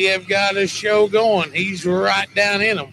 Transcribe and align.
Have 0.00 0.26
got 0.26 0.56
a 0.56 0.66
show 0.66 1.06
going. 1.08 1.52
He's 1.52 1.86
right 1.86 2.32
down 2.34 2.62
in 2.62 2.76
them. 2.78 2.92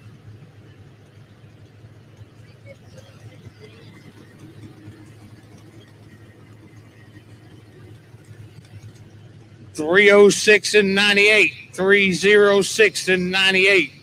Three 9.73 10.11
oh 10.11 10.29
six 10.29 10.73
and 10.73 10.93
ninety 10.93 11.29
eight. 11.29 11.53
Three 11.73 12.11
zero 12.11 12.61
six 12.61 13.07
and 13.07 13.31
ninety 13.31 13.67
eight. 13.67 13.93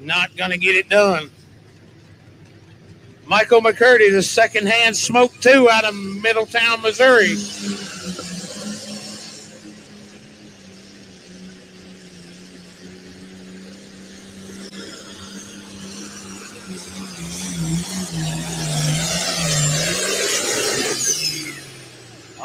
Not 0.00 0.36
gonna 0.36 0.56
get 0.56 0.76
it 0.76 0.88
done. 0.88 1.30
Michael 3.26 3.60
McCurdy, 3.60 4.10
the 4.10 4.22
second-hand 4.22 4.96
smoke 4.96 5.32
two 5.40 5.68
out 5.70 5.84
of 5.84 5.94
Middletown, 5.94 6.82
Missouri. 6.82 7.36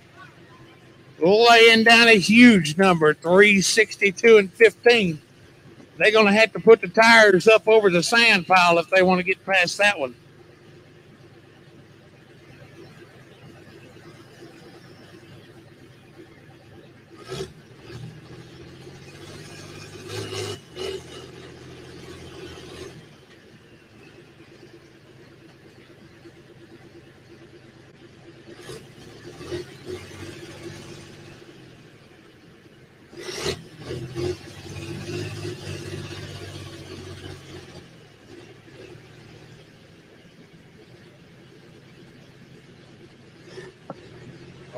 Laying 1.23 1.85
down 1.85 2.09
a 2.09 2.19
huge 2.19 2.77
number, 2.77 3.13
362 3.13 4.37
and 4.37 4.51
15. 4.51 5.21
They're 5.97 6.11
going 6.11 6.25
to 6.25 6.33
have 6.33 6.51
to 6.51 6.59
put 6.59 6.81
the 6.81 6.89
tires 6.89 7.47
up 7.47 7.65
over 7.65 7.89
the 7.89 8.03
sand 8.03 8.45
pile 8.45 8.77
if 8.77 8.89
they 8.89 9.01
want 9.03 9.19
to 9.19 9.23
get 9.23 9.45
past 9.45 9.77
that 9.77 9.97
one. 9.97 10.15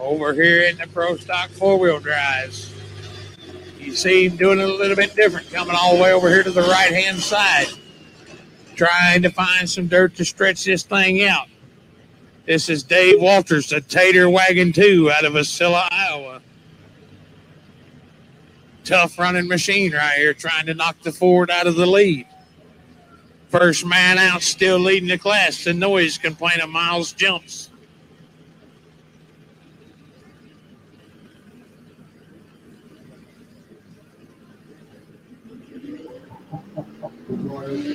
Over 0.06 0.34
here 0.34 0.64
in 0.64 0.78
the 0.78 0.88
Pro 0.88 1.18
Stock 1.18 1.50
four 1.50 1.78
wheel 1.78 2.00
drives. 2.00 2.74
You 3.80 3.94
see 3.96 4.28
him 4.28 4.38
doing 4.38 4.60
it 4.60 4.70
a 4.70 4.74
little 4.74 4.96
bit 4.96 5.16
different, 5.16 5.52
coming 5.52 5.76
all 5.80 5.96
the 5.96 6.04
way 6.04 6.14
over 6.14 6.30
here 6.30 6.44
to 6.44 6.52
the 6.52 6.62
right 6.62 6.92
hand 6.94 7.20
side, 7.20 7.68
trying 8.76 9.22
to 9.24 9.30
find 9.30 9.70
some 9.70 9.88
dirt 9.88 10.16
to 10.16 10.26
stretch 10.26 10.64
this 10.64 10.84
thing 10.84 11.24
out. 11.24 11.48
This 12.46 12.70
is 12.70 12.84
Dave 12.84 13.20
Walters, 13.20 13.70
the 13.70 13.82
Tater 13.82 14.30
Wagon 14.30 14.72
2 14.72 15.12
out 15.12 15.26
of 15.26 15.34
Wasilla, 15.34 15.88
Iowa. 15.92 16.42
Tough 18.84 19.18
running 19.18 19.48
machine 19.48 19.94
right 19.94 20.18
here, 20.18 20.34
trying 20.34 20.68
to 20.68 20.76
knock 20.76 21.02
the 21.02 21.12
Ford 21.12 21.50
out 21.50 21.66
of 21.66 21.76
the 21.76 21.88
lead. 21.88 22.28
First 23.50 23.86
man 23.86 24.20
out, 24.20 24.44
still 24.44 24.78
leading 24.78 25.10
the 25.10 25.18
class. 25.18 25.64
The 25.64 25.74
noise 25.74 26.18
complaint 26.18 26.62
of 26.62 26.70
Miles 26.70 27.14
jumps. 27.14 27.70
Thank 37.66 37.86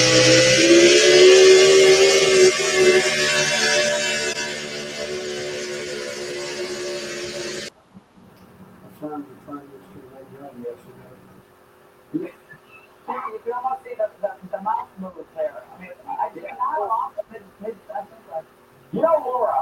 you. 0.00 0.05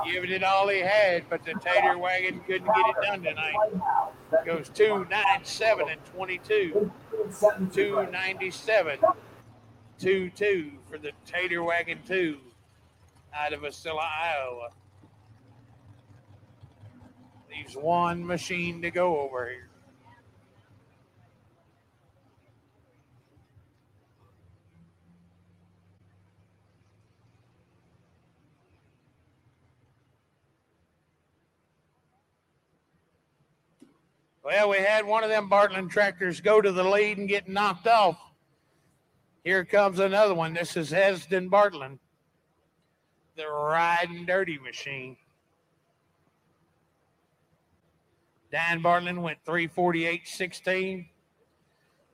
Giving 0.04 0.30
it 0.30 0.44
all 0.44 0.68
he 0.68 0.80
had, 0.80 1.28
but 1.28 1.44
the 1.44 1.54
Tater 1.54 1.98
Wagon 1.98 2.40
couldn't 2.40 2.66
get 2.66 2.76
it 2.76 2.96
done 3.02 3.22
tonight. 3.22 3.56
Goes 4.44 4.68
297 4.70 5.88
and 5.88 6.04
22. 6.06 6.90
297. 7.72 8.98
2 9.98 10.30
2 10.30 10.72
for 10.90 10.98
the 10.98 11.12
Tater 11.24 11.62
Wagon 11.62 11.98
2 12.06 12.38
out 13.34 13.52
of 13.52 13.60
Wasilla, 13.60 14.00
Iowa. 14.00 14.68
Leaves 17.50 17.76
one 17.76 18.26
machine 18.26 18.82
to 18.82 18.90
go 18.90 19.20
over 19.20 19.48
here. 19.48 19.68
Well, 34.44 34.68
we 34.68 34.76
had 34.76 35.06
one 35.06 35.24
of 35.24 35.30
them 35.30 35.48
Bartland 35.48 35.88
tractors 35.88 36.42
go 36.42 36.60
to 36.60 36.70
the 36.70 36.84
lead 36.84 37.16
and 37.16 37.26
get 37.26 37.48
knocked 37.48 37.86
off. 37.86 38.18
Here 39.42 39.64
comes 39.64 39.98
another 39.98 40.34
one. 40.34 40.52
This 40.52 40.76
is 40.76 40.90
Hesden 40.90 41.50
Bartland, 41.50 41.98
the 43.36 43.48
riding 43.48 44.26
dirty 44.26 44.58
machine. 44.58 45.16
Dan 48.52 48.82
Bartland 48.82 49.22
went 49.22 49.38
348.16. 49.46 51.06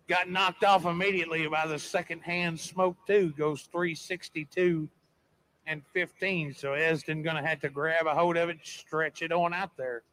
Got 0.07 0.31
knocked 0.31 0.63
off 0.63 0.85
immediately 0.85 1.49
by 1.49 1.67
the 1.67 1.79
second 1.81 2.21
hand 2.21 2.59
smoke, 2.61 2.97
too. 3.09 3.35
Goes 3.37 3.63
362 3.73 4.89
and 5.67 5.83
15. 5.93 6.55
So 6.55 6.75
Esden 6.75 7.23
going 7.23 7.43
to 7.43 7.47
have 7.47 7.61
to 7.61 7.69
grab 7.69 8.07
a 8.07 8.15
hold 8.15 8.37
of 8.37 8.49
it, 8.49 8.59
stretch 8.63 9.23
it 9.23 9.33
on 9.33 9.53
out 9.53 9.77
there. 9.77 10.05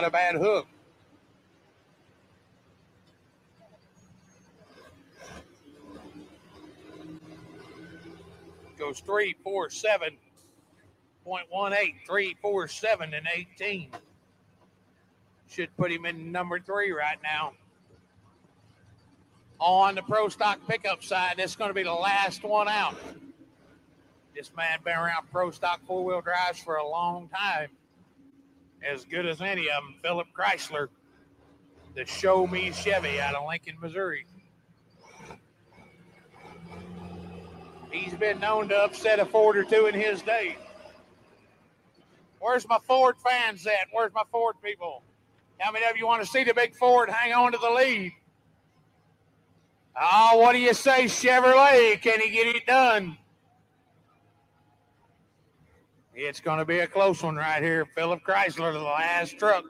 Not 0.00 0.08
a 0.08 0.12
bad 0.12 0.36
hook. 0.36 0.66
goes 8.78 9.00
three, 9.00 9.36
four, 9.44 9.68
seven, 9.68 10.16
point 11.22 11.44
one 11.50 11.74
eight, 11.74 11.96
three, 12.06 12.34
four, 12.40 12.66
seven, 12.66 13.12
and 13.12 13.26
18. 13.30 13.90
Should 15.50 15.76
put 15.76 15.92
him 15.92 16.06
in 16.06 16.32
number 16.32 16.58
three 16.60 16.92
right 16.92 17.18
now. 17.22 17.52
On 19.58 19.94
the 19.94 20.02
pro 20.02 20.30
stock 20.30 20.60
pickup 20.66 21.04
side, 21.04 21.34
that's 21.36 21.56
going 21.56 21.68
to 21.68 21.74
be 21.74 21.82
the 21.82 21.92
last 21.92 22.42
one 22.42 22.68
out. 22.68 22.96
This 24.34 24.50
man 24.56 24.78
been 24.82 24.96
around 24.96 25.30
pro 25.30 25.50
stock 25.50 25.82
four 25.86 26.02
wheel 26.02 26.22
drives 26.22 26.58
for 26.58 26.76
a 26.76 26.88
long 26.88 27.28
time. 27.28 27.68
As 28.88 29.04
good 29.04 29.26
as 29.26 29.40
any 29.40 29.68
of 29.68 29.82
them, 29.82 29.94
Philip 30.02 30.28
Chrysler, 30.36 30.88
the 31.94 32.06
Show 32.06 32.46
Me 32.46 32.72
Chevy 32.72 33.20
out 33.20 33.34
of 33.34 33.46
Lincoln, 33.46 33.76
Missouri. 33.80 34.26
He's 37.90 38.14
been 38.14 38.38
known 38.40 38.68
to 38.68 38.76
upset 38.76 39.18
a 39.18 39.26
Ford 39.26 39.56
or 39.56 39.64
two 39.64 39.86
in 39.86 39.94
his 39.94 40.22
day. 40.22 40.56
Where's 42.38 42.66
my 42.68 42.78
Ford 42.86 43.16
fans 43.18 43.66
at? 43.66 43.88
Where's 43.92 44.14
my 44.14 44.22
Ford 44.30 44.56
people? 44.64 45.02
How 45.58 45.72
many 45.72 45.84
of 45.86 45.96
you 45.96 46.06
want 46.06 46.22
to 46.22 46.28
see 46.28 46.42
the 46.44 46.54
big 46.54 46.74
Ford 46.74 47.10
hang 47.10 47.34
on 47.34 47.52
to 47.52 47.58
the 47.58 47.70
lead? 47.70 48.12
Oh, 50.00 50.38
what 50.38 50.52
do 50.52 50.58
you 50.58 50.72
say, 50.72 51.04
Chevrolet? 51.04 52.00
Can 52.00 52.20
he 52.20 52.30
get 52.30 52.46
it 52.56 52.66
done? 52.66 53.18
It's 56.22 56.38
going 56.38 56.58
to 56.58 56.66
be 56.66 56.80
a 56.80 56.86
close 56.86 57.22
one 57.22 57.36
right 57.36 57.62
here. 57.62 57.86
Philip 57.94 58.20
Chrysler, 58.22 58.74
the 58.74 58.78
last 58.78 59.38
truck. 59.38 59.64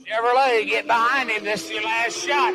Chevrolet, 0.00 0.68
get 0.68 0.86
behind 0.86 1.30
him. 1.30 1.42
This 1.42 1.64
is 1.64 1.72
your 1.72 1.82
last 1.82 2.24
shot. 2.24 2.54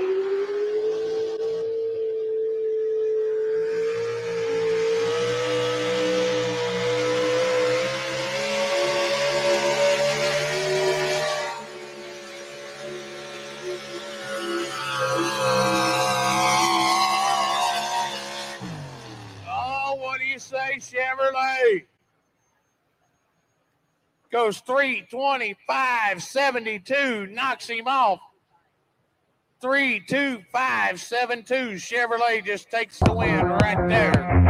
What 20.13 20.21
do 20.21 20.27
you 20.27 20.37
say, 20.37 20.77
Chevrolet? 20.77 21.85
Goes 24.31 24.59
325 24.59 26.21
72, 26.21 27.25
knocks 27.31 27.67
him 27.67 27.87
off. 27.87 28.19
32572. 29.59 31.55
Chevrolet 31.77 32.45
just 32.45 32.69
takes 32.69 32.99
the 32.99 33.11
win 33.11 33.43
right 33.43 33.89
there. 33.89 34.42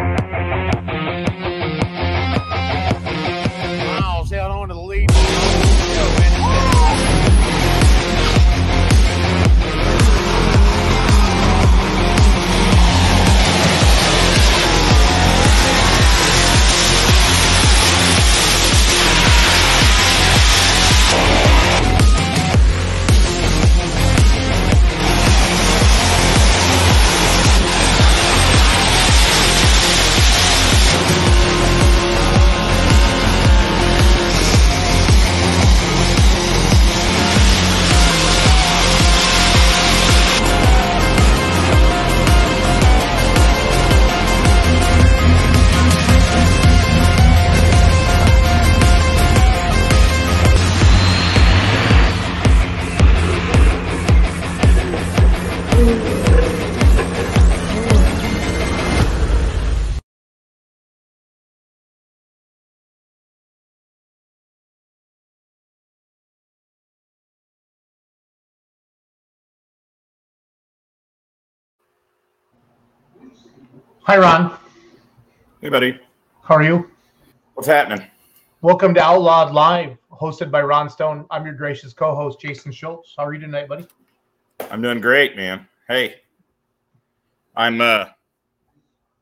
Hi, 74.05 74.17
Ron. 74.17 74.59
Hey, 75.61 75.69
buddy. 75.69 75.97
How 76.41 76.55
are 76.55 76.63
you? 76.63 76.91
What's 77.53 77.69
happening? 77.69 78.05
Welcome 78.61 78.94
to 78.95 79.01
Outlawed 79.01 79.53
Live, 79.53 79.95
hosted 80.11 80.51
by 80.51 80.61
Ron 80.61 80.89
Stone. 80.89 81.25
I'm 81.31 81.45
your 81.45 81.55
gracious 81.55 81.94
co-host, 81.94 82.41
Jason 82.41 82.73
Schultz. 82.73 83.13
How 83.17 83.23
are 83.23 83.33
you 83.33 83.39
tonight, 83.39 83.69
buddy? 83.69 83.88
I'm 84.69 84.81
doing 84.81 85.00
great, 85.00 85.38
man. 85.38 85.65
Hey, 85.88 86.15
I'm 87.55 87.79
uh, 87.79 88.07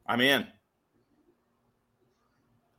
I'm 0.08 0.20
in. 0.20 0.48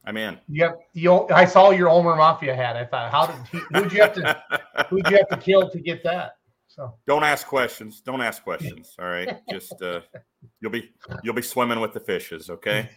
I'm 0.04 0.16
in. 0.16 0.40
Yep. 0.48 0.80
You, 0.94 1.28
I 1.28 1.44
saw 1.44 1.70
your 1.70 1.88
Ulmer 1.88 2.16
Mafia 2.16 2.56
hat. 2.56 2.74
I 2.74 2.84
thought, 2.84 3.12
how 3.12 3.26
did 3.26 3.36
he, 3.46 3.60
who'd 3.78 3.92
you 3.92 4.00
have 4.00 4.14
to 4.14 4.42
who'd 4.90 5.08
you 5.08 5.18
have 5.18 5.28
to 5.28 5.36
kill 5.36 5.70
to 5.70 5.78
get 5.78 6.02
that? 6.02 6.32
So 6.74 6.94
Don't 7.06 7.22
ask 7.22 7.46
questions. 7.46 8.00
Don't 8.00 8.22
ask 8.22 8.42
questions. 8.42 8.96
All 9.00 9.04
right. 9.06 9.36
Just 9.50 9.80
uh, 9.82 10.00
you'll 10.60 10.72
be 10.72 10.90
you'll 11.22 11.34
be 11.34 11.42
swimming 11.42 11.80
with 11.80 11.92
the 11.92 12.00
fishes. 12.00 12.48
Okay. 12.48 12.88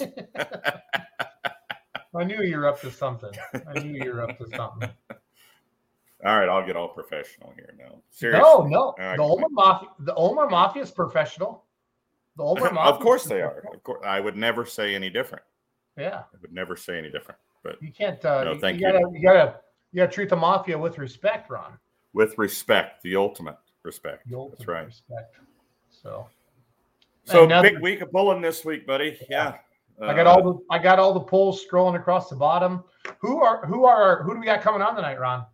I 2.16 2.24
knew 2.24 2.40
you 2.42 2.56
were 2.58 2.68
up 2.68 2.80
to 2.82 2.90
something. 2.90 3.32
I 3.74 3.80
knew 3.80 4.02
you 4.04 4.12
were 4.12 4.22
up 4.22 4.38
to 4.38 4.46
something. 4.56 4.88
All 6.24 6.38
right. 6.38 6.48
I'll 6.48 6.64
get 6.64 6.76
all 6.76 6.88
professional 6.88 7.52
here 7.56 7.74
now. 7.76 7.96
Seriously. 8.10 8.42
No, 8.42 8.62
no. 8.66 8.94
right. 8.98 9.16
The 9.16 9.22
Ulmer 9.24 9.48
Mafia, 9.50 9.88
the 9.98 10.16
Ulmer 10.16 10.48
Mafia 10.48 10.82
is 10.82 10.90
professional. 10.92 11.64
The 12.36 12.44
Ulmer 12.44 12.70
Mafia. 12.72 12.92
of 12.94 13.00
course 13.00 13.24
they 13.24 13.42
are. 13.42 13.64
Of 13.74 13.82
course, 13.82 14.04
I 14.06 14.20
would 14.20 14.36
never 14.36 14.64
say 14.64 14.94
any 14.94 15.10
different. 15.10 15.42
Yeah, 15.98 16.18
I 16.32 16.36
would 16.42 16.52
never 16.52 16.76
say 16.76 16.96
any 16.98 17.10
different. 17.10 17.40
But 17.64 17.82
you 17.82 17.90
can't. 17.92 18.24
Uh, 18.24 18.44
No, 18.44 18.52
you, 18.52 18.60
thank 18.60 18.80
you 18.80 18.86
you. 18.86 18.92
gotta, 18.92 19.04
you 19.12 19.22
gotta, 19.22 19.60
you 19.92 20.02
gotta 20.02 20.12
treat 20.12 20.28
the 20.28 20.36
mafia 20.36 20.78
with 20.78 20.98
respect, 20.98 21.50
Ron. 21.50 21.76
With 22.16 22.38
respect, 22.38 23.02
the 23.02 23.14
ultimate 23.14 23.58
respect. 23.82 24.26
The 24.26 24.34
ultimate 24.38 24.58
That's 24.58 24.68
right. 24.68 24.86
Respect. 24.86 25.36
So 25.90 26.26
So 27.24 27.44
Another- 27.44 27.70
big 27.72 27.80
week 27.82 28.00
of 28.00 28.10
pulling 28.10 28.40
this 28.40 28.64
week, 28.64 28.86
buddy. 28.86 29.18
Yeah. 29.28 29.58
I 30.00 30.14
got 30.14 30.26
Uh, 30.26 30.30
all 30.30 30.42
the 30.42 30.64
I 30.70 30.78
got 30.78 30.98
all 30.98 31.12
the 31.12 31.20
polls 31.20 31.62
scrolling 31.64 31.94
across 31.96 32.30
the 32.30 32.36
bottom. 32.36 32.84
Who 33.20 33.42
are 33.42 33.66
who 33.66 33.84
are 33.84 34.22
who 34.22 34.32
do 34.32 34.40
we 34.40 34.46
got 34.46 34.62
coming 34.62 34.80
on 34.80 34.96
tonight, 34.96 35.20
Ron? 35.20 35.44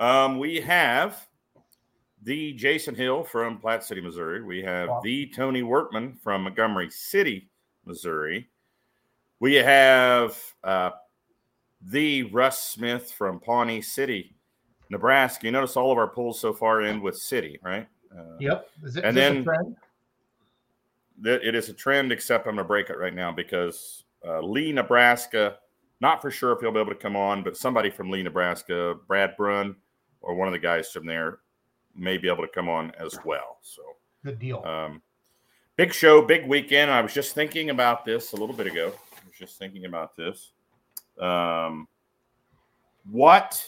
Um, 0.00 0.38
we 0.40 0.60
have 0.60 1.28
the 2.22 2.52
Jason 2.54 2.94
Hill 2.96 3.22
from 3.22 3.58
Platte 3.58 3.84
City, 3.84 4.00
Missouri. 4.00 4.42
We 4.42 4.60
have 4.62 4.88
Wow. 4.88 5.00
the 5.04 5.26
Tony 5.30 5.62
Workman 5.62 6.14
from 6.16 6.42
Montgomery 6.44 6.90
City, 6.90 7.48
Missouri. 7.84 8.50
We 9.38 9.54
have 9.54 10.36
uh, 10.64 10.90
the 11.82 12.24
Russ 12.24 12.62
Smith 12.68 13.10
from 13.12 13.40
Pawnee 13.40 13.80
City, 13.82 14.34
Nebraska. 14.90 15.46
You 15.46 15.52
notice 15.52 15.76
all 15.76 15.90
of 15.92 15.98
our 15.98 16.08
polls 16.08 16.38
so 16.40 16.52
far 16.52 16.82
end 16.82 17.00
with 17.02 17.16
city, 17.16 17.58
right? 17.62 17.86
Uh, 18.16 18.36
Yep. 18.40 18.68
Is 18.84 18.96
it, 18.96 19.04
And 19.04 19.16
is 19.18 19.44
then- 19.44 19.76
that 21.22 21.42
it 21.46 21.54
is 21.54 21.68
a 21.68 21.74
trend, 21.74 22.12
except 22.12 22.46
I'm 22.46 22.54
going 22.54 22.64
to 22.64 22.68
break 22.68 22.90
it 22.90 22.96
right 22.98 23.14
now 23.14 23.30
because 23.32 24.04
uh, 24.26 24.40
Leigh, 24.40 24.72
Nebraska, 24.72 25.58
not 26.00 26.20
for 26.22 26.30
sure 26.30 26.52
if 26.52 26.60
he'll 26.60 26.72
be 26.72 26.80
able 26.80 26.92
to 26.92 26.98
come 26.98 27.16
on, 27.16 27.42
but 27.42 27.56
somebody 27.56 27.90
from 27.90 28.10
Leigh, 28.10 28.22
Nebraska, 28.22 28.94
Brad 29.06 29.36
Brun, 29.36 29.76
or 30.22 30.34
one 30.34 30.48
of 30.48 30.52
the 30.52 30.58
guys 30.58 30.90
from 30.90 31.06
there 31.06 31.38
may 31.94 32.16
be 32.18 32.28
able 32.28 32.42
to 32.46 32.52
come 32.52 32.68
on 32.68 32.90
as 32.98 33.18
well. 33.24 33.58
So, 33.62 33.82
Good 34.24 34.38
deal. 34.38 34.62
um, 34.64 35.02
big 35.76 35.92
show, 35.92 36.22
big 36.22 36.46
weekend. 36.46 36.90
I 36.90 37.00
was 37.02 37.12
just 37.14 37.34
thinking 37.34 37.70
about 37.70 38.04
this 38.04 38.32
a 38.32 38.36
little 38.36 38.54
bit 38.54 38.66
ago. 38.66 38.92
I 39.12 39.26
was 39.26 39.36
just 39.38 39.58
thinking 39.58 39.84
about 39.86 40.16
this. 40.16 40.52
Um, 41.20 41.86
what, 43.10 43.64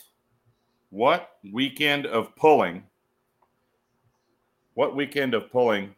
what 0.91 1.31
weekend 1.53 2.07
of 2.07 2.35
pulling? 2.37 2.85
What 4.75 4.97
weekend 4.97 5.35
of 5.35 5.51
pulling 5.51 5.95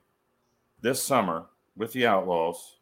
this 0.81 1.03
summer 1.03 1.47
with 1.77 1.93
the 1.93 2.07
Outlaws 2.07 2.79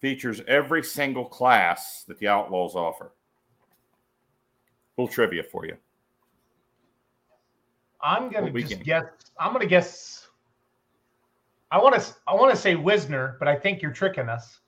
features 0.00 0.40
every 0.48 0.82
single 0.82 1.24
class 1.24 2.04
that 2.08 2.18
the 2.18 2.28
Outlaws 2.28 2.74
offer. 2.74 3.12
little 4.96 5.12
trivia 5.12 5.42
for 5.42 5.66
you. 5.66 5.76
I'm 8.02 8.30
gonna 8.30 8.50
just 8.50 8.82
guess. 8.82 9.04
I'm 9.38 9.52
gonna 9.52 9.66
guess. 9.66 10.28
I 11.70 11.78
want 11.78 12.00
to. 12.00 12.14
I 12.26 12.34
want 12.34 12.54
to 12.54 12.60
say 12.60 12.74
Wisner, 12.74 13.36
but 13.38 13.46
I 13.46 13.56
think 13.56 13.82
you're 13.82 13.92
tricking 13.92 14.28
us. 14.28 14.60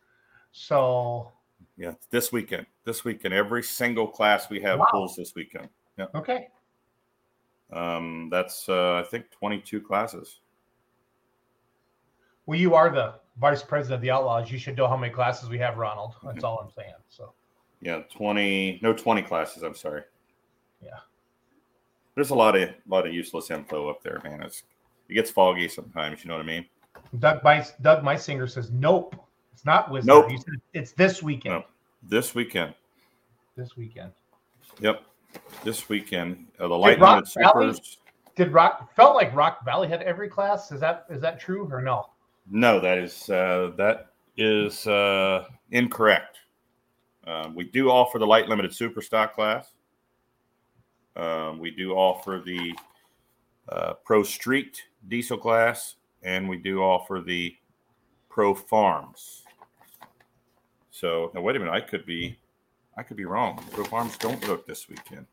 So 0.52 1.33
Yeah, 1.76 1.93
this 2.11 2.33
weekend. 2.33 2.67
This 2.85 3.05
weekend, 3.05 3.33
every 3.35 3.62
single 3.62 4.07
class 4.07 4.50
we 4.50 4.61
have 4.61 4.79
Wow. 4.79 4.87
pulls 4.91 5.17
this 5.17 5.35
weekend. 5.35 5.69
Yeah, 5.99 6.07
okay, 6.14 6.49
um, 7.73 8.29
that's 8.31 8.69
uh, 8.69 8.95
I 8.97 9.02
think 9.11 9.31
22 9.31 9.81
classes. 9.81 10.41
well, 12.47 12.59
you 12.59 12.75
are 12.75 12.91
the 12.91 13.14
vice 13.41 13.62
president 13.62 13.97
of 13.97 14.00
the 14.02 14.11
Outlaws. 14.11 14.50
You 14.50 14.59
should 14.59 14.76
know 14.76 14.87
how 14.88 14.97
many 14.97 15.12
classes 15.12 15.49
we 15.49 15.59
have, 15.59 15.76
Ronald. 15.79 16.14
That's 16.23 16.45
all 16.45 16.59
I'm 16.59 16.71
saying. 16.71 16.95
So 17.09 17.33
Yeah, 17.81 18.00
20. 18.14 18.81
No, 18.83 18.93
20 18.93 19.23
classes. 19.23 19.62
I'm 19.62 19.75
sorry. 19.75 20.02
Yeah. 20.83 20.99
There's 22.14 22.31
a 22.31 22.35
lot 22.35 22.57
of 22.57 22.71
lot 22.87 23.07
of 23.07 23.14
useless 23.14 23.50
info 23.50 23.88
up 23.88 24.02
there, 24.02 24.21
man. 24.25 24.43
It's 24.43 24.64
it 25.09 25.14
gets 25.14 25.31
foggy 25.31 25.69
sometimes. 25.69 26.23
You 26.25 26.29
know 26.29 26.37
what 26.37 26.43
I 26.45 26.47
mean? 26.47 26.67
Doug 27.19 27.43
Mice, 27.45 27.73
Doug 27.81 28.02
Meisinger 28.05 28.50
says 28.50 28.71
nope. 28.71 29.14
It's 29.62 29.66
not 29.69 29.92
Wisner. 29.92 30.14
Nope. 30.14 30.31
Said 30.45 30.54
it's 30.75 30.90
this 30.90 31.23
weekend. 31.23 31.54
No. 31.54 31.64
This 32.02 32.35
weekend. 32.35 32.75
This 33.54 33.76
weekend. 33.76 34.11
Yep. 34.81 35.04
This 35.62 35.88
weekend, 35.88 36.49
uh, 36.59 36.66
the 36.66 36.75
light 36.75 36.99
Rock 36.99 37.14
limited 37.14 37.33
Valley- 37.40 37.73
supers. 37.75 37.99
Did 38.35 38.52
Rock 38.52 38.92
felt 38.97 39.14
like 39.14 39.33
Rock 39.37 39.64
Valley 39.64 39.87
had 39.87 40.02
every 40.02 40.28
class? 40.28 40.73
Is 40.73 40.81
that 40.81 41.07
is 41.11 41.21
that 41.21 41.38
true 41.38 41.69
or 41.71 41.81
no? 41.81 42.09
No, 42.50 42.81
that 42.81 42.99
is 42.99 43.31
uh, 43.31 43.71
that 43.76 44.09
is 44.37 44.85
uh, 44.88 45.45
incorrect. 45.71 46.38
Um, 47.25 47.54
we 47.54 47.62
do 47.62 47.88
offer 47.88 48.19
the 48.19 48.26
light 48.26 48.49
limited 48.49 48.75
super 48.75 49.00
stock 49.00 49.33
class. 49.33 49.75
Um, 51.14 51.61
we 51.61 51.71
do 51.71 51.92
offer 51.92 52.42
the 52.45 52.75
uh, 53.69 53.92
Pro 54.04 54.25
Street 54.25 54.83
diesel 55.07 55.38
class, 55.38 55.95
and 56.25 56.49
we 56.49 56.57
do 56.57 56.81
offer 56.83 57.23
the 57.25 57.54
Pro 58.28 58.57
Farms. 58.57 59.42
So 61.02 61.32
now, 61.35 61.40
wait 61.40 61.56
a 61.56 61.59
minute. 61.59 61.73
I 61.73 61.80
could 61.80 62.06
be, 62.06 62.38
I 62.97 63.02
could 63.02 63.16
be 63.16 63.25
wrong. 63.25 63.61
Pro 63.73 63.82
Farms 63.82 64.16
don't 64.18 64.47
look 64.47 64.64
this 64.68 64.88
weekend. 64.88 65.26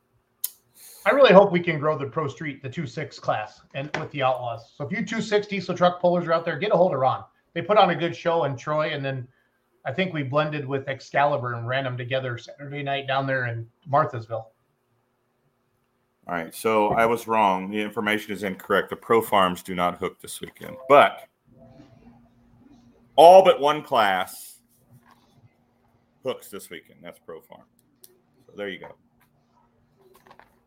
I 1.06 1.12
really 1.12 1.32
hope 1.32 1.52
we 1.52 1.60
can 1.60 1.78
grow 1.78 1.96
the 1.96 2.08
Pro 2.08 2.28
Street, 2.28 2.64
the 2.64 2.70
two 2.70 2.88
six 2.88 3.20
class, 3.20 3.62
and 3.76 3.96
with 3.98 4.10
the 4.10 4.24
Outlaws. 4.24 4.74
So 4.76 4.84
if 4.84 4.92
you 4.92 5.06
two 5.06 5.22
six 5.22 5.46
diesel 5.46 5.78
truck 5.78 6.02
pullers 6.02 6.26
are 6.26 6.34
out 6.34 6.44
there, 6.44 6.58
get 6.58 6.72
a 6.72 6.76
hold 6.76 6.96
of 6.96 7.00
Ron. 7.00 7.24
They 7.54 7.62
put 7.62 7.78
on 7.78 7.92
a 7.92 7.96
good 7.96 8.16
show 8.16 8.46
in 8.46 8.58
Troy, 8.58 8.90
and 8.96 9.06
then 9.06 9.28
I 9.86 9.94
think 9.94 10.12
we 10.12 10.24
blended 10.24 10.66
with 10.66 10.90
Excalibur 10.90 11.54
and 11.54 11.68
ran 11.68 11.84
them 11.84 11.98
together 11.98 12.40
Saturday 12.40 12.82
night 12.82 13.06
down 13.06 13.28
there 13.28 13.46
in 13.46 13.68
Marthasville. 13.88 14.32
All 14.32 14.54
right, 16.28 16.54
so 16.54 16.90
I 16.94 17.06
was 17.06 17.28
wrong. 17.28 17.70
The 17.70 17.80
information 17.80 18.34
is 18.34 18.42
incorrect. 18.42 18.90
The 18.90 18.96
Pro 18.96 19.22
Farms 19.22 19.62
do 19.62 19.76
not 19.76 20.00
hook 20.00 20.20
this 20.20 20.42
weekend, 20.42 20.78
but 20.88 21.28
all 23.16 23.44
but 23.44 23.60
one 23.62 23.84
class 23.84 24.59
hooks 26.24 26.50
this 26.50 26.70
weekend. 26.70 27.00
That's 27.02 27.20
Pro 27.20 27.42
Farm. 27.42 27.64
So 28.46 28.54
there 28.56 28.70
you 28.70 28.80
go. 28.80 28.96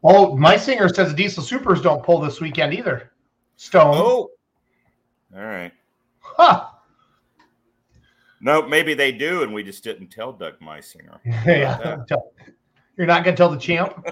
Oh, 0.04 0.36
Meisinger 0.36 0.92
says 0.94 1.14
diesel 1.14 1.42
supers 1.42 1.80
don't 1.80 2.02
pull 2.02 2.20
this 2.20 2.40
weekend 2.40 2.74
either. 2.74 3.12
Stone. 3.56 3.94
Oh, 3.96 4.30
all 5.34 5.44
right. 5.44 5.72
Huh. 6.18 6.66
No, 8.40 8.66
maybe 8.66 8.94
they 8.94 9.12
do, 9.12 9.44
and 9.44 9.54
we 9.54 9.62
just 9.62 9.84
didn't 9.84 10.08
tell 10.08 10.32
Doug 10.32 10.58
Meisinger. 10.60 11.18
yeah. 11.24 11.98
Tell- 12.08 12.32
You're 12.96 13.06
not 13.06 13.24
gonna 13.24 13.36
tell 13.36 13.50
the 13.50 13.56
champ. 13.56 14.04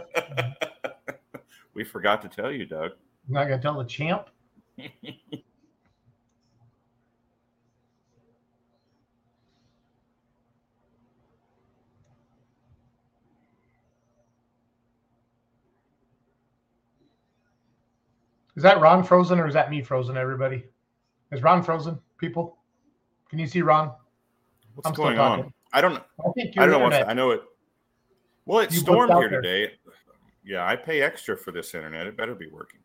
we 1.75 1.83
forgot 1.83 2.23
to 2.23 2.29
tell 2.29 2.53
you, 2.53 2.65
Doug. 2.65 2.93
You're 3.29 3.41
not 3.41 3.49
gonna 3.49 3.61
tell 3.61 3.77
the 3.77 3.85
champ. 3.85 4.31
Is 18.61 18.65
that 18.65 18.79
Ron 18.79 19.03
frozen 19.03 19.41
or 19.41 19.47
is 19.47 19.55
that 19.55 19.71
me 19.71 19.81
frozen? 19.81 20.19
Everybody, 20.19 20.63
is 21.33 21.43
Ron 21.43 21.63
frozen? 21.63 21.99
People, 22.19 22.59
can 23.31 23.39
you 23.39 23.47
see 23.47 23.63
Ron? 23.63 23.91
What's 24.75 24.87
I'm 24.87 24.93
going 24.93 25.19
on? 25.19 25.51
I 25.73 25.81
don't. 25.81 25.95
know. 25.95 26.03
I 26.23 26.31
think 26.33 26.59
I 26.59 26.67
don't 26.67 26.73
know. 26.73 26.79
What's. 26.81 27.09
I 27.09 27.15
know 27.15 27.31
it. 27.31 27.41
Well, 28.45 28.59
it 28.59 28.71
You 28.71 28.81
stormed 28.81 29.15
here 29.15 29.31
there. 29.31 29.41
today. 29.41 29.73
Yeah, 30.45 30.67
I 30.67 30.77
pay 30.77 31.01
extra 31.01 31.39
for 31.39 31.53
this 31.53 31.75
internet. 31.75 32.07
It 32.07 32.19
better 32.19 32.35
be 32.35 32.49
working. 32.49 32.81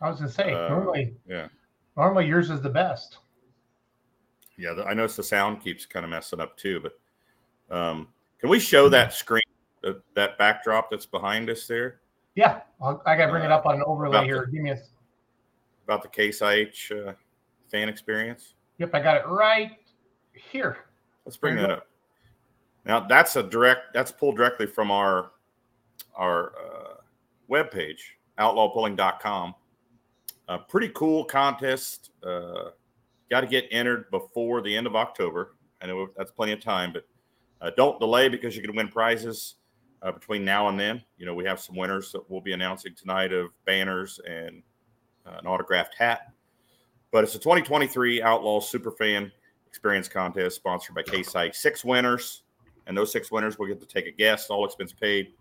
I 0.00 0.08
was 0.08 0.20
gonna 0.20 0.30
say 0.30 0.54
Uh, 0.54 0.68
normally, 0.68 1.16
Yeah. 1.26 1.48
normally 1.96 2.28
yours 2.28 2.48
is 2.48 2.60
the 2.60 2.70
best. 2.70 3.18
Yeah, 4.56 4.80
I 4.86 4.94
noticed 4.94 5.16
the 5.16 5.24
sound 5.24 5.60
keeps 5.60 5.86
kind 5.86 6.04
of 6.04 6.10
messing 6.10 6.38
up 6.38 6.56
too. 6.56 6.78
But 6.78 7.76
um, 7.76 8.06
can 8.38 8.48
we 8.48 8.60
show 8.60 8.88
that 8.90 9.12
screen, 9.12 9.42
uh, 9.82 9.94
that 10.14 10.38
backdrop 10.38 10.88
that's 10.88 11.04
behind 11.06 11.50
us 11.50 11.66
there 11.66 11.98
Yeah, 12.36 12.60
I'll, 12.80 13.02
I 13.06 13.16
gotta 13.16 13.32
bring 13.32 13.42
it 13.42 13.50
Uh, 13.50 13.56
up 13.56 13.66
on 13.66 13.74
an 13.74 13.82
overlay 13.88 14.24
here. 14.24 14.46
the- 14.46 14.52
Give 14.52 14.62
me 14.62 14.70
a. 14.70 14.78
about 15.86 16.02
the 16.02 16.08
Case 16.08 16.42
IH 16.42 16.92
uh, 16.92 17.12
fan 17.70 17.88
experience? 17.88 18.54
Yep, 18.78 18.94
I 18.94 19.00
got 19.00 19.16
it 19.16 19.26
right 19.26 19.72
here. 20.32 20.78
Let's 21.24 21.36
bring 21.36 21.56
that 21.56 21.70
up. 21.70 21.86
Now 22.84 23.00
that's 23.00 23.36
a 23.36 23.42
direct. 23.42 23.94
That's 23.94 24.12
pulled 24.12 24.36
directly 24.36 24.66
from 24.66 24.90
our 24.90 25.32
our 26.14 26.52
uh, 26.56 26.94
webpage, 27.50 28.00
outlawpulling.com. 28.38 29.54
A 30.48 30.58
pretty 30.58 30.90
cool 30.94 31.24
contest. 31.24 32.10
Uh, 32.22 32.70
Got 33.30 33.40
to 33.40 33.46
get 33.48 33.66
entered 33.72 34.10
before 34.10 34.62
the 34.62 34.76
end 34.76 34.86
of 34.86 34.94
October. 34.94 35.56
I 35.82 35.86
know 35.86 36.08
that's 36.16 36.30
plenty 36.30 36.52
of 36.52 36.60
time, 36.60 36.92
but 36.92 37.06
uh, 37.60 37.70
don't 37.76 37.98
delay 37.98 38.28
because 38.28 38.56
you 38.56 38.62
can 38.62 38.74
win 38.76 38.88
prizes 38.88 39.56
uh, 40.02 40.12
between 40.12 40.44
now 40.44 40.68
and 40.68 40.78
then. 40.78 41.02
You 41.18 41.26
know, 41.26 41.34
we 41.34 41.44
have 41.44 41.58
some 41.58 41.74
winners 41.74 42.12
that 42.12 42.30
we'll 42.30 42.40
be 42.40 42.52
announcing 42.52 42.94
tonight 42.94 43.32
of 43.32 43.48
banners 43.64 44.20
and 44.28 44.62
an 45.26 45.46
autographed 45.46 45.94
hat. 45.94 46.32
But 47.10 47.24
it's 47.24 47.34
a 47.34 47.38
2023 47.38 48.22
Outlaw 48.22 48.60
Superfan 48.60 49.30
Experience 49.68 50.08
Contest 50.08 50.56
sponsored 50.56 50.94
by 50.94 51.02
Case 51.02 51.34
IH. 51.34 51.52
Six 51.52 51.84
winners, 51.84 52.42
and 52.86 52.96
those 52.96 53.12
six 53.12 53.30
winners 53.30 53.58
will 53.58 53.66
get 53.66 53.80
to 53.80 53.86
take 53.86 54.06
a 54.06 54.10
guest, 54.10 54.50
all 54.50 54.64
expense 54.64 54.92
paid, 54.92 55.32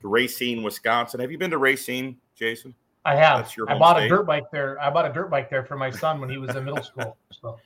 to 0.00 0.08
Racine, 0.08 0.62
Wisconsin. 0.62 1.20
Have 1.20 1.30
you 1.30 1.38
been 1.38 1.50
to 1.50 1.58
Racine, 1.58 2.16
Jason? 2.34 2.74
I 3.04 3.16
have. 3.16 3.38
That's 3.38 3.56
your 3.56 3.70
I 3.70 3.78
bought 3.78 4.02
a 4.02 4.08
dirt 4.08 4.26
bike 4.26 4.44
there. 4.52 4.80
I 4.80 4.90
bought 4.90 5.06
a 5.06 5.12
dirt 5.12 5.30
bike 5.30 5.48
there 5.48 5.64
for 5.64 5.76
my 5.76 5.90
son 5.90 6.20
when 6.20 6.28
he 6.28 6.38
was 6.38 6.54
in 6.54 6.64
middle 6.64 6.82
school. 6.82 7.16
So 7.30 7.58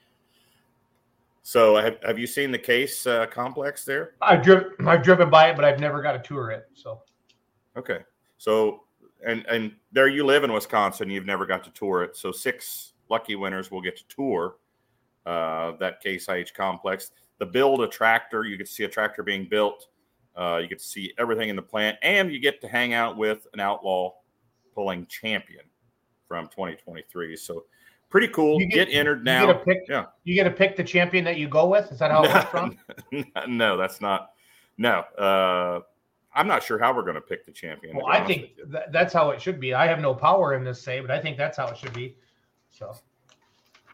So, 1.43 1.77
have, 1.77 1.97
have 2.05 2.19
you 2.19 2.27
seen 2.27 2.53
the 2.53 2.59
Case 2.59 3.07
uh, 3.07 3.27
complex 3.27 3.85
there? 3.85 4.15
I've 4.23 4.43
driven. 4.43 4.87
I've 4.87 5.03
driven 5.03 5.31
by 5.31 5.51
it, 5.51 5.57
but 5.57 5.65
I've 5.65 5.81
never 5.81 6.01
got 6.01 6.13
to 6.13 6.21
tour 6.21 6.51
it. 6.51 6.69
So 6.75 7.03
Okay. 7.77 8.01
So, 8.39 8.82
and 9.27 9.45
and 9.49 9.73
there 9.93 10.09
you 10.09 10.25
live 10.25 10.45
in 10.45 10.53
Wisconsin, 10.53 11.11
you've 11.11 11.27
never 11.27 11.47
got 11.47 11.65
to 11.65 11.71
tour 11.71 12.03
it. 12.03 12.17
So, 12.17 12.33
six 12.33 12.93
lucky 13.09 13.37
winners 13.37 13.71
will 13.71 13.81
get 13.83 13.97
to 13.97 14.05
tour 14.09 14.57
uh, 15.27 15.73
that 15.79 16.01
Case 16.03 16.29
IH 16.29 16.49
complex. 16.55 17.11
The 17.39 17.47
build 17.47 17.81
a 17.83 17.89
tractor, 17.89 18.45
you 18.45 18.57
get 18.57 18.67
to 18.67 18.73
see 18.73 18.85
a 18.85 18.89
tractor 18.89 19.23
being 19.23 19.47
built. 19.49 19.89
Uh, 20.37 20.59
you 20.63 20.69
get 20.69 20.79
to 20.79 20.85
see 20.85 21.13
everything 21.19 21.49
in 21.49 21.57
the 21.57 21.63
plant, 21.63 21.99
and 22.03 22.33
you 22.33 22.39
get 22.41 22.61
to 22.63 22.69
hang 22.69 22.95
out 22.95 23.17
with 23.17 23.47
an 23.53 23.61
outlaw 23.61 24.13
pulling 24.75 25.07
champion 25.07 25.65
from 26.27 26.47
2023. 26.47 27.37
So, 27.37 27.65
pretty 28.09 28.29
cool. 28.29 28.61
You 28.61 28.67
get, 28.69 28.89
get- 28.89 28.97
entered 28.99 29.19
you 29.19 29.25
now. 29.25 29.47
get 29.47 29.59
to 29.59 29.65
pick. 29.65 29.79
Yeah. 29.89 30.05
You 30.25 30.35
get 30.35 30.45
to 30.45 30.51
pick 30.51 30.77
the 30.77 30.85
champion 30.85 31.25
that 31.25 31.37
you 31.37 31.49
go 31.49 31.67
with. 31.67 31.93
Is 31.93 31.99
that 31.99 32.11
how 32.11 32.25
it 32.25 32.33
works, 32.33 32.55
Ron? 33.35 33.57
no, 33.59 33.77
that's 33.77 34.01
not. 34.01 34.31
No, 34.79 35.01
uh, 35.19 35.81
I'm 36.35 36.47
not 36.47 36.63
sure 36.63 36.79
how 36.79 36.95
we're 36.95 37.03
going 37.03 37.15
to 37.17 37.21
pick 37.21 37.45
the 37.45 37.53
champion. 37.53 37.97
Well, 37.97 38.07
I 38.07 38.25
think 38.25 38.53
that, 38.69 38.91
that's 38.93 39.13
how 39.13 39.31
it 39.31 39.41
should 39.41 39.61
be. 39.61 39.75
I 39.75 39.87
have 39.87 40.01
no 40.01 40.15
power 40.15 40.55
in 40.55 40.65
this 40.65 40.81
say, 40.81 41.01
but 41.01 41.11
I 41.11 41.21
think 41.21 41.37
that's 41.37 41.57
how 41.59 41.67
it 41.69 41.77
should 41.77 41.93
be. 41.93 42.17
So 42.71 42.95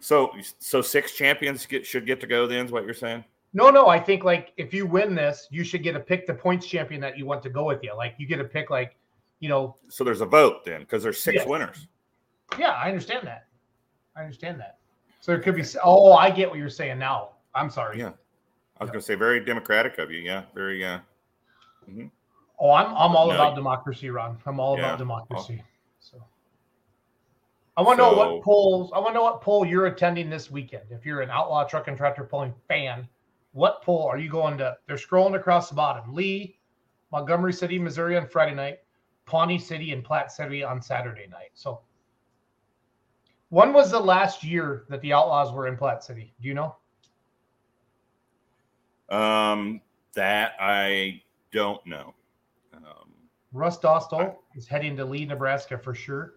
So, 0.00 0.30
so 0.59 0.80
six 0.80 1.12
champions 1.12 1.66
get, 1.66 1.85
should 1.85 2.07
get 2.07 2.21
to 2.21 2.26
go. 2.26 2.47
Then 2.47 2.66
is 2.66 2.73
what 2.73 2.85
you're 2.85 2.95
saying? 2.95 3.25
no, 3.54 3.71
no. 3.71 3.88
I 3.88 3.99
think 3.99 4.23
like 4.25 4.52
if 4.57 4.73
you 4.73 4.87
win 4.87 5.14
this, 5.14 5.49
you 5.50 5.64
should 5.64 5.83
get 5.83 5.92
to 5.95 6.00
pick 6.00 6.26
the 6.26 6.35
points 6.35 6.66
champion 6.66 7.00
that 7.00 7.18
you 7.18 7.26
want 7.26 7.42
to 7.42 7.50
go 7.50 7.64
with 7.64 7.83
you. 7.83 7.97
Like 7.97 8.14
you 8.18 8.26
get 8.26 8.37
to 8.37 8.45
pick 8.45 8.71
like, 8.71 8.97
you 9.40 9.49
know, 9.49 9.76
So 9.88 10.04
there's 10.04 10.21
a 10.21 10.26
vote 10.26 10.64
then 10.64 10.80
because 10.80 11.02
there's 11.02 11.21
six 11.21 11.37
Yes. 11.37 11.47
winners. 11.49 11.88
yeah, 12.59 12.71
I 12.73 12.88
understand 12.88 13.26
that. 13.26 13.47
I 14.16 14.21
understand 14.21 14.61
that. 14.61 14.78
So 15.21 15.33
there 15.33 15.40
could 15.40 15.57
be. 15.57 15.64
Oh, 15.83 16.12
I 16.12 16.30
get 16.30 16.49
what 16.49 16.59
you're 16.59 16.68
saying 16.71 16.99
now. 16.99 17.30
I'm 17.54 17.71
sorry. 17.71 17.99
Yeah. 17.99 18.12
I 18.78 18.85
was 18.85 18.90
going 18.90 19.00
to 19.00 19.04
say 19.07 19.16
very 19.16 19.45
democratic 19.45 19.99
of 19.99 20.12
you. 20.12 20.21
Yeah, 20.21 20.45
very. 20.54 20.85
Uh, 20.85 21.00
Oh, 22.60 22.72
I'm 22.72 22.88
I'm 22.88 23.14
all 23.14 23.28
No, 23.28 23.34
about 23.34 23.54
democracy, 23.54 24.10
Ron. 24.10 24.38
I'm 24.46 24.58
all 24.58 24.76
Yeah. 24.76 24.86
about 24.86 24.98
democracy. 24.98 25.62
So 26.00 26.22
I 27.76 27.82
want 27.82 27.98
to 27.98 28.02
know 28.02 28.16
what 28.16 28.42
polls. 28.42 28.90
I 28.92 28.98
want 28.98 29.10
to 29.10 29.14
know 29.14 29.22
what 29.22 29.40
poll 29.40 29.64
you're 29.64 29.86
attending 29.86 30.28
this 30.28 30.50
weekend. 30.50 30.90
If 30.90 31.06
you're 31.06 31.20
an 31.20 31.30
outlaw 31.30 31.64
truck 31.64 31.86
and 31.88 31.96
tractor 31.96 32.24
pulling 32.24 32.52
fan, 32.66 33.08
what 33.52 33.82
poll 33.82 34.06
are 34.06 34.18
you 34.18 34.28
going 34.28 34.58
to? 34.58 34.76
They're 34.86 34.96
scrolling 34.96 35.36
across 35.36 35.68
the 35.68 35.76
bottom. 35.76 36.12
Leigh, 36.12 36.58
Montgomery 37.12 37.52
City, 37.52 37.78
Missouri 37.78 38.16
on 38.16 38.26
Friday 38.26 38.54
night. 38.54 38.78
Pawnee 39.26 39.58
City 39.58 39.92
and 39.92 40.02
Platte 40.02 40.32
City 40.32 40.64
on 40.64 40.80
Saturday 40.80 41.26
night. 41.26 41.50
So, 41.52 41.82
when 43.50 43.74
was 43.74 43.90
the 43.90 44.00
last 44.00 44.42
year 44.42 44.86
that 44.88 45.02
the 45.02 45.12
Outlaws 45.12 45.52
were 45.52 45.66
in 45.66 45.76
Platte 45.76 46.02
City? 46.02 46.34
Do 46.40 46.48
you 46.48 46.54
know? 46.54 46.76
Um, 49.10 49.82
that 50.14 50.52
I 50.58 51.22
don't 51.52 51.84
know. 51.86 52.14
Um, 52.78 53.12
Russ 53.52 53.78
Dostal 53.78 54.37
is 54.54 54.66
heading 54.66 54.97
to 54.97 55.04
Leigh, 55.04 55.26
Nebraska 55.26 55.78
for 55.78 55.94
sure. 55.94 56.35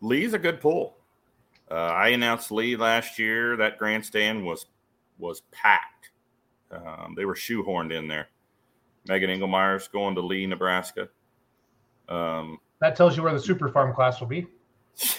Leigh's 0.00 0.34
a 0.34 0.38
good 0.38 0.60
pull. 0.60 0.96
Uh, 1.70 1.74
I 1.74 2.08
announced 2.08 2.50
Leigh 2.50 2.76
last 2.76 3.18
year. 3.18 3.56
That 3.56 3.78
grandstand 3.78 4.44
was 4.44 4.66
was 5.18 5.42
packed. 5.52 6.10
Um, 6.70 7.14
they 7.16 7.24
were 7.24 7.34
shoehorned 7.34 7.92
in 7.92 8.08
there. 8.08 8.28
Megan 9.06 9.30
Engelmeyer's 9.30 9.88
going 9.88 10.14
to 10.14 10.20
Leigh, 10.20 10.46
Nebraska. 10.46 11.08
Um, 12.08 12.58
that 12.80 12.96
tells 12.96 13.16
you 13.16 13.22
where 13.22 13.32
the 13.32 13.40
Super 13.40 13.68
Farm 13.68 13.94
class 13.94 14.20
will 14.20 14.26
be. 14.26 14.46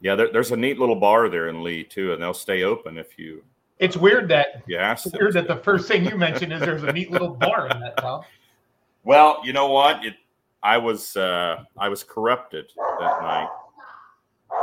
yeah, 0.00 0.14
there, 0.14 0.30
there's 0.32 0.50
a 0.50 0.56
neat 0.56 0.78
little 0.78 0.96
bar 0.96 1.28
there 1.28 1.48
in 1.48 1.62
Leigh 1.62 1.84
too, 1.84 2.12
and 2.12 2.22
they'll 2.22 2.34
stay 2.34 2.62
open 2.62 2.98
if 2.98 3.18
you. 3.18 3.42
It's 3.78 3.96
weird 3.96 4.28
that 4.28 4.62
yeah, 4.68 4.92
it's 4.92 5.06
weird 5.06 5.34
that 5.34 5.48
the 5.48 5.56
first 5.56 5.88
thing 5.88 6.04
you 6.04 6.16
mentioned 6.16 6.52
is 6.52 6.60
there's 6.60 6.84
a 6.84 6.92
neat 6.92 7.10
little 7.10 7.30
bar 7.40 7.68
in 7.68 7.80
that 7.80 7.96
town. 7.96 8.24
Well, 9.04 9.40
you 9.44 9.52
know 9.52 9.68
what? 9.68 10.04
It 10.04 10.14
I 10.62 10.78
was 10.78 11.14
uh, 11.16 11.62
I 11.78 11.88
was 11.90 12.02
corrupted 12.02 12.72
that 12.76 13.22
night 13.22 13.48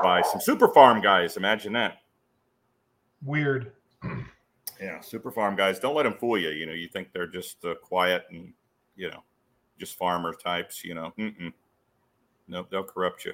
by 0.03 0.23
some 0.23 0.41
super 0.41 0.67
farm 0.67 0.99
guys. 0.99 1.37
Imagine 1.37 1.73
that. 1.73 1.99
Weird. 3.23 3.73
Yeah, 4.81 4.99
super 5.01 5.31
farm 5.31 5.55
guys. 5.55 5.79
Don't 5.79 5.95
let 5.95 6.03
them 6.03 6.15
fool 6.15 6.39
you. 6.39 6.49
You 6.49 6.65
know, 6.65 6.73
you 6.73 6.87
think 6.87 7.13
they're 7.13 7.27
just 7.27 7.63
uh, 7.63 7.75
quiet 7.75 8.25
and 8.31 8.51
you 8.95 9.11
know, 9.11 9.23
just 9.79 9.95
farmer 9.95 10.33
types. 10.33 10.83
You 10.83 10.95
know, 10.95 11.13
Mm-mm. 11.19 11.53
nope, 12.47 12.67
they'll 12.71 12.83
corrupt 12.83 13.25
you. 13.25 13.33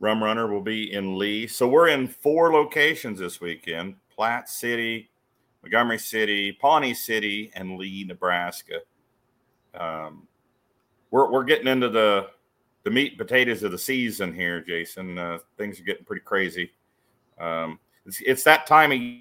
Rum 0.00 0.20
Runner 0.20 0.48
will 0.48 0.62
be 0.62 0.92
in 0.92 1.16
Leigh. 1.16 1.46
So 1.46 1.68
we're 1.68 1.88
in 1.88 2.08
four 2.08 2.52
locations 2.52 3.20
this 3.20 3.40
weekend: 3.40 3.94
Platte 4.12 4.48
City, 4.48 5.10
Montgomery 5.62 5.98
City, 5.98 6.50
Pawnee 6.60 6.92
City, 6.92 7.52
and 7.54 7.78
Leigh, 7.78 8.02
Nebraska. 8.02 8.80
Um, 9.74 10.26
we're 11.10 11.30
we're 11.30 11.44
getting 11.44 11.68
into 11.68 11.88
the 11.88 12.28
the 12.84 12.90
meat 12.90 13.12
and 13.12 13.18
potatoes 13.18 13.62
of 13.62 13.70
the 13.70 13.78
season 13.78 14.34
here, 14.34 14.60
Jason. 14.60 15.18
Uh, 15.18 15.38
things 15.56 15.80
are 15.80 15.84
getting 15.84 16.04
pretty 16.04 16.22
crazy. 16.22 16.72
Um, 17.38 17.78
it's, 18.06 18.20
it's 18.24 18.42
that 18.44 18.66
time 18.66 18.92
of 18.92 18.98
year. 18.98 19.20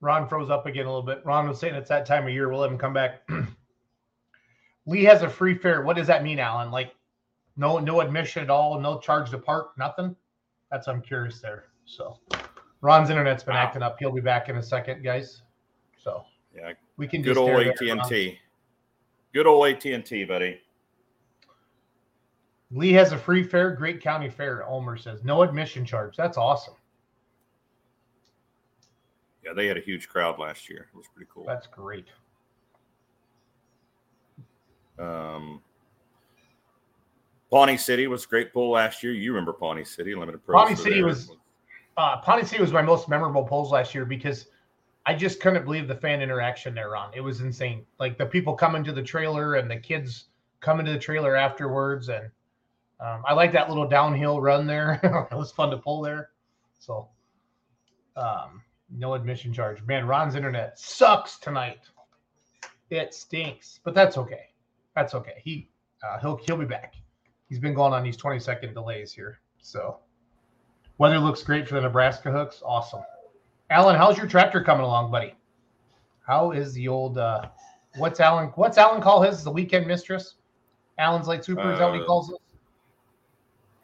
Ron 0.00 0.28
froze 0.28 0.50
up 0.50 0.66
again 0.66 0.86
a 0.86 0.88
little 0.88 1.02
bit. 1.02 1.22
Ron 1.24 1.48
was 1.48 1.58
saying 1.58 1.74
it's 1.74 1.88
that 1.88 2.06
time 2.06 2.24
of 2.24 2.32
year. 2.32 2.48
We'll 2.48 2.60
let 2.60 2.70
him 2.70 2.78
come 2.78 2.92
back. 2.92 3.28
Leigh 4.86 5.04
has 5.04 5.22
a 5.22 5.28
free 5.28 5.56
fare. 5.56 5.82
What 5.82 5.96
does 5.96 6.06
that 6.06 6.22
mean, 6.22 6.38
Alan? 6.38 6.70
Like 6.70 6.94
no 7.56 7.78
no 7.78 8.00
admission 8.00 8.42
at 8.42 8.50
all, 8.50 8.78
no 8.78 8.98
charge 8.98 9.30
to 9.30 9.38
park, 9.38 9.72
nothing? 9.78 10.14
That's 10.70 10.86
I'm 10.86 11.00
curious 11.02 11.40
there. 11.40 11.64
So 11.86 12.18
Ron's 12.82 13.10
internet's 13.10 13.42
been 13.42 13.54
wow. 13.54 13.62
acting 13.62 13.82
up. 13.82 13.96
He'll 13.98 14.12
be 14.12 14.20
back 14.20 14.48
in 14.48 14.56
a 14.56 14.62
second, 14.62 15.02
guys. 15.02 15.42
So 15.98 16.24
yeah, 16.56 16.72
we 16.96 17.06
can 17.06 17.22
good 17.22 17.36
old 17.36 17.50
AT 17.50 17.80
and 17.80 18.00
T. 18.08 18.38
Good 19.32 19.46
old 19.46 19.66
AT 19.66 19.84
and 19.84 20.04
T, 20.04 20.24
buddy. 20.24 20.60
Leigh 22.70 22.92
has 22.92 23.12
a 23.12 23.18
free 23.18 23.42
fair, 23.42 23.72
Great 23.72 24.00
County 24.00 24.28
Fair. 24.28 24.64
Ulmer 24.68 24.96
says 24.96 25.22
no 25.22 25.42
admission 25.42 25.84
charge. 25.84 26.16
That's 26.16 26.36
awesome. 26.36 26.74
Yeah, 29.44 29.52
they 29.52 29.66
had 29.66 29.76
a 29.76 29.80
huge 29.80 30.08
crowd 30.08 30.38
last 30.38 30.68
year. 30.68 30.88
It 30.92 30.96
was 30.96 31.06
pretty 31.14 31.30
cool. 31.32 31.44
That's 31.46 31.68
great. 31.68 32.06
Um, 34.98 35.60
Pawnee 37.50 37.76
City 37.76 38.08
was 38.08 38.24
a 38.24 38.28
great 38.28 38.52
pull 38.52 38.70
last 38.70 39.02
year. 39.02 39.12
You 39.12 39.32
remember 39.32 39.52
Pawnee 39.52 39.84
City 39.84 40.14
Limited 40.14 40.44
Pro? 40.44 40.58
Pawnee 40.58 40.74
City 40.74 41.02
was 41.02 41.30
uh, 41.96 42.16
Pawnee 42.18 42.44
City 42.44 42.60
was 42.60 42.72
my 42.72 42.82
most 42.82 43.08
memorable 43.08 43.44
pulls 43.44 43.70
last 43.70 43.94
year 43.94 44.04
because 44.04 44.46
I 45.06 45.14
just 45.14 45.40
couldn't 45.40 45.64
believe 45.64 45.86
the 45.86 45.94
fan 45.94 46.20
interaction 46.20 46.74
there, 46.74 46.90
Ron. 46.90 47.12
It 47.14 47.20
was 47.20 47.40
insane. 47.40 47.86
Like 48.00 48.18
the 48.18 48.26
people 48.26 48.54
coming 48.54 48.82
to 48.84 48.92
the 48.92 49.02
trailer 49.02 49.54
and 49.54 49.70
the 49.70 49.76
kids 49.76 50.24
coming 50.60 50.84
to 50.84 50.92
the 50.92 50.98
trailer 50.98 51.36
afterwards. 51.36 52.08
And 52.08 52.24
um, 52.98 53.22
I 53.24 53.32
like 53.32 53.52
that 53.52 53.68
little 53.68 53.88
downhill 53.88 54.40
run 54.40 54.66
there. 54.66 55.00
it 55.30 55.36
was 55.36 55.52
fun 55.52 55.70
to 55.70 55.76
pull 55.76 56.02
there. 56.02 56.30
So, 56.80 57.08
um, 58.16 58.62
no 58.90 59.14
admission 59.14 59.52
charge. 59.52 59.80
Man, 59.84 60.06
Ron's 60.08 60.34
internet 60.34 60.76
sucks 60.78 61.38
tonight. 61.38 61.80
It 62.90 63.14
stinks, 63.14 63.78
but 63.84 63.94
that's 63.94 64.18
okay. 64.18 64.50
That's 64.96 65.14
okay. 65.14 65.40
He 65.44 65.68
uh, 66.02 66.18
he'll 66.18 66.36
he'll 66.36 66.56
be 66.56 66.64
back. 66.64 66.94
He's 67.48 67.58
been 67.58 67.74
going 67.74 67.92
on 67.92 68.02
these 68.02 68.16
20 68.16 68.40
second 68.40 68.74
delays 68.74 69.12
here. 69.12 69.40
So, 69.60 69.98
weather 70.98 71.18
looks 71.18 71.42
great 71.42 71.68
for 71.68 71.74
the 71.74 71.80
Nebraska 71.80 72.30
hooks. 72.30 72.62
Awesome. 72.64 73.02
Alan, 73.70 73.96
how's 73.96 74.16
your 74.16 74.26
tractor 74.26 74.62
coming 74.62 74.84
along, 74.84 75.10
buddy? 75.10 75.34
How 76.26 76.52
is 76.52 76.72
the 76.72 76.88
old 76.88 77.18
uh 77.18 77.48
what's 77.96 78.20
Alan 78.20 78.48
what's 78.54 78.78
Alan 78.78 79.00
call 79.00 79.22
his 79.22 79.42
the 79.44 79.50
weekend 79.50 79.86
mistress? 79.86 80.34
Alan's 80.98 81.28
light 81.28 81.44
super, 81.44 81.72
is 81.72 81.78
that 81.78 81.86
what 81.86 81.94
he 81.94 82.02
uh, 82.02 82.06
calls 82.06 82.30
it? 82.30 82.38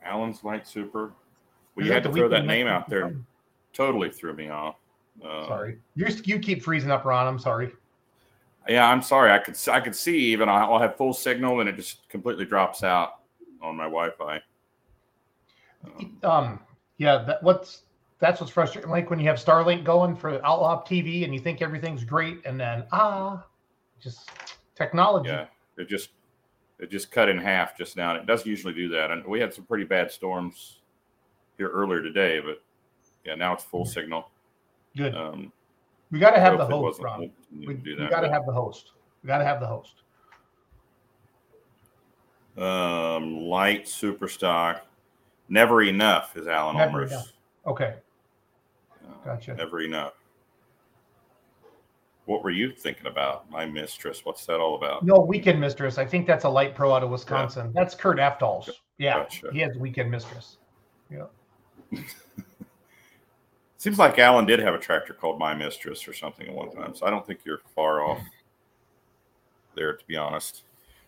Alan's 0.04 0.42
light 0.44 0.66
super. 0.66 1.12
We 1.74 1.88
had 1.88 2.02
to 2.04 2.12
throw 2.12 2.28
that 2.28 2.46
name 2.46 2.66
out 2.66 2.88
there. 2.88 3.14
Totally 3.72 4.10
threw 4.10 4.34
me 4.34 4.48
off. 4.48 4.76
Uh, 5.24 5.46
sorry. 5.46 5.78
you 5.94 6.06
you 6.24 6.38
keep 6.38 6.62
freezing 6.62 6.90
up, 6.90 7.04
Ron. 7.04 7.26
I'm 7.26 7.38
sorry. 7.38 7.72
Yeah, 8.68 8.88
I'm 8.88 9.02
sorry. 9.02 9.32
I 9.32 9.38
could 9.38 9.56
I 9.68 9.80
could 9.80 9.96
see 9.96 10.18
even 10.18 10.48
I'll 10.48 10.78
have 10.78 10.96
full 10.96 11.12
signal 11.12 11.60
and 11.60 11.68
it 11.68 11.76
just 11.76 12.08
completely 12.08 12.44
drops 12.44 12.82
out 12.82 13.18
on 13.60 13.76
my 13.76 13.84
Wi-Fi. 13.84 14.40
Um, 15.84 16.18
um 16.22 16.60
yeah, 16.98 17.24
that 17.24 17.42
what's 17.42 17.82
that's 18.22 18.40
what's 18.40 18.52
frustrating. 18.52 18.88
Like 18.88 19.10
when 19.10 19.18
you 19.18 19.26
have 19.26 19.36
Starlink 19.36 19.82
going 19.82 20.14
for 20.14 20.34
Outlaw 20.46 20.84
TV 20.84 21.24
and 21.24 21.34
you 21.34 21.40
think 21.40 21.60
everything's 21.60 22.04
great, 22.04 22.38
and 22.46 22.58
then 22.58 22.84
ah, 22.92 23.44
just 24.00 24.30
technology. 24.76 25.28
Yeah, 25.28 25.46
it 25.76 25.88
just 25.88 26.10
it 26.78 26.88
just 26.88 27.10
cut 27.10 27.28
in 27.28 27.36
half 27.36 27.76
just 27.76 27.96
now. 27.96 28.14
It 28.14 28.24
doesn't 28.24 28.46
usually 28.46 28.74
do 28.74 28.88
that, 28.90 29.10
and 29.10 29.26
we 29.26 29.40
had 29.40 29.52
some 29.52 29.64
pretty 29.64 29.82
bad 29.82 30.12
storms 30.12 30.78
here 31.58 31.68
earlier 31.68 32.00
today, 32.00 32.38
but 32.38 32.62
yeah, 33.24 33.34
now 33.34 33.54
it's 33.54 33.64
full 33.64 33.84
signal. 33.84 34.30
Good. 34.96 35.16
Um, 35.16 35.52
we 36.12 36.20
got 36.20 36.30
to 36.30 36.40
have 36.40 36.56
the 36.58 36.64
host, 36.64 37.02
Ron. 37.02 37.28
We, 37.50 37.74
we 37.74 37.96
got 38.08 38.20
to 38.20 38.30
have 38.30 38.46
the 38.46 38.52
host. 38.52 38.92
We 39.24 39.26
got 39.26 39.38
to 39.38 39.44
have 39.44 39.58
the 39.58 39.66
host. 39.66 39.94
Um, 42.56 43.40
light 43.48 43.88
super 43.88 44.28
stock. 44.28 44.86
Never 45.48 45.82
enough 45.82 46.36
is 46.36 46.46
Alan 46.46 46.76
Never 46.76 47.06
Enough. 47.06 47.32
Okay. 47.66 47.94
Gotcha. 49.24 49.56
Every 49.58 49.84
enough. 49.86 50.14
What 52.26 52.44
were 52.44 52.50
you 52.50 52.72
thinking 52.72 53.06
about, 53.06 53.50
my 53.50 53.66
mistress? 53.66 54.24
What's 54.24 54.46
that 54.46 54.60
all 54.60 54.76
about? 54.76 55.04
No, 55.04 55.18
weekend 55.18 55.60
mistress. 55.60 55.98
I 55.98 56.04
think 56.04 56.26
that's 56.26 56.44
a 56.44 56.48
light 56.48 56.74
pro 56.74 56.94
out 56.94 57.02
of 57.02 57.10
Wisconsin. 57.10 57.66
Yeah. 57.66 57.72
That's 57.74 57.94
Kurt 57.94 58.18
Aftal's. 58.18 58.70
Yeah, 58.98 59.14
gotcha. 59.14 59.48
he 59.52 59.58
has 59.58 59.76
weekend 59.76 60.10
mistress. 60.10 60.58
Yeah. 61.10 61.26
Seems 63.82 63.98
like 63.98 64.16
Alan 64.20 64.46
did 64.46 64.60
have 64.60 64.74
a 64.74 64.78
tractor 64.78 65.12
called 65.12 65.40
My 65.40 65.54
Mistress 65.54 66.06
or 66.06 66.12
something 66.12 66.46
at 66.46 66.54
one 66.54 66.70
time. 66.70 66.94
So 66.94 67.04
I 67.04 67.10
don't 67.10 67.26
think 67.26 67.40
you're 67.44 67.62
far 67.74 68.04
off 68.04 68.20
there, 69.74 69.96
to 69.96 70.06
be 70.06 70.16
honest. 70.16 70.62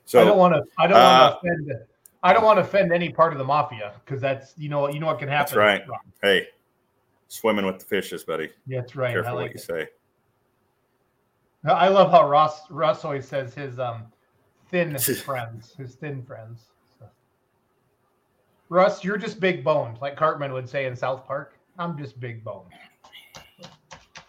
So 0.07 0.21
I 0.21 0.25
don't 0.25 0.39
want 0.39 0.55
to. 0.55 0.65
I 0.79 0.89
don't 0.89 0.97
uh, 0.97 1.31
want 1.31 1.43
to 1.45 1.49
offend. 1.49 1.87
I 2.25 2.33
don't 2.33 2.45
want 2.45 2.59
to 2.59 2.63
offend 2.63 2.93
any 2.93 3.11
part 3.11 3.33
of 3.33 3.39
the 3.39 3.45
mafia 3.45 3.93
because 4.05 4.21
that's 4.21 4.55
you 4.57 4.69
know 4.69 4.89
you 4.89 4.99
know 4.99 5.07
what 5.07 5.21
can 5.21 5.29
happen. 5.29 5.57
That's 5.57 5.57
right. 5.57 5.83
Hey, 6.21 6.49
swimming 7.35 7.66
with 7.66 7.79
the 7.79 7.85
fishes, 7.85 8.25
buddy. 8.25 8.51
That's 8.66 8.94
right. 8.97 9.12
Careful 9.12 9.35
like 9.35 9.44
what 9.47 9.53
you 9.53 9.61
say. 9.61 9.88
I 11.66 11.88
love 11.88 12.11
how 12.11 12.29
Ross 12.29 12.70
Russ 12.70 13.05
always 13.05 13.27
says 13.27 13.55
his 13.55 13.79
um 13.79 14.05
thin 14.70 14.97
friends, 15.25 15.75
his 15.77 15.94
thin 15.94 16.23
friends. 16.23 16.66
So. 16.99 17.07
Russ, 18.68 19.03
you're 19.03 19.16
just 19.16 19.40
big 19.40 19.64
boned, 19.64 19.99
like 20.01 20.16
Cartman 20.16 20.53
would 20.53 20.68
say 20.68 20.87
in 20.87 20.94
South 20.94 21.27
Park. 21.27 21.59
I'm 21.79 21.99
just 21.99 22.20
big 22.20 22.44
boned. 22.44 22.70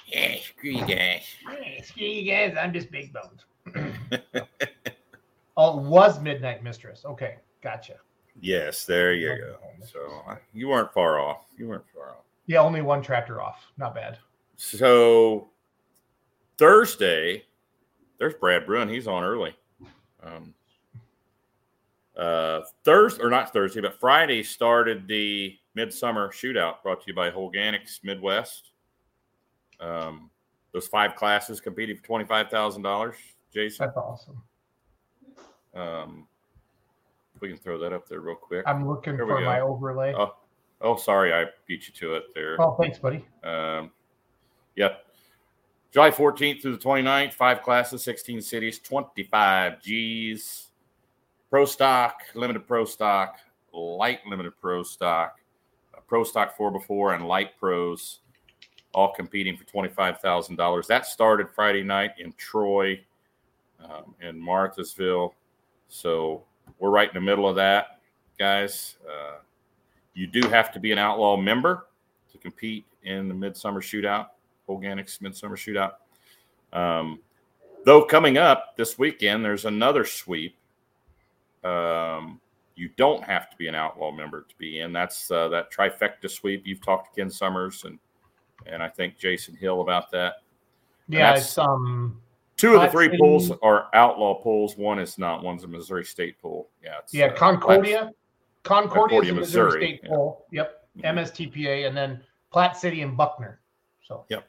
Yeah, 0.07 0.35
screw 0.41 0.71
you 0.71 0.85
guys. 0.85 1.23
Yeah, 1.43 1.83
screw 1.83 2.05
you 2.05 2.31
guys. 2.31 2.55
I'm 2.59 2.73
just 2.73 2.89
big 2.89 3.13
boned. 3.13 3.43
oh, 5.57 5.77
was 5.77 6.21
Midnight 6.21 6.63
Mistress. 6.63 7.03
Okay, 7.05 7.35
gotcha. 7.61 7.95
Yes, 8.39 8.85
there 8.85 9.13
you 9.13 9.37
go. 9.37 9.55
So 9.85 10.37
you 10.53 10.69
weren't 10.69 10.93
far 10.93 11.19
off. 11.19 11.45
You 11.57 11.67
weren't 11.67 11.85
far 11.93 12.11
off. 12.11 12.25
Yeah, 12.47 12.59
only 12.59 12.81
one 12.81 13.01
tractor 13.01 13.41
off. 13.41 13.65
Not 13.77 13.95
bad. 13.95 14.17
So 14.57 15.49
Thursday, 16.57 17.43
there's 18.17 18.35
Brad 18.35 18.65
Brun. 18.65 18.87
He's 18.87 19.07
on 19.07 19.23
early. 19.23 19.55
Um, 20.23 20.53
uh, 22.17 22.61
Thursday 22.83 23.23
or 23.23 23.29
not 23.29 23.51
Thursday, 23.51 23.81
but 23.81 23.99
Friday 23.99 24.41
started 24.43 25.07
the 25.07 25.57
Midsummer 25.75 26.29
Shootout 26.29 26.81
brought 26.81 27.01
to 27.01 27.07
you 27.07 27.13
by 27.15 27.29
Holganix 27.29 28.03
Midwest. 28.03 28.71
Um, 29.79 30.29
those 30.71 30.87
five 30.87 31.15
classes 31.15 31.59
competing 31.59 31.97
for 31.97 32.03
twenty 32.03 32.25
five 32.25 32.49
thousand 32.49 32.83
dollars. 32.83 33.15
Jason, 33.53 33.85
That's 33.85 33.97
awesome. 33.97 34.41
um, 35.73 36.27
we 37.41 37.49
can 37.49 37.57
throw 37.57 37.77
that 37.79 37.93
up 37.93 38.07
there 38.07 38.21
real 38.21 38.35
quick. 38.35 38.63
I'm 38.65 38.87
looking 38.87 39.17
for 39.17 39.41
my 39.41 39.59
overlay. 39.59 40.13
Oh, 40.17 40.35
Oh, 40.85 40.95
sorry, 40.95 41.33
I 41.33 41.45
beat 41.65 41.87
you 41.87 41.93
to 41.95 42.13
it 42.13 42.25
there. 42.35 42.61
Oh, 42.61 42.75
thanks, 42.79 42.99
buddy. 42.99 43.25
Um, 43.43 43.89
yep. 44.75 45.07
July 45.91 46.11
14th 46.11 46.61
through 46.61 46.77
the 46.77 46.83
29th, 46.83 47.33
five 47.33 47.63
classes, 47.63 48.03
16 48.03 48.39
cities, 48.41 48.77
25 48.79 49.81
G's. 49.81 50.67
Pro 51.49 51.65
stock, 51.65 52.19
limited 52.35 52.67
pro 52.67 52.85
stock, 52.85 53.37
light 53.73 54.19
limited 54.27 54.53
pro 54.61 54.83
stock, 54.83 55.39
pro 56.07 56.23
stock 56.23 56.55
four 56.55 56.69
by 56.69 56.79
four, 56.79 57.13
and 57.15 57.27
light 57.27 57.57
pros, 57.57 58.19
all 58.93 59.11
competing 59.11 59.57
for 59.57 59.63
$25,000. 59.63 60.87
That 60.87 61.07
started 61.07 61.49
Friday 61.49 61.81
night 61.81 62.11
in 62.19 62.31
Troy 62.33 62.99
um, 63.83 64.13
and 64.21 64.39
Marthasville. 64.39 65.31
So 65.87 66.43
we're 66.77 66.91
right 66.91 67.09
in 67.09 67.15
the 67.15 67.21
middle 67.21 67.47
of 67.47 67.55
that, 67.55 68.01
guys. 68.37 68.97
Uh, 69.09 69.37
you 70.15 70.27
do 70.27 70.47
have 70.49 70.71
to 70.73 70.79
be 70.79 70.91
an 70.91 70.97
outlaw 70.97 71.37
member 71.37 71.87
to 72.31 72.37
compete 72.37 72.85
in 73.03 73.27
the 73.27 73.33
midsummer 73.33 73.81
shootout, 73.81 74.27
Holganix 74.67 75.21
midsummer 75.21 75.55
shootout. 75.55 75.93
Um, 76.73 77.19
though 77.85 78.03
coming 78.03 78.37
up 78.37 78.75
this 78.75 78.97
weekend, 78.97 79.45
there's 79.45 79.65
another 79.65 80.05
sweep. 80.05 80.57
Um, 81.63 82.41
you 82.75 82.89
don't 82.97 83.23
have 83.23 83.49
to 83.49 83.57
be 83.57 83.67
an 83.67 83.75
outlaw 83.75 84.11
member 84.11 84.41
to 84.41 84.55
be 84.57 84.79
in. 84.79 84.91
That's 84.91 85.29
uh, 85.29 85.47
that 85.49 85.71
trifecta 85.71 86.29
sweep. 86.29 86.65
You've 86.65 86.83
talked 86.83 87.13
to 87.13 87.21
Ken 87.21 87.29
Summers 87.29 87.83
and 87.83 87.99
and 88.65 88.81
I 88.81 88.89
think 88.89 89.17
Jason 89.17 89.55
Hill 89.55 89.81
about 89.81 90.09
that. 90.11 90.35
Yeah, 91.07 91.35
it's 91.35 91.57
um 91.57 92.21
Two 92.57 92.75
of 92.75 92.81
the 92.81 92.87
three 92.87 93.07
City- 93.07 93.17
pools 93.17 93.51
are 93.61 93.87
outlaw 93.93 94.41
pools. 94.41 94.77
One 94.77 94.97
is 94.97 95.17
not. 95.17 95.43
One's 95.43 95.63
a 95.65 95.67
Missouri 95.67 96.05
State 96.05 96.41
pool. 96.41 96.69
Yeah, 96.81 96.99
it's, 97.03 97.13
yeah, 97.13 97.27
uh, 97.27 98.09
Concordia. 98.65 99.19
Concordia 99.19 99.19
is 99.19 99.27
Concordia, 99.29 99.31
a 99.31 99.35
Missouri, 99.35 99.65
Missouri, 99.65 99.97
State 99.97 100.49
yeah. 100.51 100.63
Yep. 100.63 101.15
MSTPA 101.15 101.87
and 101.87 101.95
then 101.95 102.21
Platte 102.51 102.75
City 102.75 103.01
and 103.01 103.15
Buckner. 103.15 103.61
So 104.03 104.25
yep. 104.29 104.47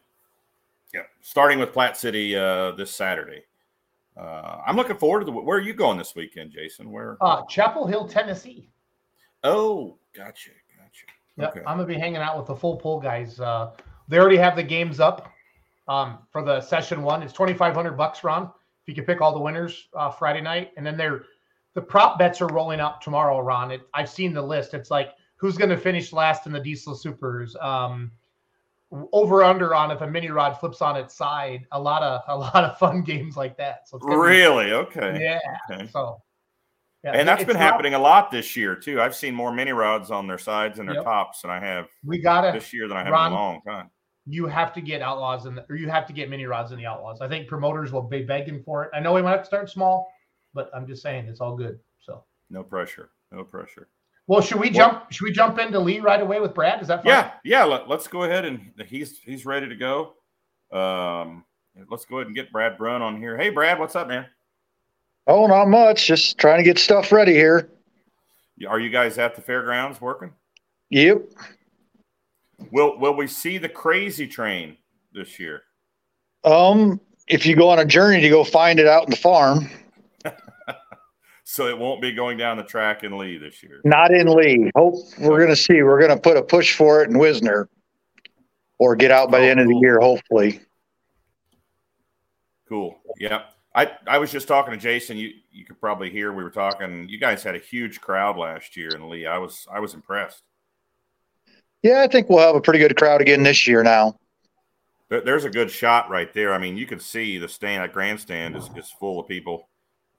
Yeah, 0.95 1.03
starting 1.21 1.59
with 1.59 1.73
Platte 1.73 1.97
City 1.97 2.35
uh, 2.35 2.73
this 2.73 2.91
Saturday. 2.91 3.43
Uh, 4.17 4.63
I'm 4.67 4.77
looking 4.77 4.97
forward 4.97 5.21
to 5.21 5.27
the. 5.27 5.33
Where 5.33 5.59
are 5.59 5.61
you 5.61 5.75
going 5.75 5.99
this 5.99 6.15
weekend, 6.15 6.51
Jason? 6.51 6.91
Where? 6.91 7.19
uh 7.21 7.45
Chapel 7.47 7.87
Hill, 7.87 8.09
Tennessee. 8.09 8.71
Oh, 9.45 9.99
gotcha, 10.15 10.51
gotcha. 10.79 11.07
Yep. 11.37 11.51
Okay. 11.51 11.61
I'm 11.67 11.77
gonna 11.77 11.87
be 11.87 11.99
hanging 11.99 12.17
out 12.17 12.39
with 12.39 12.47
the 12.47 12.57
full 12.57 12.77
pool 12.77 12.99
guys. 12.99 13.41
Uh 13.41 13.73
they 14.09 14.19
already 14.19 14.39
have 14.39 14.57
the 14.57 14.63
games 14.63 15.01
up 15.01 15.31
um 15.89 16.19
for 16.31 16.43
the 16.43 16.61
session 16.61 17.03
one. 17.03 17.23
It's 17.23 17.33
twenty 17.33 17.53
five 17.53 17.75
hundred 17.75 17.97
bucks, 17.97 18.25
Ron. 18.25 18.45
If 18.45 18.89
you 18.89 18.95
can 18.95 19.05
pick 19.05 19.21
all 19.21 19.33
the 19.33 19.41
winners 19.41 19.89
uh 19.95 20.11
Friday 20.11 20.41
night. 20.41 20.71
And 20.77 20.87
then 20.87 20.97
they're 20.97 21.25
the 21.77 21.83
prop 21.83 22.19
bets 22.19 22.41
are 22.41 22.49
rolling 22.49 22.81
out 22.81 23.01
tomorrow, 23.03 23.39
Ron. 23.39 23.71
It, 23.71 23.83
I've 23.95 24.09
seen 24.11 24.33
the 24.33 24.43
list. 24.43 24.73
It's 24.75 24.91
like 24.91 25.11
who's 25.37 25.57
gonna 25.59 25.77
finish 25.77 26.13
last 26.13 26.47
in 26.47 26.53
the 26.53 26.59
diesel 26.61 26.95
supers. 26.97 27.55
Um 27.61 28.11
over 29.13 29.43
under 29.43 29.75
on 29.75 29.91
if 29.91 30.01
a 30.01 30.07
mini 30.07 30.31
rod 30.31 30.55
flips 30.59 30.81
on 30.81 30.97
its 30.97 31.15
side. 31.15 31.67
A 31.73 31.81
lot 31.81 32.03
of 32.03 32.23
a 32.29 32.37
lot 32.39 32.65
of 32.65 32.79
fun 32.79 33.03
games 33.13 33.37
like 33.37 33.57
that. 33.59 33.89
So 33.89 33.97
it's 33.99 34.07
gonna 34.07 34.17
be- 34.17 34.27
Really? 34.27 34.73
Okay. 34.73 35.19
yeah. 35.23 35.41
Okay. 35.71 35.89
So 35.93 36.23
yeah, 37.05 37.13
And 37.13 37.29
that's 37.29 37.45
been 37.45 37.55
not- 37.55 37.63
happening 37.63 37.95
a 37.95 37.99
lot 37.99 38.31
this 38.31 38.57
year 38.57 38.75
too. 38.75 39.01
I've 39.01 39.15
seen 39.15 39.35
more 39.35 39.53
mini 39.53 39.73
rods 39.73 40.11
on 40.11 40.27
their 40.27 40.39
sides 40.39 40.79
and 40.79 40.89
their 40.89 40.97
Yep. 40.97 41.05
tops 41.05 41.43
than 41.43 41.51
I 41.51 41.61
have 41.61 41.87
We 42.05 42.19
gotta 42.21 42.53
this 42.53 42.73
year 42.73 42.89
than 42.89 42.97
I 42.97 43.03
have 43.05 43.13
Ron, 43.13 43.27
in 43.27 43.33
a 43.33 43.37
long 43.41 43.61
time. 43.69 43.91
you 44.25 44.47
have 44.47 44.73
to 44.75 44.81
get 44.81 45.03
outlaws 45.03 45.47
in 45.47 45.57
the, 45.57 45.67
or 45.69 45.77
you 45.77 45.89
have 45.89 46.07
to 46.07 46.13
get 46.13 46.31
mini 46.31 46.47
rods 46.47 46.73
in 46.73 46.79
the 46.79 46.87
outlaws. 46.87 47.21
I 47.21 47.29
think 47.29 47.49
promoters 47.49 47.93
will 47.93 48.03
be 48.03 48.23
begging 48.23 48.63
for 48.63 48.85
it. 48.85 48.91
I 48.95 49.01
know 49.01 49.13
we 49.13 49.21
might 49.23 49.33
have 49.33 49.41
to 49.41 49.47
start 49.47 49.69
small, 49.69 50.11
but 50.57 50.71
I'm 50.75 50.87
just 50.89 51.03
saying 51.03 51.27
it's 51.27 51.41
all 51.41 51.57
good. 51.57 51.79
So 52.01 52.25
No 52.51 52.65
pressure. 52.65 53.11
No 53.31 53.45
pressure. 53.45 53.87
well, 54.27 54.41
should 54.41 54.59
we 54.59 54.71
Well- 54.71 54.91
jump 54.91 55.13
should 55.13 55.25
we 55.25 55.31
jump 55.33 55.59
into 55.61 55.79
Leigh 55.79 56.01
right 56.01 56.21
away 56.21 56.41
with 56.41 56.55
Brad? 56.55 56.83
Is 56.83 56.89
that 56.89 57.05
fine? 57.05 57.13
Yeah, 57.13 57.33
yeah. 57.45 57.63
Let, 57.65 57.89
us 57.89 58.09
go 58.09 58.25
ahead 58.25 58.45
and 58.45 58.73
he's 58.87 59.19
he's 59.21 59.47
ready 59.47 59.69
to 59.69 59.77
go. 59.77 60.15
Um, 60.73 61.45
let's 61.89 62.05
go 62.07 62.17
ahead 62.17 62.27
and 62.27 62.35
get 62.35 62.51
Brad 62.51 62.77
Brun 62.77 63.03
on 63.03 63.19
here. 63.19 63.37
Hey, 63.37 63.51
Brad, 63.51 63.79
what's 63.79 63.95
up, 63.95 64.09
man? 64.09 64.27
Oh, 65.29 65.47
not 65.47 65.67
much. 65.69 66.07
Just 66.07 66.39
trying 66.39 66.59
to 66.59 66.65
get 66.65 66.79
stuff 66.79 67.13
ready 67.13 67.35
here. 67.35 67.71
Are 68.67 68.81
you 68.81 68.91
guys 68.91 69.19
at 69.19 69.35
the 69.37 69.43
fairgrounds 69.43 70.01
working? 70.01 70.33
Yep. 70.91 71.23
Will 72.73 72.99
Will 72.99 73.15
we 73.15 73.27
see 73.27 73.59
the 73.59 73.69
crazy 73.69 74.27
train 74.27 74.77
this 75.13 75.39
year? 75.39 75.63
Um, 76.45 77.01
if 77.29 77.45
you 77.45 77.57
go 77.57 77.69
on 77.69 77.81
a 77.81 77.85
journey 77.85 78.21
to 78.21 78.29
go 78.29 78.45
find 78.45 78.79
it 78.79 78.87
out 78.87 79.05
in 79.05 79.11
the 79.11 79.17
farm, 79.17 79.69
So 81.49 81.69
it 81.69 81.79
won't 81.79 82.03
be 82.03 82.11
going 82.11 82.37
down 82.37 82.57
the 82.57 82.65
track 82.65 83.05
in 83.05 83.17
Leigh 83.17 83.39
this 83.39 83.63
year. 83.63 83.81
not 83.85 84.11
in 84.11 84.27
Leigh. 84.27 84.69
Hope 84.75 84.95
we're 85.21 85.39
gonna 85.41 85.55
see. 85.55 85.81
We're 85.81 86.01
gonna 86.01 86.19
put 86.19 86.37
a 86.37 86.43
push 86.43 86.75
for 86.77 87.03
it 87.05 87.09
in 87.11 87.19
Wisner, 87.19 87.69
or 88.79 88.97
get 88.97 89.13
out 89.13 89.31
by 89.31 89.39
the 89.39 89.47
Oh, 89.47 89.51
end 89.51 89.61
of 89.61 89.69
the 89.69 89.79
year, 89.81 90.01
hopefully. 90.01 90.61
Cool. 92.69 92.99
Yeah. 93.21 93.45
I, 93.77 93.93
I 94.09 94.19
was 94.19 94.33
just 94.33 94.49
talking 94.49 94.73
to 94.73 94.77
Jason. 94.81 95.17
You 95.19 95.31
you 95.53 95.65
could 95.65 95.81
probably 95.81 96.11
hear 96.11 96.33
we 96.33 96.43
were 96.43 96.51
talking. 96.51 97.09
You 97.09 97.19
guys 97.21 97.45
had 97.45 97.55
a 97.55 97.59
huge 97.61 98.01
crowd 98.01 98.37
last 98.37 98.77
year 98.77 98.89
in 98.89 99.09
Leigh. 99.09 99.27
I 99.27 99.39
was 99.39 99.69
I 99.73 99.79
was 99.79 99.95
impressed. 99.95 100.43
Yeah, 101.83 102.03
I 102.03 102.09
think 102.09 102.29
we'll 102.29 102.41
have 102.45 102.57
a 102.57 102.61
pretty 102.61 102.81
good 102.81 102.97
crowd 102.97 103.21
again 103.21 103.45
this 103.45 103.69
year. 103.69 103.85
Now, 103.85 104.17
There- 105.11 105.21
There's 105.21 105.45
a 105.45 105.51
good 105.51 105.71
shot 105.71 106.11
right 106.11 106.33
there. 106.35 106.53
I 106.53 106.59
mean, 106.59 106.77
you 106.77 106.87
can 106.87 106.99
see 106.99 107.39
the 107.39 107.47
stand, 107.49 107.85
that 107.85 107.93
grandstand 107.93 108.57
is, 108.57 108.69
is 108.75 108.91
full 108.99 109.21
of 109.21 109.29
people, 109.29 109.69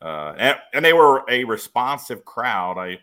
uh, 0.01 0.33
and, 0.37 0.57
and 0.73 0.85
they 0.85 0.93
were 0.93 1.23
a 1.29 1.43
responsive 1.43 2.23
crowd. 2.23 2.77
I, 2.77 2.99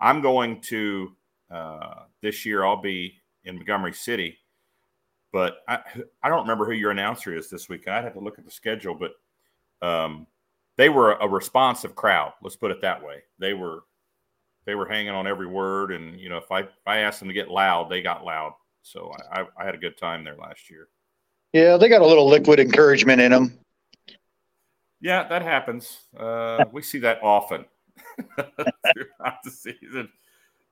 I'm 0.00 0.20
going 0.20 0.60
to 0.62 1.12
uh, 1.50 2.04
this 2.22 2.46
year. 2.46 2.64
I'll 2.64 2.80
be 2.80 3.14
in 3.44 3.56
Montgomery 3.56 3.92
City, 3.92 4.38
but 5.32 5.58
I, 5.68 5.80
I 6.22 6.28
don't 6.28 6.42
remember 6.42 6.64
who 6.64 6.72
your 6.72 6.90
announcer 6.90 7.36
is 7.36 7.50
this 7.50 7.68
week. 7.68 7.88
I'd 7.88 8.04
have 8.04 8.14
to 8.14 8.20
look 8.20 8.38
at 8.38 8.44
the 8.44 8.50
schedule, 8.50 8.94
but 8.94 9.12
um, 9.86 10.26
they 10.76 10.88
were 10.88 11.12
a 11.12 11.28
responsive 11.28 11.94
crowd. 11.94 12.32
Let's 12.42 12.56
put 12.56 12.70
it 12.70 12.80
that 12.82 13.04
way. 13.04 13.22
They 13.38 13.52
were 13.52 13.80
they 14.66 14.74
were 14.74 14.86
hanging 14.86 15.10
on 15.10 15.26
every 15.26 15.46
word, 15.46 15.92
and 15.92 16.18
you 16.18 16.28
know, 16.28 16.36
if 16.36 16.50
I 16.50 16.60
if 16.60 16.86
I 16.86 16.98
asked 16.98 17.18
them 17.18 17.28
to 17.28 17.34
get 17.34 17.50
loud, 17.50 17.90
they 17.90 18.02
got 18.02 18.24
loud. 18.24 18.54
So 18.82 19.12
I, 19.30 19.40
I, 19.40 19.46
I 19.58 19.64
had 19.64 19.74
a 19.74 19.78
good 19.78 19.98
time 19.98 20.24
there 20.24 20.36
last 20.36 20.70
year. 20.70 20.88
yeah, 21.52 21.76
they 21.76 21.88
got 21.88 22.00
a 22.00 22.06
little 22.06 22.26
liquid 22.28 22.60
encouragement 22.60 23.20
in 23.20 23.32
them. 23.32 23.58
Yeah, 25.00 25.26
that 25.28 25.42
happens. 25.42 26.00
Uh, 26.16 26.64
we 26.72 26.82
see 26.82 26.98
that 27.00 27.22
often 27.22 27.64
throughout 28.36 29.42
the 29.44 29.50
season. 29.50 30.10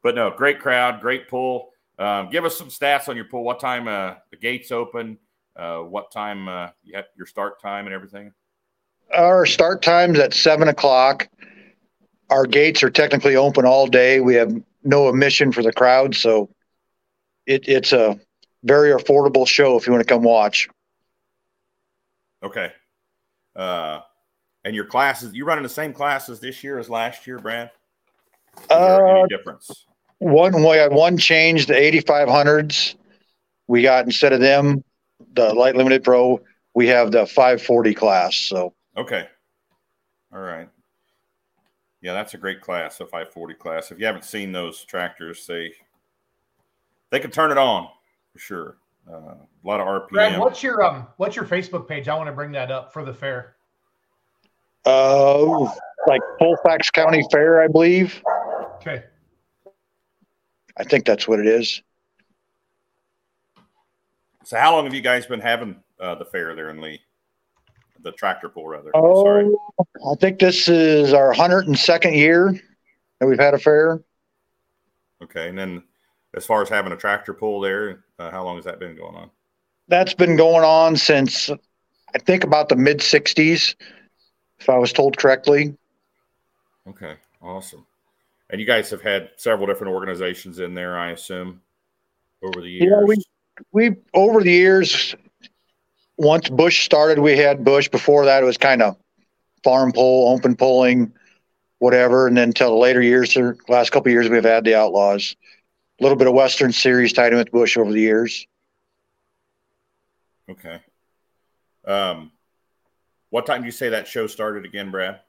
But 0.02 0.14
no, 0.14 0.30
great 0.30 0.60
crowd, 0.60 1.00
great 1.00 1.28
pull. 1.28 1.70
Um, 1.98 2.30
give 2.30 2.44
us 2.44 2.56
some 2.56 2.68
stats 2.68 3.08
on 3.08 3.16
your 3.16 3.24
pull. 3.24 3.42
What 3.42 3.58
time 3.58 3.88
uh, 3.88 4.14
the 4.30 4.36
gates 4.36 4.70
open? 4.70 5.18
Uh, 5.56 5.78
what 5.78 6.12
time 6.12 6.48
uh, 6.48 6.68
you 6.84 7.00
your 7.16 7.26
start 7.26 7.60
time 7.60 7.86
and 7.86 7.94
everything? 7.94 8.32
Our 9.12 9.46
start 9.46 9.82
time's 9.82 10.18
at 10.18 10.34
seven 10.34 10.68
o'clock. 10.68 11.28
Our 12.30 12.46
gates 12.46 12.82
are 12.82 12.90
technically 12.90 13.36
open 13.36 13.64
all 13.64 13.86
day. 13.86 14.20
We 14.20 14.34
have 14.34 14.52
no 14.84 15.08
admission 15.08 15.50
for 15.50 15.62
the 15.62 15.72
crowd, 15.72 16.14
so 16.14 16.50
it, 17.46 17.66
it's 17.66 17.92
a 17.92 18.20
very 18.62 18.90
affordable 18.90 19.48
show 19.48 19.76
if 19.76 19.86
you 19.86 19.92
want 19.92 20.06
to 20.06 20.14
come 20.14 20.22
watch. 20.22 20.68
Okay. 22.42 22.70
Uh, 23.56 24.00
and 24.68 24.76
your 24.76 24.84
classes, 24.84 25.32
you 25.32 25.46
running 25.46 25.62
the 25.62 25.68
same 25.68 25.94
classes 25.94 26.40
this 26.40 26.62
year 26.62 26.78
as 26.78 26.90
last 26.90 27.26
year, 27.26 27.38
Brad? 27.38 27.70
Is 28.58 28.66
there 28.68 29.06
Uh, 29.06 29.20
any 29.20 29.28
difference? 29.28 29.86
One 30.18 30.62
way, 30.62 30.86
one 30.88 31.16
change 31.16 31.64
the 31.66 31.74
eighty 31.74 32.00
five 32.00 32.28
hundreds. 32.28 32.94
We 33.66 33.80
got 33.80 34.04
instead 34.04 34.34
of 34.34 34.40
them, 34.40 34.84
the 35.32 35.54
light 35.54 35.74
limited 35.74 36.04
pro, 36.04 36.40
we 36.74 36.86
have 36.88 37.12
the 37.12 37.24
five 37.24 37.62
forty 37.62 37.94
class. 37.94 38.36
So 38.36 38.74
Okay. 38.96 39.26
All 40.34 40.40
right. 40.40 40.68
Yeah, 42.02 42.12
that's 42.12 42.34
a 42.34 42.38
great 42.38 42.60
class, 42.60 43.00
a 43.00 43.06
540 43.06 43.54
class. 43.54 43.90
If 43.90 43.98
you 43.98 44.06
haven't 44.06 44.24
seen 44.24 44.52
those 44.52 44.84
tractors, 44.84 45.46
they 45.46 45.72
they 47.10 47.20
can 47.20 47.30
turn 47.30 47.50
it 47.50 47.58
on 47.58 47.88
for 48.32 48.38
sure. 48.38 48.76
Uh, 49.10 49.34
a 49.34 49.46
lot 49.64 49.80
of 49.80 49.86
RPM. 49.86 50.10
Brad, 50.10 50.38
what's 50.38 50.62
your 50.62 50.82
um 50.82 51.06
what's 51.16 51.36
your 51.36 51.46
Facebook 51.46 51.88
page? 51.88 52.06
I 52.06 52.14
want 52.16 52.26
to 52.26 52.34
bring 52.34 52.52
that 52.52 52.70
up 52.70 52.92
for 52.92 53.02
the 53.04 53.14
fair. 53.14 53.54
Uh 54.88 55.70
like 56.06 56.22
Colfax 56.38 56.90
County 56.90 57.22
Fair, 57.30 57.62
I 57.62 57.68
believe. 57.68 58.22
Okay. 58.76 59.04
I 60.76 60.84
think 60.84 61.04
that's 61.04 61.26
what 61.26 61.40
it 61.40 61.46
is. 61.46 61.82
so, 64.44 64.56
how 64.56 64.74
long 64.74 64.84
have 64.84 64.94
you 64.94 65.00
guys 65.00 65.26
been 65.26 65.40
having 65.40 65.76
uh, 66.00 66.14
the 66.14 66.24
fair 66.24 66.54
there 66.54 66.70
in 66.70 66.80
Leigh? 66.80 67.00
The 68.02 68.12
tractor 68.12 68.48
pull, 68.48 68.68
rather. 68.68 68.90
Oh, 68.94 69.24
Sorry. 69.24 69.50
I 69.80 70.14
think 70.20 70.38
this 70.38 70.68
is 70.68 71.12
our 71.12 71.32
hundred 71.32 71.66
and 71.66 71.76
second 71.76 72.14
year 72.14 72.58
that 73.18 73.26
we've 73.26 73.40
had 73.40 73.54
a 73.54 73.58
fair. 73.58 74.00
Okay. 75.22 75.48
And 75.48 75.58
then, 75.58 75.82
as 76.34 76.46
far 76.46 76.62
as 76.62 76.68
having 76.68 76.92
a 76.92 76.96
tractor 76.96 77.34
pull 77.34 77.60
there, 77.60 78.04
uh, 78.20 78.30
how 78.30 78.44
long 78.44 78.56
has 78.56 78.64
that 78.66 78.78
been 78.78 78.96
going 78.96 79.16
on? 79.16 79.30
That's 79.88 80.14
been 80.14 80.36
going 80.36 80.64
on 80.64 80.96
since 80.96 81.50
I 81.50 82.18
think 82.18 82.44
about 82.44 82.68
the 82.68 82.76
mid 82.76 82.98
60s, 82.98 83.74
if 84.60 84.68
I 84.68 84.78
was 84.78 84.92
told 84.92 85.16
correctly. 85.16 85.76
Okay, 86.88 87.14
awesome. 87.42 87.86
And 88.50 88.60
you 88.60 88.66
guys 88.66 88.90
have 88.90 89.02
had 89.02 89.30
several 89.36 89.66
different 89.66 89.92
organizations 89.92 90.58
in 90.58 90.74
there, 90.74 90.98
I 90.98 91.10
assume, 91.10 91.60
over 92.42 92.60
the 92.60 92.68
years. 92.68 92.90
Yeah, 92.90 93.04
we 93.04 93.16
we 93.72 93.96
over 94.14 94.42
the 94.42 94.52
years. 94.52 95.14
Once 96.16 96.48
Bush 96.48 96.84
started, 96.84 97.18
we 97.18 97.36
had 97.36 97.64
Bush. 97.64 97.88
Before 97.88 98.24
that, 98.24 98.42
it 98.42 98.46
was 98.46 98.56
kind 98.56 98.82
of 98.82 98.96
farm 99.62 99.92
pole, 99.92 100.34
open 100.34 100.56
polling, 100.56 101.12
whatever. 101.78 102.26
And 102.26 102.36
then 102.36 102.48
until 102.48 102.70
the 102.70 102.76
later 102.76 103.02
years, 103.02 103.34
the 103.34 103.56
last 103.68 103.90
couple 103.90 104.10
years, 104.10 104.28
we've 104.28 104.42
had 104.42 104.64
the 104.64 104.74
Outlaws. 104.74 105.36
A 106.00 106.02
little 106.02 106.16
bit 106.16 106.26
of 106.28 106.32
Western 106.32 106.72
Series 106.72 107.12
tied 107.12 107.32
in 107.32 107.38
with 107.38 107.50
Bush 107.50 107.76
over 107.76 107.92
the 107.92 108.00
years. 108.00 108.46
Okay. 110.48 110.80
Um, 111.84 112.32
what 113.30 113.46
time 113.46 113.60
do 113.62 113.66
you 113.66 113.72
say 113.72 113.88
that 113.88 114.06
show 114.06 114.26
started 114.26 114.64
again, 114.64 114.90
Brad? 114.90 115.20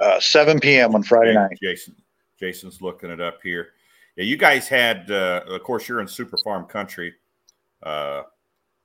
Uh, 0.00 0.20
7 0.20 0.60
p.m. 0.60 0.94
on 0.94 1.02
Friday 1.02 1.30
Okay, 1.30 1.38
night. 1.38 1.58
Jason, 1.62 1.96
Jason's 2.38 2.80
looking 2.80 3.10
it 3.10 3.20
up 3.20 3.38
here. 3.42 3.68
Yeah, 4.16 4.24
you 4.24 4.36
guys 4.36 4.68
had, 4.68 5.10
uh, 5.10 5.42
of 5.48 5.62
course, 5.62 5.88
you're 5.88 6.00
in 6.00 6.08
Super 6.08 6.36
Farm 6.44 6.66
country, 6.66 7.14
uh, 7.82 8.22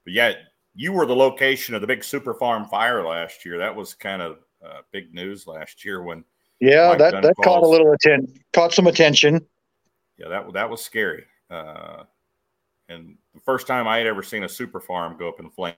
but 0.06 0.14
yeah, 0.14 0.34
you 0.76 0.92
were 0.92 1.06
the 1.06 1.16
location 1.16 1.76
of 1.76 1.82
the 1.82 1.88
big 1.88 2.04
Super 2.04 2.34
Farm 2.34 2.66
fire 2.66 3.04
last 3.06 3.46
year. 3.46 3.58
That 3.60 3.76
was 3.76 3.94
kind 3.94 4.22
of 4.22 4.38
uh, 4.66 4.82
big 4.92 5.14
news 5.14 5.46
last 5.46 5.86
year 5.86 6.02
when, 6.02 6.24
Yeah, 6.60 6.90
Mike 6.90 6.98
that, 7.00 7.22
that 7.22 7.36
caught 7.44 7.64
a 7.64 7.68
little 7.68 7.92
attention, 7.92 8.40
caught 8.54 8.74
some 8.74 8.88
attention. 8.88 9.46
yeah, 10.18 10.30
that 10.30 10.54
that 10.54 10.70
was 10.70 10.82
scary. 10.82 11.26
Uh, 11.50 12.04
and 12.90 13.18
the 13.34 13.40
first 13.42 13.68
time 13.68 13.88
I 13.88 13.98
had 13.98 14.08
ever 14.08 14.24
seen 14.24 14.44
a 14.44 14.50
Super 14.50 14.80
Farm 14.80 15.16
go 15.18 15.30
up 15.30 15.40
in 15.40 15.50
flames. 15.50 15.78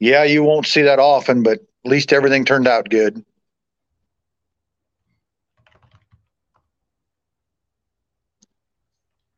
Yeah, 0.00 0.24
you 0.24 0.44
won't 0.44 0.66
see 0.66 0.82
that 0.82 0.98
often, 0.98 1.42
but 1.42 1.58
at 1.58 1.90
least 1.90 2.12
everything 2.12 2.44
turned 2.44 2.68
out 2.68 2.88
good. 2.88 3.24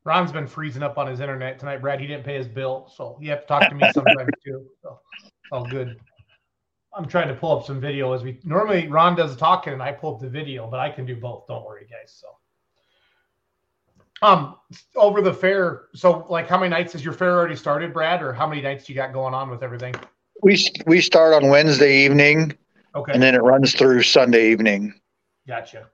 Ron's 0.05 0.33
been 0.33 0.47
freezing 0.47 0.83
up 0.83 0.99
on 0.99 1.07
his 1.07 1.21
internet 1.21 1.59
tonight, 1.59 1.79
Brad. 1.79 2.01
He 2.01 2.07
didn't 2.07 2.25
pay 2.25 2.37
his 2.37 2.49
bill, 2.49 2.91
so 2.95 3.19
you 3.21 3.31
have 3.31 3.43
to 3.43 3.47
talk 3.47 3.69
to 3.69 3.75
me 3.75 3.91
sometimes 3.93 4.31
too. 4.45 4.67
So, 4.83 4.99
all 5.53 5.67
good. 5.67 6.01
I'm 6.93 7.07
trying 7.07 7.29
to 7.29 7.35
pull 7.35 7.57
up 7.57 7.65
some 7.65 7.81
video 7.81 8.13
as 8.13 8.23
we 8.23 8.41
normally 8.43 8.89
Ron 8.89 9.15
does 9.15 9.37
talking 9.37 9.73
and 9.73 9.83
I 9.83 9.93
pull 9.93 10.15
up 10.15 10.21
the 10.21 10.29
video, 10.29 10.67
but 10.69 10.81
I 10.81 10.91
can 10.91 11.07
do 11.07 11.15
both. 11.15 11.47
Don't 11.47 11.65
worry, 11.65 11.87
guys. 11.89 12.21
So, 12.21 12.27
um, 14.23 14.57
over 14.97 15.23
the 15.23 15.33
fair. 15.33 15.83
So, 15.95 16.27
like, 16.29 16.49
how 16.49 16.59
many 16.59 16.71
nights 16.71 16.95
has 16.95 17.05
your 17.05 17.15
fair 17.15 17.39
already 17.39 17.57
started, 17.57 17.93
Brad, 17.93 18.23
or 18.23 18.33
how 18.33 18.47
many 18.47 18.63
nights 18.63 18.89
you 18.89 18.95
got 18.95 19.13
going 19.13 19.35
on 19.35 19.51
with 19.51 19.63
everything? 19.63 19.95
We 20.43 20.67
we 20.87 21.01
start 21.01 21.35
on 21.35 21.49
Wednesday 21.51 22.05
evening, 22.05 22.57
Okay, 22.95 23.13
and 23.13 23.23
then 23.23 23.35
it 23.35 23.43
runs 23.43 23.75
through 23.75 24.03
Sunday 24.03 24.51
evening. 24.51 24.95
gotcha. 25.47 25.89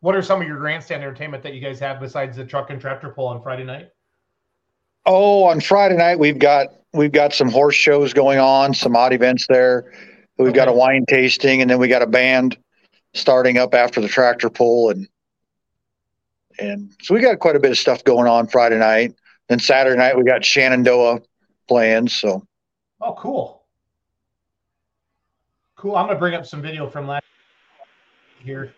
What 0.00 0.14
are 0.14 0.22
some 0.22 0.40
of 0.40 0.46
your 0.46 0.58
grandstand 0.58 1.02
entertainment 1.02 1.42
that 1.42 1.54
you 1.54 1.60
guys 1.60 1.80
have 1.80 2.00
besides 2.00 2.36
the 2.36 2.44
truck 2.44 2.70
and 2.70 2.80
tractor 2.80 3.08
pull 3.10 3.26
on 3.26 3.42
Friday 3.42 3.64
night? 3.64 3.90
Oh, 5.04 5.44
on 5.44 5.60
Friday 5.60 5.96
night 5.96 6.18
we've 6.18 6.38
got 6.38 6.68
we've 6.92 7.12
got 7.12 7.32
some 7.32 7.50
horse 7.50 7.74
shows 7.74 8.12
going 8.12 8.38
on, 8.38 8.74
some 8.74 8.96
odd 8.96 9.12
events 9.12 9.46
there. 9.48 9.92
We've 10.38 10.52
got 10.54 10.68
a 10.68 10.72
wine 10.72 11.04
tasting, 11.08 11.62
and 11.62 11.70
then 11.70 11.78
we 11.78 11.88
got 11.88 12.02
a 12.02 12.06
band 12.06 12.58
starting 13.14 13.56
up 13.56 13.74
after 13.74 14.00
the 14.00 14.08
tractor 14.08 14.50
pull, 14.50 14.90
and 14.90 15.08
and 16.58 16.92
so 17.02 17.14
we 17.14 17.20
got 17.20 17.38
quite 17.38 17.56
a 17.56 17.60
bit 17.60 17.70
of 17.70 17.78
stuff 17.78 18.04
going 18.04 18.26
on 18.26 18.46
Friday 18.46 18.78
night. 18.78 19.14
Then 19.48 19.58
Saturday 19.58 19.96
night 19.96 20.16
we 20.16 20.24
got 20.24 20.44
Shenandoah 20.44 21.20
playing. 21.68 22.08
So 22.08 22.46
Oh, 23.00 23.14
cool. 23.18 23.55
Cool. 25.76 25.94
I'm 25.94 26.06
gonna 26.06 26.18
bring 26.18 26.34
up 26.34 26.46
some 26.46 26.62
video 26.62 26.88
from 26.88 27.06
last 27.06 27.24
here. 28.38 28.72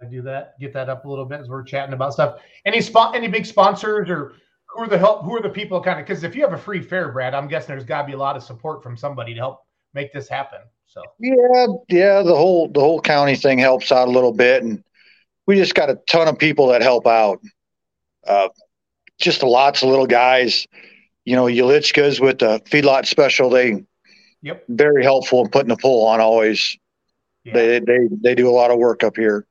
I 0.00 0.06
do 0.06 0.22
that. 0.22 0.58
Get 0.58 0.72
that 0.72 0.88
up 0.88 1.04
a 1.04 1.08
little 1.08 1.24
bit 1.24 1.40
as 1.40 1.48
we're 1.48 1.62
chatting 1.62 1.94
about 1.94 2.14
stuff. 2.14 2.40
Any 2.64 2.80
spot? 2.80 3.14
Any 3.14 3.28
big 3.28 3.46
sponsors 3.46 4.08
or 4.08 4.34
who 4.66 4.82
are 4.82 4.88
the 4.88 4.98
help? 4.98 5.22
Who 5.24 5.36
are 5.36 5.42
the 5.42 5.48
people 5.48 5.80
kind 5.80 6.00
of? 6.00 6.06
Because 6.06 6.24
if 6.24 6.34
you 6.34 6.42
have 6.42 6.52
a 6.52 6.58
free 6.58 6.80
fair, 6.80 7.12
Brad, 7.12 7.34
I'm 7.34 7.46
guessing 7.46 7.68
there's 7.68 7.84
got 7.84 8.02
to 8.02 8.06
be 8.06 8.14
a 8.14 8.18
lot 8.18 8.36
of 8.36 8.42
support 8.42 8.82
from 8.82 8.96
somebody 8.96 9.34
to 9.34 9.40
help 9.40 9.60
make 9.92 10.12
this 10.12 10.28
happen. 10.28 10.60
So 10.86 11.02
yeah, 11.18 11.66
yeah, 11.88 12.22
the 12.22 12.34
whole 12.34 12.68
the 12.68 12.80
whole 12.80 13.00
county 13.00 13.36
thing 13.36 13.58
helps 13.58 13.92
out 13.92 14.08
a 14.08 14.10
little 14.10 14.32
bit, 14.32 14.62
and 14.62 14.82
we 15.46 15.56
just 15.56 15.74
got 15.74 15.90
a 15.90 15.96
ton 16.08 16.28
of 16.28 16.38
people 16.38 16.68
that 16.68 16.82
help 16.82 17.06
out. 17.06 17.40
Uh, 18.26 18.48
just 19.18 19.42
lots 19.42 19.82
of 19.82 19.90
little 19.90 20.06
guys. 20.06 20.66
You 21.24 21.36
know, 21.36 21.44
Ulichka's 21.44 22.20
with 22.20 22.38
the 22.38 22.60
feedlot 22.60 23.06
special. 23.06 23.50
They 23.50 23.84
Yep. 24.44 24.64
very 24.68 25.02
helpful 25.02 25.42
in 25.42 25.50
putting 25.50 25.70
the 25.70 25.76
pull 25.76 26.04
on. 26.06 26.20
Always, 26.20 26.76
yeah, 27.44 27.54
they 27.54 27.80
they 27.80 28.08
they 28.10 28.34
do 28.34 28.46
a 28.46 28.52
lot 28.52 28.70
of 28.70 28.76
work 28.76 29.02
up 29.02 29.16
here. 29.16 29.46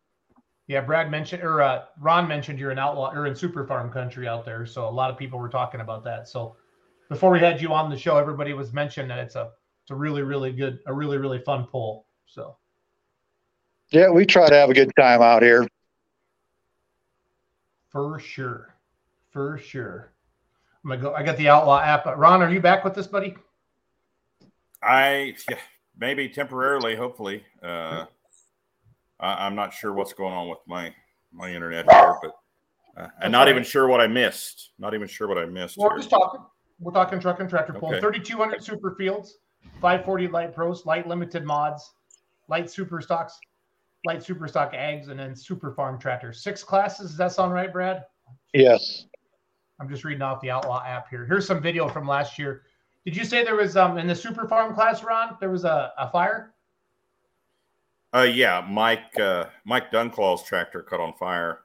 yeah. 0.67 0.81
Brad 0.81 1.09
mentioned 1.09 1.41
or 1.41 1.63
uh, 1.63 1.85
Ron 1.99 2.27
mentioned 2.27 2.59
you're 2.59 2.69
in 2.69 2.77
outlaw 2.77 3.11
or 3.11 3.25
in 3.25 3.35
super 3.35 3.65
farm 3.65 3.91
country 3.91 4.27
out 4.27 4.45
there. 4.45 4.67
So 4.67 4.87
a 4.87 4.91
lot 4.91 5.09
of 5.09 5.17
people 5.17 5.39
were 5.39 5.49
talking 5.49 5.81
about 5.81 6.03
that. 6.03 6.27
So 6.27 6.55
before 7.09 7.31
we 7.31 7.39
had 7.39 7.59
you 7.59 7.73
on 7.73 7.89
the 7.89 7.97
show, 7.97 8.17
everybody 8.17 8.53
was 8.53 8.71
mentioning 8.71 9.07
that 9.09 9.17
it's 9.17 9.35
a 9.35 9.49
it's 9.81 9.89
a 9.89 9.95
really 9.95 10.21
really 10.21 10.51
good 10.51 10.77
a 10.85 10.93
really 10.93 11.17
really 11.17 11.39
fun 11.39 11.65
pull. 11.65 12.05
So. 12.27 12.57
Yeah, 13.89 14.11
we 14.11 14.27
try 14.27 14.47
to 14.47 14.55
have 14.55 14.69
a 14.69 14.73
good 14.75 14.91
time 14.95 15.23
out 15.23 15.41
here. 15.41 15.67
For 17.89 18.19
sure. 18.19 18.75
For 19.31 19.57
sure. 19.57 20.13
I'm 20.83 20.91
gonna 20.91 21.01
go. 21.01 21.13
I 21.15 21.23
got 21.23 21.37
the 21.37 21.49
Outlaw 21.49 21.81
app. 21.81 22.05
Ron, 22.05 22.43
are 22.43 22.51
you 22.51 22.59
back 22.59 22.83
with 22.83 22.93
this, 22.93 23.07
buddy? 23.07 23.35
I 24.83 25.35
yeah, 25.49 25.57
maybe 25.97 26.29
temporarily, 26.29 26.95
hopefully. 26.95 27.43
Uh, 27.61 28.05
I, 29.19 29.45
I'm 29.45 29.55
not 29.55 29.73
sure 29.73 29.93
what's 29.93 30.13
going 30.13 30.33
on 30.33 30.49
with 30.49 30.59
my 30.67 30.93
my 31.31 31.53
internet 31.53 31.91
here, 31.91 32.15
but 32.21 32.35
uh, 32.97 33.07
and 33.21 33.31
not 33.31 33.49
even 33.49 33.63
sure 33.63 33.87
what 33.87 34.01
I 34.01 34.07
missed. 34.07 34.71
Not 34.77 34.93
even 34.93 35.07
sure 35.07 35.27
what 35.27 35.37
I 35.37 35.45
missed. 35.45 35.77
We're 35.77 35.89
here. 35.89 35.97
just 35.97 36.09
talking. 36.09 36.41
We're 36.79 36.91
talking 36.91 37.19
truck 37.19 37.39
and 37.39 37.49
tractor 37.49 37.73
pull. 37.73 37.89
Okay. 37.89 38.01
3,200 38.01 38.63
super 38.63 38.95
fields, 38.95 39.37
540 39.79 40.27
light 40.27 40.53
pros, 40.53 40.85
light 40.85 41.07
limited 41.07 41.45
mods, 41.45 41.93
light 42.49 42.69
super 42.69 42.99
stocks, 42.99 43.39
light 44.05 44.21
super 44.21 44.47
stock 44.47 44.73
eggs, 44.73 45.07
and 45.07 45.19
then 45.19 45.35
super 45.35 45.73
farm 45.73 45.97
tractors. 45.97 46.43
Six 46.43 46.63
classes. 46.63 47.09
Does 47.09 47.17
that 47.17 47.31
sound 47.31 47.53
right, 47.53 47.71
Brad? 47.71 48.03
Yes. 48.53 49.05
I'm 49.79 49.89
just 49.89 50.03
reading 50.03 50.21
off 50.21 50.41
the 50.41 50.51
Outlaw 50.51 50.83
app 50.85 51.09
here. 51.09 51.25
Here's 51.25 51.47
some 51.47 51.61
video 51.61 51.87
from 51.87 52.07
last 52.07 52.37
year. 52.37 52.63
Did 53.05 53.15
you 53.17 53.25
say 53.25 53.43
there 53.43 53.55
was 53.55 53.75
um 53.75 53.97
in 53.97 54.07
the 54.07 54.15
super 54.15 54.47
farm 54.47 54.73
class, 54.73 55.03
Ron? 55.03 55.35
There 55.39 55.49
was 55.49 55.65
a, 55.65 55.91
a 55.97 56.09
fire. 56.09 56.53
Uh, 58.15 58.21
yeah, 58.21 58.65
Mike 58.69 59.17
uh, 59.19 59.45
Mike 59.65 59.91
Dunclaw's 59.91 60.43
tractor 60.43 60.81
caught 60.83 60.99
on 60.99 61.13
fire 61.13 61.59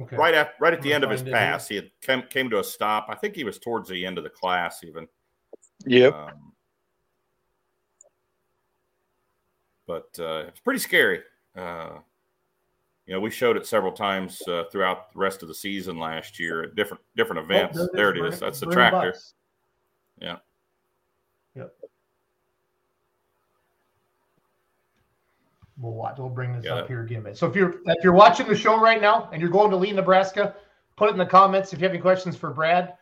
Okay. 0.00 0.14
right 0.16 0.34
at 0.34 0.52
right 0.60 0.72
at 0.72 0.80
the 0.82 0.92
end 0.92 1.02
of 1.02 1.10
his 1.10 1.22
find 1.22 1.28
it 1.28 1.30
here. 1.32 1.40
pass. 1.40 1.68
He 1.68 1.74
had 1.76 1.90
came, 2.02 2.22
came 2.30 2.50
to 2.50 2.60
a 2.60 2.64
stop. 2.64 3.06
I 3.08 3.16
think 3.16 3.34
he 3.34 3.42
was 3.44 3.58
towards 3.58 3.88
the 3.88 4.06
end 4.06 4.16
of 4.16 4.22
the 4.24 4.30
class 4.30 4.84
even. 4.84 5.08
Yep. 5.86 6.14
Um, 6.14 6.52
but 9.86 10.08
uh, 10.20 10.44
it's 10.48 10.60
pretty 10.60 10.78
scary. 10.80 11.20
Uh, 11.56 11.98
you 13.06 13.14
know, 13.14 13.20
we 13.20 13.30
showed 13.30 13.56
it 13.56 13.66
several 13.66 13.90
times 13.92 14.40
uh, 14.46 14.64
throughout 14.70 15.12
the 15.12 15.18
rest 15.18 15.42
of 15.42 15.48
the 15.48 15.54
season 15.54 15.98
last 15.98 16.38
year 16.38 16.62
at 16.64 16.74
different 16.76 17.02
different 17.16 17.42
events. 17.42 17.78
Oh, 17.80 17.88
there 17.94 18.10
it 18.10 18.16
Burning- 18.18 18.32
is. 18.32 18.38
That's 18.40 18.60
the 18.60 18.66
tractor. 18.66 19.12
Bucks. 19.12 19.34
Yeah. 20.20 20.36
Yep. 21.54 21.72
We'll 25.80 25.92
watch. 25.92 26.18
We'll 26.18 26.28
bring 26.28 26.52
this 26.54 26.64
Yeah. 26.64 26.76
up 26.76 26.88
here 26.88 27.02
again. 27.02 27.34
So 27.34 27.46
if 27.46 27.54
you're 27.54 27.76
if 27.86 28.02
you're 28.02 28.12
watching 28.12 28.48
the 28.48 28.56
show 28.56 28.80
right 28.80 29.00
now 29.00 29.28
and 29.32 29.40
you're 29.40 29.50
going 29.50 29.70
to 29.70 29.76
Leigh, 29.76 29.92
Nebraska, 29.92 30.56
put 30.96 31.08
it 31.08 31.12
in 31.12 31.18
the 31.18 31.26
comments 31.26 31.72
if 31.72 31.78
you 31.78 31.84
have 31.84 31.92
any 31.92 32.00
questions 32.00 32.36
for 32.36 32.50
Brad. 32.50 32.94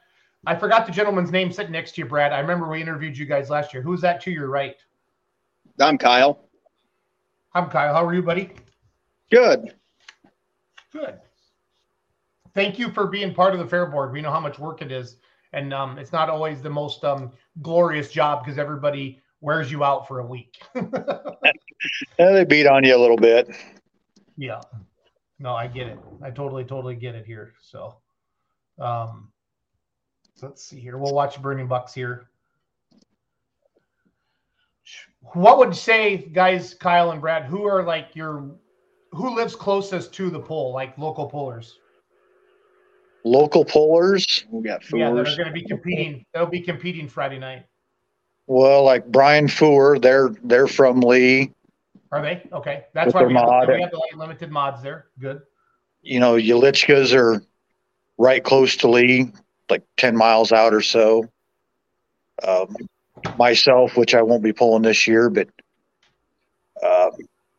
I 0.47 0.55
forgot 0.55 0.87
the 0.87 0.93
gentleman's 0.93 1.33
name 1.33 1.51
sitting 1.51 1.73
next 1.73 1.93
to 1.95 2.03
you, 2.03 2.07
Brad. 2.07 2.33
I 2.33 2.39
remember 2.39 2.69
we 2.69 2.81
interviewed 2.81 3.17
you 3.17 3.27
guys 3.27 3.51
last 3.51 3.73
year. 3.75 3.83
Who's 3.83 4.01
that 4.03 4.21
to 4.23 4.31
your 4.31 4.49
right? 4.49 4.77
I'm 5.81 5.99
Kyle. 5.99 6.49
I'm 7.55 7.69
Kyle. 7.69 7.95
How 7.95 8.05
are 8.05 8.15
you, 8.15 8.23
buddy? 8.23 8.53
Good. 9.31 9.75
Good. 10.93 11.19
Thank 12.55 12.79
you 12.79 12.91
for 12.91 13.07
being 13.07 13.35
part 13.35 13.55
of 13.55 13.61
the 13.61 13.67
fair 13.67 13.87
board. 13.87 14.13
We 14.13 14.21
know 14.21 14.31
how 14.31 14.41
much 14.41 14.59
work 14.59 14.83
it 14.83 14.93
is, 14.93 15.17
and 15.57 15.73
um, 15.73 15.99
it's 15.99 16.13
not 16.13 16.29
always 16.29 16.61
the 16.61 16.71
most 16.71 17.03
um, 17.03 17.33
glorious 17.63 18.11
job 18.11 18.45
because 18.45 18.59
everybody 18.59 19.21
wears 19.41 19.73
you 19.73 19.83
out 19.83 20.07
for 20.07 20.21
a 20.21 20.27
week. 20.27 20.63
Yeah, 22.19 22.33
they 22.33 22.45
beat 22.45 22.67
on 22.67 22.85
you 22.85 22.97
a 22.97 22.99
little 22.99 23.19
bit. 23.19 23.55
yeah. 24.39 24.63
No, 25.39 25.55
I 25.55 25.67
get 25.67 25.89
it. 25.89 25.99
I 26.23 26.31
totally, 26.31 26.65
totally 26.65 26.95
get 26.95 27.15
it 27.15 27.27
here. 27.27 27.53
So, 27.61 27.97
um, 28.79 29.31
so 30.35 30.47
let's 30.47 30.65
see 30.65 30.81
here. 30.81 30.97
We'll 30.97 31.13
watch 31.13 31.41
Burning 31.43 31.69
Bucks 31.69 31.93
here. 31.93 32.31
What 35.35 35.59
would 35.59 35.69
you 35.69 35.75
say, 35.75 36.17
guys, 36.17 36.73
Kyle 36.73 37.11
and 37.11 37.21
Brad, 37.21 37.45
who 37.45 37.65
are 37.65 37.83
like 37.83 38.17
your, 38.17 38.57
who 39.13 39.37
lives 39.37 39.55
closest 39.55 40.15
to 40.15 40.31
the 40.31 40.41
pole, 40.41 40.73
like 40.73 40.97
local 40.97 41.27
pullers? 41.27 41.79
Local 43.27 43.65
pullers. 43.65 44.45
We 44.51 44.63
got 44.63 44.89
Yeah, 44.93 45.11
they're 45.11 45.25
going 45.25 45.47
to 45.47 45.51
be 45.51 45.65
competing. 45.65 46.25
They'll 46.33 46.47
be 46.47 46.61
competing 46.61 47.09
Friday 47.09 47.41
night. 47.41 47.67
Well, 48.47 48.85
like 48.85 49.05
Brian 49.11 49.49
Four, 49.49 49.99
they're 49.99 50.31
they're 50.45 50.69
from 50.69 51.01
Leigh. 51.01 51.53
Are 52.13 52.23
they? 52.23 52.49
Okay. 52.53 52.85
That's 52.95 53.07
With 53.07 53.15
why 53.17 53.25
we 53.25 53.35
have, 53.35 53.69
we 53.69 53.81
have 53.83 53.91
the 53.91 54.17
limited 54.17 54.53
mods 54.53 54.81
there. 54.81 55.07
Good. 55.19 55.41
You 56.03 56.21
know, 56.21 56.35
Yelichkas 56.35 57.13
are 57.17 57.43
right 58.17 58.45
close 58.45 58.77
to 58.77 58.89
Leigh, 58.89 59.33
like 59.69 59.83
ten 59.97 60.17
miles 60.17 60.53
out 60.53 60.73
or 60.73 60.81
so. 60.81 61.29
Um, 62.47 62.77
myself, 63.37 63.97
which 63.97 64.15
I 64.15 64.23
won't 64.23 64.45
be 64.45 64.53
pulling 64.53 64.83
this 64.83 65.09
year, 65.09 65.31
but 65.31 65.49
uh, 66.81 67.11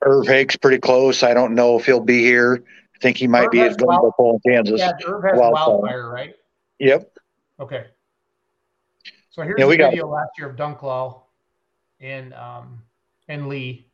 Irv 0.02 0.28
Hake's 0.28 0.56
pretty 0.56 0.80
close. 0.80 1.24
I 1.24 1.34
don't 1.34 1.56
know 1.56 1.78
if 1.78 1.86
he'll 1.86 2.00
be 2.00 2.22
here. 2.22 2.64
I 2.98 3.00
think 3.00 3.18
he 3.18 3.28
might 3.28 3.46
Irv 3.46 3.52
be 3.52 3.58
has 3.60 3.74
at 3.74 3.80
Glenville 3.80 4.02
wild- 4.02 4.14
pulling 4.18 4.40
Kansas. 4.40 4.80
Yeah, 4.80 4.92
Irv 5.06 5.24
has 5.24 5.38
Wildfire. 5.40 5.68
wildfire, 5.78 6.10
right? 6.10 6.36
Yep. 6.80 7.12
Okay. 7.60 7.86
So 9.30 9.44
here's 9.44 9.60
Yeah, 9.60 9.66
a 9.66 9.68
we 9.68 9.78
got- 9.78 9.92
video 9.92 10.08
last 10.08 10.32
year 10.40 10.50
of 10.50 10.56
Dunklaw 10.56 11.22
and 12.00 12.34
um 12.34 12.82
and 13.28 13.48
Leigh. 13.48 13.86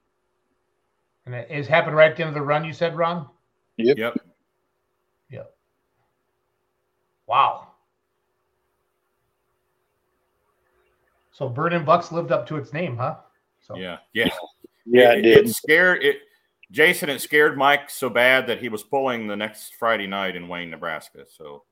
And 1.26 1.36
it 1.36 1.52
has 1.52 1.68
happened 1.68 1.96
right 1.98 2.10
at 2.12 2.16
the 2.18 2.24
end 2.24 2.30
of 2.30 2.34
the 2.36 2.42
run, 2.42 2.64
you 2.66 2.72
said, 2.74 2.96
Ron? 2.96 3.28
Yep. 3.78 3.98
Yep. 3.98 4.18
Yep. 5.30 5.56
Wow. 7.28 7.68
So 11.32 11.50
Burning 11.50 11.84
Bucks 11.84 12.12
lived 12.12 12.32
up 12.32 12.46
to 12.48 12.58
its 12.58 12.72
name, 12.74 12.96
huh? 12.98 13.16
So 13.62 13.76
Yeah. 13.76 13.98
Yeah. 14.14 14.30
Yeah, 14.86 15.14
it, 15.14 15.22
did. 15.24 15.38
It 15.48 15.56
scared 15.56 16.04
it. 16.04 16.18
Jason, 16.74 17.08
it 17.10 17.20
scared 17.22 17.56
Mike 17.56 17.90
so 17.92 18.10
bad 18.10 18.48
that 18.48 18.60
he 18.60 18.68
was 18.68 18.82
pulling 18.82 19.28
the 19.28 19.36
next 19.36 19.76
Friday 19.76 20.08
night 20.08 20.36
in 20.36 20.48
Wayne, 20.48 20.72
Nebraska. 20.72 21.26
So 21.30 21.64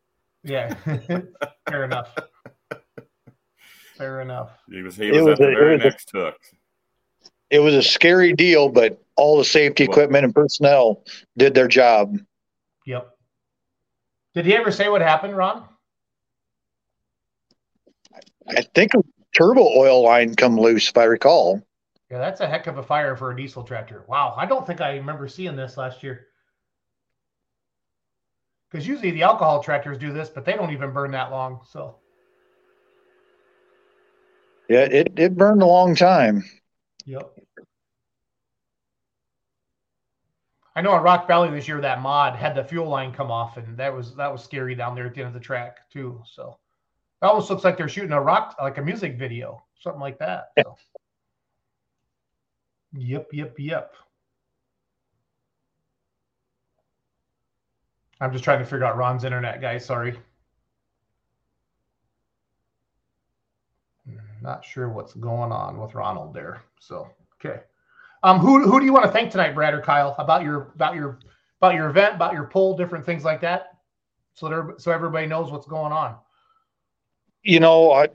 yeah. 0.44 0.74
Fair 1.68 1.84
enough. 1.86 2.16
Fair 3.98 4.22
enough. 4.22 4.52
he 4.70 4.82
was 4.84 4.96
he 4.96 5.08
It 5.08 5.14
was, 5.14 5.24
was 5.24 5.32
at 5.34 5.38
the 5.40 5.46
a- 5.48 5.52
it 5.52 5.56
very 5.56 5.72
was 5.78 5.82
a- 5.82 5.88
next 5.90 6.12
hook. 6.12 6.36
It 7.50 7.60
was 7.60 7.74
a 7.74 7.82
scary 7.84 8.32
deal, 8.34 8.70
but 8.70 9.02
all 9.18 9.38
the 9.38 9.44
safety 9.44 9.86
Well- 9.88 9.92
equipment 9.98 10.24
and 10.26 10.36
personnel 10.36 11.04
did 11.36 11.54
their 11.56 11.68
job. 11.68 12.18
Yep. 12.86 13.10
Did 14.36 14.46
he 14.46 14.56
ever 14.56 14.72
say 14.72 14.88
what 14.88 15.02
happened, 15.02 15.36
Ron? 15.36 15.66
I 18.48 18.62
think 18.76 18.94
a 18.94 19.00
turbo 19.36 19.62
oil 19.78 20.04
line 20.04 20.36
come 20.36 20.58
loose, 20.60 20.90
if 20.90 20.98
I 20.98 21.04
recall. 21.06 21.62
Yeah, 22.12 22.20
that's 22.20 22.42
a 22.42 22.48
heck 22.48 22.68
of 22.68 22.78
a 22.78 22.84
fire 22.84 23.16
for 23.16 23.32
a 23.32 23.38
diesel 23.38 23.64
tractor. 23.64 24.04
Wow, 24.06 24.34
I 24.36 24.46
don't 24.46 24.68
think 24.68 24.82
I 24.82 24.98
remember 24.98 25.30
seeing 25.30 25.56
this 25.56 25.78
last 25.78 26.04
year. 26.04 26.28
Because 28.70 28.86
usually 28.86 29.12
the 29.12 29.24
alcohol 29.24 29.64
tractors 29.64 29.98
do 29.98 30.12
this, 30.12 30.28
but 30.28 30.44
they 30.44 30.54
don't 30.54 30.74
even 30.74 30.92
burn 30.92 31.12
that 31.12 31.32
long. 31.32 31.62
So 31.70 31.96
Yeah, 34.68 34.82
it, 34.92 35.14
it 35.18 35.38
burned 35.38 35.62
a 35.62 35.66
long 35.66 35.96
time. 35.96 36.44
Yep. 37.06 37.32
I 40.76 40.82
know 40.82 40.96
in 40.98 41.04
Rock 41.04 41.28
Valley 41.28 41.50
this 41.50 41.68
year 41.68 41.80
that 41.80 42.02
mod 42.02 42.36
had 42.36 42.56
the 42.56 42.64
fuel 42.64 42.90
line 42.90 43.14
come 43.14 43.32
off, 43.32 43.56
and 43.56 43.78
that 43.78 43.94
was 43.94 44.16
that 44.16 44.32
was 44.32 44.44
scary 44.44 44.76
down 44.76 44.96
there 44.96 45.06
at 45.06 45.14
the 45.14 45.22
end 45.22 45.28
of 45.30 45.34
the 45.34 45.40
track 45.40 45.90
too. 45.90 46.22
So 46.26 46.58
it 47.22 47.26
almost 47.26 47.50
looks 47.50 47.64
like 47.64 47.78
they're 47.78 47.90
shooting 47.90 48.12
a 48.12 48.22
rock 48.22 48.58
like 48.62 48.78
a 48.78 48.82
music 48.82 49.18
video, 49.18 49.64
something 49.80 50.02
like 50.02 50.20
that. 50.20 50.52
So. 50.62 50.76
Yep, 52.94 53.30
yep, 53.34 53.56
yep. 53.58 53.96
I'm 58.20 58.32
just 58.32 58.44
trying 58.44 58.60
to 58.60 58.66
figure 58.66 58.86
out 58.86 58.98
Ron's 58.98 59.24
internet, 59.24 59.62
guys. 59.62 59.86
Sorry. 59.86 60.18
Not 64.42 64.66
sure 64.66 64.90
what's 64.90 65.14
going 65.14 65.52
on 65.52 65.80
with 65.80 65.94
Ronald 65.94 66.34
there. 66.34 66.64
So 66.80 67.08
okay. 67.44 67.62
Um, 68.24 68.40
who 68.40 68.64
who 68.64 68.80
do 68.80 68.86
you 68.86 68.94
want 68.94 69.06
to 69.06 69.12
thank 69.12 69.32
tonight, 69.32 69.54
Brad 69.54 69.74
or 69.74 69.82
Kyle, 69.82 70.16
about 70.18 70.44
your 70.44 70.72
about 70.76 70.96
your 70.96 71.20
about 71.60 71.76
your 71.76 71.90
event, 71.90 72.16
about 72.16 72.34
your 72.34 72.46
poll, 72.46 72.76
different 72.76 73.06
things 73.06 73.24
like 73.24 73.42
that, 73.42 73.78
so 74.34 74.50
that 74.50 74.82
so 74.82 74.92
everybody 74.92 75.28
knows 75.28 75.52
what's 75.52 75.68
going 75.68 75.92
on. 75.92 76.16
You 77.44 77.60
know, 77.60 77.92
I, 77.92 78.08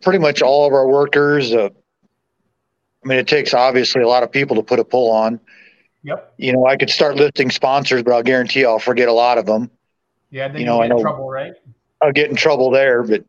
pretty 0.00 0.18
much 0.18 0.40
all 0.40 0.66
of 0.66 0.72
our 0.72 0.86
workers, 0.88 1.52
uh, 1.52 1.68
I 3.04 3.08
mean, 3.08 3.18
it 3.18 3.28
takes 3.28 3.52
obviously 3.52 4.02
a 4.02 4.08
lot 4.08 4.22
of 4.22 4.32
people 4.32 4.56
to 4.56 4.62
put 4.62 4.78
a 4.78 4.84
pull 4.84 5.10
on. 5.10 5.38
Yep. 6.02 6.34
You 6.38 6.52
know, 6.52 6.66
I 6.66 6.76
could 6.76 6.90
start 6.90 7.16
listing 7.16 7.50
sponsors, 7.50 8.02
but 8.02 8.12
I'll 8.12 8.22
guarantee 8.22 8.64
I'll 8.64 8.78
forget 8.78 9.08
a 9.08 9.12
lot 9.12 9.38
of 9.38 9.46
them. 9.46 9.70
Yeah. 10.30 10.48
Then 10.48 10.56
You 10.56 10.60
you 10.60 10.66
know, 10.66 10.74
will 10.76 10.82
I 10.82 10.86
get 10.88 10.90
in 10.92 10.96
know- 10.96 11.02
trouble, 11.02 11.30
right? 11.30 11.52
I'll 12.02 12.12
get 12.12 12.28
in 12.30 12.36
trouble 12.36 12.70
there, 12.70 13.02
but 13.02 13.24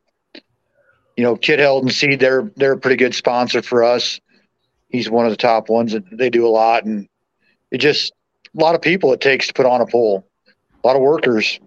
you 1.15 1.23
know, 1.23 1.37
Kid 1.37 1.59
Held 1.59 1.83
and 1.83 1.91
Seed, 1.93 2.19
they're 2.19 2.51
they're 2.57 2.73
a 2.73 2.77
pretty 2.77 2.97
good 2.97 3.15
sponsor 3.15 3.61
for 3.61 3.83
us. 3.85 4.19
He's 4.89 5.09
one 5.09 5.25
of 5.25 5.31
the 5.31 5.37
top 5.37 5.69
ones 5.69 5.93
that 5.93 6.03
they 6.11 6.29
do 6.29 6.45
a 6.45 6.49
lot, 6.49 6.83
and 6.83 7.07
it 7.71 7.77
just 7.77 8.11
a 8.57 8.61
lot 8.61 8.75
of 8.75 8.81
people 8.81 9.13
it 9.13 9.21
takes 9.21 9.47
to 9.47 9.53
put 9.53 9.65
on 9.65 9.79
a 9.79 9.85
poll, 9.85 10.27
a 10.83 10.87
lot 10.87 10.97
of 10.97 11.01
workers. 11.01 11.59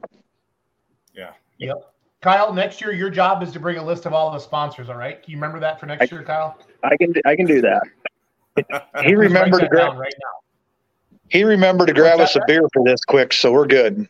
Yeah. 1.14 1.30
Yep. 1.58 1.76
Kyle, 2.20 2.52
next 2.52 2.80
year 2.82 2.92
your 2.92 3.08
job 3.10 3.42
is 3.42 3.52
to 3.52 3.60
bring 3.60 3.78
a 3.78 3.84
list 3.84 4.04
of 4.04 4.12
all 4.12 4.30
the 4.30 4.38
sponsors. 4.38 4.90
All 4.90 4.96
right. 4.96 5.22
Can 5.22 5.30
you 5.30 5.36
remember 5.38 5.60
that 5.60 5.80
for 5.80 5.86
next 5.86 6.10
year, 6.12 6.22
Kyle? 6.24 6.58
I 6.82 6.96
can 6.96 7.12
I 7.26 7.36
can 7.36 7.46
do 7.46 7.60
that. 7.62 7.82
He 9.04 9.14
remembered 9.14 9.60
to 9.60 9.66
that 9.66 9.70
grab 9.70 9.96
right 9.96 10.12
now. 10.20 10.40
he 11.28 11.44
remembered 11.44 11.86
to 11.86 11.92
grab 11.92 12.18
What's 12.18 12.34
us 12.34 12.42
a 12.42 12.46
beer 12.48 12.62
for 12.72 12.82
this 12.84 13.04
quick, 13.04 13.32
so 13.32 13.52
we're 13.52 13.68
good. 13.68 14.08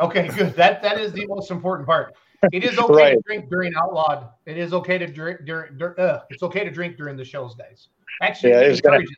Okay, 0.00 0.26
good. 0.28 0.54
That 0.56 0.82
that 0.82 0.98
is 0.98 1.12
the 1.12 1.24
most 1.28 1.52
important 1.52 1.86
part. 1.86 2.14
It 2.52 2.64
is 2.64 2.76
okay 2.78 3.14
to 3.14 3.20
drink 3.24 3.48
during 3.48 3.72
outlawed. 3.76 4.28
It 4.44 4.58
is 4.58 4.74
okay 4.74 4.98
to 4.98 5.06
drink 5.06 5.44
during. 5.46 5.78
dur- 5.78 5.94
Uh, 5.98 6.20
it's 6.30 6.42
okay 6.42 6.64
to 6.64 6.70
drink 6.70 6.96
during 6.96 7.16
the 7.16 7.24
shows, 7.24 7.54
guys. 7.54 7.88
Actually, 8.20 8.50
Yeah, 8.50 8.60
we 8.60 8.66
it's 8.66 8.80
gonna- 8.80 8.98
it. 8.98 9.08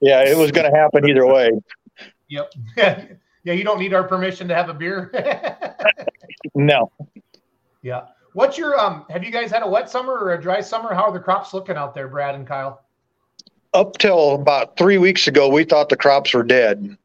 Yeah, 0.00 0.22
it 0.28 0.36
was 0.36 0.50
going 0.50 0.70
to 0.70 0.76
happen 0.76 1.06
either 1.08 1.26
way. 1.26 1.50
Yep. 2.28 2.52
yeah, 2.76 3.52
you 3.52 3.62
don't 3.62 3.78
need 3.78 3.92
our 3.94 4.04
permission 4.04 4.48
to 4.48 4.54
have 4.54 4.68
a 4.70 4.74
beer. 4.74 5.10
No, 6.54 6.90
yeah. 7.82 8.06
What's 8.34 8.58
your 8.58 8.78
um? 8.78 9.06
Have 9.10 9.24
you 9.24 9.30
guys 9.30 9.50
had 9.50 9.62
a 9.62 9.68
wet 9.68 9.88
summer 9.88 10.12
or 10.12 10.34
a 10.34 10.40
dry 10.40 10.60
summer? 10.60 10.92
How 10.92 11.04
are 11.04 11.12
the 11.12 11.20
crops 11.20 11.54
looking 11.54 11.76
out 11.76 11.94
there, 11.94 12.08
Brad 12.08 12.34
and 12.34 12.46
Kyle? 12.46 12.84
up 13.74 13.98
till 13.98 14.36
about 14.36 14.76
three 14.76 14.98
weeks 14.98 15.26
ago, 15.26 15.48
we 15.48 15.64
thought 15.64 15.88
the 15.88 15.96
crops 15.96 16.32
were 16.32 16.44
dead. 16.44 16.96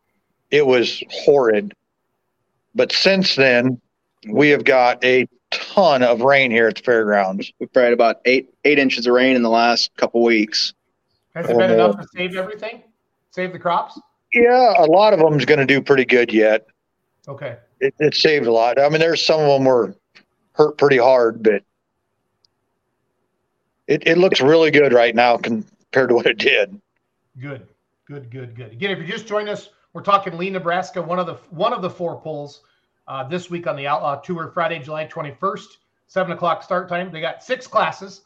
It 0.51 0.65
was 0.65 1.03
horrid. 1.09 1.73
But 2.75 2.91
since 2.91 3.35
then, 3.35 3.81
we 4.29 4.49
have 4.49 4.63
got 4.63 5.03
a 5.03 5.27
ton 5.51 6.03
of 6.03 6.21
rain 6.21 6.51
here 6.51 6.67
at 6.67 6.75
the 6.75 6.83
fairgrounds. 6.83 7.51
We've 7.59 7.71
probably 7.73 7.85
had 7.85 7.93
about 7.93 8.21
eight 8.25 8.53
eight 8.63 8.77
inches 8.77 9.07
of 9.07 9.13
rain 9.13 9.35
in 9.35 9.41
the 9.41 9.49
last 9.49 9.95
couple 9.97 10.23
weeks. 10.23 10.73
Has 11.33 11.49
it 11.49 11.53
Or 11.53 11.59
been 11.59 11.71
enough 11.71 11.99
to 11.99 12.07
save 12.15 12.35
everything? 12.35 12.83
Save 13.31 13.51
the 13.51 13.59
crops? 13.59 13.99
Yeah, 14.33 14.73
a 14.77 14.85
lot 14.85 15.13
of 15.13 15.19
them's 15.19 15.45
going 15.45 15.59
to 15.59 15.65
do 15.65 15.81
pretty 15.81 16.05
good 16.05 16.31
yet. 16.31 16.67
Okay. 17.27 17.57
It, 17.79 17.95
it 17.99 18.15
saved 18.15 18.45
a 18.45 18.51
lot. 18.51 18.79
I 18.79 18.89
mean, 18.89 18.99
there's 18.99 19.25
some 19.25 19.39
of 19.39 19.47
them 19.47 19.65
were 19.65 19.95
hurt 20.59 20.77
pretty 20.77 20.97
hard, 20.97 21.41
but 21.41 21.63
it, 23.87 24.05
it 24.05 24.17
looks 24.17 24.41
really 24.41 24.69
good 24.69 24.91
right 24.91 25.15
now 25.15 25.37
compared 25.37 26.09
to 26.09 26.15
what 26.15 26.25
it 26.25 26.37
did. 26.37 26.79
Good, 27.39 27.65
good, 28.05 28.29
good, 28.29 28.55
good. 28.55 28.73
Again, 28.73 28.91
if 28.91 28.97
you're 28.97 29.07
just 29.07 29.25
joining 29.25 29.47
us, 29.47 29.69
we're 29.93 30.01
talking 30.01 30.37
Leigh, 30.37 30.49
Nebraska, 30.49 31.01
one 31.01 31.17
of 31.17 31.25
the 31.27 31.35
one 31.49 31.71
of 31.71 31.81
the 31.81 31.89
four 31.89 32.19
polls 32.19 32.61
uh, 33.07 33.23
this 33.23 33.49
week 33.49 33.67
on 33.67 33.77
the 33.77 33.87
Outlaw 33.87 34.17
Tour, 34.17 34.51
Friday, 34.53 34.79
July 34.79 35.07
21st, 35.07 35.65
seven 36.07 36.33
o'clock 36.33 36.61
start 36.61 36.89
time. 36.89 37.09
They 37.09 37.21
got 37.21 37.41
six 37.41 37.65
classes, 37.65 38.21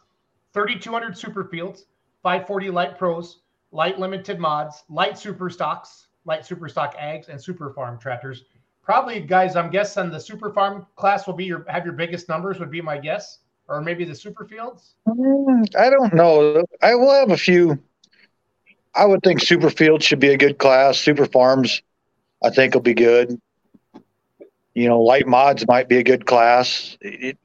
3,200 0.54 1.16
super 1.16 1.44
fields, 1.44 1.86
540 2.24 2.72
light 2.72 2.98
pros, 2.98 3.42
light 3.72 4.00
limited 4.00 4.40
mods, 4.40 4.84
light 4.90 5.20
super 5.20 5.52
stocks, 5.52 6.08
light 6.26 6.44
super 6.48 6.68
stock 6.68 6.98
ags, 6.98 7.30
and 7.30 7.40
super 7.40 7.70
farm 7.74 8.00
tractors. 8.00 8.44
Probably, 8.84 9.22
guys, 9.22 9.56
I'm 9.56 9.70
guessing 9.70 10.12
the 10.12 10.20
super 10.20 10.52
farm 10.52 10.86
class 10.96 11.26
will 11.26 11.34
be 11.34 11.46
your 11.46 11.66
have 11.70 11.86
your 11.86 11.94
biggest 11.94 12.28
numbers 12.28 12.60
would 12.60 12.70
be 12.70 12.82
my 12.82 12.98
guess, 12.98 13.40
or 13.70 13.82
maybe 13.82 14.04
the 14.04 14.14
super 14.14 14.46
fields. 14.46 14.96
Mm, 15.08 15.74
I 15.76 15.90
don't 15.90 16.14
know. 16.14 16.66
I 16.82 16.96
will 16.96 17.14
have 17.14 17.32
a 17.32 17.38
few. 17.38 17.82
I 18.94 19.06
would 19.06 19.24
think 19.24 19.40
super 19.42 19.70
fields 19.70 20.06
should 20.06 20.20
be 20.20 20.34
a 20.34 20.38
good 20.38 20.58
class. 20.58 21.00
Super 21.00 21.26
Farms, 21.26 21.82
I 22.44 22.50
think, 22.50 22.74
will 22.74 22.82
be 22.82 22.94
good. 22.94 23.40
You 24.74 24.90
know, 24.90 25.02
light 25.02 25.28
mods 25.28 25.66
might 25.68 25.88
be 25.88 25.98
a 25.98 26.04
good 26.04 26.26
class. 26.26 26.98
It, 27.00 27.38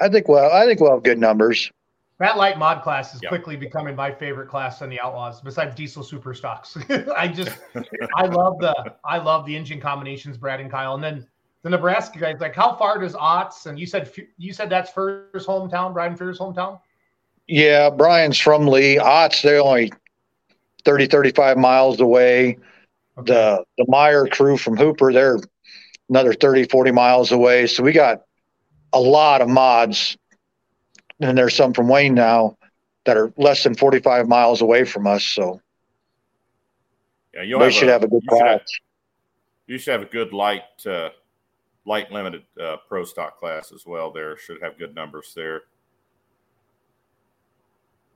I 0.00 0.08
think. 0.08 0.28
Well, 0.28 0.50
I 0.50 0.64
think 0.64 0.80
we'll 0.80 0.92
have 0.92 1.02
good 1.02 1.18
numbers. 1.18 1.70
That 2.18 2.38
light 2.38 2.58
mod 2.58 2.82
class 2.82 3.14
is 3.14 3.20
Yep. 3.22 3.28
quickly 3.30 3.56
becoming 3.56 3.94
my 3.94 4.10
favorite 4.10 4.48
class 4.48 4.80
on 4.80 4.88
the 4.88 4.98
Outlaws, 5.00 5.42
besides 5.42 5.74
diesel 5.74 6.02
super 6.02 6.32
stocks. 6.32 6.76
I 7.16 7.28
just, 7.28 7.56
I 8.16 8.26
love 8.26 8.58
the, 8.58 8.94
I 9.04 9.18
love 9.18 9.44
the 9.44 9.54
engine 9.54 9.80
combinations, 9.80 10.38
Brad 10.38 10.60
and 10.60 10.70
Kyle, 10.70 10.94
and 10.94 11.04
then 11.04 11.26
the 11.62 11.70
Nebraska 11.70 12.18
guys. 12.18 12.36
Like, 12.40 12.54
how 12.54 12.74
far 12.76 12.98
does 12.98 13.14
Otts? 13.14 13.66
And 13.66 13.78
you 13.78 13.86
said, 13.86 14.10
you 14.38 14.52
said 14.54 14.70
that's 14.70 14.90
Furr's 14.92 15.46
hometown, 15.46 15.92
Brian 15.92 16.16
Furr's 16.16 16.38
hometown. 16.38 16.80
Yeah, 17.48 17.90
Brian's 17.90 18.38
from 18.38 18.66
Leigh. 18.66 18.96
Otts, 18.96 19.42
they're 19.42 19.60
only 19.60 19.92
30, 20.84 21.06
35 21.06 21.58
miles 21.58 22.00
away. 22.00 22.58
The 23.24 23.64
the 23.78 23.84
Meyer 23.88 24.26
crew 24.26 24.56
from 24.56 24.76
Hooper, 24.76 25.12
they're 25.12 25.38
another 26.10 26.34
30, 26.34 26.64
40 26.64 26.92
miles 26.92 27.32
away. 27.32 27.66
So 27.66 27.82
we 27.82 27.92
got 27.92 28.22
a 28.92 29.00
lot 29.00 29.40
of 29.40 29.48
mods 29.48 30.16
and 31.20 31.36
there's 31.36 31.54
some 31.54 31.72
from 31.72 31.88
Wayne 31.88 32.14
now 32.14 32.56
that 33.04 33.16
are 33.16 33.32
less 33.36 33.62
than 33.62 33.74
45 33.74 34.28
miles 34.28 34.60
away 34.62 34.84
from 34.84 35.06
us. 35.06 35.24
So 35.24 35.60
Yeah, 37.34 37.42
you'll 37.42 37.60
they 37.60 37.70
should 37.70 37.88
a, 37.88 37.92
have 37.92 38.02
a 38.02 38.08
good 38.08 38.22
you 38.22 38.28
should 38.30 38.38
class. 38.38 38.50
have, 38.50 38.62
you 39.66 39.78
should 39.78 39.92
have 39.92 40.02
a 40.02 40.06
good 40.12 40.32
light 40.32 40.62
uh, 40.86 41.10
light 41.84 42.10
limited 42.10 42.42
uh, 42.60 42.76
pro 42.88 43.04
stock 43.04 43.38
class 43.38 43.72
as 43.72 43.86
well. 43.86 44.10
There 44.10 44.36
should 44.36 44.60
have 44.62 44.78
good 44.78 44.94
numbers 44.94 45.32
there. 45.34 45.62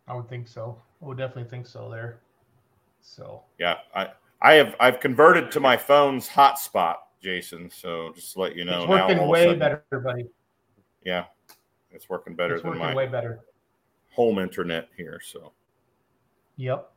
I 0.09 0.15
would 0.15 0.29
think 0.29 0.49
so. 0.49 0.81
I 1.03 1.07
would 1.07 1.19
definitely 1.19 1.49
think 1.51 1.67
so 1.67 1.89
there. 1.89 2.21
So 3.01 3.43
Yeah, 3.59 3.77
I 3.95 4.09
I 4.43 4.55
have 4.55 4.75
I've 4.81 5.01
converted 5.01 5.51
to 5.53 5.61
my 5.61 5.77
phone's 5.77 6.29
hotspot, 6.29 6.97
Jason. 7.23 7.71
So 7.71 8.11
just 8.15 8.33
to 8.35 8.41
let 8.41 8.57
you 8.57 8.65
know 8.65 8.81
it's 8.83 8.89
working 8.89 9.19
all 9.21 9.29
way 9.31 9.45
sudden- 9.45 9.59
better, 9.61 10.01
buddy. 10.01 10.27
Yeah, 11.05 11.25
it's 11.93 12.09
working 12.09 12.35
better 12.35 12.55
it's 12.55 12.63
than 12.63 12.71
working 12.71 12.85
my 12.85 12.95
way 12.95 13.07
better. 13.07 13.41
home 14.11 14.39
internet 14.39 14.89
here. 14.97 15.21
So 15.23 15.53
Yep. 16.57 16.93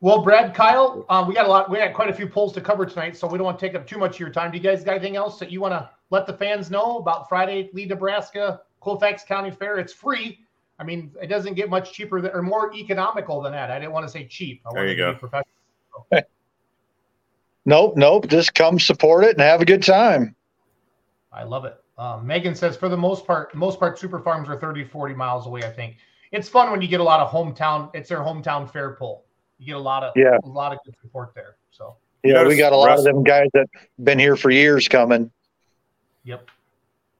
Well, 0.00 0.22
Brad, 0.22 0.54
Kyle, 0.54 1.06
uh, 1.08 1.24
we 1.26 1.34
got 1.34 1.46
a 1.46 1.48
lot. 1.48 1.70
We 1.70 1.78
got 1.78 1.94
quite 1.94 2.10
a 2.10 2.12
few 2.12 2.26
polls 2.28 2.52
to 2.54 2.60
cover 2.60 2.84
tonight, 2.84 3.16
so 3.16 3.26
we 3.26 3.38
don't 3.38 3.44
want 3.44 3.58
to 3.58 3.66
take 3.66 3.74
up 3.74 3.86
too 3.86 3.98
much 3.98 4.16
of 4.16 4.20
your 4.20 4.30
time. 4.30 4.50
Do 4.50 4.58
you 4.58 4.62
guys 4.62 4.84
got 4.84 4.92
anything 4.92 5.16
else 5.16 5.38
that 5.38 5.50
you 5.50 5.60
want 5.60 5.72
to 5.72 5.88
let 6.10 6.26
the 6.26 6.32
fans 6.32 6.70
know 6.70 6.98
about 6.98 7.28
Friday, 7.28 7.70
Leigh, 7.72 7.86
Nebraska, 7.86 8.62
Colfax 8.80 9.24
County 9.24 9.50
Fair? 9.50 9.78
It's 9.78 9.92
free. 9.92 10.40
I 10.78 10.84
mean, 10.84 11.12
it 11.22 11.28
doesn't 11.28 11.54
get 11.54 11.70
much 11.70 11.92
cheaper 11.92 12.20
than, 12.20 12.32
or 12.32 12.42
more 12.42 12.74
economical 12.74 13.40
than 13.40 13.52
that. 13.52 13.70
I 13.70 13.78
didn't 13.78 13.92
want 13.92 14.06
to 14.06 14.12
say 14.12 14.26
cheap. 14.26 14.62
I 14.66 14.74
There 14.74 14.86
you 14.88 14.96
go. 14.96 15.12
be 15.12 15.18
professional. 15.18 16.28
Nope, 17.66 17.96
nope. 17.96 18.28
Just 18.28 18.54
come 18.54 18.78
support 18.78 19.24
it 19.24 19.30
and 19.30 19.40
have 19.40 19.62
a 19.62 19.64
good 19.64 19.82
time. 19.82 20.36
I 21.32 21.44
love 21.44 21.64
it. 21.64 21.76
Um, 21.96 22.26
Megan 22.26 22.54
says, 22.54 22.76
for 22.76 22.88
the 22.88 22.96
most 22.96 23.26
part, 23.26 23.54
most 23.54 23.78
part, 23.78 23.98
super 23.98 24.18
farms 24.18 24.48
are 24.48 24.58
30, 24.58 24.84
40 24.84 25.14
miles 25.14 25.46
away. 25.46 25.62
I 25.62 25.70
think 25.70 25.96
it's 26.32 26.48
fun 26.48 26.70
when 26.72 26.82
you 26.82 26.88
get 26.88 27.00
a 27.00 27.04
lot 27.04 27.20
of 27.20 27.30
hometown. 27.30 27.90
It's 27.94 28.08
their 28.08 28.18
hometown 28.18 28.68
fair 28.70 28.90
pull. 28.94 29.24
You 29.58 29.66
get 29.66 29.76
a 29.76 29.78
lot 29.78 30.02
of 30.02 30.12
Yeah. 30.16 30.36
a 30.42 30.48
lot 30.48 30.72
of 30.72 30.78
good 30.84 30.96
support 31.00 31.32
there. 31.34 31.56
So, 31.70 31.96
Yeah, 32.24 32.44
we 32.46 32.56
got 32.56 32.72
a 32.72 32.76
lot 32.76 32.86
Russ- 32.86 32.98
of 33.00 33.04
them 33.14 33.22
guys 33.22 33.48
that 33.54 33.68
been 34.02 34.18
here 34.18 34.34
for 34.36 34.50
years 34.50 34.88
coming. 34.88 35.30
yep. 36.24 36.48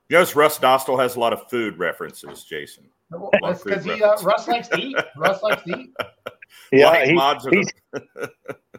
you 0.09 0.17
notice 0.19 0.35
Russ 0.37 0.59
Dostal 0.59 0.99
has 1.01 1.15
a 1.17 1.21
lot 1.21 1.33
of 1.33 1.49
food 1.49 1.79
references, 1.79 2.43
Jason. 2.45 2.85
That's 3.43 3.63
because 3.63 3.85
he 3.85 4.03
uh, 4.03 4.21
Russ 4.23 4.49
likes 4.49 4.67
to 4.69 4.79
eat. 4.79 4.97
Russ 5.17 5.43
likes 5.43 5.63
to 5.65 5.79
eat. 5.79 5.95
Yeah, 6.73 7.05
he, 7.05 7.13
mods 7.13 7.47
are 7.47 7.51
the- 7.51 7.71
he's, 7.93 8.29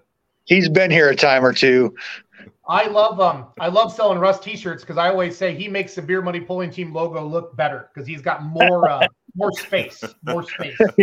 he's 0.46 0.70
been 0.70 0.92
here 0.92 1.10
a 1.10 1.16
time 1.16 1.46
or 1.46 1.54
two. 1.54 1.96
I 2.68 2.88
love 2.88 3.20
um 3.20 3.48
I 3.60 3.68
love 3.68 3.94
selling 3.94 4.18
Russ 4.20 4.40
t-shirts 4.40 4.84
because 4.84 4.98
I 4.98 5.10
always 5.10 5.38
say 5.38 5.54
he 5.56 5.68
makes 5.68 5.94
the 5.96 6.02
beer 6.02 6.22
money 6.22 6.40
pulling 6.40 6.72
team 6.72 6.94
logo 6.94 7.24
look 7.24 7.56
better 7.56 7.90
because 7.94 8.08
he's 8.08 8.22
got 8.22 8.44
more 8.44 8.90
uh, 8.90 9.08
more 9.36 9.52
space, 9.52 10.04
more 10.24 10.44
space, 10.44 10.76
so, 10.78 10.96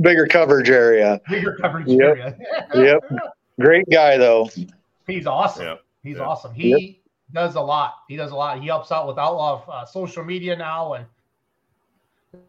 Bigger 0.00 0.26
coverage 0.26 0.70
area. 0.70 1.20
bigger 1.28 1.56
coverage 1.60 1.88
Yep. 1.88 2.00
area. 2.00 2.38
Yep. 2.74 3.00
Great 3.60 3.86
guy 3.90 4.16
though. 4.18 4.48
He's 5.06 5.26
awesome. 5.26 5.64
Yeah. 5.66 5.74
He's 6.02 6.16
Yeah. 6.18 6.24
awesome. 6.24 6.52
He 6.54 7.02
does 7.32 7.54
a 7.56 7.60
lot. 7.60 7.94
He 8.08 8.16
does 8.16 8.30
a 8.30 8.36
lot. 8.36 8.60
He 8.60 8.66
helps 8.66 8.92
out 8.92 9.08
with 9.08 9.18
Outlaw 9.18 9.64
uh, 9.68 9.84
social 9.84 10.24
media 10.24 10.54
now 10.56 10.92
and 10.94 11.06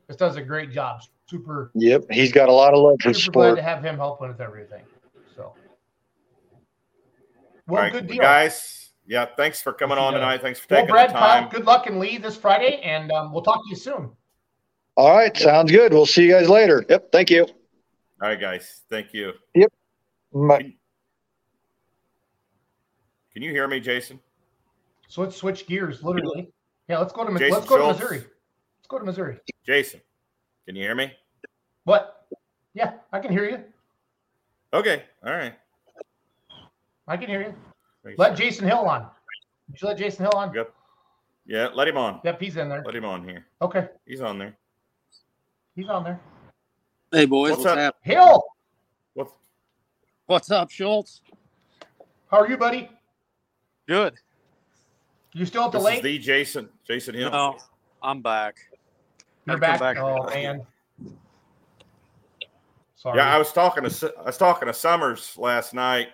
just 0.07 0.19
does 0.19 0.35
a 0.35 0.41
great 0.41 0.71
job. 0.71 1.01
Super, 1.27 1.71
Yep. 1.73 2.05
He's 2.11 2.31
got 2.31 2.49
a 2.49 2.51
lot 2.51 2.73
of 2.75 2.79
love 2.81 2.97
for 3.01 3.11
super 3.13 3.31
glad 3.31 3.55
to 3.55 3.61
have 3.63 3.83
him 3.83 3.95
helping 3.97 4.27
with 4.27 4.39
everything. 4.41 4.83
So, 7.67 7.71
All 7.71 7.75
well, 7.75 7.83
right, 7.83 7.91
good 7.93 8.07
deal. 8.07 8.21
guys. 8.21 8.89
Yeah, 9.07 9.25
thanks 9.37 9.61
for 9.61 9.73
coming 9.73 9.97
on 9.97 10.13
tonight. 10.13 10.41
Thanks 10.41 10.59
for 10.59 10.67
Well, 10.69 10.81
taking 10.81 10.93
Brad, 10.93 11.09
the 11.09 11.13
time. 11.13 11.43
Kyle, 11.43 11.51
good 11.51 11.65
luck 11.65 11.87
in 11.87 11.99
Leigh 11.99 12.17
this 12.17 12.35
Friday, 12.35 12.79
and 12.81 13.11
um, 13.11 13.31
we'll 13.31 13.43
talk 13.43 13.63
to 13.63 13.69
you 13.69 13.75
soon. 13.75 14.11
All 14.95 15.15
right. 15.15 15.35
Sounds 15.35 15.71
good. 15.71 15.93
We'll 15.93 16.05
see 16.05 16.25
you 16.25 16.31
guys 16.31 16.49
later. 16.49 16.85
Yep. 16.89 17.11
Thank 17.11 17.29
you. 17.29 17.43
All 17.43 18.29
right, 18.29 18.39
guys. 18.39 18.81
Thank 18.89 19.13
you. 19.13 19.33
Yep. 19.53 19.71
Bye. 20.33 20.73
Can 23.33 23.43
you 23.43 23.51
hear 23.51 23.67
me, 23.67 23.79
Jason? 23.79 24.19
So 25.07 25.21
let's 25.21 25.35
switch 25.35 25.67
gears, 25.67 26.01
literally. 26.03 26.51
Yeah, 26.87 26.99
let's 26.99 27.13
go 27.13 27.25
to 27.25 27.37
Jason 27.37 27.53
let's 27.53 27.65
go 27.67 27.77
Schultz. 27.77 27.99
to 27.99 28.03
Missouri. 28.05 28.19
Let's 28.19 28.87
go 28.87 28.99
to 28.99 29.05
Missouri. 29.05 29.39
Jason, 29.65 30.01
can 30.65 30.75
you 30.75 30.83
hear 30.83 30.95
me? 30.95 31.11
What? 31.83 32.25
Yeah, 32.73 32.93
I 33.11 33.19
can 33.19 33.31
hear 33.31 33.49
you. 33.49 33.59
Okay. 34.73 35.03
All 35.25 35.33
right. 35.33 35.53
I 37.07 37.17
can 37.17 37.27
hear 37.29 37.41
you. 37.41 37.53
Make 38.03 38.17
Let. 38.19 38.35
Jason 38.35 38.67
Hill 38.67 38.79
on. 38.79 39.07
Did 39.71 39.81
you 39.81 39.87
let 39.87 39.97
Jason 39.97 40.25
Hill 40.25 40.33
on? 40.35 40.53
Yep. 40.53 40.73
Yeah, 41.47 41.69
let 41.73 41.87
him 41.87 41.97
on. 41.97 42.21
Yep, 42.23 42.41
he's 42.41 42.57
in 42.57 42.69
there. 42.69 42.83
Let 42.85 42.95
him 42.95 43.05
on 43.05 43.23
here. 43.27 43.45
Okay, 43.61 43.87
He's 44.05 44.21
on 44.21 44.39
there. 44.39 44.55
he's 45.75 45.87
on 45.89 46.03
there. 46.03 46.19
Hey 47.11 47.25
boys, 47.25 47.51
What's 47.51 47.63
what's, 47.63 47.71
up? 47.71 47.77
hap- 47.77 47.95
Hill, 48.01 48.43
What's 49.13 49.31
What's 50.25 50.51
up, 50.51 50.71
Schultz? 50.71 51.21
how 52.31 52.39
are 52.39 52.49
you, 52.49 52.57
buddy? 52.57 52.89
Good. 53.87 54.15
You 55.33 55.45
still 55.45 55.65
at 55.65 55.71
the 55.71 55.77
this 55.77 55.85
lake? 55.85 55.97
is 55.97 56.03
the 56.03 56.17
Jason 56.17 56.69
Jason 56.87 57.13
Hill. 57.13 57.29
No, 57.29 57.57
I'm 58.01 58.21
back. 58.21 58.55
You're 59.45 59.57
Gotta 59.59 59.79
back. 59.79 59.97
Oh 59.97 60.25
man. 60.29 60.65
Sorry. 62.95 63.17
Yeah, 63.19 63.33
I 63.33 63.37
was 63.37 63.51
talking 63.51 63.87
to 63.87 64.13
I 64.19 64.23
was 64.23 64.37
talking 64.37 64.67
to 64.67 64.73
Summers 64.73 65.37
last 65.37 65.75
night. 65.75 66.07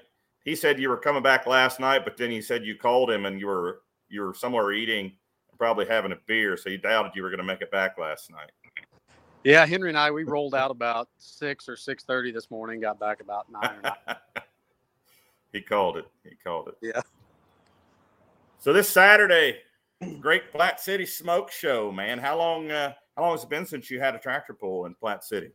He 0.43 0.55
said 0.55 0.79
you 0.79 0.89
were 0.89 0.97
coming 0.97 1.21
back 1.21 1.45
last 1.45 1.79
night, 1.79 2.03
but 2.03 2.17
then 2.17 2.31
he 2.31 2.41
said 2.41 2.65
you 2.65 2.75
called 2.75 3.11
him 3.11 3.25
and 3.25 3.39
you 3.39 3.47
were 3.47 3.81
you 4.09 4.21
were 4.21 4.33
somewhere 4.33 4.71
eating 4.73 5.05
and 5.49 5.57
probably 5.57 5.85
having 5.85 6.11
a 6.11 6.17
beer, 6.25 6.57
so 6.57 6.69
he 6.69 6.77
doubted 6.77 7.11
you 7.15 7.23
were 7.23 7.29
going 7.29 7.39
to 7.39 7.43
make 7.43 7.61
it 7.61 7.71
back 7.71 7.97
last 7.97 8.31
night. 8.31 8.51
Yeah, 9.43 9.65
Henry 9.65 9.89
and 9.89 9.97
I 9.97 10.11
we 10.11 10.23
rolled 10.23 10.55
out 10.55 10.71
about 10.71 11.09
six 11.17 11.67
or 11.67 11.75
six 11.75 12.03
thirty 12.03 12.31
this 12.31 12.49
morning. 12.51 12.79
Got 12.79 12.99
back 12.99 13.21
about 13.21 13.51
nine. 13.51 13.71
Or 13.83 13.93
nine. 14.07 14.17
he 15.53 15.61
called 15.61 15.97
it. 15.97 16.05
He 16.23 16.35
called 16.43 16.67
it. 16.69 16.77
Yeah. 16.81 17.01
So 18.59 18.73
this 18.73 18.87
Saturday, 18.87 19.57
Great 20.19 20.51
Platte 20.51 20.79
City 20.79 21.05
Smoke 21.05 21.51
Show, 21.51 21.91
man. 21.91 22.19
How 22.19 22.37
long? 22.37 22.69
Uh, 22.69 22.93
how 23.15 23.23
long 23.23 23.31
has 23.33 23.43
it 23.43 23.49
been 23.49 23.65
since 23.65 23.89
you 23.91 23.99
had 23.99 24.15
a 24.15 24.19
tractor 24.19 24.53
pull 24.53 24.85
in 24.85 24.95
Platte 24.95 25.23
City? 25.23 25.51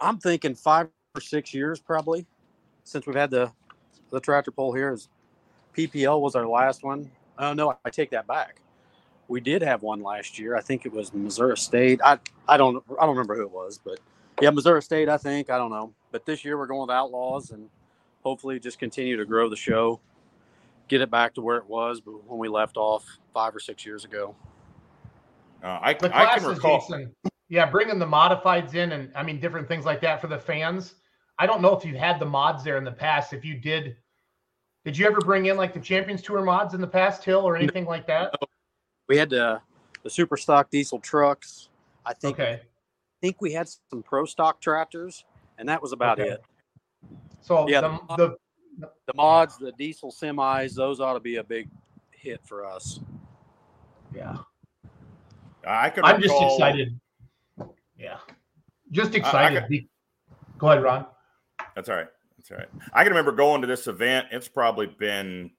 I'm 0.00 0.18
thinking 0.18 0.54
five 0.54 0.88
or 1.14 1.20
six 1.20 1.52
years 1.52 1.80
probably 1.80 2.26
since 2.84 3.06
we've 3.06 3.16
had 3.16 3.30
the 3.30 3.50
the 4.10 4.20
tractor 4.20 4.50
pull 4.50 4.72
here. 4.72 4.92
Is 4.92 5.08
PPL 5.76 6.20
was 6.20 6.34
our 6.34 6.46
last 6.46 6.82
one. 6.82 7.10
Oh 7.38 7.52
no, 7.52 7.76
I 7.84 7.90
take 7.90 8.10
that 8.10 8.26
back. 8.26 8.60
We 9.28 9.40
did 9.40 9.62
have 9.62 9.82
one 9.82 10.02
last 10.02 10.38
year. 10.38 10.56
I 10.56 10.60
think 10.60 10.86
it 10.86 10.92
was 10.92 11.12
Missouri 11.12 11.56
State. 11.56 12.00
I 12.04 12.18
I 12.48 12.56
don't 12.56 12.82
I 12.98 13.06
don't 13.06 13.16
remember 13.16 13.34
who 13.34 13.42
it 13.42 13.50
was, 13.50 13.78
but 13.82 13.98
yeah, 14.40 14.50
Missouri 14.50 14.82
State. 14.82 15.08
I 15.08 15.16
think 15.18 15.50
I 15.50 15.58
don't 15.58 15.70
know. 15.70 15.92
But 16.12 16.24
this 16.24 16.44
year 16.44 16.56
we're 16.56 16.66
going 16.66 16.82
with 16.82 16.90
Outlaws 16.90 17.50
and 17.50 17.68
hopefully 18.22 18.58
just 18.58 18.78
continue 18.78 19.16
to 19.16 19.24
grow 19.24 19.48
the 19.48 19.56
show, 19.56 20.00
get 20.88 21.00
it 21.00 21.10
back 21.10 21.34
to 21.34 21.40
where 21.40 21.58
it 21.58 21.66
was 21.66 22.00
when 22.04 22.38
we 22.38 22.48
left 22.48 22.76
off 22.76 23.04
five 23.34 23.54
or 23.54 23.60
six 23.60 23.84
years 23.84 24.04
ago. 24.04 24.34
Uh, 25.62 25.78
I, 25.82 25.94
the 25.94 26.16
I 26.16 26.38
can 26.38 26.48
recall. 26.48 26.80
Jason. 26.80 27.14
Yeah, 27.48 27.66
bringing 27.66 27.98
the 27.98 28.06
modifieds 28.06 28.74
in 28.74 28.92
and 28.92 29.10
I 29.14 29.22
mean 29.22 29.40
different 29.40 29.68
things 29.68 29.84
like 29.84 30.00
that 30.00 30.20
for 30.20 30.26
the 30.26 30.38
fans. 30.38 30.94
I 31.38 31.46
don't 31.46 31.60
know 31.60 31.76
if 31.76 31.84
you've 31.84 31.96
had 31.96 32.18
the 32.18 32.26
mods 32.26 32.64
there 32.64 32.76
in 32.78 32.84
the 32.84 32.92
past. 32.92 33.32
If 33.32 33.44
you 33.44 33.54
did, 33.56 33.96
did 34.84 34.96
you 34.96 35.06
ever 35.06 35.20
bring 35.20 35.46
in 35.46 35.56
like 35.56 35.74
the 35.74 35.80
Champions 35.80 36.22
Tour 36.22 36.42
mods 36.42 36.74
in 36.74 36.80
the 36.80 36.86
past, 36.86 37.24
Hill, 37.24 37.40
or 37.40 37.56
anything 37.56 37.84
like 37.84 38.06
that? 38.06 38.34
We 39.08 39.16
had 39.16 39.30
the 39.30 39.60
the 40.02 40.10
super 40.10 40.36
stock 40.36 40.70
diesel 40.70 40.98
trucks. 41.00 41.68
I 42.04 42.14
think 42.14 42.38
Okay. 42.38 42.60
think 43.20 43.40
we 43.40 43.52
had 43.52 43.68
some 43.90 44.02
pro 44.02 44.24
stock 44.24 44.60
tractors, 44.60 45.24
and 45.58 45.68
that 45.68 45.82
was 45.82 45.92
about 45.92 46.20
Okay. 46.20 46.30
it. 46.30 46.44
So 47.42 47.68
Yeah, 47.68 47.80
the, 47.82 47.98
the- 48.16 48.36
the 48.78 48.90
The 49.06 49.14
mods, 49.14 49.56
the 49.56 49.72
diesel 49.72 50.12
semis, 50.12 50.74
those 50.74 51.00
ought 51.00 51.14
to 51.14 51.20
be 51.20 51.36
a 51.36 51.44
big 51.44 51.68
hit 52.10 52.40
for 52.44 52.64
us. 52.66 53.00
yeah. 54.14 54.36
I 55.66 55.88
could. 55.90 56.04
I'm 56.04 56.20
just 56.22 56.34
excited. 56.40 57.00
Yeah. 57.98 58.18
Just 58.92 59.14
I 59.14 59.16
excited. 59.18 59.60
got- 59.60 59.68
Be- 59.68 59.88
Go 60.58 60.70
ahead, 60.70 60.82
Ron. 60.82 61.06
That's 61.76 61.88
all 61.88 61.94
right. 61.94 62.08
That's 62.38 62.50
all 62.50 62.56
right. 62.56 62.66
I 62.92 63.04
can 63.04 63.12
remember 63.12 63.30
going 63.32 63.60
to 63.60 63.68
this 63.68 63.86
event. 63.86 64.26
It's 64.32 64.48
probably 64.48 64.86
been 64.86 65.52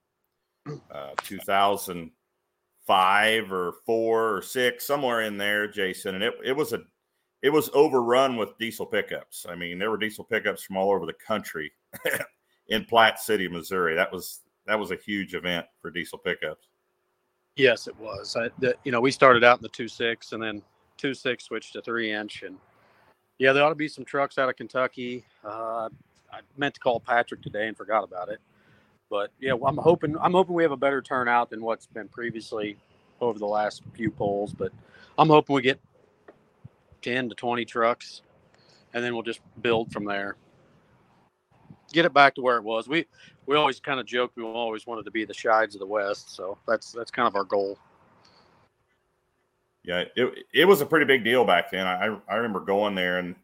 uh, 0.90 1.12
2005 1.22 3.52
or 3.52 3.72
four 3.86 4.36
or 4.36 4.42
six, 4.42 4.84
somewhere 4.84 5.22
in 5.22 5.38
there, 5.38 5.66
Jason. 5.68 6.16
And 6.16 6.24
it, 6.24 6.34
it 6.44 6.52
was 6.52 6.74
a 6.74 6.82
it 7.40 7.50
was 7.50 7.70
overrun 7.72 8.36
with 8.36 8.58
diesel 8.58 8.84
pickups. 8.84 9.46
I 9.48 9.54
mean, 9.54 9.78
there 9.78 9.90
were 9.90 9.96
diesel 9.96 10.24
pickups 10.24 10.64
from 10.64 10.76
all 10.76 10.90
over 10.90 11.06
the 11.06 11.12
country 11.12 11.70
in 12.68 12.84
Platte 12.84 13.20
City, 13.20 13.46
Missouri. 13.48 13.94
That 13.94 14.12
was 14.12 14.40
that 14.66 14.78
was 14.78 14.90
a 14.90 14.96
huge 14.96 15.34
event 15.34 15.66
for 15.80 15.90
diesel 15.90 16.18
pickups. 16.18 16.68
Yes, 17.56 17.88
it 17.88 17.98
was. 17.98 18.36
I, 18.36 18.50
the, 18.58 18.74
you 18.84 18.92
know, 18.92 19.00
we 19.00 19.10
started 19.10 19.42
out 19.44 19.58
in 19.58 19.62
the 19.62 19.68
two 19.68 19.88
six, 19.88 20.32
and 20.32 20.42
then 20.42 20.62
two 20.96 21.14
six 21.14 21.44
switched 21.44 21.72
to 21.74 21.82
three 21.82 22.12
inch, 22.12 22.42
and 22.42 22.56
yeah, 23.38 23.52
there 23.52 23.64
ought 23.64 23.70
to 23.70 23.76
be 23.76 23.88
some 23.88 24.04
trucks 24.04 24.38
out 24.38 24.48
of 24.48 24.56
Kentucky. 24.56 25.24
Uh, 25.44 25.88
I 26.32 26.40
meant 26.56 26.74
to 26.74 26.80
call 26.80 27.00
Patrick 27.00 27.42
today 27.42 27.68
and 27.68 27.76
forgot 27.76 28.04
about 28.04 28.28
it, 28.28 28.40
but 29.10 29.30
yeah, 29.40 29.52
I'm 29.64 29.76
hoping 29.76 30.16
I'm 30.20 30.32
hoping 30.32 30.54
we 30.54 30.62
have 30.62 30.72
a 30.72 30.76
better 30.76 31.00
turnout 31.00 31.50
than 31.50 31.62
what's 31.62 31.86
been 31.86 32.08
previously 32.08 32.76
over 33.20 33.38
the 33.38 33.46
last 33.46 33.82
few 33.94 34.10
polls. 34.10 34.52
But 34.52 34.72
I'm 35.16 35.28
hoping 35.28 35.56
we 35.56 35.62
get 35.62 35.80
10 37.02 37.30
to 37.30 37.34
20 37.34 37.64
trucks, 37.64 38.22
and 38.92 39.02
then 39.02 39.14
we'll 39.14 39.22
just 39.22 39.40
build 39.60 39.92
from 39.92 40.04
there. 40.04 40.36
Get 41.92 42.04
it 42.04 42.12
back 42.12 42.34
to 42.34 42.42
where 42.42 42.58
it 42.58 42.64
was. 42.64 42.86
We 42.86 43.06
we 43.46 43.56
always 43.56 43.80
kind 43.80 43.98
of 43.98 44.06
joked 44.06 44.36
we 44.36 44.44
always 44.44 44.86
wanted 44.86 45.04
to 45.06 45.10
be 45.10 45.24
the 45.24 45.32
Scheids 45.32 45.74
of 45.74 45.80
the 45.80 45.86
West, 45.86 46.34
so 46.34 46.58
that's 46.66 46.92
that's 46.92 47.10
kind 47.10 47.26
of 47.26 47.34
our 47.34 47.44
goal. 47.44 47.78
Yeah, 49.84 50.04
it 50.14 50.44
it 50.52 50.64
was 50.66 50.82
a 50.82 50.86
pretty 50.86 51.06
big 51.06 51.24
deal 51.24 51.46
back 51.46 51.70
then. 51.70 51.86
I 51.86 52.14
I 52.28 52.36
remember 52.36 52.60
going 52.60 52.94
there 52.94 53.18
and 53.18 53.34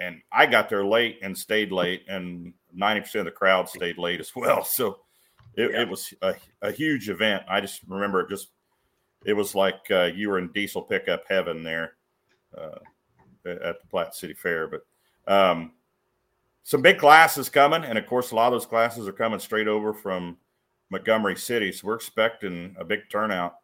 and 0.00 0.20
I 0.32 0.46
got 0.46 0.68
there 0.68 0.84
late 0.84 1.18
and 1.22 1.36
stayed 1.36 1.70
late, 1.70 2.04
and 2.08 2.52
ninety 2.74 3.02
percent 3.02 3.20
of 3.20 3.32
the 3.32 3.38
crowd 3.38 3.68
stayed 3.68 3.98
late 3.98 4.18
as 4.20 4.34
well. 4.34 4.64
So 4.64 5.00
it, 5.54 5.70
Yeah. 5.70 5.82
it 5.82 5.88
was 5.88 6.12
a, 6.22 6.34
a 6.62 6.72
huge 6.72 7.08
event. 7.08 7.44
I 7.48 7.60
just 7.60 7.82
remember 7.86 8.20
it 8.20 8.28
just 8.28 8.48
it 9.24 9.34
was 9.34 9.54
like 9.54 9.80
uh, 9.90 10.10
you 10.14 10.30
were 10.30 10.38
in 10.38 10.50
diesel 10.52 10.82
pickup 10.82 11.24
heaven 11.28 11.62
there 11.62 11.92
uh, 12.56 12.78
at 13.44 13.80
the 13.80 13.86
Platte 13.90 14.14
City 14.14 14.34
Fair. 14.34 14.66
But 14.68 14.82
um, 15.32 15.72
some 16.62 16.82
big 16.82 16.98
classes 16.98 17.48
coming, 17.48 17.84
and 17.84 17.98
of 17.98 18.06
course, 18.06 18.30
a 18.30 18.34
lot 18.34 18.46
of 18.46 18.52
those 18.52 18.66
classes 18.66 19.06
are 19.06 19.12
coming 19.12 19.38
straight 19.38 19.68
over 19.68 19.92
from 19.92 20.38
Montgomery 20.90 21.36
City. 21.36 21.70
So 21.72 21.86
we're 21.86 21.94
expecting 21.96 22.74
a 22.78 22.84
big 22.84 23.00
turnout 23.10 23.56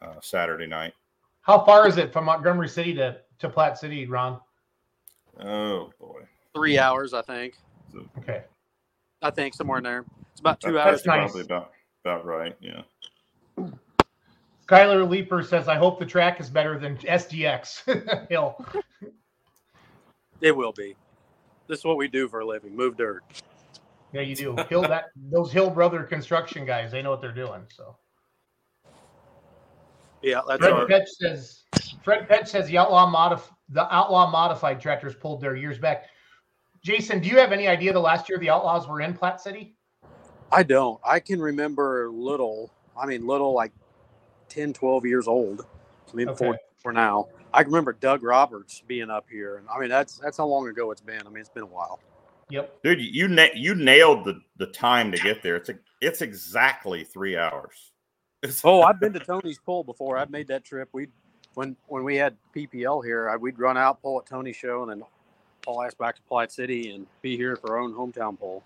uh, 0.00 0.20
Saturday 0.20 0.66
night. 0.66 0.92
How 1.40 1.64
far 1.64 1.88
is 1.88 1.96
it 1.98 2.12
from 2.12 2.26
Montgomery 2.26 2.68
City 2.68 2.94
to, 2.94 3.18
to 3.40 3.48
Platte 3.48 3.78
City, 3.78 4.06
Ron? 4.06 4.40
Oh 5.44 5.90
boy. 6.00 6.22
Three 6.54 6.78
hours, 6.78 7.14
I 7.14 7.22
think. 7.22 7.54
Okay. 8.18 8.42
I 9.22 9.30
think 9.30 9.54
somewhere 9.54 9.78
in 9.78 9.84
there. 9.84 10.04
It's 10.32 10.40
about 10.40 10.60
two 10.60 10.72
That- 10.72 10.86
hours. 10.86 11.02
That's 11.02 11.06
nice. 11.06 11.30
probably 11.32 11.42
about 11.42 11.72
about 12.04 12.24
right. 12.24 12.56
Yeah. 12.60 12.82
Skylar 14.68 15.08
Leaper 15.08 15.42
says, 15.42 15.68
I 15.68 15.76
hope 15.76 15.98
the 15.98 16.06
track 16.06 16.40
is 16.40 16.48
better 16.48 16.78
than 16.78 16.96
SDX 16.98 18.28
Hill. 18.30 18.64
It 20.40 20.56
will 20.56 20.72
be. 20.72 20.96
This 21.68 21.80
is 21.80 21.84
what 21.84 21.96
we 21.96 22.08
do 22.08 22.28
for 22.28 22.40
a 22.40 22.46
living: 22.46 22.74
move 22.74 22.96
dirt. 22.96 23.22
Yeah, 24.12 24.22
you 24.22 24.34
do. 24.36 24.56
Hill 24.68 24.82
that 24.82 25.06
those 25.30 25.52
Hill 25.52 25.70
Brother 25.70 26.02
construction 26.02 26.64
guys, 26.66 26.90
they 26.92 27.02
know 27.02 27.10
what 27.10 27.20
they're 27.20 27.32
doing. 27.32 27.62
So 27.74 27.96
Yeah, 30.22 30.40
that's 30.46 30.60
Fred 30.60 30.72
our. 30.72 30.86
Petch 30.86 31.08
says 31.08 31.62
Fred 32.02 32.28
Petch 32.28 32.48
says 32.48 32.66
the 32.68 32.78
outlaw 32.78 33.12
modif 33.12 33.42
the 33.68 33.92
outlaw 33.94 34.30
modified 34.30 34.80
tractors 34.80 35.14
pulled 35.14 35.40
their 35.40 35.56
years 35.56 35.78
back. 35.78 36.06
Jason, 36.84 37.20
do 37.20 37.28
you 37.28 37.38
have 37.38 37.52
any 37.52 37.68
idea 37.68 37.92
the 37.92 38.00
last 38.00 38.28
year 38.28 38.38
the 38.38 38.50
outlaws 38.50 38.88
were 38.88 39.00
in 39.00 39.14
Platte 39.14 39.40
City? 39.40 39.76
I 40.50 40.62
don't. 40.62 41.00
I 41.04 41.20
can 41.20 41.40
remember 41.40 42.10
little. 42.10 42.72
I 43.00 43.06
mean, 43.06 43.26
little 43.26 43.54
like 43.54 43.72
10, 44.48 44.72
12 44.74 45.06
years 45.06 45.26
old. 45.26 45.64
I 46.12 46.16
mean, 46.16 46.28
Okay. 46.28 46.44
for 46.46 46.58
for 46.78 46.92
now. 46.92 47.28
I 47.54 47.62
can 47.62 47.72
remember 47.72 47.92
Doug 47.92 48.22
Roberts 48.22 48.82
being 48.86 49.10
up 49.10 49.26
here, 49.30 49.56
and 49.58 49.66
I 49.68 49.78
mean 49.78 49.88
that's 49.88 50.18
that's 50.18 50.36
how 50.38 50.46
long 50.46 50.68
ago 50.68 50.90
it's 50.90 51.00
been. 51.00 51.20
I 51.26 51.30
mean, 51.30 51.38
it's 51.40 51.48
been 51.48 51.62
a 51.62 51.66
while. 51.66 52.00
Yep. 52.50 52.82
Dude, 52.82 53.00
you 53.00 53.08
you, 53.12 53.28
na- 53.28 53.54
you 53.54 53.74
nailed 53.74 54.24
the, 54.26 54.40
the 54.58 54.66
time 54.66 55.10
to 55.12 55.18
get 55.18 55.42
there. 55.42 55.56
It's 55.56 55.68
a, 55.70 55.78
it's 56.00 56.20
exactly 56.20 57.04
three 57.04 57.36
hours. 57.36 57.91
It's- 58.42 58.60
Oh, 58.64 58.82
I've 58.88 59.00
been 59.00 59.12
to 59.12 59.20
Tony's 59.20 59.58
pull 59.58 59.84
before. 59.84 60.16
I've 60.18 60.30
made 60.30 60.48
that 60.48 60.64
trip. 60.64 60.88
We 60.92 61.08
when 61.54 61.76
when 61.86 62.04
we 62.04 62.16
had 62.16 62.36
PPL 62.56 63.04
here, 63.04 63.28
I, 63.30 63.36
we'd 63.36 63.58
run 63.58 63.76
out 63.76 64.00
pull 64.02 64.18
at 64.18 64.26
Tony's 64.26 64.56
show, 64.56 64.82
and 64.82 64.90
then 64.90 65.02
haul 65.66 65.82
ass 65.82 65.94
back 65.94 66.16
to 66.16 66.22
Platte 66.22 66.50
City 66.52 66.92
and 66.94 67.06
be 67.22 67.36
here 67.36 67.56
for 67.56 67.72
our 67.72 67.78
own 67.78 67.92
hometown 67.94 68.38
pull. 68.38 68.62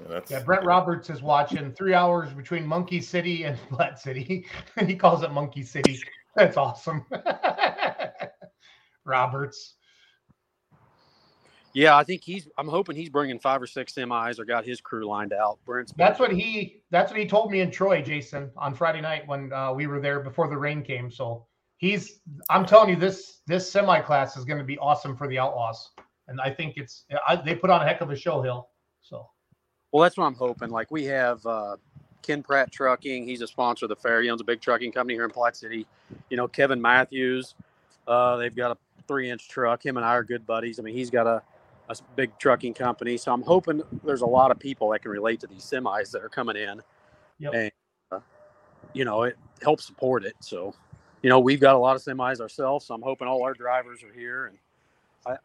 yeah, 0.00 0.04
that's, 0.08 0.30
Yeah, 0.30 0.42
Brett 0.42 0.64
Roberts 0.64 1.10
is 1.10 1.22
watching 1.22 1.72
three 1.72 1.94
hours 1.94 2.32
between 2.32 2.66
Monkey 2.66 3.00
City 3.00 3.44
and 3.44 3.56
Platte 3.70 3.98
City. 4.00 4.46
he 4.86 4.96
calls 4.96 5.22
it 5.22 5.30
Monkey 5.32 5.62
City. 5.62 5.98
That's 6.34 6.56
awesome. 6.56 7.04
Roberts. 9.04 9.74
Yeah, 11.72 11.96
I 11.96 12.04
think 12.04 12.22
he's. 12.24 12.48
I'm 12.58 12.68
hoping 12.68 12.96
he's 12.96 13.08
bringing 13.08 13.38
five 13.38 13.62
or 13.62 13.66
six 13.66 13.92
semis 13.92 14.38
or 14.38 14.44
got 14.44 14.64
his 14.64 14.80
crew 14.80 15.06
lined 15.06 15.32
out. 15.32 15.58
Brent's. 15.64 15.92
That's 15.96 16.18
what 16.18 16.32
he. 16.32 16.82
That's 16.90 17.10
what 17.12 17.20
he 17.20 17.26
told 17.26 17.50
me 17.52 17.60
in 17.60 17.70
Troy, 17.70 18.02
Jason, 18.02 18.50
on 18.56 18.74
Friday 18.74 19.00
night 19.00 19.26
when 19.26 19.52
uh, 19.52 19.72
we 19.72 19.86
were 19.86 20.00
there 20.00 20.20
before 20.20 20.48
the 20.48 20.56
rain 20.56 20.82
came. 20.82 21.10
So 21.10 21.46
he's. 21.76 22.20
I'm 22.48 22.66
telling 22.66 22.90
you, 22.90 22.96
this 22.96 23.40
this 23.46 23.70
semi 23.70 24.00
class 24.00 24.36
is 24.36 24.44
going 24.44 24.58
to 24.58 24.64
be 24.64 24.78
awesome 24.78 25.16
for 25.16 25.28
the 25.28 25.38
Outlaws, 25.38 25.90
and 26.26 26.40
I 26.40 26.50
think 26.50 26.76
it's. 26.76 27.04
I, 27.26 27.36
they 27.36 27.54
put 27.54 27.70
on 27.70 27.82
a 27.82 27.84
heck 27.84 28.00
of 28.00 28.10
a 28.10 28.16
show, 28.16 28.42
Hill. 28.42 28.68
So 29.00 29.28
Well, 29.92 30.02
that's 30.02 30.16
what 30.16 30.24
I'm 30.24 30.34
hoping. 30.34 30.70
Like 30.70 30.90
we 30.90 31.04
have 31.04 31.44
uh, 31.46 31.76
Ken 32.22 32.42
Pratt 32.42 32.72
Trucking. 32.72 33.26
He's 33.26 33.42
a 33.42 33.46
sponsor 33.46 33.84
of 33.84 33.90
the 33.90 33.96
fair. 33.96 34.22
He 34.22 34.30
owns 34.30 34.40
a 34.40 34.44
big 34.44 34.60
trucking 34.60 34.92
company 34.92 35.14
here 35.14 35.24
in 35.24 35.30
Platte 35.30 35.56
City. 35.56 35.86
You 36.30 36.36
know, 36.36 36.48
Kevin 36.48 36.80
Matthews. 36.80 37.54
Uh, 38.08 38.36
they've 38.36 38.54
got 38.54 38.72
a 38.72 38.78
three-inch 39.06 39.48
truck. 39.48 39.84
Him 39.84 39.96
and 39.96 40.06
I 40.06 40.14
are 40.14 40.24
good 40.24 40.46
buddies. 40.46 40.80
I 40.80 40.82
mean, 40.82 40.94
he's 40.94 41.10
got 41.10 41.26
a, 41.26 41.42
a 41.90 41.92
s- 41.92 42.02
big 42.16 42.36
trucking 42.38 42.72
company. 42.72 43.16
So 43.16 43.32
I'm 43.32 43.42
hoping 43.42 43.82
there's 44.04 44.22
a 44.22 44.26
lot 44.26 44.50
of 44.50 44.58
people 44.58 44.90
that 44.90 45.02
can 45.02 45.10
relate 45.10 45.40
to 45.40 45.46
these 45.46 45.64
semis 45.64 46.10
that 46.12 46.22
are 46.22 46.28
coming 46.28 46.56
in. 46.56 46.80
Yep. 47.38 47.54
And 47.54 47.72
uh, 48.12 48.20
you 48.94 49.04
know, 49.04 49.24
it 49.24 49.36
helps 49.62 49.84
support 49.84 50.24
it. 50.24 50.34
So, 50.40 50.74
you 51.22 51.28
know, 51.28 51.40
we've 51.40 51.60
got 51.60 51.74
a 51.74 51.78
lot 51.78 51.96
of 51.96 52.02
semis 52.02 52.40
ourselves. 52.40 52.86
So 52.86 52.94
I'm 52.94 53.02
hoping 53.02 53.28
all 53.28 53.42
our 53.42 53.54
drivers 53.54 54.02
are 54.02 54.12
here, 54.12 54.46
and 54.46 54.58
I 55.26 55.36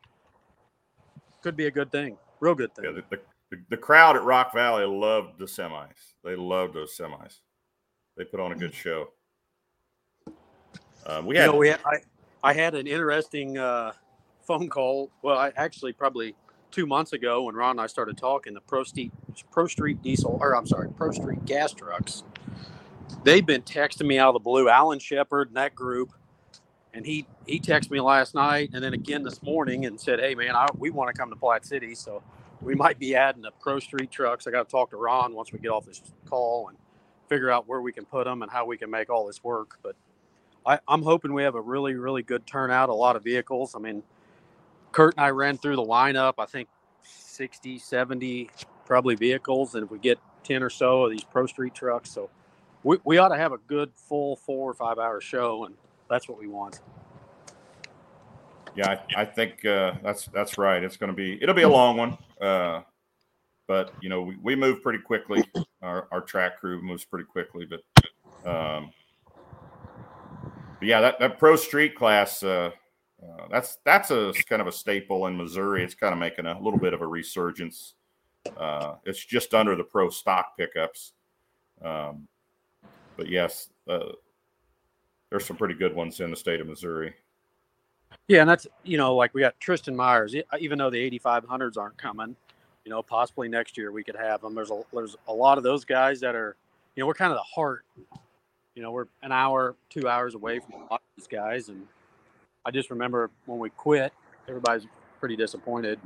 could 1.41 1.57
be 1.57 1.65
a 1.65 1.71
good 1.71 1.91
thing. 1.91 2.17
Real 2.39 2.55
good 2.55 2.73
thing. 2.75 2.85
yeah, 2.85 3.01
the, 3.09 3.17
the, 3.51 3.57
the 3.69 3.77
crowd 3.77 4.15
at 4.15 4.23
Rock 4.23 4.53
Valley 4.53 4.85
loved 4.85 5.39
the 5.39 5.45
semis. 5.45 6.13
They 6.23 6.35
loved 6.35 6.73
those 6.75 6.95
semis. 6.97 7.39
They 8.17 8.23
put 8.23 8.39
on 8.39 8.51
a 8.51 8.55
good 8.55 8.73
show. 8.73 9.09
Um, 11.07 11.25
we 11.25 11.35
you 11.35 11.41
had 11.41 11.51
know, 11.51 11.57
we 11.57 11.69
had, 11.69 11.79
I, 11.85 11.97
I 12.43 12.53
had 12.53 12.75
an 12.75 12.87
interesting 12.87 13.57
uh, 13.57 13.91
phone 14.45 14.69
call. 14.69 15.11
Well, 15.21 15.37
I 15.37 15.51
actually 15.55 15.93
probably 15.93 16.35
two 16.71 16.85
months 16.85 17.13
ago 17.13 17.43
when 17.43 17.55
Ron 17.55 17.71
and 17.71 17.81
I 17.81 17.87
started 17.87 18.17
talking. 18.17 18.53
The 18.53 18.61
Pro 18.61 18.83
Street 18.83 19.11
Pro 19.51 19.67
Street 19.67 20.01
Diesel, 20.01 20.37
or 20.41 20.55
I'm 20.55 20.67
sorry, 20.67 20.89
Pro 20.89 21.11
Street 21.11 21.45
gas 21.45 21.73
trucks. 21.73 22.23
They've 23.23 23.45
been 23.45 23.61
texting 23.61 24.07
me 24.07 24.19
out 24.19 24.29
of 24.29 24.33
the 24.33 24.39
blue. 24.39 24.69
Alan 24.69 24.99
Shepard 24.99 25.49
and 25.49 25.57
that 25.57 25.75
group, 25.75 26.11
and 26.93 27.05
he 27.05 27.27
he 27.47 27.59
texted 27.59 27.91
me 27.91 28.01
last 28.01 28.35
night 28.35 28.71
and 28.73 28.83
then 28.83 28.93
again 28.93 29.23
this 29.23 29.41
morning 29.43 29.85
and 29.85 29.99
said, 29.99 30.19
"Hey 30.19 30.35
man, 30.35 30.55
I, 30.55 30.67
we 30.77 30.89
want 30.89 31.13
to 31.13 31.19
come 31.19 31.29
to 31.29 31.35
Platte 31.35 31.65
City, 31.65 31.95
so 31.95 32.21
we 32.61 32.75
might 32.75 32.99
be 32.99 33.15
adding 33.15 33.41
the 33.41 33.51
Pro 33.61 33.79
Street 33.79 34.11
trucks. 34.11 34.47
I 34.47 34.51
got 34.51 34.67
to 34.67 34.71
talk 34.71 34.91
to 34.91 34.97
Ron 34.97 35.33
once 35.33 35.51
we 35.53 35.59
get 35.59 35.69
off 35.69 35.85
this 35.85 36.01
call 36.27 36.69
and 36.69 36.77
figure 37.29 37.49
out 37.49 37.67
where 37.67 37.81
we 37.81 37.91
can 37.91 38.05
put 38.05 38.25
them 38.25 38.41
and 38.41 38.51
how 38.51 38.65
we 38.65 38.77
can 38.77 38.91
make 38.91 39.09
all 39.09 39.27
this 39.27 39.43
work." 39.43 39.79
But 39.83 39.95
I, 40.65 40.79
I'm 40.87 41.03
hoping 41.03 41.33
we 41.33 41.43
have 41.43 41.55
a 41.55 41.61
really, 41.61 41.93
really 41.95 42.23
good 42.23 42.47
turnout, 42.47 42.89
a 42.89 42.93
lot 42.93 43.15
of 43.15 43.23
vehicles. 43.23 43.75
I 43.75 43.79
mean, 43.79 44.03
Kurt 44.95 45.13
and 45.17 45.25
I 45.25 45.31
ran 45.31 45.57
through 45.57 45.75
the 45.75 45.83
lineup, 45.83 46.35
I 46.37 46.45
think 46.45 46.69
60, 47.03 47.79
70 47.79 48.49
probably 48.85 49.15
vehicles. 49.15 49.75
And 49.75 49.83
if 49.83 49.91
we 49.91 49.99
get 49.99 50.17
10 50.45 50.63
or 50.63 50.69
so 50.69 51.03
of 51.03 51.11
these 51.11 51.25
Pro 51.25 51.45
Street 51.47 51.75
trucks, 51.75 52.09
so 52.09 52.29
we, 52.81 52.97
we 53.03 53.17
ought 53.17 53.27
to 53.27 53.35
have 53.35 53.51
a 53.51 53.57
good 53.57 53.91
full 53.93 54.37
four 54.37 54.71
or 54.71 54.73
five 54.73 54.97
hour 54.97 55.19
show. 55.19 55.65
And 55.65 55.75
that's 56.09 56.29
what 56.29 56.39
we 56.39 56.47
want. 56.47 56.79
Yeah, 58.77 59.01
I, 59.17 59.23
I 59.23 59.25
think 59.25 59.65
uh, 59.65 59.95
that's 60.01 60.27
that's 60.27 60.57
right. 60.57 60.81
It's 60.81 60.95
going 60.95 61.09
to 61.09 61.15
be 61.15 61.41
it'll 61.41 61.55
be 61.55 61.63
a 61.63 61.69
long 61.69 61.97
one, 61.97 62.17
uh, 62.41 62.81
but 63.67 63.93
you 64.01 64.07
know 64.07 64.21
we, 64.21 64.37
we 64.41 64.55
move 64.55 64.81
pretty 64.81 64.99
quickly. 64.99 65.43
Our, 65.81 66.07
our 66.11 66.21
track 66.21 66.59
crew 66.59 66.81
moves 66.81 67.05
pretty 67.05 67.25
quickly, 67.25 67.65
but, 67.65 68.49
um, 68.49 68.91
but 70.79 70.87
yeah, 70.87 70.99
that, 71.01 71.19
that 71.19 71.37
pro 71.37 71.55
street 71.55 71.95
class 71.95 72.43
uh, 72.43 72.71
uh, 73.27 73.47
that's 73.49 73.77
that's 73.83 74.11
a 74.11 74.33
kind 74.47 74.61
of 74.61 74.67
a 74.67 74.71
staple 74.71 75.27
in 75.27 75.37
Missouri. 75.37 75.83
It's 75.83 75.95
kind 75.95 76.13
of 76.13 76.19
making 76.19 76.45
a 76.45 76.59
little 76.59 76.79
bit 76.79 76.93
of 76.93 77.01
a 77.01 77.07
resurgence. 77.07 77.95
Uh, 78.57 78.95
it's 79.05 79.23
just 79.23 79.53
under 79.53 79.75
the 79.75 79.83
pro 79.83 80.09
stock 80.09 80.57
pickups, 80.57 81.13
um, 81.83 82.27
but 83.17 83.27
yes, 83.27 83.69
uh, 83.89 84.11
there's 85.29 85.45
some 85.45 85.57
pretty 85.57 85.73
good 85.73 85.95
ones 85.95 86.19
in 86.19 86.29
the 86.29 86.37
state 86.37 86.61
of 86.61 86.67
Missouri. 86.67 87.13
Yeah. 88.27 88.41
And 88.41 88.49
that's, 88.49 88.67
you 88.83 88.97
know, 88.97 89.15
like 89.15 89.33
we 89.33 89.41
got 89.41 89.59
Tristan 89.59 89.95
Myers, 89.95 90.35
E- 90.35 90.43
even 90.59 90.77
though 90.77 90.89
the 90.89 91.11
8500s 91.19 91.77
aren't 91.77 91.97
coming, 91.97 92.35
you 92.85 92.91
know, 92.91 93.01
possibly 93.01 93.47
next 93.49 93.77
year 93.77 93.91
we 93.91 94.03
could 94.03 94.15
have 94.15 94.41
them. 94.41 94.53
There's 94.53 94.71
a, 94.71 94.81
there's 94.93 95.17
a 95.27 95.33
lot 95.33 95.57
of 95.57 95.63
those 95.63 95.83
guys 95.83 96.19
that 96.21 96.35
are, 96.35 96.55
you 96.95 97.01
know, 97.01 97.07
we're 97.07 97.15
kind 97.15 97.31
of 97.31 97.37
the 97.37 97.43
heart 97.43 97.83
you 98.75 98.81
know, 98.81 98.91
we're 98.91 99.07
an 99.23 99.31
hour, 99.31 99.75
two 99.89 100.07
hours 100.07 100.35
away 100.35 100.59
from 100.59 100.73
a 100.73 100.77
lot 100.79 100.91
of 100.91 100.99
these 101.17 101.27
guys. 101.27 101.69
And 101.69 101.87
I 102.65 102.71
just 102.71 102.89
remember 102.89 103.29
when 103.45 103.59
we 103.59 103.69
quit, 103.69 104.13
everybody's 104.47 104.87
pretty 105.19 105.35
disappointed. 105.35 105.99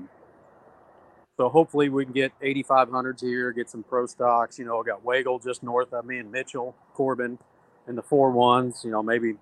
So 1.37 1.47
hopefully 1.47 1.89
we 1.89 2.03
can 2.03 2.13
get 2.13 2.33
8500s 2.41 3.21
here, 3.21 3.51
get 3.53 3.69
some 3.69 3.83
pro 3.83 4.05
stocks. 4.05 4.59
You 4.59 4.65
know, 4.65 4.81
I 4.81 4.83
got 4.83 5.03
Wagle 5.05 5.39
just 5.39 5.63
north 5.63 5.93
of 5.93 6.05
me 6.05 6.17
and 6.17 6.29
Mitchell, 6.31 6.75
Corbin, 6.93 7.39
and 7.87 7.97
the 7.97 8.01
four 8.01 8.31
ones. 8.31 8.81
You 8.83 8.91
know, 8.91 9.01
maybe 9.01 9.35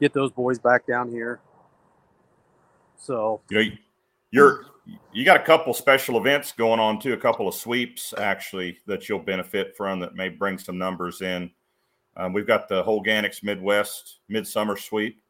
get 0.00 0.14
those 0.14 0.32
boys 0.32 0.58
back 0.58 0.86
down 0.86 1.10
here. 1.10 1.40
So 2.96 3.40
you 3.50 3.62
know 3.62 3.70
you're 4.30 4.64
you 5.12 5.24
got 5.24 5.36
a 5.38 5.44
couple 5.44 5.72
special 5.74 6.16
events 6.16 6.52
going 6.52 6.80
on 6.80 6.98
too 6.98 7.12
a 7.12 7.16
couple 7.16 7.46
of 7.46 7.54
sweeps 7.54 8.14
actually 8.16 8.78
that 8.86 9.08
you'll 9.08 9.18
benefit 9.18 9.76
from 9.76 10.00
that 10.00 10.14
may 10.14 10.30
bring 10.30 10.58
some 10.58 10.78
numbers 10.78 11.20
in 11.20 11.50
um, 12.18 12.32
we've 12.32 12.46
got 12.46 12.68
the 12.68 12.82
Holganix 12.82 13.44
Midwest 13.44 14.18
Midsummer 14.28 14.76
Sweep. 14.76 15.22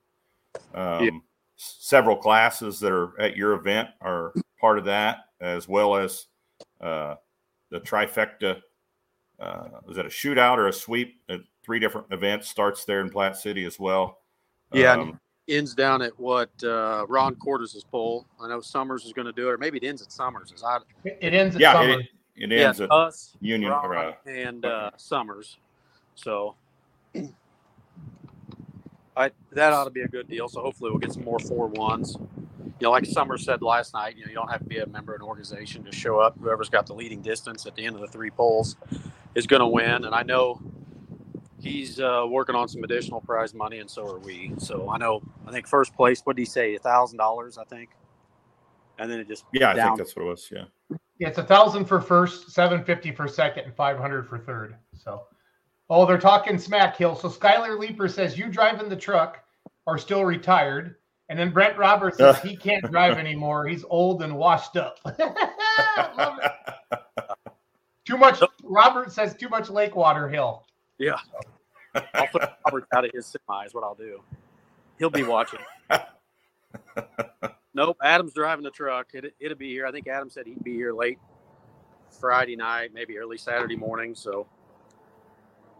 Um, 0.75 1.05
Yeah. 1.05 1.11
several 1.57 2.17
classes 2.17 2.79
that 2.81 2.93
are 2.93 3.19
at 3.21 3.37
your 3.37 3.53
event 3.55 3.89
are 4.01 4.33
part 4.61 4.79
of 4.79 4.85
that, 4.85 5.25
as 5.41 5.69
well 5.69 5.97
as 5.97 6.27
uh, 6.81 7.17
the 7.71 7.81
trifecta. 7.81 8.63
Uh, 9.41 9.69
is 9.89 9.97
that 9.97 10.07
a 10.07 10.09
shootout 10.09 10.57
or 10.59 10.69
a 10.69 10.73
sweep? 10.73 11.21
At 11.29 11.41
three 11.65 11.79
different 11.79 12.09
events 12.13 12.49
starts 12.49 12.85
there 12.85 13.01
in 13.01 13.11
Platte 13.11 13.37
City 13.37 13.65
as 13.65 13.79
well. 13.79 14.21
Yeah, 14.73 14.93
Um, 14.95 15.21
ends 15.49 15.75
down 15.75 16.03
at 16.03 16.19
what 16.19 16.51
uh, 16.63 17.07
Ron 17.09 17.35
Cordes' 17.37 17.85
pole. 17.91 18.27
I 18.41 18.49
know 18.49 18.61
Summers 18.61 19.05
is 19.05 19.13
going 19.13 19.27
to 19.27 19.33
do 19.33 19.49
it, 19.49 19.53
or 19.53 19.59
maybe 19.59 19.79
it 19.79 19.85
ends 19.85 20.03
at 20.03 20.13
Summers. 20.13 20.53
Is 20.53 20.63
I 20.63 20.79
It, 21.05 21.19
it 21.21 21.35
ends 21.35 21.55
at 21.57 21.61
yeah, 21.61 21.73
summer. 21.73 22.01
it, 22.01 22.07
it 22.37 22.51
yeah, 22.51 22.67
ends 22.67 22.81
at 22.81 22.91
us, 22.91 23.37
Union. 23.41 23.71
Ron, 23.73 23.85
or, 23.85 23.97
uh, 23.97 24.13
and 24.27 24.65
uh, 24.65 24.91
Summers. 24.97 25.59
So 26.15 26.55
I 29.19 29.31
that 29.53 29.73
ought 29.73 29.85
to 29.85 29.91
be 29.91 30.03
a 30.03 30.09
good 30.09 30.29
deal. 30.29 30.49
So 30.49 30.63
hopefully 30.63 30.91
we'll 30.91 31.01
get 31.01 31.13
some 31.13 31.25
more 31.25 31.39
four 31.39 31.67
ones. 31.67 32.17
You 32.81 32.85
know, 32.85 32.93
like 32.93 33.05
Summers 33.05 33.45
said 33.45 33.61
last 33.61 33.93
night, 33.93 34.17
you 34.17 34.25
know, 34.25 34.29
you 34.29 34.37
don't 34.37 34.51
have 34.51 34.61
to 34.61 34.67
be 34.67 34.79
a 34.79 34.87
member 34.87 35.15
of 35.15 35.21
an 35.21 35.27
organization 35.27 35.83
to 35.85 35.93
show 35.93 36.21
up. 36.21 36.39
Whoever's 36.41 36.69
got 36.69 36.87
the 36.87 36.95
leading 36.95 37.21
distance 37.21 37.67
at 37.67 37.75
the 37.75 37.85
end 37.85 37.97
of 37.97 38.01
the 38.01 38.07
three 38.07 38.31
polls 38.31 38.77
is 39.35 39.49
going 39.49 39.61
to 39.61 39.67
win. 39.67 40.05
And 40.05 40.15
I 40.15 40.23
know 40.23 40.61
he's 41.61 41.99
uh, 41.99 42.25
working 42.29 42.55
on 42.55 42.69
some 42.69 42.85
additional 42.85 43.21
prize 43.21 43.53
money, 43.53 43.81
and 43.81 43.91
so 43.91 44.07
are 44.07 44.19
we. 44.19 44.53
So 44.59 44.89
I 44.89 44.99
know, 44.99 45.23
I 45.47 45.51
think 45.51 45.67
first 45.67 45.95
place, 45.97 46.21
what 46.23 46.37
did 46.37 46.43
he 46.43 46.47
say? 46.47 46.77
A 46.77 46.79
thousand 46.79 47.19
dollars, 47.19 47.59
I 47.59 47.65
think. 47.65 47.91
And 49.01 49.11
then 49.11 49.19
it 49.21 49.29
just 49.29 49.45
yeah, 49.53 49.71
I 49.71 49.75
down. 49.75 49.89
think 49.89 49.99
that's 49.99 50.17
what 50.17 50.23
it 50.23 50.29
was. 50.29 50.49
Yeah. 50.53 50.65
Yeah, 51.19 51.29
it's 51.29 51.39
a 51.39 51.45
thousand 51.45 51.87
for 51.87 52.01
first, 52.01 52.53
seven 52.53 52.85
fifty 52.85 53.11
for 53.11 53.27
second, 53.27 53.65
and 53.65 53.75
five 53.75 53.99
hundred 53.99 54.29
for 54.29 54.39
third. 54.39 54.77
So, 54.95 55.25
oh, 55.91 56.07
they're 56.07 56.19
talking 56.19 56.59
smack 56.59 56.97
hill. 56.97 57.15
So 57.15 57.29
Skylar 57.29 57.79
Leaper 57.79 58.09
says 58.09 58.39
you 58.39 58.49
driving 58.49 58.89
the 58.89 58.97
truck 58.97 59.45
are 59.87 59.99
still 59.99 60.25
retired, 60.25 60.97
and 61.29 61.39
then 61.39 61.51
Brent 61.51 61.79
Roberts 61.79 62.19
says 62.19 62.39
he 62.41 62.57
can't 62.57 62.89
drive 62.91 63.19
anymore. 63.19 63.67
He's 63.67 63.85
old 63.89 64.23
and 64.23 64.37
washed 64.37 64.77
up. 64.77 64.99
Love 66.17 66.39
it. 66.43 66.53
Too 68.05 68.17
much. 68.17 68.41
Robert 68.63 69.13
says 69.13 69.35
too 69.35 69.49
much 69.49 69.69
lake 69.69 69.95
water 69.95 70.29
hill. 70.29 70.65
Yeah. 70.99 71.19
I'll 72.15 72.27
put 72.29 72.43
Robert 72.65 72.87
out 72.95 73.05
of 73.05 73.11
his 73.13 73.27
semi 73.27 73.65
is 73.65 73.75
what 73.75 73.85
I'll 73.85 73.95
do. 73.95 74.23
He'll 74.99 75.11
be 75.11 75.23
watching. 75.23 75.61
nope, 77.75 77.97
Adam's 78.03 78.35
driving 78.35 78.65
the 78.65 78.71
truck. 78.71 79.09
It, 79.15 79.35
it'll 79.39 79.57
be 79.57 79.69
here. 79.69 79.87
I 79.87 79.93
think 79.93 80.09
Adam 80.09 80.31
said 80.31 80.47
he'd 80.47 80.63
be 80.65 80.75
here 80.75 80.93
late 80.93 81.19
Friday 82.11 82.57
night, 82.57 82.93
maybe 82.93 83.19
early 83.19 83.39
Saturday 83.39 83.77
morning. 83.77 84.15
So, 84.15 84.47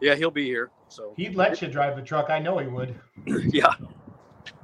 yeah, 0.01 0.15
he'll 0.15 0.31
be 0.31 0.45
here. 0.45 0.71
So, 0.87 1.13
He'd 1.17 1.35
let 1.35 1.61
you 1.61 1.67
drive 1.67 1.95
the 1.95 2.01
truck. 2.01 2.29
I 2.29 2.39
know 2.39 2.57
he 2.57 2.67
would. 2.67 2.99
yeah, 3.25 3.73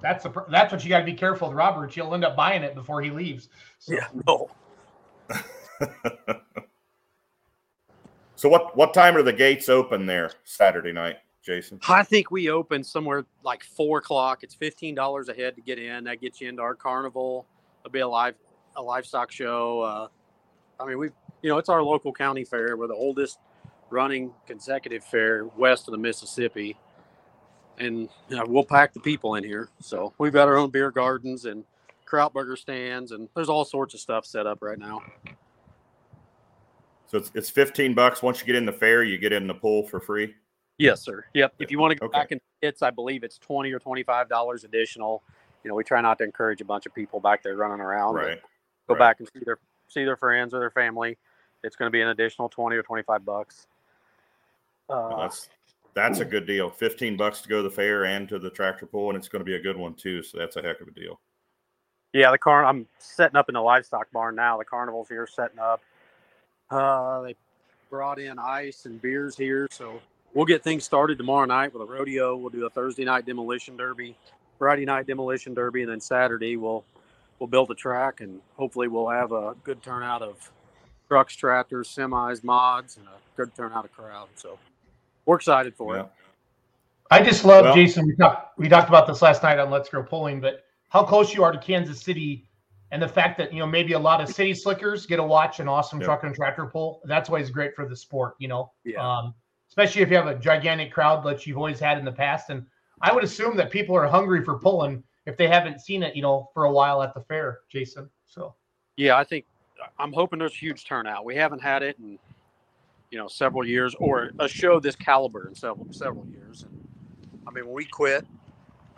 That's 0.02 0.24
the. 0.24 0.46
That's 0.50 0.72
what 0.72 0.84
you 0.84 0.90
got 0.90 1.00
to 1.00 1.06
be 1.06 1.14
careful 1.14 1.50
with 1.50 1.58
Robert. 1.58 1.96
You'll 1.96 2.14
end 2.14 2.26
up 2.26 2.36
buying 2.36 2.64
it 2.64 2.76
before 2.76 3.02
he 3.02 3.12
leaves. 3.12 3.50
So, 3.80 3.94
yeah, 3.94 4.08
no. 4.28 4.50
So 8.36 8.50
what 8.50 8.76
what 8.76 8.94
time 8.94 9.16
are 9.16 9.24
the 9.24 9.34
gates 9.34 9.70
open 9.70 10.06
there 10.06 10.32
Saturday 10.44 10.92
night, 10.92 11.18
Jason? 11.42 11.80
I 11.88 12.04
think 12.04 12.32
we 12.32 12.50
open 12.50 12.84
somewhere 12.84 13.26
like 13.44 13.64
four 13.64 14.00
o'clock. 14.00 14.44
It's 14.44 14.54
fifteen 14.54 14.94
dollars 14.94 15.30
a 15.30 15.34
head 15.34 15.56
to 15.56 15.62
get 15.62 15.80
in. 15.80 16.04
That 16.04 16.22
gets 16.22 16.42
you 16.42 16.50
into 16.50 16.62
our 16.62 16.76
carnival. 16.76 17.48
It'll 17.82 17.92
be 17.92 18.02
a 18.02 18.08
live 18.08 18.36
a 18.76 18.82
livestock 18.82 19.32
show. 19.32 19.82
Uh, 19.82 20.08
I 20.80 20.86
mean, 20.86 21.00
we 21.00 21.10
you 21.42 21.50
know 21.50 21.58
it's 21.58 21.70
our 21.70 21.82
local 21.82 22.12
county 22.12 22.44
fair. 22.44 22.76
We're 22.76 22.88
the 22.88 22.94
oldest 22.94 23.40
running 23.90 24.34
consecutive 24.48 25.04
fair 25.04 25.46
west 25.58 25.88
of 25.88 25.92
the 25.92 25.98
Mississippi, 25.98 26.78
and 27.78 28.10
you 28.30 28.36
know, 28.36 28.46
we'll 28.48 28.66
pack 28.66 28.94
the 28.94 29.00
people 29.00 29.36
in 29.36 29.44
here. 29.44 29.70
So 29.80 30.14
we've 30.18 30.34
got 30.34 30.48
our 30.48 30.58
own 30.58 30.70
beer 30.70 30.92
gardens 30.92 31.46
and 31.46 31.64
Krautburger 32.08 32.58
stands, 32.58 33.12
and 33.12 33.28
there's 33.36 33.50
all 33.50 33.66
sorts 33.66 33.94
of 33.94 34.00
stuff 34.00 34.26
set 34.26 34.48
up 34.48 34.60
right 34.62 34.80
now. 34.80 35.02
So 37.08 37.18
it's, 37.20 37.32
it's 37.36 37.50
15 37.50 37.94
bucks. 37.94 38.22
Once 38.24 38.40
you 38.40 38.46
get 38.46 38.56
in 38.56 38.66
the 38.66 38.72
fair, 38.72 39.04
you 39.04 39.18
get 39.18 39.32
in 39.32 39.48
the 39.48 39.54
pool 39.54 39.84
for 39.84 40.00
free. 40.00 40.36
Yes, 40.78 41.02
sir. 41.02 41.26
Yep. 41.34 41.54
If 41.60 41.72
you 41.72 41.80
want 41.80 41.92
to 41.92 41.96
go 41.98 42.08
Okay. 42.08 42.20
back 42.20 42.32
in 42.32 42.42
it's, 42.62 42.82
I 42.82 42.90
believe 42.90 43.24
it's 43.24 43.38
twenty 43.38 43.72
or 43.72 43.80
twenty 43.80 44.04
five 44.04 44.28
dollars 44.28 44.64
additional. 44.64 45.24
You 45.64 45.70
know, 45.70 45.76
we 45.76 45.84
try 45.84 46.02
not 46.02 46.18
to 46.18 46.24
encourage 46.24 46.62
a 46.62 46.66
bunch 46.66 46.86
of 46.86 46.94
people 46.94 47.20
back 47.20 47.44
there 47.44 47.56
running 47.56 47.80
around. 47.80 48.16
Right. 48.16 48.42
Go 48.88 48.96
right. 48.96 49.00
back 49.00 49.20
and 49.20 49.30
see 49.34 49.44
their 49.46 49.60
see 49.88 50.04
their 50.04 50.18
friends 50.18 50.54
or 50.54 50.60
their 50.60 50.72
family. 50.72 51.18
It's 51.64 51.76
going 51.76 51.88
to 51.88 51.92
be 51.92 52.02
an 52.02 52.10
additional 52.10 52.50
twenty 52.50 52.76
or 52.76 52.84
twenty 52.84 53.04
five 53.04 53.24
bucks. 54.88 55.10
Well, 55.10 55.20
Uh, 55.20 55.22
that's 55.24 55.50
that's 55.94 56.20
a 56.20 56.26
good 56.26 56.46
deal. 56.46 56.70
15 56.70 57.16
bucks 57.16 57.40
to 57.42 57.48
go 57.50 57.58
to 57.58 57.64
the 57.64 57.74
fair 57.74 58.04
and 58.06 58.28
to 58.30 58.38
the 58.38 58.50
tractor 58.50 58.86
pull, 58.86 59.10
and 59.10 59.18
it's 59.18 59.30
going 59.30 59.40
to 59.40 59.46
be 59.46 59.56
a 59.56 59.62
good 59.62 59.78
one 59.78 59.94
too. 59.94 60.22
So 60.24 60.38
that's 60.38 60.58
a 60.58 60.62
heck 60.62 60.82
of 60.82 60.88
a 60.90 60.92
deal. 60.92 61.20
yeah, 62.14 62.32
the 62.32 62.38
car. 62.38 62.66
I'm 62.66 62.86
setting 63.00 63.36
up 63.38 63.48
in 63.50 63.54
the 63.54 63.62
livestock 63.62 64.12
barn 64.12 64.36
now. 64.36 64.58
The 64.58 64.66
carnival's 64.66 65.08
here 65.10 65.26
setting 65.28 65.60
up. 65.60 65.82
Uh, 66.70 67.22
they 67.22 67.36
brought 67.90 68.20
in 68.20 68.40
ice 68.40 68.86
and 68.86 69.02
beers 69.02 69.38
here, 69.38 69.68
so 69.72 70.02
we'll 70.34 70.46
get 70.46 70.64
things 70.64 70.84
started 70.84 71.18
tomorrow 71.18 71.46
night 71.46 71.74
with 71.74 71.82
a 71.82 71.86
rodeo. 71.86 72.36
We'll 72.36 72.50
do 72.50 72.66
a 72.66 72.70
Thursday 72.70 73.06
night 73.06 73.26
demolition 73.26 73.78
derby, 73.78 74.18
Friday 74.58 74.84
night 74.86 75.08
demolition 75.08 75.54
derby, 75.54 75.84
and 75.84 75.92
then 75.92 76.02
Saturday 76.02 76.58
we'll 76.58 76.84
we'll 77.40 77.48
build 77.48 77.70
a 77.72 77.76
track 77.76 78.22
and 78.22 78.42
hopefully 78.58 78.88
we'll 78.88 79.10
have 79.10 79.32
a 79.34 79.56
good 79.64 79.82
turnout 79.84 80.22
of 80.22 80.52
trucks, 81.08 81.36
tractors, 81.36 81.88
semis, 81.88 82.44
mods, 82.44 82.98
and 82.98 83.06
a 83.08 83.12
good 83.38 83.54
turnout 83.56 83.86
of 83.86 83.92
crowd. 83.94 84.28
So 84.36 84.58
we're 85.26 85.36
excited 85.36 85.76
for 85.76 85.96
Yeah. 85.96 86.02
it. 86.04 86.08
I 87.12 87.24
just 87.24 87.46
love 87.46 87.66
Well- 87.66 87.76
Jason. 87.76 88.06
We 88.06 88.16
talked 88.16 88.58
we 88.58 88.68
talked 88.70 88.90
about 88.90 89.08
this 89.08 89.22
last 89.22 89.44
night 89.44 89.60
on 89.60 89.70
Let's 89.70 89.90
Go 89.90 90.02
Pulling, 90.04 90.40
but 90.42 90.64
how 90.90 91.04
close 91.04 91.34
you 91.34 91.44
are 91.44 91.52
to 91.52 91.58
Kansas 91.60 92.02
City, 92.02 92.48
and 92.92 93.02
the 93.02 93.08
fact 93.08 93.38
that 93.38 93.54
you 93.54 93.60
know 93.60 93.68
maybe 93.68 93.94
a 93.94 94.00
lot 94.00 94.22
of 94.22 94.30
city 94.30 94.54
slickers 94.54 95.06
get 95.06 95.18
to 95.18 95.24
watch 95.24 95.60
an 95.60 95.68
awesome 95.68 96.00
Yeah. 96.00 96.06
truck 96.06 96.24
and 96.24 96.34
tractor 96.34 96.66
pull. 96.66 97.02
That's 97.06 97.30
why 97.30 97.40
it's 97.40 97.50
great 97.50 97.76
for 97.76 97.88
the 97.88 97.96
sport. 97.96 98.36
You 98.40 98.48
know, 98.48 98.72
Yeah. 98.84 99.06
um, 99.08 99.36
especially 99.68 100.02
if 100.02 100.10
you 100.10 100.16
have 100.16 100.28
a 100.28 100.36
gigantic 100.36 100.92
crowd 100.94 101.24
that 101.26 101.46
you've 101.46 101.58
always 101.58 101.80
had 101.80 101.98
in 101.98 102.06
the 102.06 102.12
past. 102.12 102.50
And 102.50 102.66
I 103.02 103.14
would 103.14 103.24
assume 103.24 103.56
that 103.58 103.72
people 103.72 103.96
are 103.96 104.08
hungry 104.08 104.44
for 104.44 104.58
pulling 104.58 105.04
if 105.26 105.36
they 105.38 105.48
haven't 105.48 105.82
seen 105.82 106.02
it, 106.04 106.16
you 106.16 106.22
know, 106.22 106.50
for 106.54 106.64
a 106.66 106.72
while 106.72 107.02
at 107.04 107.14
the 107.14 107.22
fair, 107.22 107.60
Jason. 107.70 108.10
So 108.26 108.56
Yeah, 108.98 109.18
I 109.18 109.24
think 109.26 109.46
I'm 110.00 110.14
hoping 110.14 110.40
there's 110.40 110.54
a 110.54 110.56
huge 110.56 110.86
turnout. 110.86 111.26
We 111.26 111.36
haven't 111.36 111.60
had 111.62 111.84
it 111.84 111.98
in 112.00 112.18
you 113.16 113.22
know 113.22 113.30
several 113.30 113.66
years, 113.66 113.96
or 113.98 114.32
a 114.40 114.48
show 114.50 114.78
this 114.78 114.98
caliber 114.98 115.48
in 115.48 115.56
several 115.56 115.88
several 115.92 116.28
years. 116.28 116.64
And 116.64 116.88
I 117.48 117.52
mean, 117.52 117.66
when 117.66 117.74
we 117.74 117.86
quit, 117.86 118.28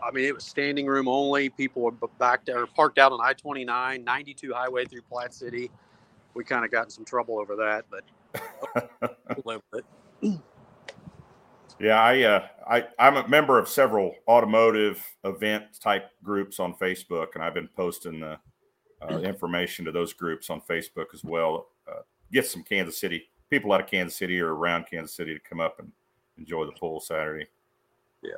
I 0.03 0.09
mean 0.09 0.25
it 0.25 0.33
was 0.33 0.43
standing 0.43 0.87
room 0.87 1.07
only. 1.07 1.49
People 1.49 1.83
were 1.83 1.91
back 2.17 2.43
there, 2.43 2.65
parked 2.65 2.97
out 2.97 3.11
on 3.11 3.21
I-29, 3.21 4.03
92 4.03 4.53
highway 4.55 4.85
through 4.85 5.03
Platte 5.03 5.35
City. 5.35 5.69
We 6.33 6.43
kind 6.43 6.65
of 6.65 6.71
got 6.71 6.85
in 6.85 6.89
some 6.89 7.05
trouble 7.05 7.37
over 7.37 7.55
that, 7.57 7.85
but 7.91 8.89
we'll 9.35 9.43
live 9.45 9.61
with 9.71 9.83
it. 10.23 10.39
Yeah, 11.79 12.01
I, 12.01 12.21
uh, 12.23 12.47
I, 12.67 12.87
I'm 12.97 13.17
a 13.17 13.27
member 13.27 13.59
of 13.59 13.69
several 13.69 14.15
automotive 14.27 14.99
event 15.25 15.65
type 15.79 16.09
groups 16.23 16.59
on 16.59 16.73
Facebook, 16.73 17.27
and 17.35 17.43
I've 17.43 17.53
been 17.53 17.69
posting 17.75 18.21
the 18.21 18.39
uh, 18.99 19.19
information 19.23 19.85
to 19.85 19.91
those 19.91 20.11
groups 20.11 20.49
on 20.49 20.61
Facebook 20.67 21.13
as 21.13 21.23
well. 21.23 21.67
Uh, 21.87 22.01
get 22.31 22.47
some 22.47 22.63
Kansas 22.63 22.99
City 22.99 23.29
people 23.49 23.71
out 23.73 23.81
of 23.81 23.87
Kansas 23.87 24.17
City 24.17 24.39
or 24.41 24.53
around 24.55 24.85
Kansas 24.89 25.15
City 25.15 25.33
to 25.33 25.39
come 25.39 25.59
up 25.59 25.79
and 25.79 25.91
enjoy 26.37 26.65
the 26.65 26.71
pool 26.73 26.99
Saturday. 26.99 27.47
Yeah. 28.21 28.31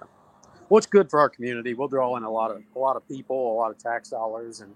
What's 0.67 0.85
good 0.85 1.09
for 1.09 1.19
our 1.19 1.29
community? 1.29 1.73
We'll 1.73 1.87
draw 1.87 2.15
in 2.17 2.23
a 2.23 2.29
lot 2.29 2.51
of 2.51 2.61
a 2.75 2.79
lot 2.79 2.95
of 2.95 3.07
people, 3.07 3.53
a 3.53 3.57
lot 3.57 3.71
of 3.71 3.77
tax 3.77 4.09
dollars, 4.09 4.61
and 4.61 4.73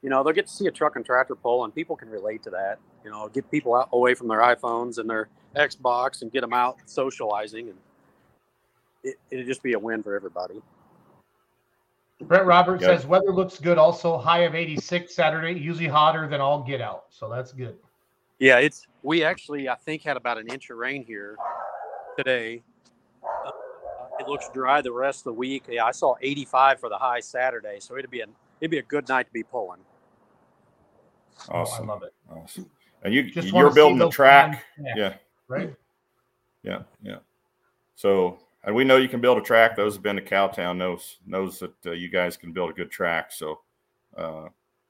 you 0.00 0.08
know 0.10 0.22
they'll 0.22 0.32
get 0.32 0.46
to 0.46 0.52
see 0.52 0.66
a 0.68 0.70
truck 0.70 0.94
and 0.96 1.04
tractor 1.04 1.34
pull, 1.34 1.64
and 1.64 1.74
people 1.74 1.96
can 1.96 2.08
relate 2.08 2.42
to 2.44 2.50
that. 2.50 2.78
You 3.04 3.10
know, 3.10 3.28
get 3.28 3.50
people 3.50 3.74
out 3.74 3.88
away 3.92 4.14
from 4.14 4.28
their 4.28 4.40
iPhones 4.40 4.98
and 4.98 5.10
their 5.10 5.28
Xbox, 5.56 6.22
and 6.22 6.30
get 6.30 6.42
them 6.42 6.52
out 6.52 6.76
socializing, 6.86 7.70
and 7.70 7.78
it, 9.02 9.16
it'd 9.32 9.46
just 9.46 9.64
be 9.64 9.72
a 9.72 9.78
win 9.78 10.00
for 10.02 10.14
everybody. 10.14 10.62
Brett 12.20 12.46
Roberts 12.46 12.82
Yeah. 12.82 12.96
says 12.96 13.04
weather 13.04 13.32
looks 13.32 13.58
good. 13.58 13.78
Also 13.78 14.16
high 14.16 14.40
of 14.40 14.54
86 14.54 15.12
Saturday, 15.12 15.58
usually 15.58 15.88
hotter 15.88 16.28
than 16.28 16.40
all 16.40 16.62
get 16.62 16.80
out. 16.80 17.06
So 17.10 17.28
that's 17.28 17.50
good. 17.52 17.76
Yeah, 18.42 18.58
it's 18.58 18.88
we 19.04 19.22
actually 19.22 19.68
I 19.68 19.76
think 19.76 20.02
had 20.02 20.16
about 20.16 20.36
an 20.36 20.48
inch 20.48 20.68
of 20.68 20.76
rain 20.76 21.04
here 21.04 21.36
today. 22.18 22.64
Uh, 23.22 23.52
it 24.18 24.26
looks 24.26 24.50
dry 24.52 24.82
the 24.82 24.90
rest 24.90 25.20
of 25.20 25.24
the 25.26 25.32
week. 25.34 25.66
Yeah, 25.68 25.84
I 25.84 25.92
saw 25.92 26.16
85 26.20 26.80
for 26.80 26.88
the 26.88 26.98
high 26.98 27.20
Saturday, 27.20 27.78
so 27.78 27.96
it'd 27.96 28.10
be 28.10 28.18
a 28.18 28.26
it'd 28.60 28.72
be 28.72 28.78
a 28.78 28.82
good 28.82 29.08
night 29.08 29.28
to 29.28 29.32
be 29.32 29.44
pulling. 29.44 29.78
Awesome. 31.50 31.88
Oh, 31.88 31.92
I 31.92 31.94
love 31.94 32.02
it. 32.02 32.14
Awesome. 32.32 32.68
And 33.04 33.14
you 33.14 33.30
Just 33.30 33.46
you're 33.46 33.72
building 33.72 33.98
the 33.98 34.10
track. 34.10 34.64
Yeah. 34.76 34.94
Yeah. 34.96 35.14
Right. 35.46 35.72
Yeah, 36.64 36.82
yeah. 37.00 37.18
So, 37.94 38.40
and 38.64 38.74
we 38.74 38.82
know 38.82 38.96
you 38.96 39.08
can 39.08 39.20
build 39.20 39.38
a 39.38 39.42
track. 39.42 39.76
Those 39.76 39.94
have 39.94 40.02
been 40.02 40.16
to 40.16 40.22
Cowtown 40.22 40.78
knows 40.78 41.18
knows 41.24 41.60
that 41.60 41.74
uh, 41.86 41.92
you 41.92 42.08
guys 42.08 42.36
can 42.36 42.52
build 42.52 42.70
a 42.70 42.74
good 42.74 42.90
track. 42.90 43.30
So, 43.30 43.60
uh, 44.16 44.48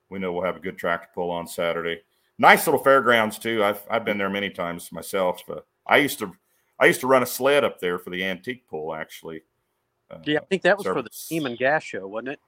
we 0.08 0.18
know 0.18 0.32
we'll 0.32 0.44
have 0.44 0.56
a 0.56 0.60
good 0.60 0.78
track 0.78 1.02
to 1.02 1.08
pull 1.14 1.30
on 1.30 1.46
Saturday. 1.46 2.00
Nice 2.38 2.66
little 2.66 2.82
fairgrounds 2.82 3.38
too. 3.38 3.62
I've 3.62 3.82
I've 3.90 4.04
been 4.04 4.18
there 4.18 4.30
many 4.30 4.50
times 4.50 4.90
myself. 4.92 5.42
But 5.46 5.66
I 5.86 5.98
used 5.98 6.18
to 6.20 6.32
I 6.78 6.86
used 6.86 7.00
to 7.00 7.06
run 7.06 7.22
a 7.22 7.26
sled 7.26 7.64
up 7.64 7.78
there 7.78 7.98
for 7.98 8.10
the 8.10 8.24
antique 8.24 8.66
pull 8.68 8.94
actually. 8.94 9.42
Uh, 10.10 10.18
Yeah, 10.24 10.40
I 10.40 10.44
think 10.46 10.62
that 10.62 10.76
was 10.76 10.86
for 10.86 11.02
the 11.02 11.10
steam 11.12 11.46
and 11.46 11.58
gas 11.58 11.82
show, 11.82 12.06
wasn't 12.06 12.30
it? 12.30 12.40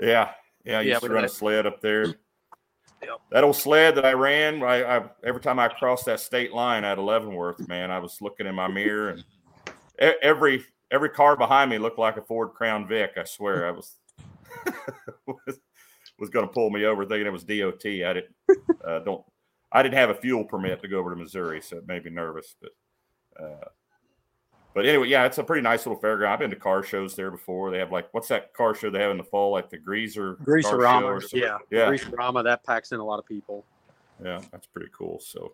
Yeah, 0.00 0.30
yeah. 0.64 0.78
I 0.78 0.82
used 0.82 1.02
we 1.02 1.08
to 1.08 1.14
run 1.14 1.24
a 1.24 1.28
sled 1.28 1.66
up 1.66 1.80
there. 1.80 2.14
Yep. 3.00 3.20
That 3.30 3.44
old 3.44 3.54
sled 3.54 3.94
that 3.94 4.04
I 4.04 4.12
ran, 4.12 4.60
I, 4.60 4.82
I 4.82 5.04
every 5.22 5.40
time 5.40 5.60
I 5.60 5.68
crossed 5.68 6.06
that 6.06 6.18
state 6.18 6.52
line 6.52 6.84
at 6.84 6.98
Leavenworth, 6.98 7.68
man, 7.68 7.92
I 7.92 8.00
was 8.00 8.20
looking 8.20 8.46
in 8.46 8.56
my 8.56 8.66
mirror, 8.66 9.10
and 9.10 9.24
every 10.20 10.64
every 10.90 11.10
car 11.10 11.36
behind 11.36 11.70
me 11.70 11.78
looked 11.78 11.98
like 11.98 12.16
a 12.16 12.22
Ford 12.22 12.54
Crown 12.54 12.88
Vic. 12.88 13.12
I 13.16 13.22
swear, 13.22 13.68
I 13.68 13.70
was 13.70 13.94
was, 15.26 15.60
was 16.18 16.30
going 16.30 16.46
to 16.46 16.52
pull 16.52 16.70
me 16.70 16.84
over, 16.84 17.04
thinking 17.04 17.26
it 17.26 17.32
was 17.32 17.44
DOT. 17.44 17.84
I 17.84 18.12
didn't 18.12 18.34
uh, 18.86 18.98
don't 19.00 19.24
I 19.70 19.82
didn't 19.82 19.96
have 19.96 20.10
a 20.10 20.14
fuel 20.14 20.44
permit 20.44 20.80
to 20.82 20.88
go 20.88 20.98
over 20.98 21.10
to 21.10 21.16
Missouri, 21.16 21.60
so 21.60 21.76
it 21.76 21.86
made 21.86 22.04
me 22.04 22.10
nervous. 22.10 22.54
But 22.60 23.42
uh, 23.42 23.68
but 24.74 24.86
anyway, 24.86 25.08
yeah, 25.08 25.24
it's 25.24 25.38
a 25.38 25.44
pretty 25.44 25.62
nice 25.62 25.86
little 25.86 26.00
fairground. 26.00 26.28
I've 26.28 26.38
been 26.38 26.50
to 26.50 26.56
car 26.56 26.82
shows 26.82 27.14
there 27.14 27.30
before. 27.30 27.70
They 27.70 27.78
have 27.78 27.92
like 27.92 28.08
what's 28.12 28.28
that 28.28 28.54
car 28.54 28.74
show 28.74 28.90
they 28.90 29.00
have 29.00 29.10
in 29.10 29.18
the 29.18 29.24
fall, 29.24 29.50
like 29.52 29.70
the 29.70 29.78
Greaser 29.78 30.36
car 30.36 30.62
show 30.62 30.70
Greaserama, 30.78 31.32
yeah, 31.32 31.58
yeah, 31.70 31.86
Greaserama 31.90 32.44
that 32.44 32.64
packs 32.64 32.92
in 32.92 33.00
a 33.00 33.04
lot 33.04 33.18
of 33.18 33.26
people. 33.26 33.64
yeah, 34.22 34.40
that's 34.52 34.66
pretty 34.66 34.90
cool. 34.96 35.20
So, 35.20 35.52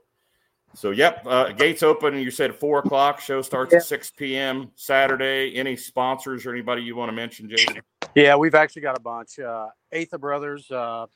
so 0.74 0.90
yep, 0.90 1.24
uh, 1.26 1.52
gates 1.52 1.82
open. 1.82 2.14
You 2.18 2.30
said 2.30 2.54
four 2.54 2.80
o'clock. 2.80 3.20
Show 3.20 3.42
starts 3.42 3.72
Yeah. 3.72 3.78
at 3.78 3.84
six 3.84 4.10
p.m. 4.10 4.70
Saturday. 4.74 5.54
Any 5.56 5.76
sponsors 5.76 6.44
or 6.46 6.52
anybody 6.52 6.82
you 6.82 6.96
want 6.96 7.08
to 7.08 7.14
mention, 7.14 7.48
Jason? 7.48 7.80
Yeah, 8.14 8.36
we've 8.36 8.54
actually 8.54 8.82
got 8.82 8.96
a 8.96 9.00
bunch. 9.00 9.38
Uh, 9.38 9.68
Atha 9.92 10.18
Brothers, 10.18 10.70
uh, 10.70 11.06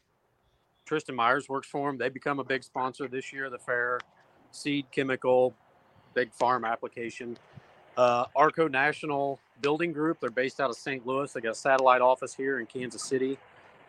Tristan 0.85 1.15
Myers 1.15 1.49
works 1.49 1.69
for 1.69 1.89
them. 1.89 1.99
They 1.99 2.09
become 2.09 2.39
a 2.39 2.45
big 2.45 2.65
sponsor 2.65 3.09
this 3.09 3.33
year 3.33 3.51
the 3.51 3.59
fair. 3.59 4.01
Seed 4.51 4.87
Chemical, 4.91 5.55
big 6.15 6.33
farm 6.33 6.65
application. 6.65 7.39
Uh, 7.97 8.25
Arco 8.35 8.69
National 8.69 9.39
Building 9.61 9.93
Group, 9.93 10.21
they're 10.21 10.31
based 10.31 10.61
out 10.61 10.71
of 10.71 10.77
St. 10.77 11.07
Louis. 11.07 11.31
They 11.33 11.41
got 11.41 11.53
a 11.53 11.55
satellite 11.55 12.01
office 12.01 12.33
here 12.35 12.61
in 12.61 12.67
Kansas 12.67 13.03
City. 13.03 13.37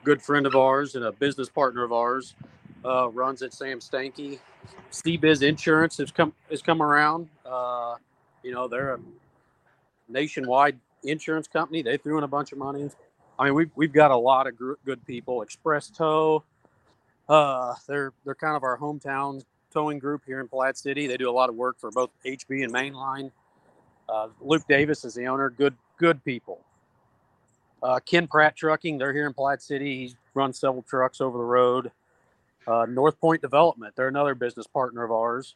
Good 0.04 0.22
friend 0.22 0.46
of 0.46 0.56
ours 0.56 0.96
and 0.96 1.06
a 1.06 1.12
business 1.12 1.48
partner 1.48 1.84
of 1.84 1.92
ours. 1.94 2.36
Uh, 2.84 3.10
runs 3.10 3.42
at 3.42 3.54
Sam 3.54 3.80
Stanky. 3.80 4.40
CBiz 4.92 5.42
Insurance 5.42 5.98
has 5.98 6.12
come 6.12 6.34
has 6.50 6.62
come 6.62 6.82
around. 6.82 7.28
Uh, 7.46 7.96
you 8.44 8.52
know, 8.52 8.68
they're 8.68 8.96
a 8.96 9.00
nationwide 10.08 10.78
insurance 11.04 11.48
company. 11.48 11.82
They 11.82 11.98
threw 11.98 12.18
in 12.18 12.24
a 12.24 12.28
bunch 12.28 12.52
of 12.52 12.58
money. 12.58 12.90
I 13.38 13.46
mean, 13.46 13.54
we've 13.54 13.72
we've 13.76 13.94
got 13.94 14.12
a 14.12 14.18
lot 14.18 14.48
of 14.48 14.58
gr- 14.58 14.74
good 14.86 15.06
people. 15.06 15.42
Express 15.42 15.90
Tow, 15.90 16.44
uh, 17.28 17.76
they're 17.88 18.14
they're 18.26 18.36
kind 18.36 18.56
of 18.56 18.64
our 18.64 18.78
hometown 18.78 19.44
towing 19.72 20.00
group 20.00 20.24
here 20.26 20.40
in 20.40 20.48
Platte 20.48 20.78
City. 20.78 21.08
They 21.08 21.18
do 21.18 21.30
a 21.30 21.32
lot 21.32 21.50
of 21.50 21.56
work 21.56 21.80
for 21.80 21.92
both 21.92 22.10
HB 22.26 22.64
and 22.64 22.74
Mainline. 22.74 23.32
Uh, 24.10 24.30
Luke 24.42 24.64
Davis 24.68 25.06
is 25.06 25.14
the 25.14 25.28
owner. 25.28 25.50
Good 25.50 25.76
good 25.98 26.24
people. 26.24 26.60
Uh, 27.82 28.00
Ken 28.06 28.28
Pratt 28.28 28.58
Trucking, 28.58 28.98
they're 28.98 29.14
here 29.14 29.26
in 29.26 29.34
Platte 29.34 29.62
City. 29.62 30.08
He 30.08 30.16
runs 30.34 30.60
several 30.60 30.84
trucks 30.84 31.22
over 31.22 31.38
the 31.38 31.44
road. 31.44 31.92
Uh, 32.68 32.86
North 32.88 33.20
Point 33.20 33.42
Development, 33.42 33.96
they're 33.96 34.08
another 34.08 34.36
business 34.36 34.68
partner 34.68 35.04
of 35.04 35.12
ours. 35.12 35.56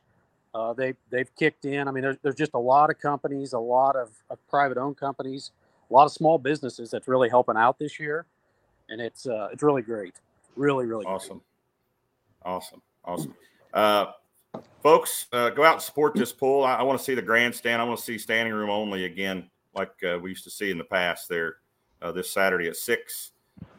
Uh, 0.55 0.73
they 0.73 0.93
they've 1.09 1.33
kicked 1.35 1.65
in. 1.65 1.87
I 1.87 1.91
mean, 1.91 2.03
there's 2.03 2.17
there's 2.21 2.35
just 2.35 2.53
a 2.53 2.59
lot 2.59 2.89
of 2.89 2.99
companies, 2.99 3.53
a 3.53 3.59
lot 3.59 3.95
of, 3.95 4.11
of 4.29 4.37
private 4.47 4.77
owned 4.77 4.97
companies, 4.97 5.51
a 5.89 5.93
lot 5.93 6.05
of 6.05 6.11
small 6.11 6.37
businesses 6.37 6.91
that's 6.91 7.07
really 7.07 7.29
helping 7.29 7.57
out 7.57 7.79
this 7.79 7.99
year, 7.99 8.25
and 8.89 9.01
it's 9.01 9.25
uh, 9.25 9.49
it's 9.51 9.63
really 9.63 9.81
great, 9.81 10.15
really 10.55 10.85
really 10.85 11.05
great. 11.05 11.13
Awesome, 11.13 11.41
awesome, 12.45 12.81
awesome. 13.03 13.33
Uh, 13.73 14.05
folks, 14.83 15.25
uh, 15.33 15.49
go 15.49 15.63
out 15.63 15.73
and 15.73 15.81
support 15.81 16.13
this 16.13 16.31
pool. 16.31 16.63
I, 16.63 16.75
I 16.75 16.83
want 16.83 16.99
to 16.99 17.03
see 17.03 17.15
the 17.15 17.21
grandstand. 17.21 17.81
I 17.81 17.85
want 17.85 17.97
to 17.97 18.05
see 18.05 18.19
standing 18.19 18.53
room 18.53 18.69
only 18.69 19.05
again, 19.05 19.49
like 19.73 19.91
uh, 20.07 20.19
we 20.19 20.29
used 20.29 20.43
to 20.43 20.51
see 20.51 20.69
in 20.69 20.77
the 20.77 20.83
past. 20.83 21.29
There, 21.29 21.55
uh, 22.03 22.11
this 22.11 22.29
Saturday 22.29 22.67
at 22.67 22.75
six, 22.75 23.31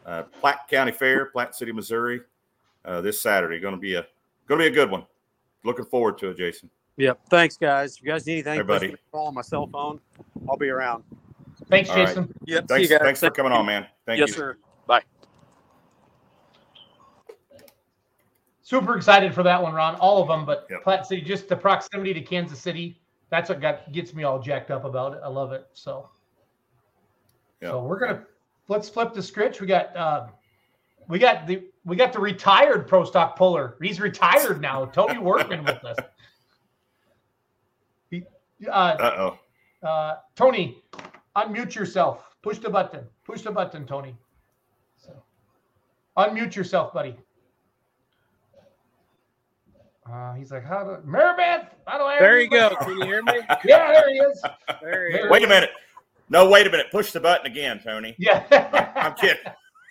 uh, 0.05 0.23
Platte 0.41 0.67
County 0.69 0.91
Fair, 0.91 1.27
Platte 1.27 1.55
City, 1.55 1.71
Missouri. 1.71 2.19
Uh, 2.85 3.01
this 3.01 3.19
Saturday, 3.19 3.59
going 3.59 3.73
to 3.73 3.79
be 3.79 3.95
a 3.95 4.05
going 4.47 4.59
to 4.59 4.63
be 4.63 4.67
a 4.67 4.71
good 4.71 4.91
one. 4.91 5.05
Looking 5.63 5.85
forward 5.85 6.17
to 6.19 6.29
it, 6.29 6.37
Jason. 6.37 6.69
Yep. 6.97 7.19
Thanks, 7.29 7.57
guys. 7.57 7.97
If 7.97 8.03
you 8.03 8.11
guys 8.11 8.25
need 8.27 8.33
anything, 8.33 8.55
Hey, 8.57 8.61
buddy. 8.61 8.87
give 8.87 8.93
me 8.93 8.99
a 9.09 9.11
call 9.11 9.27
on 9.27 9.33
my 9.33 9.41
cell 9.41 9.67
phone. 9.67 9.99
I'll 10.47 10.55
be 10.57 10.69
around. 10.69 11.03
Thanks, 11.69 11.89
All 11.89 11.95
right. 11.97 12.07
Jason. 12.07 12.33
Yep. 12.45 12.67
Thanks, 12.67 12.87
See 12.87 12.93
you 12.93 12.99
guys. 12.99 13.05
thanks 13.05 13.19
for 13.21 13.31
coming 13.31 13.51
on, 13.51 13.65
man. 13.65 13.87
Thank 14.05 14.19
yes, 14.19 14.29
you. 14.29 14.33
Yes, 14.33 14.35
sir. 14.35 14.57
Bye. 14.85 15.01
Super 18.61 18.95
excited 18.95 19.33
for 19.33 19.43
that 19.43 19.61
one, 19.61 19.73
Ron. 19.73 19.95
All 19.95 20.21
of 20.21 20.27
them, 20.27 20.45
but 20.45 20.67
Yep. 20.69 20.83
Platte 20.83 21.05
City, 21.05 21.21
just 21.21 21.47
the 21.47 21.55
proximity 21.55 22.13
to 22.13 22.21
Kansas 22.21 22.59
City. 22.59 22.99
That's 23.29 23.49
what 23.49 23.61
got 23.61 23.91
gets 23.91 24.13
me 24.13 24.23
all 24.23 24.39
jacked 24.39 24.71
up 24.71 24.85
about 24.85 25.13
it. 25.13 25.19
I 25.23 25.27
love 25.27 25.51
it. 25.51 25.67
So, 25.73 26.09
Yep. 27.61 27.71
so 27.71 27.83
we're 27.83 27.99
gonna 27.99 28.25
let's 28.67 28.89
flip 28.89 29.13
the 29.13 29.21
script. 29.21 29.59
We 29.61 29.67
got 29.67 29.95
uh, 29.95 30.27
we 31.07 31.19
got 31.19 31.47
the 31.47 31.63
we 31.85 31.95
got 31.95 32.13
the 32.13 32.19
retired 32.19 32.87
pro 32.87 33.03
stock 33.05 33.35
puller. 33.35 33.77
He's 33.81 33.99
retired 33.99 34.61
now. 34.61 34.85
Tony 34.85 35.19
Workman 35.19 35.63
with 35.63 35.83
us. 35.85 35.97
He, 38.09 38.23
uh, 38.67 38.95
oh. 39.83 39.87
uh, 39.87 40.15
Tony, 40.35 40.83
unmute 41.35 41.75
yourself. 41.75 42.23
Push 42.41 42.59
the 42.59 42.69
button. 42.69 43.03
Push 43.23 43.41
the 43.41 43.51
button, 43.51 43.85
Tony. 43.85 44.15
So, 44.97 45.11
unmute 46.17 46.55
yourself, 46.55 46.93
buddy. 46.93 47.15
Uh, 50.11 50.33
he's 50.33 50.51
like, 50.51 50.63
how 50.63 50.83
do 50.83 51.07
Maribeth? 51.07 51.67
How 51.87 51.97
do 51.97 52.03
I? 52.03 52.19
There 52.19 52.39
you 52.39 52.49
go. 52.49 52.75
Can 52.81 52.97
you 52.97 53.05
hear 53.05 53.23
me? 53.23 53.39
Yeah, 53.65 53.91
there 53.91 54.09
he 54.09 54.15
is. 54.17 54.41
There 54.81 55.07
you 55.07 55.13
There- 55.13 55.27
go. 55.27 55.31
Wait 55.31 55.43
a 55.43 55.47
minute. 55.47 55.71
No, 56.29 56.49
wait 56.49 56.65
a 56.65 56.69
minute. 56.71 56.87
Push 56.91 57.11
the 57.11 57.19
button 57.19 57.45
again, 57.45 57.79
Tony. 57.83 58.15
Yeah, 58.17 58.91
I'm 58.95 59.13
kidding. 59.15 59.43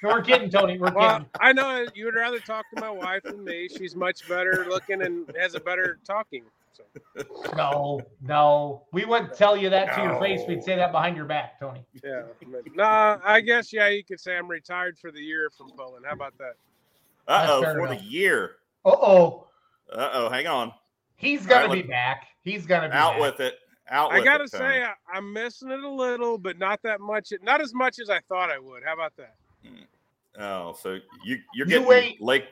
We're 0.05 0.23
kidding, 0.23 0.51
Tony. 0.51 0.79
We're 0.79 0.93
Well, 0.93 1.19
kidding. 1.19 1.31
I 1.41 1.53
know 1.53 1.87
you 1.95 2.05
would 2.05 2.15
rather 2.15 2.39
talk 2.41 2.69
to 2.71 2.77
my 2.81 2.91
wife 2.91 3.23
than 3.25 3.43
me. 3.45 3.69
She's 3.69 3.97
much 3.97 4.27
better 4.29 4.67
looking 4.69 5.03
and 5.03 5.27
has 5.39 5.55
a 5.55 5.61
better 5.61 5.99
talking. 6.07 6.45
So 6.73 6.85
No, 7.57 8.01
no, 8.21 8.83
we 8.93 9.05
wouldn't 9.05 9.35
tell 9.35 9.57
you 9.57 9.71
that 9.71 9.95
to 9.95 10.03
your 10.03 10.21
face. 10.21 10.43
We'd 10.47 10.63
say 10.63 10.77
that 10.77 10.93
behind 10.93 11.17
your 11.17 11.25
back, 11.27 11.59
Tony. 11.59 11.85
yeah, 12.03 12.23
but, 12.53 12.63
nah, 12.75 13.19
I 13.25 13.41
guess 13.41 13.73
yeah, 13.73 13.89
you 13.89 14.05
could 14.05 14.21
say 14.21 14.37
I'm 14.37 14.49
retired 14.49 14.99
for 14.99 15.11
the 15.13 15.21
year 15.21 15.51
from 15.57 15.71
pulling. 15.71 16.03
How 16.05 16.13
about 16.13 16.35
that? 16.39 16.55
Uh 17.27 17.47
oh, 17.49 17.63
for 17.63 17.87
enough. 17.87 17.99
the 17.99 18.05
year. 18.05 18.57
Uh 18.85 18.91
oh, 18.91 19.47
Uh 19.93 20.11
oh, 20.13 20.29
hang 20.29 20.47
on. 20.47 20.73
he's 21.17 21.47
gonna 21.47 21.69
Right, 21.69 21.83
be 21.85 21.89
back. 21.89 22.27
He's 22.43 22.67
gonna 22.67 22.89
be 22.89 22.95
Out 22.95 23.13
back. 23.13 23.21
with 23.21 23.41
it. 23.41 23.55
Out 23.91 24.13
I 24.13 24.23
gotta 24.25 24.45
it, 24.45 24.51
say 24.51 24.83
I, 24.83 24.93
I'm 25.13 25.33
missing 25.33 25.71
it 25.71 25.81
a 25.81 25.89
little, 25.89 26.39
but 26.39 26.59
not 26.59 26.83
that 26.83 27.01
much. 27.01 27.33
Not 27.43 27.61
as 27.61 27.73
much 27.73 27.99
as 27.99 28.11
I 28.11 28.21
thought 28.29 28.51
I 28.51 28.59
would. 28.59 28.83
How 28.85 28.95
about 28.95 29.13
that? 29.17 29.35
Oh, 30.39 30.75
so 30.81 30.99
you 31.25 31.39
you're 31.55 31.67
You 31.67 31.73
getting 31.73 31.87
wait. 31.87 32.21
Lake. 32.23 32.45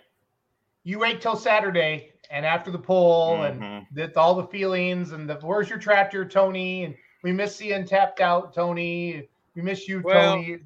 You 0.84 0.98
wait 0.98 1.20
till 1.20 1.36
Saturday 1.36 2.12
and 2.30 2.44
after 2.44 2.70
the 2.70 2.78
poll 2.78 3.42
and 3.44 3.60
Mhm. 3.62 3.86
that's 3.92 4.16
all 4.16 4.34
the 4.34 4.46
feelings 4.48 5.12
and 5.12 5.28
the 5.28 5.34
where's 5.36 5.68
your 5.68 5.78
tractor, 5.78 6.24
Tony? 6.24 6.84
And 6.84 6.96
we 7.22 7.32
miss 7.32 7.54
seeing 7.54 7.84
tapped 7.86 8.20
out, 8.20 8.52
Tony. 8.52 9.28
We 9.54 9.62
miss 9.62 9.86
you, 9.88 10.00
Well, 10.02 10.34
Tony. 10.34 10.58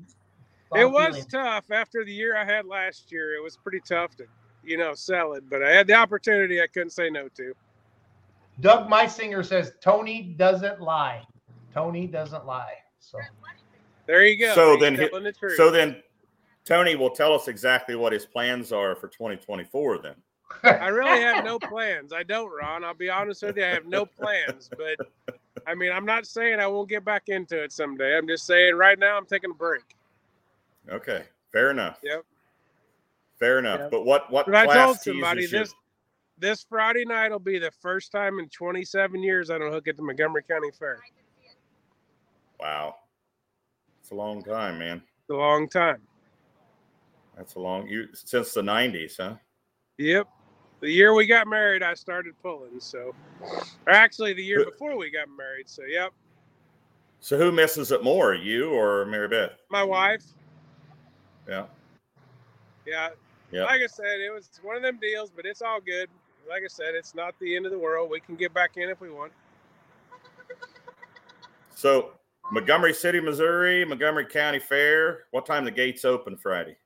All 0.71 0.81
It 0.81 0.91
was 0.91 1.09
feelings. 1.15 1.27
tough 1.27 1.71
after 1.71 2.05
the 2.05 2.13
year 2.13 2.37
I 2.37 2.45
had 2.45 2.67
last 2.67 3.13
year. 3.13 3.35
It 3.35 3.43
was 3.43 3.57
pretty 3.57 3.81
tough 3.81 4.17
to, 4.17 4.27
you 4.65 4.77
know, 4.79 4.95
sell 4.95 5.35
it, 5.35 5.49
but 5.51 5.63
I 5.63 5.71
had 5.71 5.87
the 5.87 5.95
opportunity 5.95 6.63
I 6.63 6.67
couldn't 6.67 6.91
say 6.91 7.11
no 7.11 7.29
to. 7.29 7.55
Doug 8.61 8.89
Meisinger 8.89 9.45
says 9.45 9.75
Tony 9.83 10.35
doesn't 10.39 10.81
lie. 10.81 11.27
Tony 11.75 12.07
doesn't 12.07 12.47
lie. 12.47 12.75
So 13.01 13.19
There 14.07 14.25
you 14.25 14.39
go. 14.39 14.55
So 14.55 14.73
He's 14.73 14.81
then 14.81 14.95
hi- 14.97 15.09
telling 15.09 15.25
the 15.25 15.33
truth. 15.33 15.57
So 15.57 15.71
then, 15.71 16.03
Tony 16.67 16.97
will 16.97 17.11
tell 17.11 17.33
us 17.33 17.49
exactly 17.49 17.95
what 17.95 18.13
his 18.13 18.27
plans 18.27 18.73
are 18.73 18.95
for 18.95 19.09
2024. 19.09 19.99
Then. 19.99 20.15
I 20.65 20.89
really 20.89 21.21
have 21.23 21.45
no 21.45 21.59
plans. 21.59 22.13
I 22.13 22.25
don't, 22.25 22.51
Ron. 22.55 22.85
I'll 22.85 22.93
be 22.95 23.09
honest 23.09 23.43
with 23.43 23.57
you. 23.57 23.65
I 23.65 23.69
have 23.69 23.87
no 23.87 24.05
plans. 24.05 24.69
But 24.77 25.39
I 25.67 25.75
mean, 25.75 25.93
I'm 25.93 26.05
not 26.05 26.27
saying 26.27 26.59
I 26.61 26.67
won't 26.67 26.89
get 26.89 27.05
back 27.05 27.29
into 27.29 27.63
it 27.63 27.73
someday. 27.73 28.17
I'm 28.17 28.27
just 28.27 28.47
saying 28.47 28.75
right 28.75 28.99
now 28.99 29.17
I'm 29.17 29.27
taking 29.27 29.51
a 29.51 29.55
break. 29.55 29.83
Okay, 30.91 31.25
fair 31.53 31.71
enough. 31.71 31.99
Yep. 32.03 32.25
Fair 33.39 33.59
enough. 33.59 33.81
Yep. 33.81 33.91
But 33.91 34.05
what 34.05 34.31
what 34.31 34.47
But 34.47 34.69
I 34.69 34.85
told 34.85 34.99
somebody 35.01 35.45
is 35.45 35.53
your- 35.53 35.63
this 35.63 35.75
this 36.39 36.67
Friday 36.69 37.05
night 37.05 37.31
will 37.31 37.39
be 37.39 37.59
the 37.59 37.71
first 37.81 38.13
time 38.13 38.39
in 38.41 38.49
27 38.49 39.23
years 39.23 39.51
I 39.51 39.59
don't 39.59 39.73
hook 39.73 39.89
at 39.89 39.97
the 39.97 40.03
Montgomery 40.03 40.43
County 40.43 40.71
Fair. 40.79 41.01
Wow, 42.61 42.97
it's 44.01 44.11
a 44.11 44.15
long 44.15 44.43
time, 44.43 44.79
man. 44.79 45.03
It's 45.21 45.31
a 45.31 45.35
long 45.35 45.69
time. 45.69 46.03
That's 47.37 47.55
a 47.55 47.61
long 47.61 47.87
you 47.87 48.09
since 48.15 48.55
the 48.55 48.63
90s, 48.63 49.17
huh? 49.19 49.35
Yep. 49.99 50.29
The 50.81 50.91
year 50.91 51.15
we 51.15 51.27
got 51.27 51.47
married, 51.47 51.83
I 51.83 51.95
started 51.95 52.35
pulling. 52.43 52.81
So, 52.81 53.15
or 53.87 53.93
actually, 53.93 54.35
the 54.35 54.43
year 54.43 54.65
before 54.65 54.97
we 54.97 55.11
got 55.11 55.27
married. 55.37 55.69
So, 55.69 55.83
yep. 55.85 56.13
So 57.21 57.39
who 57.39 57.51
misses 57.51 57.93
it 57.93 58.05
more, 58.05 58.35
you 58.35 58.71
or 58.71 59.05
Mary 59.07 59.29
Beth? 59.29 59.53
My 59.71 59.83
wife. 59.83 60.23
Yeah. 61.49 61.67
Yeah. 62.87 63.09
Yeah. 63.51 63.65
Like 63.65 63.81
I 63.83 63.87
said, 63.87 64.21
it 64.21 64.33
was 64.33 64.51
one 64.63 64.77
of 64.77 64.83
them 64.83 64.99
deals, 65.01 65.31
but 65.31 65.47
it's 65.47 65.63
all 65.63 65.81
good. 65.81 66.09
Like 66.49 66.63
I 66.63 66.69
said, 66.69 66.95
it's 66.95 67.15
not 67.15 67.35
the 67.41 67.57
end 67.57 67.65
of 67.67 67.73
the 67.73 67.79
world. 67.79 68.11
We 68.11 68.21
can 68.21 68.37
get 68.37 68.53
back 68.53 68.77
in 68.77 68.89
if 68.89 69.01
we 69.01 69.11
want. 69.11 69.33
So 71.75 72.13
Montgomery 72.51 72.95
City, 72.95 73.21
Missouri, 73.21 73.85
Montgomery 73.85 74.27
County 74.27 74.59
Fair. 74.59 75.25
What 75.31 75.47
time 75.47 75.65
the 75.65 75.71
gates 75.71 76.05
open 76.05 76.37
Friday? 76.37 76.77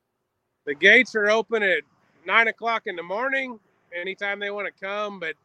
The 0.65 0.75
gates 0.75 1.15
are 1.15 1.29
open 1.29 1.63
at 1.63 1.83
nine 2.25 2.47
o'clock 2.47 2.83
in 2.85 2.95
the 2.95 3.03
morning. 3.03 3.59
Anytime 3.93 4.39
they 4.39 4.51
want 4.51 4.67
to 4.67 4.85
come, 4.85 5.19
but 5.19 5.35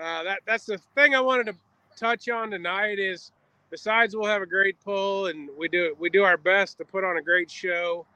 uh, 0.00 0.22
that 0.22 0.40
that's 0.46 0.66
the 0.66 0.78
thing 0.94 1.14
I 1.14 1.20
wanted 1.20 1.46
to 1.46 1.54
touch 1.96 2.28
on 2.28 2.50
tonight 2.50 2.98
is 2.98 3.32
besides 3.70 4.14
we'll 4.14 4.28
have 4.28 4.42
a 4.42 4.46
great 4.46 4.78
pull 4.84 5.26
and 5.26 5.48
we 5.58 5.68
do 5.68 5.96
we 5.98 6.08
do 6.10 6.22
our 6.22 6.36
best 6.36 6.78
to 6.78 6.84
put 6.84 7.02
on 7.02 7.16
a 7.16 7.22
great 7.22 7.50
show. 7.50 8.06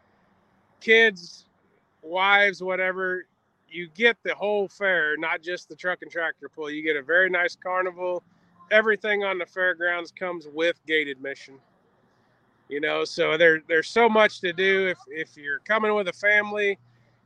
Kids, 0.80 1.46
wives, 2.02 2.62
whatever, 2.62 3.26
you 3.68 3.88
get 3.94 4.16
the 4.22 4.34
whole 4.34 4.68
fair, 4.68 5.16
not 5.16 5.42
just 5.42 5.68
the 5.68 5.76
truck 5.76 6.02
and 6.02 6.10
tractor 6.10 6.48
pull. 6.48 6.70
You 6.70 6.82
get 6.82 6.96
a 6.96 7.02
very 7.02 7.30
nice 7.30 7.56
carnival. 7.56 8.22
Everything 8.70 9.24
on 9.24 9.38
the 9.38 9.46
fairgrounds 9.46 10.12
comes 10.12 10.46
with 10.52 10.76
gate 10.86 11.08
admission. 11.08 11.54
You 12.70 12.80
know, 12.80 13.04
so 13.04 13.36
there 13.36 13.62
there's 13.68 13.88
so 13.88 14.08
much 14.08 14.40
to 14.40 14.52
do. 14.52 14.86
If 14.88 14.98
if 15.08 15.36
you're 15.36 15.58
coming 15.58 15.92
with 15.94 16.08
a 16.08 16.12
family 16.12 16.78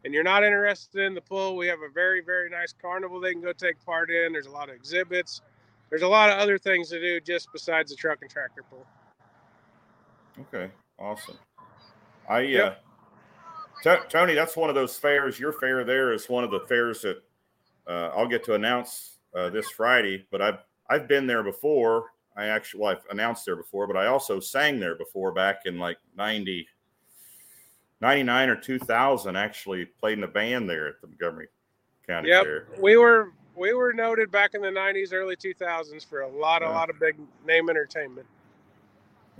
and 0.05 0.13
you're 0.13 0.25
not 0.25 0.43
interested 0.43 1.05
in 1.05 1.15
the 1.15 1.21
pool 1.21 1.57
we 1.57 1.67
have 1.67 1.81
a 1.81 1.93
very 1.93 2.21
very 2.21 2.51
nice 2.51 2.75
carnival 2.81 3.21
they 3.21 3.33
can 3.33 3.43
go 3.43 3.53
take 3.53 3.83
part 3.85 4.11
in. 4.11 4.33
There's 4.33 4.47
a 4.47 4.51
lot 4.51 4.71
of 4.71 4.75
exhibits. 4.75 5.43
There's 5.91 6.03
a 6.03 6.09
lot 6.09 6.31
of 6.31 6.39
other 6.39 6.59
things 6.59 6.89
to 6.89 7.01
do 7.01 7.21
just 7.21 7.49
besides 7.53 7.91
the 7.91 7.97
truck 7.97 8.19
and 8.23 8.31
tractor 8.31 8.63
pool 8.71 8.87
Okay, 10.41 10.71
awesome. 10.99 11.39
I 12.29 12.57
uh, 12.57 12.75
T- 13.83 14.09
Tony, 14.09 14.35
that's 14.35 14.57
one 14.57 14.71
of 14.71 14.75
those 14.75 14.97
fairs. 14.97 15.39
Your 15.39 15.53
fair 15.53 15.85
there 15.85 16.13
is 16.13 16.29
one 16.29 16.43
of 16.43 16.51
the 16.51 16.61
fairs 16.61 17.03
that 17.03 17.23
uh, 17.87 18.11
I'll 18.17 18.27
get 18.27 18.43
to 18.45 18.55
announce 18.55 19.19
uh, 19.37 19.51
this 19.51 19.69
Friday. 19.69 20.27
But 20.31 20.41
I've 20.41 20.59
I've 20.89 21.07
been 21.07 21.27
there 21.27 21.43
before. 21.43 22.07
I 22.37 22.47
actually 22.47 22.81
well, 22.81 22.93
I've 22.93 23.05
announced 23.11 23.45
there 23.45 23.57
before, 23.57 23.87
but 23.87 23.97
I 23.97 24.07
also 24.07 24.41
sang 24.41 24.81
there 24.81 24.97
before 24.97 25.33
back 25.33 25.63
in 25.67 25.79
like 25.79 25.99
90, 26.17 26.67
99 28.01 28.49
or 28.49 28.57
2000. 28.57 29.37
Actually 29.37 29.85
played 29.85 30.19
in 30.19 30.25
a 30.25 30.29
band 30.29 30.69
there 30.69 30.89
at 30.89 31.01
the 31.01 31.07
Montgomery 31.07 31.49
County 32.07 32.31
Yep. 32.31 32.45
Fair. 32.45 32.67
We 32.81 32.97
were 32.97 33.33
we 33.57 33.73
were 33.73 33.93
noted 33.93 34.31
back 34.31 34.55
in 34.55 34.63
the 34.63 34.69
90s, 34.69 35.13
early 35.13 35.37
2000s 35.37 36.05
for 36.05 36.23
a 36.23 36.29
lot 36.29 36.63
a 36.63 36.69
lot 36.69 36.91
of 36.91 36.99
big 36.99 37.17
name 37.47 37.71
entertainment. 37.71 38.27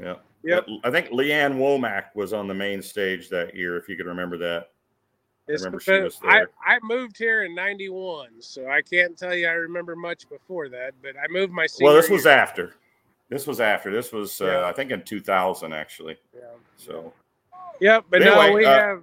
Yeah. 0.01 0.17
Yep. 0.45 0.67
I 0.85 0.91
think 0.91 1.11
Lee 1.11 1.33
Ann 1.33 1.55
Womack 1.55 2.15
was 2.15 2.33
on 2.33 2.47
the 2.47 2.55
main 2.55 2.83
stage 2.83 3.29
that 3.31 3.57
year, 3.57 3.77
if 3.79 3.89
you 3.89 3.97
could 3.97 4.07
remember 4.07 4.37
that. 4.39 4.71
It's 5.47 5.63
remember 5.63 5.81
she 5.81 5.93
was 6.01 6.19
I, 6.25 6.39
there. 6.39 6.51
I 6.67 6.79
moved 6.83 7.19
here 7.19 7.45
in 7.45 7.55
91, 7.55 8.31
so 8.41 8.69
I 8.69 8.81
can't 8.83 9.17
tell 9.17 9.35
you 9.35 9.47
I 9.47 9.53
remember 9.53 9.95
much 9.95 10.29
before 10.29 10.69
that, 10.71 10.93
but 11.03 11.15
I 11.23 11.31
moved 11.31 11.53
my 11.53 11.67
Well, 11.81 11.95
this 11.95 12.09
was 12.09 12.25
year. 12.25 12.35
after. 12.35 12.75
This 13.35 13.49
was 13.49 13.59
after. 13.59 13.91
This 13.91 14.13
was, 14.13 14.41
uh, 14.41 14.45
Yeah. 14.47 14.67
I 14.67 14.73
think, 14.73 14.93
in 14.93 15.03
2000, 15.03 15.73
actually. 15.73 16.17
Yeah. 16.33 16.43
So, 16.77 17.13
Yep, 17.81 18.05
but 18.09 18.23
Anyway, 18.23 18.51
no, 18.51 18.55
we 18.55 18.65
uh, 18.65 18.73
have. 18.79 19.03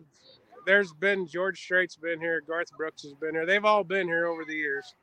There's 0.65 0.93
been 0.93 1.27
George 1.27 1.59
Strait's 1.59 1.97
been 1.97 2.17
here, 2.21 2.39
Garth 2.39 2.71
Brooks 2.77 3.03
has 3.03 3.11
been 3.11 3.31
here. 3.31 3.45
They've 3.45 3.65
all 3.65 3.83
been 3.83 4.07
here 4.07 4.27
over 4.27 4.45
the 4.45 4.55
years. 4.55 4.95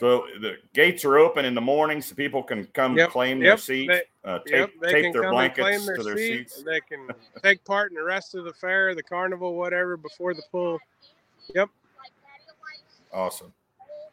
so 0.00 0.26
the 0.40 0.56
gates 0.74 1.04
are 1.04 1.16
open 1.16 1.44
in 1.44 1.54
the 1.54 1.60
morning, 1.60 2.02
so 2.02 2.16
people 2.16 2.42
can 2.42 2.66
come 2.74 2.96
Yep, 2.96 3.10
claim 3.10 3.38
their 3.38 3.50
yep, 3.50 3.60
seats, 3.60 3.92
they- 3.92 4.28
uh, 4.28 4.40
tape, 4.40 4.72
yep, 4.82 4.90
tape 4.90 5.12
their 5.12 5.30
blankets 5.30 5.86
their 5.86 5.96
to 5.98 6.02
their 6.02 6.16
seat. 6.16 6.50
seats. 6.50 6.64
They 6.64 6.80
can 6.80 7.06
take 7.44 7.64
part 7.64 7.92
in 7.92 7.94
the 7.96 8.02
rest 8.02 8.34
of 8.34 8.44
the 8.44 8.52
fair, 8.52 8.96
the 8.96 9.02
carnival, 9.04 9.54
whatever, 9.54 9.96
before 9.96 10.34
the 10.34 10.42
pull. 10.50 10.80
Yep. 11.54 11.70
Awesome. 13.12 13.52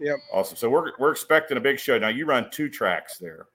Yep. 0.03 0.17
Awesome. 0.33 0.57
So 0.57 0.69
we're 0.69 0.91
we're 0.99 1.11
expecting 1.11 1.55
a 1.57 1.61
big 1.61 1.79
show. 1.79 1.97
Now 1.97 2.09
you 2.09 2.25
run 2.25 2.49
two 2.51 2.67
tracks 2.69 3.17
there. 3.17 3.47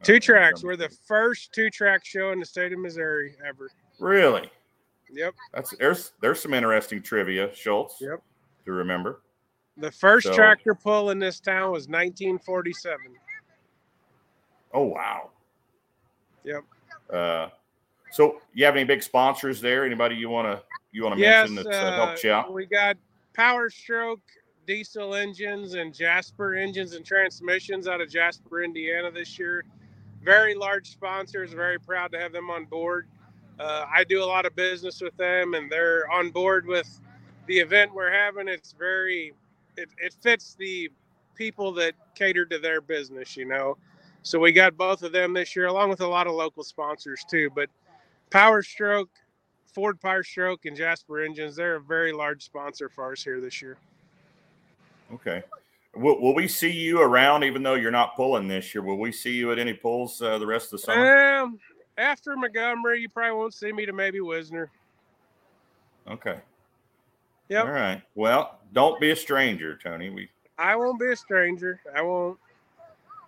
uh, 0.00 0.04
Two 0.04 0.18
tracks. 0.18 0.64
We're 0.64 0.74
the 0.76 0.90
first 1.06 1.52
two 1.54 1.70
track 1.70 2.04
show 2.04 2.32
in 2.32 2.40
the 2.40 2.44
state 2.46 2.72
of 2.72 2.80
Missouri 2.80 3.36
ever. 3.46 3.70
Really? 4.00 4.50
Yep. 5.12 5.34
That's 5.54 5.76
there's 5.78 6.12
there's 6.20 6.40
some 6.40 6.54
interesting 6.54 7.02
trivia, 7.02 7.54
Schultz. 7.54 8.00
Yep. 8.00 8.20
To 8.64 8.72
remember. 8.72 9.20
The 9.76 9.92
first 9.92 10.26
So- 10.26 10.34
tractor 10.34 10.74
pull 10.74 11.10
in 11.10 11.18
this 11.20 11.38
town 11.40 11.70
was 11.70 11.88
1947. 11.88 12.98
Oh 14.74 14.84
wow. 14.84 15.30
Yep. 16.44 16.64
Uh, 17.12 17.48
so 18.10 18.40
you 18.54 18.64
have 18.64 18.74
any 18.74 18.84
big 18.84 19.02
sponsors 19.02 19.60
there? 19.60 19.84
Anybody 19.84 20.16
you 20.16 20.28
want 20.30 20.46
to 20.48 20.62
you 20.90 21.04
want 21.04 21.14
to 21.14 21.20
Yes, 21.20 21.48
mention 21.48 21.70
that's 21.70 21.76
uh, 21.84 21.92
helped 22.06 22.24
you 22.24 22.32
out? 22.32 22.52
we 22.52 22.66
got 22.66 22.96
Power 23.34 23.70
Stroke 23.70 24.20
diesel 24.66 25.14
engines 25.14 25.74
and 25.74 25.94
Jasper 25.94 26.54
engines 26.54 26.94
and 26.94 27.04
transmissions 27.04 27.88
out 27.88 28.00
of 28.00 28.10
Jasper, 28.10 28.62
Indiana 28.62 29.10
this 29.10 29.38
year. 29.38 29.64
Very 30.22 30.54
large 30.54 30.90
sponsors. 30.90 31.52
Very 31.52 31.78
proud 31.78 32.12
to 32.12 32.18
have 32.18 32.32
them 32.32 32.50
on 32.50 32.64
board. 32.64 33.08
Uh, 33.58 33.84
I 33.92 34.04
do 34.04 34.22
a 34.22 34.26
lot 34.26 34.46
of 34.46 34.54
business 34.56 35.00
with 35.00 35.16
them, 35.16 35.54
and 35.54 35.70
they're 35.70 36.10
on 36.10 36.30
board 36.30 36.66
with 36.66 37.00
the 37.46 37.58
event 37.58 37.94
we're 37.94 38.12
having. 38.12 38.48
It's 38.48 38.72
very, 38.72 39.32
it, 39.76 39.88
it 39.98 40.14
fits 40.22 40.54
the 40.58 40.90
people 41.34 41.72
that 41.72 41.94
cater 42.14 42.44
to 42.46 42.58
their 42.58 42.80
business, 42.80 43.36
you 43.36 43.44
know. 43.44 43.76
So 44.22 44.38
we 44.38 44.52
got 44.52 44.76
both 44.76 45.02
of 45.02 45.12
them 45.12 45.32
this 45.32 45.56
year, 45.56 45.66
along 45.66 45.90
with 45.90 46.00
a 46.00 46.06
lot 46.06 46.26
of 46.26 46.34
local 46.34 46.62
sponsors 46.62 47.24
too. 47.28 47.50
But 47.54 47.68
Power 48.30 48.62
Stroke, 48.62 49.10
Ford 49.74 50.00
Power 50.00 50.22
Stroke, 50.22 50.64
and 50.64 50.76
Jasper 50.76 51.20
Engines, 51.20 51.56
they're 51.56 51.76
a 51.76 51.80
very 51.80 52.12
large 52.12 52.44
sponsor 52.44 52.88
for 52.88 53.12
us 53.12 53.22
here 53.22 53.40
this 53.40 53.60
year. 53.60 53.76
Okay. 55.12 55.42
Will, 55.94 56.20
will 56.20 56.34
we 56.34 56.48
see 56.48 56.70
you 56.70 57.00
around, 57.00 57.44
even 57.44 57.62
though 57.62 57.74
you're 57.74 57.90
not 57.90 58.16
pulling 58.16 58.48
this 58.48 58.74
year? 58.74 58.82
Will 58.82 58.98
we 58.98 59.12
see 59.12 59.32
you 59.32 59.52
at 59.52 59.58
any 59.58 59.74
pulls 59.74 60.22
uh, 60.22 60.38
the 60.38 60.46
rest 60.46 60.66
of 60.66 60.70
the 60.72 60.78
summer? 60.78 61.40
Um, 61.42 61.58
after 61.98 62.34
Montgomery, 62.36 63.02
you 63.02 63.08
probably 63.08 63.38
won't 63.38 63.54
see 63.54 63.72
me 63.72 63.84
to 63.84 63.92
maybe 63.92 64.20
Wisner. 64.20 64.70
Okay. 66.08 66.40
Yep. 67.48 67.66
All 67.66 67.70
right. 67.70 68.02
Well, 68.14 68.58
don't 68.72 68.98
be 69.00 69.10
a 69.10 69.16
stranger, 69.16 69.78
Tony. 69.82 70.08
We 70.08 70.30
I 70.58 70.76
won't 70.76 70.98
be 70.98 71.12
a 71.12 71.16
stranger. 71.16 71.80
I 71.94 72.00
won't. 72.02 72.38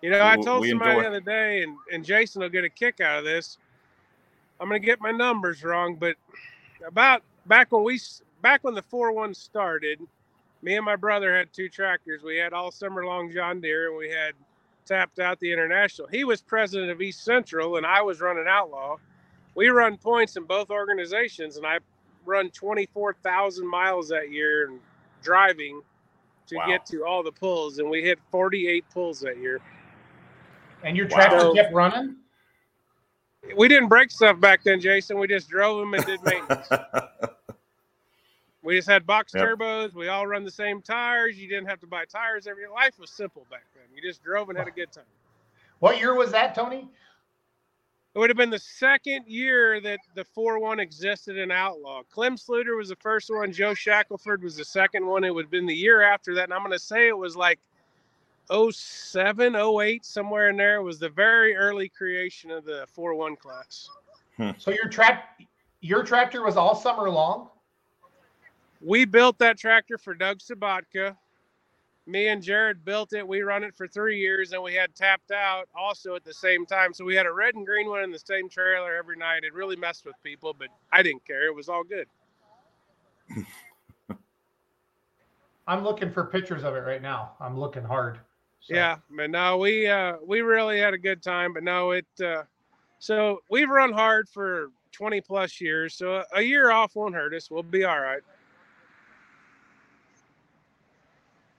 You 0.01 0.09
know, 0.09 0.25
I 0.25 0.35
told 0.35 0.65
somebody 0.65 0.91
enjoy- 0.91 1.01
the 1.01 1.07
other 1.07 1.19
day, 1.19 1.63
and, 1.63 1.77
and 1.91 2.03
Jason 2.03 2.41
will 2.41 2.49
get 2.49 2.63
a 2.63 2.69
kick 2.69 3.01
out 3.01 3.19
of 3.19 3.25
this. 3.25 3.57
I'm 4.59 4.69
going 4.69 4.81
to 4.81 4.85
get 4.85 5.01
my 5.01 5.11
numbers 5.11 5.63
wrong, 5.63 5.95
but 5.95 6.15
about 6.85 7.23
back 7.45 7.71
when 7.71 7.83
we 7.83 7.99
back 8.41 8.63
when 8.63 8.73
the 8.73 8.81
four 8.81 9.11
one 9.11 9.33
started, 9.33 9.99
me 10.65 10.75
and 10.77 10.83
my 10.83 10.95
brother 10.95 11.35
had 11.37 11.53
two 11.53 11.69
tractors. 11.69 12.23
We 12.23 12.37
had 12.37 12.51
all 12.51 12.71
summer 12.71 13.05
long 13.05 13.31
John 13.31 13.61
Deere, 13.61 13.89
and 13.89 13.97
we 13.97 14.09
had 14.09 14.33
tapped 14.85 15.19
out 15.19 15.39
the 15.39 15.53
International. 15.53 16.07
He 16.07 16.23
was 16.23 16.41
president 16.41 16.89
of 16.89 17.01
East 17.01 17.23
Central, 17.23 17.77
and 17.77 17.85
I 17.85 18.01
was 18.01 18.19
running 18.19 18.45
Outlaw. 18.49 18.97
We 19.53 19.69
run 19.69 19.95
points 19.95 20.37
in 20.37 20.43
both 20.45 20.71
organizations, 20.71 21.57
and 21.57 21.67
I 21.67 21.77
run 22.25 22.49
24,000 22.49 23.67
miles 23.69 24.09
that 24.09 24.31
year 24.31 24.67
and 24.67 24.79
driving 25.21 25.81
to 26.47 26.55
Wow. 26.55 26.65
get 26.67 26.85
to 26.87 27.05
all 27.05 27.21
the 27.21 27.31
pulls, 27.31 27.77
and 27.77 27.87
we 27.87 28.01
hit 28.01 28.17
48 28.31 28.85
pulls 28.91 29.19
that 29.21 29.37
year. 29.37 29.61
And 30.83 30.97
your 30.97 31.07
Wow. 31.09 31.15
tractor 31.15 31.39
So- 31.41 31.53
kept 31.53 31.73
running? 31.73 32.15
We 33.55 33.67
didn't 33.67 33.89
break 33.89 34.09
stuff 34.09 34.39
back 34.39 34.63
then, 34.63 34.79
Jason. 34.81 35.19
We 35.19 35.27
just 35.27 35.47
drove 35.47 35.79
them 35.79 35.93
and 35.93 36.03
did 36.05 36.23
maintenance. 36.25 36.67
We 38.65 38.75
just 38.75 38.89
had 38.89 39.05
box 39.05 39.31
Yep. 39.33 39.45
turbos. 39.45 39.93
We 39.93 40.07
all 40.07 40.27
run 40.27 40.43
the 40.43 40.51
same 40.51 40.81
tires. 40.81 41.37
You 41.37 41.47
didn't 41.47 41.67
have 41.67 41.79
to 41.81 41.87
buy 41.87 42.05
tires 42.05 42.47
every. 42.47 42.67
Life 42.67 42.99
was 42.99 43.11
simple 43.11 43.45
back 43.49 43.63
then. 43.73 43.83
You 43.95 44.01
just 44.01 44.23
drove 44.23 44.49
and 44.49 44.57
had 44.57 44.67
a 44.67 44.71
good 44.71 44.91
time. 44.91 45.05
What 45.79 45.99
year 45.99 46.15
was 46.15 46.31
that, 46.31 46.55
Tony? 46.55 46.89
It 48.15 48.19
would 48.19 48.29
have 48.29 48.37
been 48.37 48.49
the 48.49 48.59
second 48.59 49.25
year 49.27 49.81
that 49.81 49.99
the 50.15 50.23
4 50.23 50.57
1 50.57 50.79
existed 50.79 51.37
in 51.37 51.51
Outlaw. 51.51 52.01
Clem 52.09 52.37
Sluter 52.37 52.77
was 52.77 52.89
the 52.89 52.95
first 52.95 53.29
one. 53.29 53.51
Joe 53.51 53.73
Shackelford 53.73 54.41
was 54.41 54.55
the 54.55 54.63
second 54.63 55.05
one. 55.05 55.25
It 55.25 55.35
would 55.35 55.45
have 55.45 55.51
been 55.51 55.65
the 55.65 55.75
year 55.75 56.01
after 56.01 56.33
that. 56.35 56.45
And 56.45 56.53
I'm 56.53 56.61
going 56.61 56.71
to 56.71 56.79
say 56.79 57.09
it 57.09 57.17
was 57.17 57.35
like 57.35 57.59
07, 58.49 59.55
08, 59.55 60.05
somewhere 60.05 60.49
in 60.49 60.55
there. 60.55 60.77
It 60.77 60.83
was 60.83 60.97
the 60.97 61.09
very 61.09 61.57
early 61.57 61.89
creation 61.89 62.51
of 62.51 62.63
the 62.63 62.87
4 62.87 63.15
1 63.15 63.35
class. 63.35 63.89
Hmm. 64.37 64.51
So 64.57 64.71
your 64.71 64.87
track, 64.87 65.41
your 65.81 66.03
tractor 66.03 66.41
was 66.41 66.55
all 66.55 66.73
summer 66.73 67.09
long. 67.09 67.49
We 68.85 69.03
built 69.05 69.39
that 69.39 69.57
tractor 69.57 69.97
for 69.97 70.13
Doug 70.13 70.37
Sabatka. 70.39 71.17
Me 72.05 72.27
and 72.27 72.43
Jared 72.43 72.85
built 72.85 73.13
it. 73.13 73.27
We 73.27 73.41
run 73.41 73.63
it 73.63 73.75
for 73.75 73.87
three 73.87 74.19
years, 74.19 74.53
and 74.53 74.61
we 74.61 74.75
had 74.75 74.93
tapped 74.93 75.31
out 75.31 75.67
also 75.75 76.13
at 76.15 76.23
the 76.23 76.35
same 76.35 76.67
time. 76.67 76.93
So 76.93 77.03
we 77.03 77.15
had 77.15 77.25
a 77.25 77.33
red 77.33 77.55
and 77.55 77.65
green 77.65 77.89
one 77.89 78.03
in 78.03 78.11
the 78.11 78.19
same 78.19 78.47
trailer 78.47 78.95
every 78.95 79.17
night. 79.17 79.43
It 79.43 79.55
really 79.55 79.75
messed 79.75 80.05
with 80.05 80.13
people, 80.23 80.53
but 80.57 80.67
I 80.93 81.01
didn't 81.01 81.25
care. 81.25 81.47
It 81.47 81.55
was 81.55 81.67
all 81.67 81.83
good. 81.83 82.07
I'm 85.67 85.83
looking 85.83 86.11
for 86.11 86.25
pictures 86.25 86.63
of 86.63 86.75
it 86.75 86.81
right 86.81 87.01
now. 87.01 87.31
I'm 87.39 87.59
looking 87.59 87.83
hard. 87.83 88.19
So- 88.59 88.75
Yeah, 88.75 88.97
but 89.09 89.31
no, 89.31 89.57
we 89.57 89.87
uh 89.87 90.17
we 90.23 90.41
really 90.41 90.79
had 90.79 90.93
a 90.93 90.97
good 90.99 91.23
time. 91.23 91.53
But 91.53 91.63
no, 91.63 91.89
it 91.89 92.05
uh 92.23 92.43
so 92.99 93.41
we've 93.49 93.69
run 93.69 93.91
hard 93.91 94.29
for 94.29 94.67
20 94.91 95.21
plus 95.21 95.59
years. 95.59 95.95
So 95.95 96.23
a 96.35 96.41
year 96.43 96.69
off 96.69 96.95
won't 96.95 97.15
hurt 97.15 97.33
us. 97.33 97.49
We'll 97.49 97.63
be 97.63 97.83
all 97.83 97.99
right. 97.99 98.21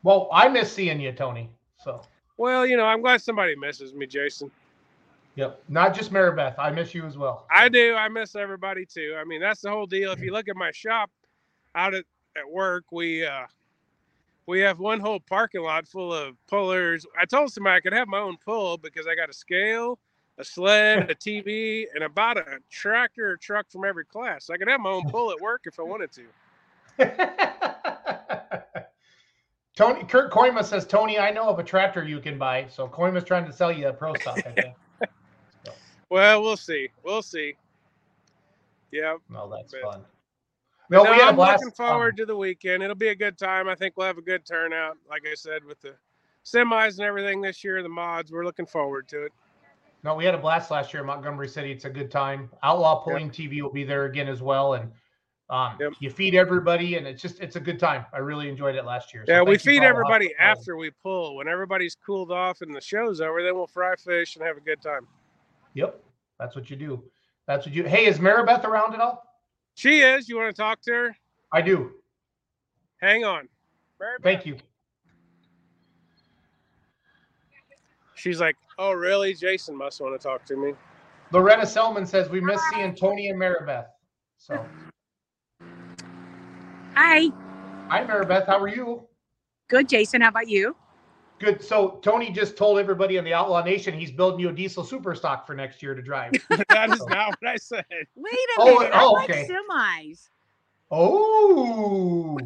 Well, 0.06 0.28
I 0.30 0.46
miss 0.46 0.72
seeing 0.72 1.00
you, 1.00 1.10
Tony. 1.10 1.50
So 1.82 2.00
Well, 2.36 2.64
you 2.64 2.76
know, 2.76 2.84
I'm 2.84 3.02
glad 3.02 3.20
somebody 3.22 3.56
misses 3.56 3.92
me, 3.92 4.06
Jason. 4.06 4.52
Yep. 5.34 5.64
Not 5.68 5.96
just 5.96 6.12
Maribeth. 6.12 6.54
I 6.60 6.70
miss 6.70 6.94
you 6.94 7.04
as 7.06 7.18
well. 7.18 7.44
I 7.50 7.68
do. 7.68 7.96
I 7.96 8.08
miss 8.08 8.36
everybody 8.36 8.86
too. 8.86 9.16
I 9.18 9.24
mean, 9.24 9.40
that's 9.40 9.62
the 9.62 9.68
whole 9.68 9.84
deal. 9.84 10.12
If 10.12 10.20
you 10.20 10.30
look 10.30 10.48
at 10.48 10.54
my 10.54 10.70
shop 10.70 11.10
out 11.74 11.92
at, 11.92 12.04
at 12.36 12.48
work, 12.48 12.84
we 12.92 13.26
uh 13.26 13.46
we 14.46 14.60
have 14.60 14.78
one 14.78 15.00
whole 15.00 15.18
parking 15.18 15.62
lot 15.62 15.88
full 15.88 16.14
of 16.14 16.36
pullers. 16.46 17.04
I 17.20 17.24
told 17.24 17.52
somebody 17.52 17.76
I 17.76 17.80
could 17.80 17.92
have 17.92 18.06
my 18.06 18.20
own 18.20 18.36
pull 18.44 18.78
because 18.78 19.08
I 19.08 19.16
got 19.16 19.28
a 19.28 19.32
scale, 19.34 19.98
a 20.38 20.44
sled, 20.44 21.10
a 21.10 21.16
TV, 21.16 21.86
and 21.96 22.04
about 22.04 22.38
a 22.38 22.58
tractor 22.70 23.32
or 23.32 23.36
truck 23.36 23.66
from 23.72 23.84
every 23.84 24.04
class. 24.04 24.50
I 24.50 24.56
could 24.56 24.68
have 24.68 24.78
my 24.78 24.90
own 24.90 25.10
pull 25.10 25.32
at 25.32 25.40
work 25.40 25.62
if 25.64 25.80
I 25.80 25.82
wanted 25.82 26.10
to. 26.12 27.92
Tony 29.76 30.02
Kurt 30.04 30.32
Koima 30.32 30.64
says, 30.64 30.86
Tony, 30.86 31.18
I 31.18 31.30
know 31.30 31.48
of 31.48 31.58
a 31.58 31.62
tractor 31.62 32.02
you 32.02 32.18
can 32.18 32.38
buy. 32.38 32.66
So 32.68 32.88
Koima's 32.88 33.24
trying 33.24 33.44
to 33.44 33.52
sell 33.52 33.70
you 33.70 33.88
a 33.88 33.92
pro 33.92 34.14
stock, 34.14 34.38
I 34.38 34.50
think. 34.52 34.74
Well, 36.08 36.40
we'll 36.40 36.56
see. 36.56 36.88
We'll 37.02 37.20
see. 37.20 37.56
Yeah. 38.92 39.16
Well, 39.28 39.48
that's 39.48 39.72
But- 39.72 39.82
fun. 39.82 40.04
No, 40.88 41.02
No, 41.02 41.10
we 41.10 41.20
I'm 41.20 41.34
blast. 41.34 41.64
looking 41.64 41.74
forward 41.74 42.16
to 42.18 42.24
the 42.26 42.36
weekend. 42.36 42.80
It'll 42.84 42.94
be 42.94 43.08
a 43.08 43.14
good 43.16 43.36
time. 43.36 43.68
I 43.68 43.74
think 43.74 43.96
we'll 43.96 44.06
have 44.06 44.18
a 44.18 44.22
good 44.22 44.46
turnout. 44.46 44.96
Like 45.10 45.24
I 45.28 45.34
said, 45.34 45.64
with 45.64 45.80
the 45.80 45.94
semis 46.44 46.98
and 46.98 47.00
everything 47.00 47.40
this 47.40 47.64
year, 47.64 47.82
the 47.82 47.88
mods, 47.88 48.30
we're 48.30 48.44
looking 48.44 48.66
forward 48.66 49.08
to 49.08 49.24
it. 49.24 49.32
No, 50.04 50.14
we 50.14 50.24
had 50.24 50.36
a 50.36 50.38
blast 50.38 50.70
last 50.70 50.94
year 50.94 51.00
in 51.00 51.08
Montgomery 51.08 51.48
City. 51.48 51.72
It's 51.72 51.86
a 51.86 51.90
good 51.90 52.08
time. 52.08 52.48
Outlaw 52.62 53.00
Pulling 53.02 53.30
TV 53.30 53.60
will 53.62 53.72
be 53.72 53.82
there 53.82 54.04
again 54.04 54.28
as 54.28 54.42
well, 54.42 54.74
and 54.74 54.92
um, 55.48 55.76
Yep. 55.78 55.92
you 56.00 56.10
feed 56.10 56.34
everybody, 56.34 56.96
and 56.96 57.06
it's 57.06 57.22
just 57.22 57.40
it's 57.40 57.56
a 57.56 57.60
good 57.60 57.78
time. 57.78 58.04
I 58.12 58.18
really 58.18 58.48
enjoyed 58.48 58.74
it 58.74 58.84
last 58.84 59.14
year. 59.14 59.24
So 59.26 59.32
Yeah, 59.32 59.42
we 59.42 59.58
feed 59.58 59.78
for 59.78 59.84
all 59.84 59.88
the 59.88 59.88
everybody 59.90 60.34
after 60.40 60.76
we 60.76 60.90
pull. 61.02 61.36
When 61.36 61.46
everybody's 61.48 61.94
cooled 61.94 62.32
off 62.32 62.62
and 62.62 62.74
the 62.74 62.80
show's 62.80 63.20
over, 63.20 63.42
then 63.42 63.54
we'll 63.54 63.66
fry 63.66 63.94
fish 63.96 64.36
and 64.36 64.44
have 64.44 64.56
a 64.56 64.60
good 64.60 64.82
time. 64.82 65.06
Yep, 65.74 66.02
that's 66.38 66.56
what 66.56 66.68
you 66.68 66.76
do. 66.76 67.02
That's 67.46 67.64
what 67.64 67.74
you. 67.74 67.84
Hey, 67.84 68.06
is 68.06 68.18
Maribeth 68.18 68.64
around 68.64 68.94
at 68.94 69.00
all? 69.00 69.22
She 69.74 70.00
is. 70.00 70.28
You 70.28 70.36
want 70.36 70.54
to 70.54 70.60
talk 70.60 70.80
to 70.82 70.92
her? 70.92 71.16
I 71.52 71.62
do. 71.62 71.92
Hang 73.00 73.24
on. 73.24 73.48
Mary 74.00 74.16
Thank 74.22 74.46
you. 74.46 74.56
She's 78.14 78.40
like, 78.40 78.56
oh, 78.78 78.92
really? 78.92 79.34
Jason 79.34 79.76
must 79.76 80.00
want 80.00 80.18
to 80.18 80.26
talk 80.26 80.44
to 80.46 80.56
me. 80.56 80.72
Loretta 81.32 81.66
Selman 81.66 82.06
says 82.06 82.30
we 82.30 82.40
miss 82.40 82.60
seeing 82.72 82.94
Tony 82.94 83.28
and 83.28 83.40
Maribeth. 83.40 83.86
So, 84.38 84.64
Hi. 86.96 87.28
hi 87.90 88.04
Maribeth, 88.04 88.46
how 88.46 88.58
are 88.58 88.68
you? 88.68 89.06
Good, 89.68 89.86
Jason. 89.86 90.22
How 90.22 90.28
about 90.28 90.48
you? 90.48 90.74
Good. 91.38 91.62
So 91.62 91.98
Tony 92.00 92.30
just 92.30 92.56
told 92.56 92.78
everybody 92.78 93.18
in 93.18 93.24
the 93.24 93.34
Outlaw 93.34 93.62
Nation 93.62 93.98
he's 93.98 94.10
building 94.10 94.40
you 94.40 94.48
a 94.48 94.52
diesel 94.52 94.82
super 94.82 95.14
stock 95.14 95.46
for 95.46 95.54
next 95.54 95.82
year 95.82 95.94
to 95.94 96.00
drive. 96.00 96.32
that 96.70 96.90
is 96.90 97.04
not 97.06 97.36
what 97.38 97.46
I 97.46 97.56
said. 97.56 97.84
Wait 97.90 98.32
a 98.32 98.60
Oh, 98.60 98.78
minute. 98.78 98.94
I 98.94 99.04
oh, 99.04 99.12
like 99.12 99.28
okay. 99.28 99.46
semis. 99.46 100.30
Oh, 100.90 102.38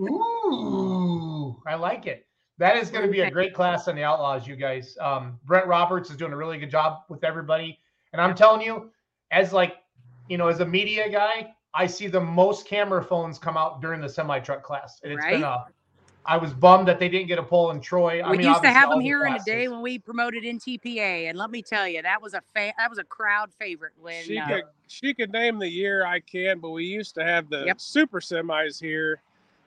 ooh, 0.00 1.60
I 1.66 1.74
like 1.74 2.06
it. 2.06 2.26
That 2.56 2.78
is 2.78 2.90
going 2.90 3.04
to 3.04 3.12
be 3.12 3.20
a 3.20 3.30
great 3.30 3.52
class 3.52 3.88
on 3.88 3.96
the 3.96 4.04
Outlaws, 4.04 4.46
you 4.46 4.56
guys. 4.56 4.96
Um, 5.00 5.38
Brent 5.44 5.66
Roberts 5.66 6.08
is 6.08 6.16
doing 6.16 6.32
a 6.32 6.36
really 6.36 6.56
good 6.56 6.70
job 6.70 7.00
with 7.10 7.24
everybody, 7.24 7.78
and 8.14 8.22
I'm 8.22 8.34
telling 8.34 8.62
you, 8.62 8.90
as 9.32 9.52
like, 9.52 9.74
you 10.28 10.38
know, 10.38 10.48
as 10.48 10.60
a 10.60 10.66
media 10.66 11.10
guy, 11.10 11.52
I 11.74 11.86
see 11.86 12.06
the 12.06 12.20
most 12.20 12.66
camera 12.66 13.02
phones 13.02 13.38
come 13.38 13.56
out 13.56 13.80
during 13.80 14.00
the 14.00 14.08
semi 14.08 14.38
truck 14.38 14.62
class, 14.62 15.00
and 15.02 15.12
it's 15.12 15.24
been 15.26 15.42
a. 15.42 15.66
I 16.26 16.38
was 16.38 16.54
bummed 16.54 16.88
that 16.88 16.98
they 16.98 17.08
didn't 17.08 17.26
get 17.28 17.38
a 17.38 17.42
poll 17.42 17.70
in 17.70 17.80
Troy. 17.80 18.22
I 18.22 18.30
we 18.30 18.38
mean, 18.38 18.46
used 18.46 18.62
to 18.62 18.68
have 18.68 18.88
all 18.88 18.96
them 18.96 19.00
the 19.00 19.04
here 19.04 19.26
in 19.26 19.34
a 19.34 19.44
day 19.44 19.68
when 19.68 19.82
we 19.82 19.98
promoted 19.98 20.44
NTPA, 20.44 21.28
and 21.28 21.36
let 21.36 21.50
me 21.50 21.60
tell 21.60 21.86
you, 21.86 22.00
that 22.00 22.22
was 22.22 22.32
a 22.32 22.40
fa- 22.54 22.72
that 22.78 22.88
was 22.88 22.98
a 22.98 23.04
crowd 23.04 23.50
favorite. 23.58 23.92
When 24.00 24.14
She 24.24 24.38
uh, 24.38 24.46
could 24.46 24.62
she 24.88 25.12
could 25.12 25.32
name 25.32 25.58
the 25.58 25.68
year 25.68 26.06
I 26.06 26.20
can, 26.20 26.60
but 26.60 26.70
we 26.70 26.84
used 26.84 27.14
to 27.16 27.24
have 27.24 27.50
the 27.50 27.64
Yep. 27.66 27.80
super 27.80 28.20
semis 28.20 28.80
here. 28.80 29.20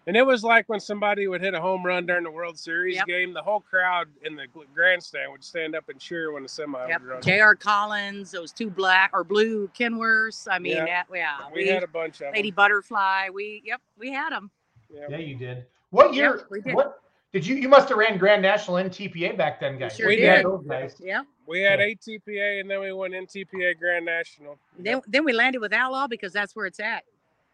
And 0.07 0.15
it 0.15 0.25
was 0.25 0.41
like 0.41 0.67
when 0.69 0.79
somebody 0.79 1.27
would 1.27 1.41
hit 1.41 1.53
a 1.53 1.59
home 1.59 1.85
run 1.85 2.05
during 2.05 2.23
the 2.23 2.31
World 2.31 2.57
Series 2.57 2.95
Yep. 2.95 3.07
game, 3.07 3.33
the 3.33 3.41
whole 3.41 3.59
crowd 3.59 4.07
in 4.23 4.37
the 4.37 4.45
grandstand 4.73 5.29
would 5.33 5.43
stand 5.43 5.75
up 5.75 5.89
and 5.89 5.99
cheer 5.99 6.31
when 6.31 6.43
the 6.43 6.49
semi 6.49 6.87
Yep. 6.87 7.01
would 7.01 7.09
run. 7.09 7.21
J.R. 7.21 7.55
Collins, 7.55 8.31
those 8.31 8.53
two 8.53 8.69
black 8.69 9.09
or 9.13 9.25
blue 9.25 9.67
Kenworths. 9.77 10.47
I 10.49 10.59
mean, 10.59 10.77
Yeah. 10.77 10.85
that, 10.85 11.07
yeah, 11.13 11.49
We 11.53 11.67
had 11.67 11.83
a 11.83 11.87
bunch 11.87 12.21
of 12.21 12.33
Lady 12.33 12.51
them. 12.51 12.55
Butterfly. 12.55 13.29
We 13.33 13.61
yep, 13.65 13.81
we 13.97 14.11
had 14.13 14.31
them. 14.31 14.49
Yeah. 14.89 15.07
Yeah, 15.09 15.17
you 15.17 15.35
did. 15.35 15.65
What 15.89 16.13
year? 16.13 16.47
we 16.49 16.61
did. 16.61 16.73
What 16.73 17.01
did 17.33 17.45
you? 17.45 17.55
You 17.57 17.67
must 17.67 17.89
have 17.89 17.97
ran 17.97 18.17
Grand 18.17 18.41
National 18.41 18.77
NTPA 18.77 19.35
back 19.35 19.59
then, 19.59 19.77
guys. 19.77 19.97
sure 19.97 20.07
We 20.07 20.15
did. 20.15 20.45
those 20.45 20.65
guys. 20.65 20.95
Yep. 21.01 21.25
We 21.47 21.59
had 21.61 21.79
Yeah. 21.79 21.87
ATPA 21.87 22.61
and 22.61 22.71
then 22.71 22.79
we 22.79 22.93
went 22.93 23.13
NTPA 23.13 23.73
Grand 23.77 24.05
National. 24.05 24.57
Then 24.79 25.01
then 25.05 25.25
we 25.25 25.33
landed 25.33 25.59
with 25.59 25.73
Outlaw 25.73 26.07
because 26.07 26.31
that's 26.31 26.55
where 26.55 26.65
it's 26.65 26.79
at. 26.79 27.03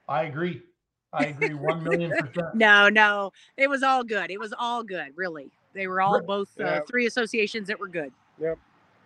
I 0.07 0.25
agree. 0.25 0.61
I 1.13 1.25
agree. 1.25 1.53
One 1.53 1.83
million 1.83 2.11
percent. 2.11 2.47
No, 2.55 2.89
no, 2.89 3.31
it 3.57 3.69
was 3.69 3.83
all 3.83 4.03
good. 4.03 4.31
It 4.31 4.39
was 4.39 4.53
all 4.57 4.83
good, 4.83 5.11
really. 5.15 5.51
They 5.73 5.87
were 5.87 6.01
all 6.01 6.19
Re- 6.19 6.25
both 6.25 6.49
uh, 6.59 6.63
Yeah. 6.63 6.79
three 6.89 7.05
associations 7.05 7.67
that 7.67 7.79
were 7.79 7.87
good. 7.87 8.11
Yep. 8.39 8.57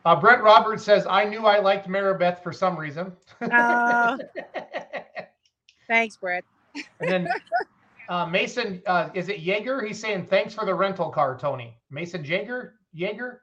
Uh, 0.05 0.15
Brent 0.15 0.41
Roberts 0.41 0.83
says, 0.83 1.05
I 1.09 1.25
knew 1.25 1.45
I 1.45 1.59
liked 1.59 1.87
Maribeth 1.89 2.41
for 2.41 2.53
some 2.53 2.77
reason. 2.77 3.11
Uh, 3.41 4.17
thanks, 5.87 6.15
Brett. 6.17 6.43
and 7.01 7.09
then 7.11 7.27
uh, 8.09 8.25
Mason, 8.25 8.81
uh, 8.85 9.09
is 9.13 9.27
it 9.29 9.39
Jaeger? 9.39 9.81
He's 9.85 9.99
saying, 9.99 10.25
thanks 10.27 10.53
for 10.53 10.65
the 10.65 10.73
rental 10.73 11.09
car, 11.09 11.37
Tony. 11.37 11.77
Mason 11.91 12.23
Jaeger? 12.23 12.75
Jaeger? 12.93 13.41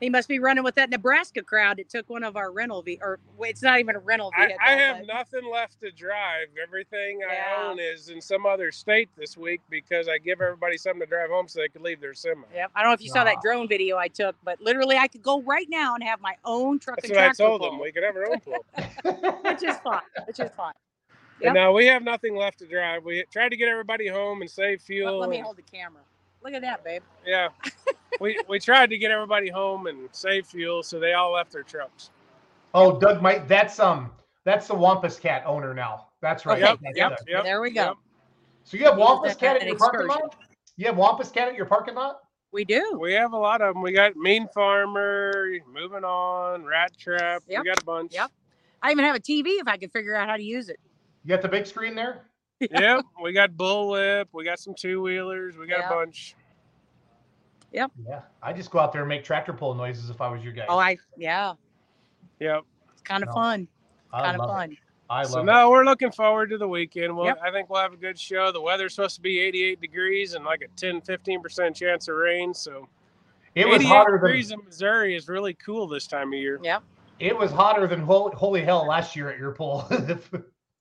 He 0.00 0.08
must 0.10 0.28
be 0.28 0.38
running 0.38 0.62
with 0.62 0.76
that 0.76 0.90
Nebraska 0.90 1.42
crowd 1.42 1.78
that 1.78 1.88
took 1.88 2.08
one 2.08 2.22
of 2.22 2.36
our 2.36 2.52
rental 2.52 2.82
ve- 2.82 2.98
or 3.02 3.18
it's 3.40 3.62
not 3.62 3.80
even 3.80 3.96
a 3.96 3.98
rental 3.98 4.30
I, 4.36 4.46
vehicle. 4.46 4.64
I 4.64 4.70
have 4.72 4.98
but- 4.98 5.06
nothing 5.08 5.50
left 5.50 5.80
to 5.80 5.90
drive. 5.90 6.46
Everything 6.62 7.20
Yeah. 7.20 7.56
I 7.58 7.62
own 7.64 7.80
is 7.80 8.08
in 8.08 8.20
some 8.20 8.46
other 8.46 8.70
state 8.70 9.08
this 9.16 9.36
week 9.36 9.60
because 9.68 10.06
I 10.08 10.18
give 10.18 10.40
everybody 10.40 10.76
something 10.78 11.00
to 11.00 11.06
drive 11.06 11.30
home 11.30 11.48
so 11.48 11.60
they 11.60 11.68
could 11.68 11.82
leave 11.82 12.00
their 12.00 12.14
semi. 12.14 12.42
Yeah, 12.54 12.66
I 12.76 12.82
don't 12.82 12.90
know 12.90 12.94
if 12.94 13.02
you 13.02 13.08
saw 13.10 13.22
Ah. 13.22 13.24
that 13.24 13.40
drone 13.42 13.66
video 13.68 13.96
I 13.96 14.06
took, 14.08 14.36
but 14.44 14.60
literally 14.60 14.96
I 14.96 15.08
could 15.08 15.22
go 15.22 15.42
right 15.42 15.66
now 15.68 15.94
and 15.96 16.04
have 16.04 16.20
my 16.20 16.36
own 16.44 16.78
truck 16.78 16.98
That's 17.00 17.10
and 17.10 17.16
what 17.16 17.30
I 17.30 17.32
told 17.32 17.60
pull, 17.60 17.70
them. 17.72 17.80
We 17.80 17.90
could 17.90 18.04
have 18.04 18.14
our 18.16 18.30
own 18.30 18.40
pull. 18.40 18.64
which 19.42 19.62
is 19.64 19.76
fine. 19.78 20.00
Which 20.26 20.38
is 20.38 20.50
fine. 20.56 20.74
Yep. 21.40 21.46
And 21.50 21.54
now 21.54 21.72
we 21.72 21.86
have 21.86 22.02
nothing 22.02 22.36
left 22.36 22.58
to 22.60 22.66
drive. 22.66 23.04
We 23.04 23.24
tried 23.32 23.50
to 23.50 23.56
get 23.56 23.68
everybody 23.68 24.06
home 24.08 24.42
and 24.42 24.50
save 24.50 24.80
fuel. 24.82 25.18
let 25.18 25.28
me 25.30 25.38
hold 25.38 25.56
the 25.56 25.62
camera. 25.62 26.02
Look 26.42 26.52
at 26.54 26.62
that, 26.62 26.84
babe. 26.84 27.02
yeah, 27.26 27.48
we 28.20 28.38
we 28.48 28.58
tried 28.58 28.90
to 28.90 28.98
get 28.98 29.10
everybody 29.10 29.48
home 29.50 29.86
and 29.86 30.08
save 30.12 30.46
fuel, 30.46 30.82
so 30.82 30.98
they 30.98 31.12
all 31.14 31.32
left 31.32 31.52
their 31.52 31.62
trucks. 31.62 32.10
oh, 32.74 32.98
Doug 32.98 33.20
Mike, 33.22 33.46
that's 33.48 33.78
um 33.80 34.10
that's 34.44 34.66
the 34.68 34.74
Wampus 34.74 35.18
Cat 35.18 35.42
owner 35.46 35.74
now. 35.74 36.06
That's 36.20 36.46
right. 36.46 36.58
Yep, 36.60 36.78
That's 36.82 36.96
yep, 36.96 37.18
yep. 37.28 37.44
there 37.44 37.60
we 37.60 37.70
go. 37.70 37.82
yep. 37.84 37.94
So 38.64 38.76
you 38.76 38.84
have 38.84 38.94
He 38.94 39.00
Wampus 39.00 39.34
Cat 39.36 39.60
that 39.60 39.62
at 39.62 39.68
your 39.68 39.76
parking 39.78 40.06
lot? 40.08 40.36
You 40.76 40.86
have 40.86 40.96
Wampus 40.96 41.30
Cat 41.30 41.48
at 41.48 41.54
your 41.54 41.66
parking 41.66 41.94
lot? 41.94 42.18
We 42.50 42.64
do. 42.64 42.98
We 43.00 43.12
have 43.12 43.32
a 43.34 43.36
lot 43.36 43.60
of 43.60 43.74
them. 43.74 43.82
We 43.82 43.92
got 43.92 44.16
Mean 44.16 44.48
Farmer, 44.54 45.50
Moving 45.72 46.02
On, 46.04 46.64
Rat 46.64 46.92
Trap. 46.98 47.42
Yep, 47.46 47.60
We 47.62 47.68
got 47.68 47.82
a 47.82 47.84
bunch. 47.84 48.14
yep. 48.14 48.30
I 48.82 48.90
even 48.90 49.04
have 49.04 49.16
a 49.16 49.20
TV 49.20 49.44
if 49.60 49.68
I 49.68 49.76
could 49.76 49.92
figure 49.92 50.14
out 50.14 50.28
how 50.28 50.36
to 50.36 50.42
use 50.42 50.68
it. 50.68 50.78
You 51.24 51.28
got 51.28 51.42
the 51.42 51.48
big 51.48 51.66
screen 51.66 51.94
there? 51.94 52.22
yep. 52.60 53.04
We 53.22 53.32
got 53.32 53.50
Bullwhip. 53.52 54.26
We 54.32 54.44
got 54.44 54.58
some 54.58 54.74
two 54.74 55.02
wheelers. 55.02 55.56
We 55.58 55.66
got 55.66 55.80
Yeah. 55.80 55.90
a 55.90 55.94
bunch. 56.04 56.34
Yeah. 57.72 57.86
I 58.42 58.52
just 58.52 58.70
go 58.70 58.78
out 58.78 58.92
there 58.92 59.02
and 59.02 59.08
make 59.08 59.24
tractor 59.24 59.52
pull 59.52 59.74
noises 59.74 60.08
if 60.10 60.20
I 60.20 60.28
was 60.30 60.42
your 60.42 60.52
guy. 60.52 60.66
Oh, 60.68 60.78
I 60.78 60.96
yeah, 61.16 61.52
Yep. 62.40 62.62
it's 62.92 63.02
kind 63.02 63.22
of 63.22 63.28
No, 63.28 63.34
fun. 63.34 63.68
I 64.12 64.22
Kind 64.22 64.40
of 64.40 64.48
fun. 64.48 64.76
I 65.10 65.18
love 65.22 65.26
it. 65.26 65.28
So 65.30 65.36
love 65.38 65.46
no, 65.46 65.70
we're 65.70 65.84
looking 65.84 66.10
forward 66.12 66.50
to 66.50 66.58
the 66.58 66.68
weekend. 66.68 67.14
Well, 67.16 67.26
Yep. 67.26 67.38
I 67.44 67.50
think 67.50 67.68
we'll 67.70 67.80
have 67.82 67.92
a 67.92 67.96
good 67.98 68.18
show. 68.18 68.50
The 68.52 68.60
weather's 68.60 68.94
supposed 68.94 69.16
to 69.16 69.20
be 69.22 69.38
88 69.40 69.80
degrees 69.80 70.34
and 70.34 70.44
like 70.44 70.62
a 70.62 70.68
10, 70.76 71.00
15% 71.02 71.74
chance 71.74 72.08
of 72.08 72.16
rain. 72.16 72.54
So 72.54 72.88
it. 73.54 73.62
It 73.62 73.66
was 73.68 73.76
88 73.80 73.86
hotter 73.88 74.12
than 74.12 74.20
degrees 74.20 74.50
in 74.50 74.58
Missouri 74.64 75.14
is 75.16 75.28
really 75.28 75.54
cool 75.54 75.86
this 75.88 76.06
time 76.06 76.28
of 76.32 76.38
year. 76.38 76.58
Yep. 76.62 76.82
it 77.20 77.36
was 77.36 77.50
hotter 77.50 77.86
than 77.86 78.00
holy, 78.00 78.34
holy 78.34 78.62
hell 78.62 78.86
last 78.86 79.14
year 79.16 79.28
at 79.30 79.38
your 79.38 79.52
pool. 79.52 79.86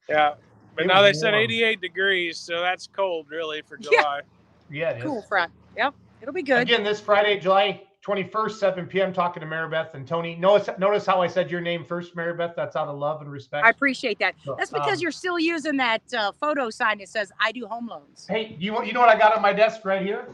Yeah. 0.09 0.35
But 0.75 0.85
It 0.85 0.87
now 0.87 1.01
they 1.01 1.09
was 1.09 1.19
said 1.19 1.33
88 1.33 1.81
degrees, 1.81 2.37
so 2.37 2.61
that's 2.61 2.87
cold 2.87 3.27
really 3.29 3.61
for 3.63 3.75
July. 3.77 4.21
yeah, 4.69 4.91
it 4.91 4.97
is. 4.99 5.03
Cool 5.03 5.21
front. 5.23 5.51
Yep. 5.75 5.93
It'll 6.21 6.33
be 6.33 6.43
good. 6.43 6.61
Again, 6.61 6.83
this 6.83 6.99
Friday, 6.99 7.39
July 7.39 7.83
21st, 8.05 8.51
7 8.51 8.85
p.m., 8.87 9.13
talking 9.13 9.41
to 9.41 9.47
Maribeth 9.47 9.93
and 9.93 10.07
Tony. 10.07 10.35
Notice, 10.35 10.69
notice 10.79 11.05
how 11.05 11.21
I 11.21 11.27
said 11.27 11.51
your 11.51 11.61
name 11.61 11.83
first, 11.83 12.15
Maribeth. 12.15 12.55
That's 12.55 12.75
out 12.75 12.87
of 12.87 12.97
love 12.97 13.21
and 13.21 13.31
respect. 13.31 13.65
I 13.65 13.69
appreciate 13.69 14.17
that. 14.19 14.35
So, 14.45 14.55
That's 14.57 14.71
because 14.71 14.97
um, 14.97 15.01
you're 15.01 15.11
still 15.11 15.37
using 15.37 15.77
that 15.77 16.01
uh, 16.13 16.31
photo 16.39 16.69
sign 16.69 16.99
that 16.99 17.09
says 17.09 17.31
"I 17.39 17.51
do 17.51 17.65
home 17.65 17.87
loans." 17.87 18.25
Hey, 18.29 18.55
you 18.59 18.83
you 18.83 18.93
know 18.93 19.01
what 19.01 19.09
I 19.09 19.17
got 19.17 19.35
on 19.35 19.41
my 19.41 19.53
desk 19.53 19.83
right 19.83 20.01
here? 20.01 20.29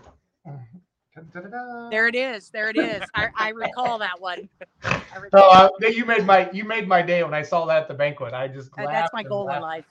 Da-da-da-da. 1.16 1.90
There 1.90 2.08
it 2.08 2.16
is. 2.16 2.50
There 2.50 2.70
it 2.70 2.78
is. 2.78 3.02
I, 3.14 3.30
I 3.38 3.50
recall 3.50 4.00
that 4.00 4.20
one. 4.20 4.50
Recall. 5.22 5.52
uh, 5.52 5.70
you 5.88 6.06
made 6.06 6.26
my 6.26 6.50
you 6.52 6.64
made 6.64 6.88
my 6.88 7.02
day 7.02 7.24
when 7.24 7.34
I 7.34 7.44
saw 7.44 7.66
that 7.68 7.84
at 7.84 7.88
the 7.88 7.94
banquet. 7.94 8.34
I 8.34 8.48
just 8.48 8.76
laughed 8.78 8.92
that's 8.92 9.14
my 9.14 9.24
goal 9.24 9.50
in 9.50 9.62
life. 9.62 9.86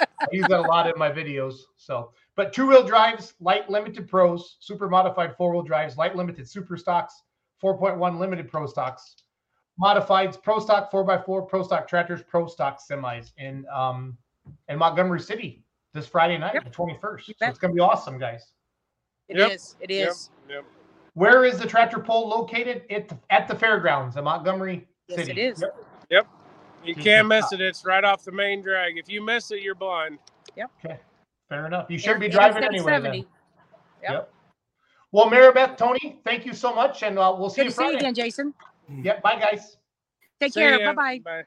I 0.00 0.26
use 0.30 0.46
that 0.48 0.60
a 0.60 0.62
lot 0.62 0.86
in 0.86 0.96
my 0.96 1.10
videos. 1.10 1.54
So, 1.76 2.12
but 2.36 2.52
two 2.52 2.66
wheel 2.66 2.82
drives, 2.84 3.34
light 3.40 3.68
limited 3.68 4.08
pros, 4.08 4.56
super 4.60 4.88
modified 4.88 5.36
four 5.36 5.52
wheel 5.52 5.62
drives, 5.62 5.96
light 5.96 6.16
limited 6.16 6.48
super 6.48 6.76
stocks, 6.76 7.22
4.1 7.62 8.18
limited 8.18 8.48
pro 8.50 8.66
stocks, 8.66 9.16
modifieds, 9.80 10.40
pro 10.42 10.58
stock 10.58 10.90
4x4, 10.90 11.48
pro 11.48 11.62
stock 11.62 11.86
tractors, 11.86 12.22
pro 12.22 12.46
stock 12.46 12.80
semis 12.80 13.32
in 13.38 13.66
um 13.72 14.16
in 14.68 14.78
Montgomery 14.78 15.20
City 15.20 15.62
this 15.94 16.06
Friday 16.06 16.38
night, 16.38 16.54
Yep. 16.54 16.64
the 16.64 16.70
21st. 16.70 17.26
So 17.26 17.46
it's 17.46 17.58
gonna 17.58 17.74
be 17.74 17.80
awesome, 17.80 18.18
guys. 18.18 18.52
It 19.28 19.36
Yep. 19.38 19.50
is. 19.52 19.76
It 19.80 19.90
Yep, 19.90 20.08
is. 20.10 20.30
yep. 20.48 20.64
Where 21.14 21.44
is 21.44 21.58
the 21.58 21.66
tractor 21.66 21.98
pull 22.00 22.28
located? 22.28 22.84
It 22.88 23.12
at 23.30 23.46
the 23.46 23.54
fairgrounds 23.54 24.16
in 24.16 24.24
Montgomery 24.24 24.88
Yes, 25.08 25.18
City. 25.20 25.32
it 25.32 25.38
is. 25.38 25.64
Yep. 26.10 26.26
You 26.84 26.96
can't 26.96 27.28
miss 27.28 27.52
it. 27.52 27.60
It's 27.60 27.84
right 27.84 28.02
off 28.02 28.24
the 28.24 28.32
main 28.32 28.62
drag. 28.62 28.98
If 28.98 29.08
you 29.08 29.22
miss 29.22 29.50
it, 29.52 29.60
you're 29.62 29.74
blind. 29.74 30.18
Yep. 30.56 30.70
Okay. 30.84 30.98
Fair 31.52 31.66
enough. 31.66 31.90
You 31.90 31.98
shouldn't 31.98 32.20
be 32.20 32.28
driving 32.28 32.62
Interstate 32.62 32.80
anyway. 32.80 32.92
Then. 32.92 33.02
70. 33.02 33.28
Yep. 34.04 34.32
Well, 35.12 35.26
Maribeth, 35.26 35.76
Tony, 35.76 36.18
thank 36.24 36.46
you 36.46 36.54
so 36.54 36.74
much, 36.74 37.02
and 37.02 37.18
uh, 37.18 37.36
we'll 37.38 37.50
see 37.50 37.60
Good 37.60 37.64
you 37.64 37.70
to 37.70 37.76
see 37.76 37.84
you 37.90 37.96
again, 37.98 38.14
Jason. 38.14 38.54
Yep. 39.02 39.22
Bye, 39.22 39.38
guys. 39.38 39.76
Take 40.40 40.54
See 40.54 40.60
care. 40.60 40.78
Bye 40.78 40.94
bye. 40.94 41.18
Bye. 41.22 41.42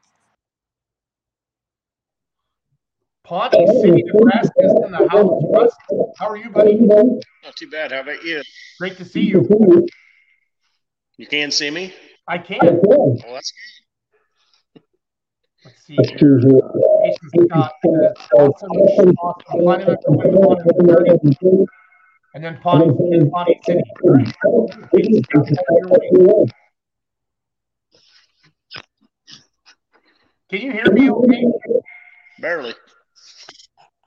Pawnee 3.24 3.66
City, 3.82 4.04
Nebraska 4.06 4.52
is 4.60 4.74
in 4.86 4.92
the 4.92 5.08
house. 5.10 5.44
Russ, 5.50 5.74
how 6.20 6.30
are 6.30 6.38
you, 6.38 6.52
buddy? 6.52 6.76
Not 6.76 7.56
too 7.56 7.68
bad. 7.72 7.92
How 7.92 8.02
about 8.02 8.24
you? 8.24 8.44
Great 8.80 8.98
to 8.98 9.06
see 9.06 9.22
you. 9.22 9.88
You 11.18 11.26
can 11.26 11.50
see 11.50 11.72
me? 11.72 11.96
I 12.28 12.38
can. 12.38 12.60
Well, 12.62 13.18
that's 13.34 13.52
good. 14.76 14.84
Let's 15.66 15.84
see 15.84 15.96
here. 15.96 16.62
Jason 17.06 17.48
Scott 17.48 17.74
says, 17.86 18.14
awesome, 18.34 18.70
awesome. 18.72 19.16
Planning 19.50 19.88
on 19.88 20.18
going 20.18 20.58
to 20.58 20.74
Pawnee 20.74 21.36
City. 21.42 21.66
And 22.34 22.44
then 22.44 22.58
Pawnee, 22.62 22.88
and 22.88 23.32
Pawnee 23.32 23.60
City. 23.64 23.82
All 24.04 24.12
right. 24.14 24.34
Jason 24.96 25.24
Scott, 25.24 25.46
send 25.46 25.58
your 25.80 26.28
way. 26.28 26.46
Can 30.50 30.62
you 30.62 30.72
hear 30.72 30.92
me 30.92 31.10
okay? 31.10 31.44
barely. 32.40 32.74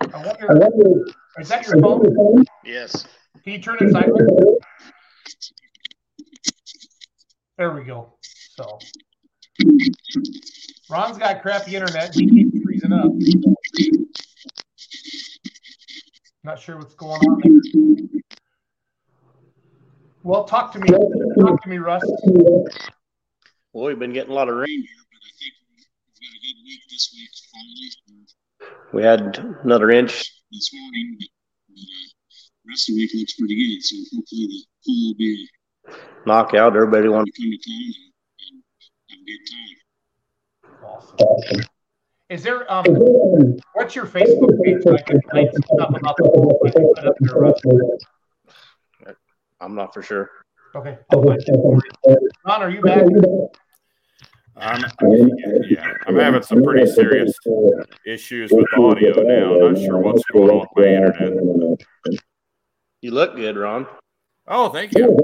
I 0.00 0.24
wonder, 0.24 1.04
is 1.38 1.48
that 1.48 1.66
your 1.66 1.80
phone? 1.80 2.44
Yes. 2.64 3.06
Can 3.42 3.52
you 3.54 3.58
turn 3.60 3.78
it 3.80 3.90
sideways? 3.92 4.28
There 7.56 7.74
we 7.74 7.84
go. 7.84 8.14
So 8.56 8.78
Ron's 10.88 11.18
got 11.18 11.42
crappy 11.42 11.74
internet. 11.74 12.14
He 12.14 12.28
keeps 12.28 12.57
freezing 12.78 12.92
up. 12.92 13.12
Not 16.44 16.58
sure 16.58 16.76
what's 16.76 16.94
going 16.94 17.20
on 17.20 17.40
there. 17.42 18.20
Well, 20.22 20.44
talk 20.44 20.72
to 20.72 20.78
me. 20.78 20.88
Talk 20.88 21.62
to 21.62 21.68
me, 21.68 21.78
Russ. 21.78 22.02
Well, 23.72 23.86
we've 23.86 23.98
been 23.98 24.12
getting 24.12 24.30
a 24.32 24.34
lot 24.34 24.48
of 24.48 24.56
rain 24.56 24.68
here, 24.68 25.04
but 25.12 25.18
I 25.18 25.30
think 25.38 25.52
we've 25.76 25.86
got 26.20 26.34
a 26.34 26.40
good 26.40 26.58
week 26.64 26.80
this 26.90 27.14
week. 27.14 27.30
Finally, 27.52 27.90
we 28.92 29.02
had 29.02 29.38
another 29.64 29.90
inch 29.90 30.32
this 30.50 30.70
morning, 30.72 31.16
but, 31.18 31.28
but 31.68 31.80
uh, 31.80 32.70
rest 32.70 32.88
of 32.88 32.94
the 32.94 33.00
week 33.02 33.10
looks 33.14 33.34
pretty 33.34 33.56
good. 33.56 33.82
So 33.82 33.96
hopefully 34.16 34.46
the 34.46 34.64
pool 34.86 35.08
will 35.08 35.14
be 35.16 35.48
knockout. 36.26 36.76
Everybody 36.76 37.08
wants 37.08 37.30
to 37.32 37.42
come 37.42 37.50
to 37.50 37.58
town 37.58 37.94
and, 38.48 38.62
and 39.10 39.10
have 39.10 39.20
a 39.20 39.24
good 39.24 39.42
time. 39.50 39.76
Awesome. 40.84 41.64
Is 42.30 42.42
there 42.42 42.70
um 42.70 42.84
what's 43.72 43.94
your 43.94 44.04
Facebook 44.04 44.62
page 44.62 44.82
so 44.82 44.94
I 44.94 45.00
can 45.00 45.20
find 45.30 45.48
some 45.50 45.62
stuff 45.62 45.94
about 45.96 46.16
the 46.18 46.24
pool 46.24 46.60
I 46.66 46.70
can 46.70 46.94
put 46.94 47.06
up 47.06 47.14
there, 47.20 47.34
Russ? 47.34 47.60
I'm 49.60 49.74
not 49.74 49.94
for 49.94 50.02
sure. 50.02 50.30
Okay. 50.74 50.98
I'll 51.10 51.22
find 51.22 51.42
it. 51.42 52.18
Ron, 52.44 52.62
are 52.62 52.70
you 52.70 52.82
back? 52.82 53.04
I'm, 54.60 54.84
yeah, 55.70 55.92
I'm 56.06 56.16
having 56.16 56.42
some 56.42 56.62
pretty 56.62 56.90
serious 56.90 57.32
issues 58.04 58.50
with 58.52 58.66
audio 58.76 59.22
now. 59.22 59.66
I'm 59.66 59.74
Not 59.74 59.82
sure 59.82 59.98
what's 59.98 60.24
going 60.32 60.50
on 60.50 60.58
with 60.58 60.68
my 60.76 60.86
internet. 60.86 61.80
You 63.00 63.12
look 63.12 63.36
good, 63.36 63.56
Ron. 63.56 63.86
Oh, 64.48 64.68
thank 64.68 64.92
you. 64.94 65.16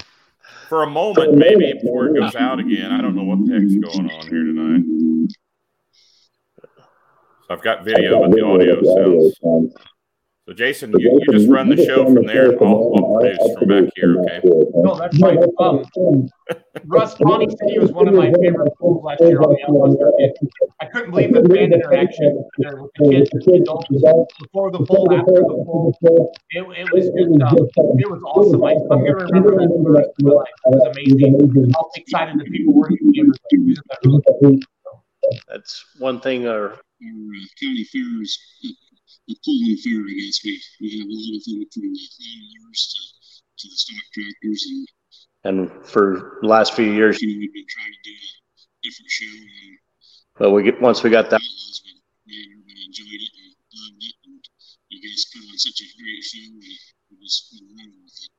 For 0.68 0.82
a 0.82 0.90
moment, 0.90 1.34
maybe 1.34 1.72
before 1.74 2.06
it 2.06 2.18
goes 2.18 2.34
out 2.34 2.58
again, 2.58 2.90
I 2.90 3.00
don't 3.00 3.14
know 3.14 3.22
what 3.22 3.46
the 3.46 3.52
heck's 3.52 3.72
mm-hmm. 3.72 3.80
going 3.80 4.10
on 4.10 4.22
here 4.22 4.44
tonight. 4.44 4.82
I've 7.48 7.62
got 7.62 7.84
video, 7.84 8.20
but 8.20 8.32
the 8.32 8.44
audio 8.44 8.82
sounds. 8.82 9.74
So, 10.46 10.54
Jason, 10.54 10.92
you, 10.96 11.10
you 11.26 11.32
just 11.32 11.48
run 11.48 11.68
the 11.68 11.76
show 11.84 12.04
from 12.04 12.24
there, 12.24 12.52
and 12.52 12.62
I'll, 12.62 12.94
I'll 12.94 13.18
produce 13.18 13.58
from 13.58 13.68
back 13.68 13.92
here, 13.96 14.16
okay? 14.20 14.40
No, 14.76 14.94
that's 14.94 15.18
fine. 15.18 15.42
Um, 15.58 16.28
Russ, 16.84 17.16
Pawnee 17.16 17.48
City 17.50 17.80
was 17.80 17.90
one 17.90 18.06
of 18.06 18.14
my 18.14 18.30
favorite 18.30 18.70
pools 18.78 19.02
last 19.02 19.20
year 19.22 19.40
on 19.40 19.50
the 19.50 19.58
Outlaws 19.66 19.98
circuit. 19.98 20.38
I 20.80 20.84
couldn't 20.86 21.10
believe 21.10 21.34
the 21.34 21.42
fan 21.52 21.72
interaction 21.72 22.44
there 22.58 22.80
with 22.80 22.92
the 22.94 23.10
kids 23.10 23.30
and 23.32 23.42
the 23.42 23.54
adults 23.56 23.88
before 24.38 24.70
the 24.70 24.86
pool, 24.86 25.12
after 25.12 25.32
the 25.32 25.64
pool. 25.66 26.32
It, 26.50 26.62
it 26.78 26.92
was 26.92 27.06
just, 27.06 27.42
um, 27.42 27.98
it 27.98 28.08
was 28.08 28.22
awesome. 28.22 28.62
I, 28.62 28.74
I'm 28.94 29.02
gonna 29.02 29.26
remember 29.26 29.50
that 29.58 29.66
for 29.66 29.82
the 29.82 29.90
rest 29.98 30.10
of 30.10 30.26
my 30.26 30.32
life. 30.32 30.54
It 30.66 30.70
was 30.70 30.86
amazing. 30.94 31.72
How 31.74 31.90
excited 31.96 32.38
the 32.38 32.44
people 32.44 32.72
were 32.72 32.88
to 32.88 32.94
be 32.94 33.18
able 33.18 33.32
to. 34.44 34.60
That's 35.48 35.84
one 35.98 36.20
thing 36.20 36.46
our, 36.46 36.66
our 36.70 36.78
county 37.02 37.84
fairs, 37.90 38.38
the 39.26 39.36
Pullman 39.44 39.76
Fair, 39.78 40.00
I 40.06 40.14
guess, 40.14 40.40
we, 40.44 40.62
we 40.80 40.98
have 40.98 41.08
a 41.08 41.10
lot 41.10 41.36
of 41.36 41.42
them 41.44 41.66
from 41.72 41.82
the 41.82 41.98
lawnmowers 41.98 42.82
to, 42.92 43.00
to 43.58 43.68
the 43.68 43.76
stock 43.76 44.04
tractors. 44.14 44.62
And, 44.70 44.86
and 45.44 45.86
for 45.86 46.38
the 46.42 46.48
last 46.48 46.74
few 46.74 46.90
years, 46.90 47.20
you 47.20 47.28
know, 47.28 47.38
we've 47.38 47.52
been 47.52 47.66
trying 47.68 47.92
to 47.92 48.02
do 48.04 48.14
a 48.14 48.78
different 48.82 49.10
show. 49.10 49.34
And, 49.34 49.78
but 50.38 50.50
we 50.50 50.62
get, 50.62 50.80
once 50.80 51.02
we 51.02 51.10
got 51.10 51.30
that, 51.30 51.40
man, 51.40 52.46
everybody 52.54 52.86
enjoyed 52.86 53.22
it 53.22 53.32
and 53.34 53.54
loved 53.74 54.02
it. 54.02 54.14
And 54.26 54.40
you 54.90 55.02
guys 55.02 55.26
put 55.34 55.42
on 55.42 55.58
such 55.58 55.80
a 55.82 55.88
great 55.98 56.22
show. 56.22 56.46
We, 56.54 56.78
we 57.10 57.16
just 57.22 57.50
we 57.52 57.66
run 57.74 57.90
with 58.02 58.14
it. 58.14 58.30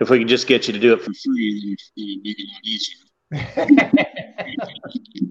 If 0.00 0.10
we 0.10 0.18
could 0.18 0.28
just 0.28 0.46
get 0.46 0.66
you 0.66 0.74
to 0.74 0.80
do 0.80 0.92
it 0.92 1.00
for 1.02 1.12
free, 1.12 1.76
then 1.96 2.04
it'd 2.04 2.22
make 2.22 2.38
it 2.38 2.48
a 2.48 2.52
lot 2.52 2.64
easier. 2.64 3.02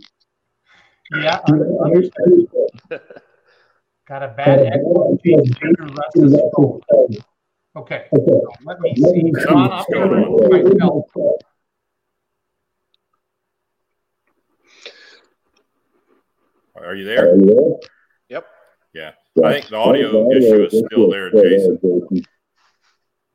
Yeah, 1.14 1.39
understood. 1.85 2.48
Got 4.07 4.22
a 4.23 4.27
bad 4.30 4.60
echo. 4.68 5.18
Okay, 7.77 8.06
so 8.14 8.48
let 8.64 8.80
me 8.80 8.95
see. 8.95 9.32
Ron, 9.49 9.72
I'm 9.72 9.84
gonna 9.91 10.64
myself. 10.64 11.06
Are 16.76 16.95
you 16.95 17.06
there? 17.06 17.36
Yep. 18.30 18.45
Yeah. 18.94 19.11
I 19.44 19.53
think 19.53 19.69
the 19.69 19.76
audio 19.76 20.32
issue 20.32 20.65
is 20.65 20.84
still 20.86 21.10
there, 21.10 21.32
Jason. 21.32 21.80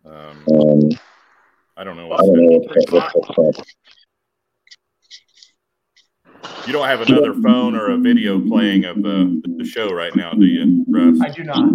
Um, 0.04 0.44
I 1.76 1.84
don't 1.84 1.96
know 1.96 2.06
what's 2.06 2.26
happening. 2.26 2.62
You 6.66 6.72
don't 6.72 6.86
have 6.86 7.00
another 7.00 7.34
phone 7.34 7.74
or 7.74 7.90
a 7.90 7.96
video 7.98 8.40
playing 8.40 8.84
of 8.84 9.02
the, 9.02 9.42
the 9.58 9.64
show 9.64 9.90
right 9.90 10.14
now, 10.14 10.32
do 10.32 10.46
you, 10.46 10.84
Russ? 10.88 11.18
I 11.20 11.30
do 11.30 11.42
not. 11.42 11.72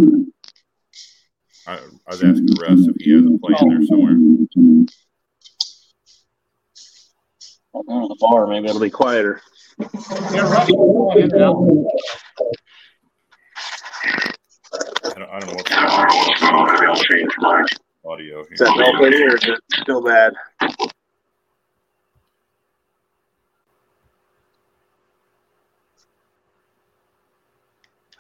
I, 1.67 1.73
I 1.73 1.79
was 2.07 2.23
asking 2.23 2.55
Russ 2.61 2.87
if 2.87 2.95
he 2.99 3.11
has 3.11 3.25
it 3.25 3.41
playing 3.41 3.69
there 3.69 3.85
somewhere. 3.87 4.15
I'll 7.73 7.83
go 7.83 8.01
to 8.01 8.07
the 8.07 8.15
bar. 8.19 8.47
Maybe 8.47 8.67
it'll 8.67 8.79
be 8.79 8.89
quieter. 8.89 9.41
Yeah, 9.79 10.49
Russ, 10.49 10.69
you're 10.69 10.77
going 10.77 11.23
in 11.23 11.33
and 11.33 11.41
out. 11.41 11.55
I 15.03 15.19
don't, 15.19 15.29
I 15.29 15.39
don't 15.39 15.49
know 15.49 15.55
what's 15.55 15.69
happening. 15.71 17.27
Audio 18.05 18.43
here. 18.43 18.53
Is 18.53 18.59
that 18.59 18.69
helping 18.77 19.13
or 19.13 19.35
is 19.35 19.43
it 19.45 19.59
still 19.81 20.01
bad? 20.03 20.33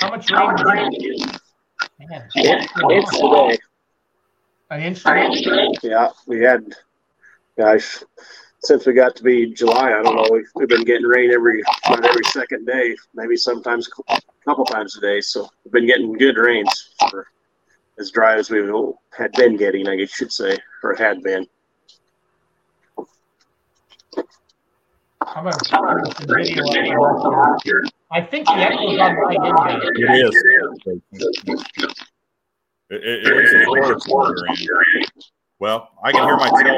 How 0.05 0.11
much 0.51 0.63
rain? 0.63 0.91
did 0.91 1.01
you- 1.01 1.25
Man, 1.99 2.29
It's 2.35 3.17
today. 3.17 3.57
An 4.69 4.81
inch 4.81 5.03
today? 5.43 5.67
Yeah, 5.81 6.09
we 6.27 6.41
had, 6.41 6.63
gosh, 7.57 8.03
since 8.59 8.85
we 8.85 8.93
got 8.93 9.15
to 9.15 9.23
be 9.23 9.51
July, 9.53 9.93
I 9.93 10.03
don't 10.03 10.15
know, 10.15 10.27
we've, 10.31 10.47
we've 10.55 10.67
been 10.67 10.83
getting 10.83 11.07
rain 11.07 11.31
every, 11.31 11.63
about 11.87 12.05
every 12.05 12.23
second 12.25 12.65
day, 12.65 12.95
maybe 13.15 13.35
sometimes 13.35 13.89
a 14.09 14.19
couple 14.43 14.65
times 14.65 14.95
a 14.97 15.01
day. 15.01 15.21
So 15.21 15.49
we've 15.63 15.71
been 15.71 15.87
getting 15.87 16.13
good 16.13 16.37
rains 16.37 16.93
for 17.09 17.27
as 17.99 18.11
dry 18.11 18.35
as 18.35 18.51
we 18.51 18.59
had 19.17 19.31
been 19.33 19.57
getting, 19.57 19.87
I 19.87 19.95
guess 19.95 20.11
you 20.11 20.15
should 20.27 20.31
say, 20.31 20.57
or 20.83 20.93
had 20.95 21.23
been. 21.23 21.47
I'm 25.21 25.45
gonna 25.45 25.57
turn 28.05 28.05
this 28.05 28.05
video 28.05 28.05
up 28.05 28.05
here. 28.05 28.11
I 28.11 28.21
think 28.21 28.45
the 28.47 28.53
echo's 28.53 28.99
on 28.99 29.15
my 29.55 29.73
end. 29.73 29.83
guys. 30.05 30.31
It 32.89 33.03
is. 33.03 33.03
At, 33.03 33.03
at 33.03 33.67
least 33.67 33.89
it's 33.91 34.07
worse 34.07 34.09
on 34.11 34.55
your. 34.57 34.83
Well, 35.59 35.89
I 36.03 36.11
can 36.11 36.23
hear 36.23 36.37
myself. 36.37 36.71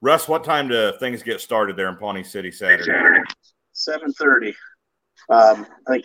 Russ, 0.00 0.28
what 0.28 0.44
time 0.44 0.68
do 0.68 0.92
things 1.00 1.22
get 1.22 1.40
started 1.40 1.76
there 1.76 1.88
in 1.88 1.96
Pawnee 1.96 2.22
City 2.22 2.52
Saturday? 2.52 2.92
Seven 3.72 4.12
thirty. 4.12 4.54
Um, 5.30 5.66
I 5.88 5.92
think, 5.92 6.04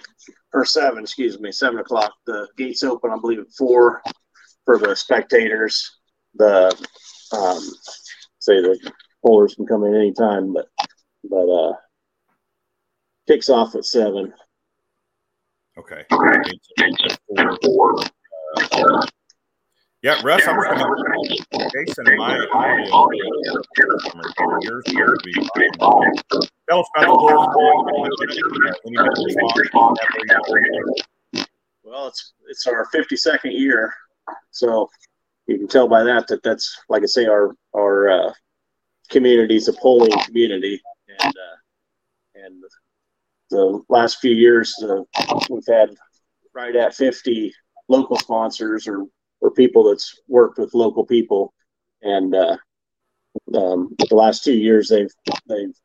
or 0.53 0.63
seven, 0.63 1.03
excuse 1.03 1.37
me, 1.39 1.51
seven 1.51 1.79
o'clock. 1.79 2.13
The 2.25 2.47
gates 2.57 2.83
open, 2.83 3.11
I 3.11 3.17
believe, 3.19 3.39
at 3.39 3.51
four 3.57 4.01
for 4.63 4.77
the 4.77 4.95
spectators. 4.95 5.97
The 6.35 6.67
um, 7.33 7.59
say 8.39 8.61
the 8.61 8.79
pullers 9.25 9.55
can 9.55 9.65
come 9.65 9.83
in 9.83 9.95
anytime, 9.95 10.53
but 10.53 10.67
but 11.29 11.49
uh, 11.49 11.73
kicks 13.27 13.49
off 13.49 13.75
at 13.75 13.85
seven. 13.85 14.33
Okay. 15.77 16.05
Yeah, 20.01 20.21
Russ, 20.23 20.47
I'm 20.47 20.55
going 20.55 20.77
to 21.49 21.69
Jason 21.73 22.07
and 22.07 22.17
my 22.17 22.37
audio 22.91 23.25
yours 24.61 24.83
here 24.87 25.15
be 25.23 25.33
Tell 25.33 26.79
us 26.79 26.87
about 26.95 27.05
the 27.05 27.13
Well, 31.83 32.07
it's 32.07 32.33
it's 32.47 32.65
our 32.67 32.87
52nd 32.93 33.51
year, 33.51 33.93
so 34.51 34.89
you 35.47 35.57
can 35.57 35.67
tell 35.67 35.87
by 35.87 36.03
that 36.03 36.27
that 36.27 36.43
that's 36.43 36.77
like 36.87 37.03
I 37.03 37.07
say 37.07 37.25
our 37.25 37.55
our 37.75 38.09
uh, 38.09 38.31
community 39.09 39.55
is 39.55 39.67
a 39.67 39.73
polling 39.73 40.17
community, 40.25 40.81
and 41.07 41.33
uh, 41.35 42.45
and 42.45 42.63
the 43.49 43.81
last 43.89 44.19
few 44.19 44.33
years 44.33 44.73
uh, 44.83 45.01
we've 45.49 45.63
had 45.67 45.89
right 46.53 46.75
at 46.75 46.95
50 46.95 47.53
local 47.87 48.17
sponsors 48.17 48.87
or 48.87 49.05
or 49.41 49.51
people 49.51 49.83
that's 49.83 50.19
worked 50.27 50.57
with 50.57 50.73
local 50.73 51.05
people. 51.05 51.53
And 52.01 52.35
uh, 52.35 52.57
um, 53.55 53.95
the 53.97 54.15
last 54.15 54.43
two 54.43 54.57
years, 54.57 54.89
they've 54.89 55.11
they've 55.47 55.75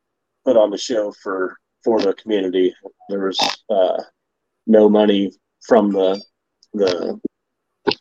put 0.43 0.57
on 0.57 0.71
the 0.71 0.77
show 0.77 1.11
for 1.11 1.57
for 1.83 1.99
the 1.99 2.13
community. 2.13 2.73
There 3.09 3.25
was 3.25 3.39
uh, 3.69 4.01
no 4.67 4.89
money 4.89 5.31
from 5.65 5.91
the 5.91 6.21
the 6.73 7.19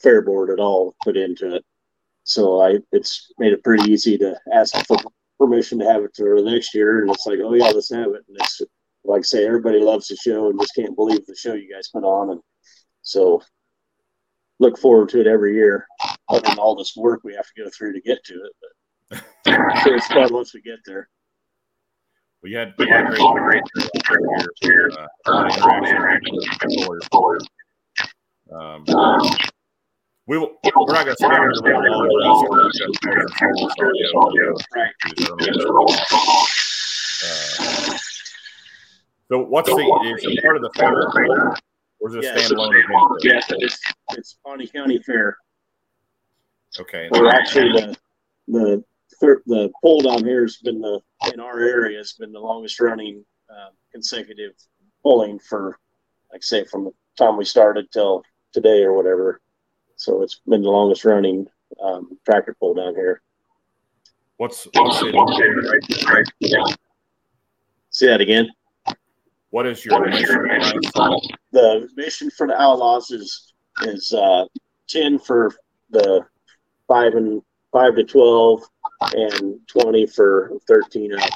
fair 0.03 0.23
board 0.23 0.51
at 0.51 0.61
all 0.61 0.95
put 1.05 1.17
into 1.17 1.57
it. 1.57 1.65
So 2.25 2.61
I 2.61 2.79
it's 2.91 3.31
made 3.39 3.53
it 3.53 3.63
pretty 3.63 3.91
easy 3.93 4.19
to 4.19 4.39
ask 4.53 4.75
for 4.87 4.97
permission 5.39 5.79
to 5.79 5.85
have 5.85 6.03
it 6.03 6.13
for 6.17 6.41
the 6.41 6.51
next 6.51 6.75
year. 6.75 7.03
And 7.03 7.11
it's 7.11 7.27
like, 7.27 7.39
oh 7.43 7.55
yeah, 7.55 7.69
let's 7.69 7.93
have 7.93 8.09
it. 8.09 8.25
And 8.29 8.37
it's 8.41 8.63
like 9.05 9.21
I 9.21 9.23
say, 9.23 9.47
everybody 9.47 9.79
loves 9.81 10.09
the 10.09 10.17
show 10.17 10.49
and 10.49 10.59
just 10.59 10.75
can't 10.75 10.97
believe 10.97 11.25
the 11.27 11.37
show 11.37 11.53
you 11.53 11.73
guys 11.73 11.89
put 11.89 12.05
on. 12.05 12.31
And 12.31 12.41
so 13.03 13.43
look 14.59 14.79
forward 14.79 15.11
to 15.11 15.21
it 15.21 15.27
every 15.27 15.55
year. 15.55 15.87
Other 16.29 16.41
than 16.41 16.59
all 16.59 16.75
this 16.75 16.95
work 16.97 17.21
we 17.25 17.35
have 17.35 17.47
to 17.47 17.63
go 17.63 17.71
through 17.71 17.93
to 17.93 18.01
get 18.01 18.25
to 18.25 18.35
it, 18.35 18.53
but 19.11 19.23
it's 19.87 20.07
fun 20.07 20.33
once 20.33 20.55
we 20.55 20.63
get 20.63 20.79
there. 20.87 21.09
We 22.43 22.53
had, 22.53 22.75
we 22.79 22.89
had 22.89 23.07
great, 23.07 23.63
great, 24.05 24.23
here. 24.61 24.91
Uh, 24.99 25.07
um, 28.53 29.27
we 30.27 30.39
will, 30.39 30.57
we're 30.65 30.95
not 30.95 31.05
going 31.05 31.07
to 31.09 31.15
spend 31.17 31.33
the 31.33 31.39
uh, 37.25 37.99
so 39.29 39.39
what's 39.45 39.69
the 39.69 39.77
is 40.19 40.41
part 40.43 40.57
of 40.57 40.63
the 40.63 40.71
fair 40.77 40.93
or 42.01 42.09
is 42.09 42.15
it 42.17 42.25
a 42.25 42.29
standalone 42.39 42.75
event? 42.75 43.23
Yes, 43.23 43.47
it's, 43.51 43.81
it's 44.13 44.37
Pawnee 44.45 44.67
County 44.67 44.99
Fair. 44.99 45.39
Okay. 46.79 47.09
We're 47.11 47.29
actually 47.29 47.73
the 47.73 47.97
the 48.49 48.85
the 49.47 49.71
poll 49.83 50.01
down 50.01 50.25
here 50.25 50.43
has 50.43 50.57
been 50.57 50.81
the 50.81 51.01
in 51.33 51.41
our 51.41 51.61
area 51.61 51.99
has 51.99 52.13
been 52.15 52.33
the 52.33 52.41
longest 52.41 52.81
running 52.81 53.25
uh, 53.49 53.71
consecutive 53.93 54.53
polling 55.03 55.39
for 55.39 55.79
like 56.33 56.43
say 56.43 56.65
from 56.65 56.85
the 56.85 56.91
time 57.17 57.37
we 57.37 57.45
started 57.45 57.91
till 57.93 58.23
today 58.53 58.83
or 58.83 58.93
whatever. 58.93 59.41
So 59.97 60.23
it's 60.23 60.41
been 60.47 60.63
the 60.63 60.71
longest 60.71 61.05
running 61.05 61.47
um, 61.83 62.19
tractor 62.25 62.57
pull 62.59 62.75
down 62.75 62.95
here. 62.95 63.23
What's 64.37 64.67
what's 64.75 65.01
it? 65.03 66.79
Say 67.91 68.07
that 68.09 68.21
again. 68.21 68.51
What 69.51 69.67
is 69.67 69.85
your 69.85 70.05
mission? 70.07 70.49
The 71.53 71.89
mission 71.97 72.31
for 72.31 72.49
the 72.49 72.61
Outlaws 72.61 73.11
is 73.13 73.53
is 73.83 74.13
uh, 74.13 74.47
ten 74.89 75.19
for 75.19 75.53
the 75.91 76.27
five 76.89 77.15
and 77.15 77.41
five 77.73 77.95
to 77.95 78.05
twelve, 78.05 78.63
and 79.13 79.61
twenty 79.69 80.07
for 80.07 80.53
thirteen 80.67 81.15
up 81.15 81.31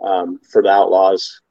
um, 0.00 0.40
for 0.50 0.62
the 0.62 0.70
Outlaws. 0.70 1.42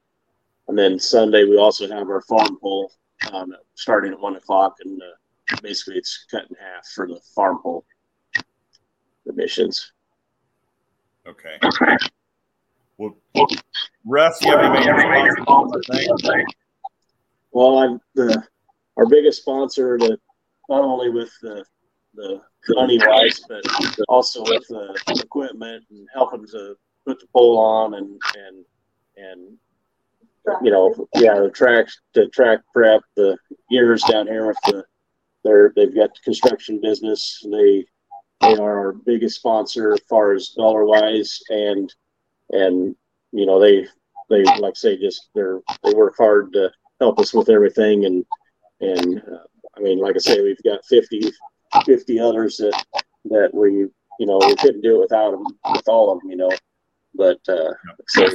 And 0.66 0.76
then 0.76 0.98
Sunday 0.98 1.44
we 1.44 1.56
also 1.56 1.88
have 1.88 2.08
our 2.08 2.22
farm 2.22 2.58
pull 2.60 2.90
um, 3.32 3.54
starting 3.76 4.12
at 4.12 4.20
one 4.20 4.34
o'clock, 4.34 4.74
and 4.84 5.00
uh, 5.00 5.14
basically 5.62 5.96
it's 5.96 6.26
cut 6.30 6.44
in 6.48 6.56
half 6.56 6.86
for 6.94 7.06
the 7.06 7.20
farm 7.34 7.58
pull. 7.62 7.84
The 9.24 9.32
missions. 9.32 9.92
Okay. 11.26 11.58
Well, 12.98 13.16
Russ, 14.04 14.42
you 14.42 14.56
have 14.56 14.74
any 14.74 15.30
Well, 17.52 17.78
I'm 17.78 18.00
the 18.14 18.42
our 18.96 19.06
biggest 19.06 19.42
sponsor 19.42 19.98
to 19.98 20.18
not 20.68 20.82
only 20.82 21.10
with 21.10 21.30
the 21.42 21.64
the 22.14 22.40
money 22.70 22.98
wise, 23.04 23.40
but 23.48 23.62
also 24.08 24.42
with 24.42 24.66
the 24.68 25.22
equipment 25.22 25.84
and 25.90 26.08
helping 26.14 26.46
to 26.46 26.76
put 27.04 27.20
the 27.20 27.26
pole 27.34 27.58
on 27.58 27.94
and 27.94 28.20
and 28.36 28.64
and 29.16 29.58
you 30.62 30.70
know, 30.70 30.94
yeah, 31.16 31.38
the 31.40 31.50
track 31.50 31.86
the 32.14 32.28
track 32.28 32.60
prep, 32.72 33.02
the 33.16 33.36
gears 33.70 34.02
down 34.04 34.26
here 34.26 34.46
with 34.46 34.58
the 34.66 34.84
they're 35.46 35.72
they've 35.74 35.94
got 35.94 36.10
construction 36.22 36.80
business. 36.80 37.44
They 37.50 37.86
they 38.40 38.54
are 38.56 38.78
our 38.78 38.92
biggest 38.92 39.36
sponsor 39.36 39.94
as 39.94 40.00
far 40.08 40.32
as 40.32 40.50
dollar 40.50 40.84
wise 40.84 41.40
and 41.48 41.92
and 42.50 42.94
you 43.32 43.46
know 43.46 43.58
they 43.60 43.86
they 44.28 44.42
like 44.44 44.72
I 44.72 44.74
say 44.74 44.96
just 44.98 45.28
they're 45.34 45.60
they 45.84 45.92
work 45.94 46.14
hard 46.18 46.52
to 46.52 46.70
help 47.00 47.18
us 47.18 47.32
with 47.32 47.48
everything 47.48 48.04
and 48.04 48.24
and 48.80 49.18
uh, 49.18 49.44
I 49.76 49.80
mean 49.80 50.00
like 50.00 50.16
I 50.16 50.18
say 50.18 50.42
we've 50.42 50.62
got 50.62 50.84
50 50.86 51.32
50 51.84 52.20
others 52.20 52.56
that 52.58 52.84
that 53.26 53.50
we 53.54 53.86
you 54.18 54.26
know 54.26 54.38
we 54.38 54.56
couldn't 54.56 54.82
do 54.82 54.96
it 54.96 55.00
without 55.00 55.32
them 55.32 55.44
with 55.72 55.88
all 55.88 56.12
of 56.12 56.20
them 56.20 56.30
you 56.30 56.36
know 56.36 56.50
but 57.14 57.38
uh 57.48 57.72
say 58.08 58.28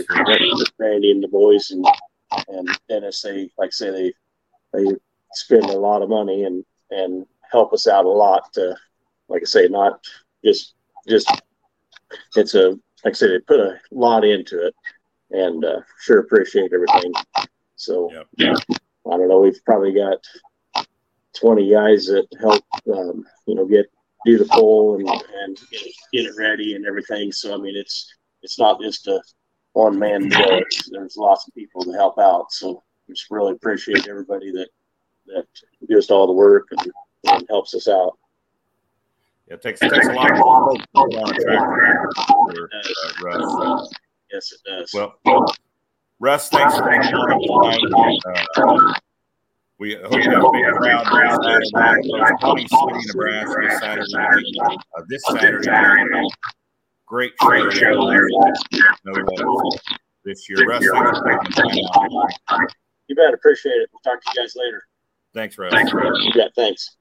Randy 0.80 1.12
and 1.12 1.24
the 1.24 1.28
boys 1.28 1.72
and 1.72 1.86
and 2.48 2.68
Dennis 2.90 3.22
they 3.22 3.50
like 3.58 3.68
I 3.68 3.72
say 3.72 3.92
they 3.92 4.14
they 4.74 4.96
spend 5.34 5.66
a 5.66 5.80
lot 5.80 6.02
of 6.02 6.10
money 6.10 6.44
and 6.44 6.64
and 6.91 7.26
help 7.51 7.73
us 7.73 7.88
out 7.88 8.05
a 8.05 8.09
lot 8.09 8.53
to 8.53 8.76
like 9.27 9.41
I 9.41 9.45
say 9.45 9.68
not 9.68 10.05
just 10.43 10.76
just 11.07 11.30
it's 12.35 12.55
a 12.55 12.77
like 13.03 13.13
I 13.13 13.18
said, 13.18 13.31
they 13.31 13.39
put 13.39 13.59
a 13.59 13.80
lot 13.91 14.23
into 14.23 14.65
it, 14.65 14.76
and 15.31 15.63
uh, 15.65 15.81
sure 16.01 16.19
appreciate 16.19 16.72
everything. 16.73 17.13
So 17.76 18.11
yep. 18.38 18.57
I 19.11 19.18
don't 19.18 19.27
know. 19.27 19.39
We've 19.39 19.63
probably 19.65 19.93
got 19.93 20.19
twenty 21.34 21.72
guys 21.72 22.05
that 22.07 22.27
help, 22.39 22.63
um, 22.93 23.26
you 23.47 23.55
know, 23.55 23.65
get 23.65 23.88
do 24.26 24.38
the 24.38 24.45
poll 24.45 24.99
and 24.99 25.09
and 25.09 25.59
get, 25.72 25.81
get 26.13 26.26
it 26.26 26.35
ready 26.38 26.76
and 26.76 26.85
everything. 26.85 27.31
So 27.31 27.55
I 27.55 27.57
mean, 27.57 27.76
it's 27.76 28.13
it's 28.43 28.59
not 28.59 28.80
just 28.81 29.07
a 29.07 29.22
one 29.73 29.97
man 29.97 30.30
show. 30.30 30.61
There's 30.91 31.18
lots 31.18 31.47
of 31.47 31.55
people 31.55 31.84
to 31.84 31.93
help 31.93 32.19
out. 32.19 32.51
So 32.51 32.84
just 33.09 33.31
really 33.31 33.53
appreciate 33.53 34.07
everybody 34.07 34.51
that 34.51 34.69
that 35.36 35.45
does 35.90 36.10
all 36.12 36.28
the 36.28 36.34
work 36.34 36.68
and, 36.72 36.91
and 37.32 37.45
helps 37.49 37.74
us 37.74 37.88
out. 37.88 38.18
It 39.48 39.62
takes, 39.62 39.82
it 39.82 39.90
takes 39.91 40.08
a 40.08 40.14
lot 40.14 40.32
of 40.32 40.38
folks 40.38 40.86
to 40.86 40.99
on 41.02 41.30
a 41.30 41.34
tractor. 41.41 42.70
uh, 43.28 43.86
Yes, 44.32 44.53
it 44.53 44.60
does. 44.66 44.91
Well, 44.94 45.16
Russ, 46.20 46.48
thanks 46.49 46.78
for 46.78 46.90
being 46.90 47.02
on 47.02 47.80
tonight. 47.82 48.20
Uh, 48.56 48.94
we 49.78 49.95
hope 49.95 50.14
you 50.14 50.30
have 50.30 50.44
a 50.44 50.52
big 50.52 50.64
crowd 50.76 51.40
this 51.44 51.70
Saturday, 51.72 52.38
Pawnee 52.40 52.68
City, 52.68 53.08
Nebraska, 53.08 53.80
Saturday. 53.80 54.56
Uh, 54.95 55.02
this 55.10 55.22
Saturday 55.28 55.68
night. 55.70 56.32
Great 57.08 57.34
show 57.41 58.08
there. 58.10 58.28
No, 59.03 59.14
this 60.24 60.48
year. 60.48 60.66
Russ, 60.66 60.86
thanks 60.94 61.20
for 61.20 61.64
taking 61.64 61.84
the. 61.84 62.74
You 63.08 63.16
bet. 63.16 63.34
Appreciate 63.34 63.74
it. 63.74 63.90
We'll 63.91 63.99
talk 64.14 64.24
to 64.24 64.32
you 64.34 64.41
guys 64.44 64.53
later. 64.56 64.84
Thanks, 65.34 65.58
Russ. 65.58 65.72
Thanks, 65.74 65.94
Russ. 65.94 66.18
Yeah, 66.36 66.48
thanks. 66.56 66.98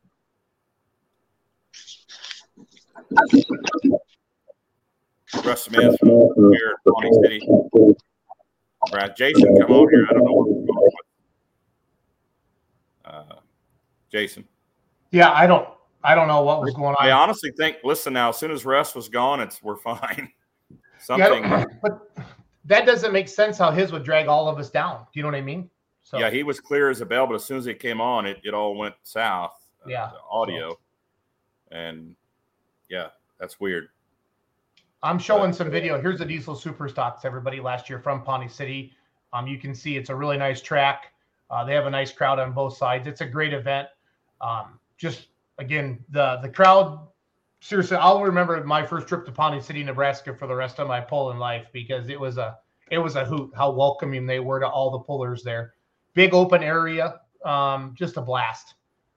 Russ 5.44 5.64
Smith 5.64 5.96
here 6.02 6.76
at 6.76 6.92
Pawnee 6.92 7.10
City. 7.22 7.48
Brad 8.90 9.16
Jason, 9.16 9.56
come 9.60 9.70
on 9.72 9.88
here. 9.90 10.06
I 10.08 10.12
don't 10.14 10.24
know 10.24 10.32
what's 10.32 10.66
going 10.66 10.92
on. 13.04 13.14
Uh, 13.14 13.40
Jason. 14.10 14.44
Yeah, 15.10 15.32
I 15.32 15.46
don't. 15.46 15.68
I 16.02 16.14
don't 16.14 16.28
know 16.28 16.42
what 16.42 16.62
was 16.62 16.72
going 16.72 16.94
on. 16.94 16.96
I 16.98 17.10
honestly 17.10 17.52
think. 17.56 17.78
Listen, 17.84 18.12
now 18.12 18.30
as 18.30 18.38
soon 18.38 18.50
as 18.50 18.64
Russ 18.64 18.94
was 18.94 19.08
gone, 19.08 19.40
it's 19.40 19.62
we're 19.62 19.76
fine. 19.76 20.30
Yeah, 20.70 20.76
Something. 20.98 21.66
but 21.82 22.10
that 22.66 22.86
doesn't 22.86 23.12
make 23.12 23.28
sense 23.28 23.58
how 23.58 23.70
his 23.70 23.90
would 23.92 24.04
drag 24.04 24.28
all 24.28 24.48
of 24.48 24.58
us 24.58 24.70
down. 24.70 24.98
Do 25.12 25.18
you 25.18 25.22
know 25.22 25.28
what 25.28 25.34
I 25.36 25.42
mean? 25.42 25.68
So 26.10 26.18
Yeah, 26.18 26.28
he 26.28 26.42
was 26.42 26.58
clear 26.58 26.90
as 26.90 27.00
a 27.00 27.06
bell, 27.06 27.28
but 27.28 27.34
as 27.34 27.44
soon 27.44 27.58
as 27.58 27.68
it 27.68 27.78
came 27.78 28.00
on, 28.00 28.26
it, 28.26 28.40
it 28.42 28.52
all 28.52 28.74
went 28.76 28.96
south. 29.04 29.56
uh, 29.86 29.88
Yeah. 29.88 30.10
audio, 30.28 30.76
and 31.70 32.16
yeah, 32.88 33.10
that's 33.38 33.60
weird. 33.60 33.88
I'm 35.04 35.18
showing 35.20 35.52
some 35.52 35.70
video. 35.70 36.00
Here's 36.00 36.18
the 36.18 36.24
diesel 36.26 36.54
super 36.56 36.88
stocks, 36.88 37.24
everybody, 37.24 37.60
last 37.60 37.88
year 37.88 38.00
from 38.00 38.22
Pawnee 38.22 38.48
City. 38.48 38.92
Um, 39.32 39.46
you 39.46 39.56
can 39.56 39.72
see 39.74 39.96
it's 39.96 40.10
a 40.10 40.14
really 40.14 40.36
nice 40.36 40.60
track. 40.60 41.12
Uh, 41.48 41.64
they 41.64 41.74
have 41.74 41.86
a 41.86 41.90
nice 41.90 42.12
crowd 42.12 42.38
on 42.40 42.52
both 42.52 42.76
sides. 42.76 43.06
It's 43.06 43.20
a 43.20 43.26
great 43.26 43.54
event. 43.54 43.88
Um, 44.40 44.80
just 44.98 45.28
again, 45.58 46.04
the 46.10 46.40
the 46.42 46.48
crowd. 46.48 47.06
Seriously, 47.60 47.96
I'll 47.98 48.20
remember 48.22 48.62
my 48.64 48.84
first 48.84 49.06
trip 49.06 49.24
to 49.26 49.32
Pawnee 49.32 49.60
City, 49.60 49.84
Nebraska, 49.84 50.34
for 50.34 50.48
the 50.48 50.56
rest 50.56 50.80
of 50.80 50.88
my 50.88 51.00
pulling 51.00 51.38
life 51.38 51.68
because 51.72 52.08
it 52.08 52.18
was 52.18 52.36
a 52.36 52.58
it 52.90 52.98
was 52.98 53.14
a 53.14 53.24
hoot. 53.24 53.52
How 53.56 53.70
welcoming 53.70 54.26
they 54.26 54.40
were 54.40 54.58
to 54.58 54.68
all 54.68 54.90
the 54.90 54.98
pullers 54.98 55.42
there. 55.44 55.74
Big 56.14 56.34
open 56.34 56.62
area, 56.62 57.20
um, 57.44 57.94
just 57.94 58.16
a 58.16 58.20
blast, 58.20 58.74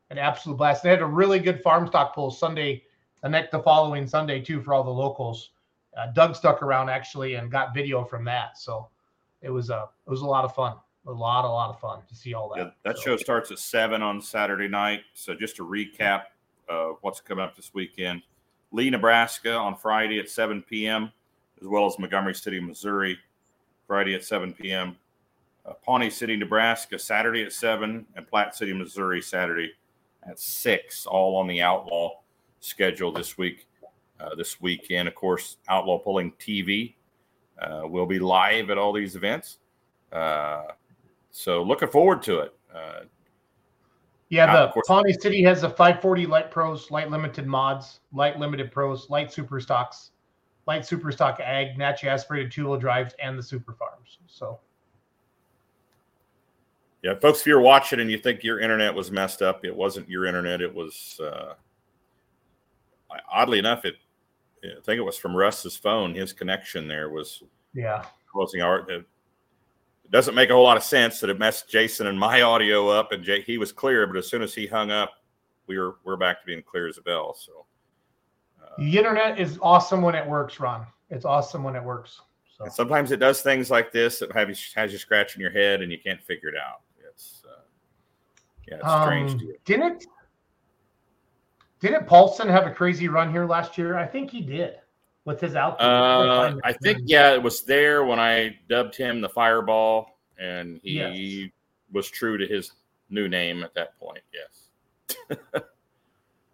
an 0.10 0.18
absolute 0.18 0.58
blast. 0.58 0.84
They 0.84 0.90
had 0.90 1.02
a 1.02 1.06
really 1.06 1.40
good 1.40 1.62
farm 1.62 1.88
stock 1.88 2.14
pull 2.14 2.32
Sunday, 2.32 2.84
the 3.22 3.30
next 3.30 3.52
the 3.52 3.62
following 3.62 4.06
Sunday 4.08 4.42
too 4.42 4.62
for 4.62 4.74
all 4.74 4.84
the 4.84 4.90
locals 4.90 5.50
uh, 5.98 6.08
Doug 6.08 6.36
stuck 6.36 6.62
around 6.62 6.90
actually 6.90 7.36
and 7.36 7.52
got 7.52 7.74
video 7.74 8.04
from 8.04 8.24
that. 8.26 8.58
So 8.58 8.90
it 9.42 9.50
was 9.50 9.70
a 9.70 9.90
it 10.06 10.10
was 10.10 10.22
a 10.22 10.26
lot 10.26 10.46
of 10.46 10.56
fun, 10.56 10.76
a 11.08 11.12
lot 11.12 11.46
a 11.46 11.48
lot 11.48 11.70
of 11.70 11.80
fun 11.80 12.02
to 12.08 12.16
see 12.16 12.34
all 12.34 12.50
that. 12.56 12.62
Yeah, 12.62 12.70
that 12.84 12.98
So, 12.98 13.04
show 13.04 13.18
starts 13.18 13.52
at 13.52 13.60
seven 13.60 14.02
on 14.02 14.22
Saturday 14.22 14.68
night. 14.68 15.02
So 15.14 15.34
just 15.34 15.56
to 15.58 15.66
recap, 15.66 16.24
uh, 16.70 16.92
what's 17.02 17.22
coming 17.22 17.44
up 17.44 17.56
this 17.56 17.74
weekend: 17.74 18.22
Leigh, 18.72 18.90
Nebraska 18.90 19.54
on 19.54 19.76
Friday 19.76 20.20
at 20.20 20.30
seven 20.30 20.62
p.m., 20.62 21.12
as 21.62 21.68
well 21.68 21.86
as 21.86 22.00
Montgomery 22.00 22.36
City, 22.36 22.60
Missouri, 22.60 23.18
Friday 23.88 24.16
at 24.16 24.24
seven 24.24 24.54
p.m. 24.54 24.98
Uh, 25.66 25.74
Pawnee 25.74 26.10
City, 26.10 26.36
Nebraska, 26.36 27.00
Saturday 27.00 27.44
at 27.44 27.54
seven, 27.54 28.06
and 28.16 28.28
Platte 28.28 28.56
City, 28.56 28.74
Missouri, 28.74 29.22
Saturday 29.22 29.72
at 30.28 30.40
six. 30.40 31.06
All 31.06 31.36
on 31.38 31.48
the 31.48 31.62
Outlaw 31.62 32.12
schedule 32.60 33.12
this 33.12 33.38
week. 33.38 33.68
Uh, 34.20 34.36
this 34.36 34.62
weekend, 34.62 35.08
of 35.08 35.16
course, 35.16 35.58
Outlaw 35.68 35.98
Pulling 36.00 36.32
TV 36.34 36.96
uh, 37.62 37.82
will 37.84 38.06
be 38.06 38.20
live 38.20 38.70
at 38.70 38.78
all 38.78 38.94
these 38.94 39.16
events. 39.16 39.58
Uh, 40.12 40.64
so 41.32 41.64
looking 41.64 41.90
forward 41.90 42.22
to 42.24 42.40
it. 42.40 42.56
Uh, 42.74 43.02
yeah, 44.30 44.66
the 44.66 44.72
course- 44.72 44.88
Pawnee 44.88 45.14
City 45.14 45.44
has 45.44 45.62
the 45.62 45.70
540 45.70 46.26
light 46.26 46.52
pros, 46.52 46.90
light 46.90 47.10
limited 47.10 47.46
mods, 47.46 48.00
light 48.14 48.40
limited 48.40 48.72
pros, 48.72 49.10
light 49.10 49.32
super 49.32 49.60
stocks, 49.60 50.12
light 50.68 50.86
super 50.86 51.12
stock 51.12 51.40
ag, 51.40 51.78
naturally 51.78 52.12
aspirated 52.12 52.52
two 52.52 52.66
wheel 52.66 52.80
drives, 52.80 53.14
and 53.22 53.38
the 53.38 53.44
super 53.44 53.74
farms. 53.74 54.20
So 54.28 54.60
Yeah, 57.04 57.16
folks, 57.16 57.42
if 57.42 57.48
you're 57.48 57.60
watching 57.60 58.00
and 58.00 58.10
you 58.10 58.18
think 58.18 58.44
your 58.44 58.62
internet 58.62 58.96
was 58.96 59.12
messed 59.12 59.42
up, 59.42 59.66
it 59.66 59.76
wasn't 59.76 60.08
your 60.08 60.26
internet. 60.26 60.62
It 60.62 60.74
was, 60.74 61.20
uh, 61.22 61.54
oddly 63.32 63.60
enough, 63.60 63.84
it. 63.86 63.96
I 64.64 64.82
think 64.86 64.98
it 64.98 65.04
was 65.04 65.18
from 65.18 65.36
Russ's 65.36 65.76
phone. 65.76 66.16
His 66.16 66.32
connection 66.32 66.88
there 66.88 67.10
was 67.10 67.44
yeah, 67.74 68.06
closing 68.32 68.62
our. 68.62 68.90
It 68.90 69.06
doesn't 70.10 70.36
make 70.36 70.50
a 70.50 70.54
whole 70.54 70.64
lot 70.64 70.78
of 70.78 70.84
sense 70.84 71.20
that 71.20 71.30
it 71.30 71.38
messed 71.38 71.70
Jason 71.70 72.08
and 72.08 72.18
my 72.18 72.44
audio 72.44 72.88
up, 72.88 73.12
and 73.12 73.22
Jay, 73.22 73.42
he 73.42 73.58
was 73.58 73.74
clear, 73.74 74.08
but 74.08 74.16
as 74.16 74.30
soon 74.30 74.42
as 74.42 74.54
he 74.54 74.66
hung 74.66 74.90
up, 74.90 75.12
we 75.68 75.78
were 75.78 75.98
we're 76.06 76.16
back 76.16 76.40
to 76.40 76.46
being 76.46 76.64
clear 76.64 76.88
as 76.88 76.98
a 76.98 77.02
bell. 77.02 77.34
So 77.34 77.66
the 78.78 78.98
internet 78.98 79.38
is 79.38 79.60
awesome 79.62 80.02
when 80.02 80.16
it 80.16 80.26
works, 80.26 80.62
Ron. 80.62 80.86
It's 81.10 81.26
awesome 81.26 81.64
when 81.64 81.76
it 81.76 81.84
works. 81.84 82.22
So 82.58 82.70
sometimes 82.70 83.12
it 83.12 83.18
does 83.18 83.42
things 83.42 83.70
like 83.70 83.92
this 83.92 84.20
that 84.20 84.32
have 84.32 84.48
you 84.48 84.56
has 84.76 84.94
you 84.94 84.98
scratching 84.98 85.42
your 85.42 85.52
head 85.52 85.82
and 85.82 85.92
you 85.92 85.98
can't 86.00 86.22
figure 86.24 86.48
it 86.48 86.56
out. 86.56 86.82
It's 87.14 87.44
uh, 87.48 87.62
yeah, 88.68 88.76
it's 88.76 89.04
strange. 89.04 89.32
Um, 89.34 89.40
to 89.40 89.46
you. 89.46 89.56
didn't 89.66 90.06
didn't 91.80 92.08
Paulson 92.08 92.48
have 92.48 92.66
a 92.66 92.72
crazy 92.72 93.08
run 93.08 93.32
here 93.32 93.46
last 93.46 93.78
year? 93.78 93.98
I 93.98 94.06
think 94.06 94.32
he 94.32 94.42
did 94.42 94.76
with 95.26 95.40
his 95.42 95.56
outfit. 95.56 95.86
Uh, 95.86 96.56
I 96.64 96.74
think 96.74 97.02
yeah, 97.06 97.34
it 97.34 97.42
was 97.42 97.64
there 97.64 98.06
when 98.06 98.20
I 98.20 98.58
dubbed 98.70 98.96
him 98.96 99.22
the 99.22 99.30
Fireball, 99.30 100.18
and 100.38 100.80
he 100.84 100.94
Yes. 100.94 101.52
was 101.92 102.10
true 102.10 102.38
to 102.38 102.48
his 102.48 102.72
new 103.10 103.28
name 103.28 103.64
at 103.64 103.74
that 103.74 103.98
point. 104.00 104.24
Yes, 104.34 105.40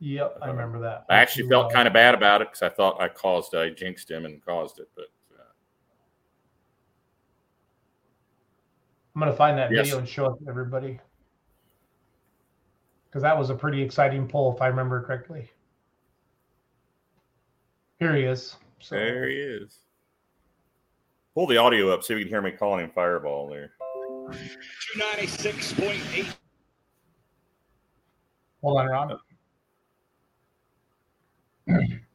Yep, 0.02 0.38
I 0.42 0.48
remember 0.48 0.80
that. 0.80 1.06
I 1.10 1.18
actually 1.18 1.50
felt 1.50 1.74
kind 1.74 1.88
of 1.88 1.94
bad 1.94 2.16
about 2.16 2.42
it 2.42 2.48
because 2.48 2.62
I 2.62 2.70
thought 2.70 3.02
I 3.02 3.10
caused, 3.10 3.54
I 3.54 3.70
jinxed 3.70 4.10
him 4.10 4.26
and 4.26 4.44
caused 4.44 4.80
it. 4.80 4.90
But 4.96 5.08
I'm 9.16 9.20
gonna 9.20 9.34
find 9.34 9.58
that 9.58 9.72
Yes. 9.72 9.86
video 9.86 10.00
and 10.00 10.08
show 10.08 10.28
it 10.34 10.40
to 10.44 10.50
everybody 10.50 11.00
because 13.06 13.24
that 13.24 13.38
was 13.38 13.50
a 13.50 13.56
pretty 13.56 13.82
exciting 13.82 14.28
poll, 14.28 14.54
if 14.54 14.62
I 14.62 14.68
remember 14.68 15.02
correctly. 15.04 15.52
Here 18.00 18.16
he 18.16 18.24
is. 18.24 18.56
So 18.80 18.96
there 18.96 19.28
he 19.28 19.36
is. 19.36 19.80
Pull 21.34 21.48
the 21.48 21.58
audio 21.58 21.90
up, 21.90 22.04
so 22.04 22.14
you 22.14 22.20
can 22.20 22.30
hear 22.30 22.42
me 22.42 22.52
calling 22.52 22.86
him 22.86 22.92
Fireball 22.92 23.50
there. 23.50 23.74
296.8. 24.96 26.36
hold 28.62 28.80
on, 28.80 28.88
Ron. 28.88 29.20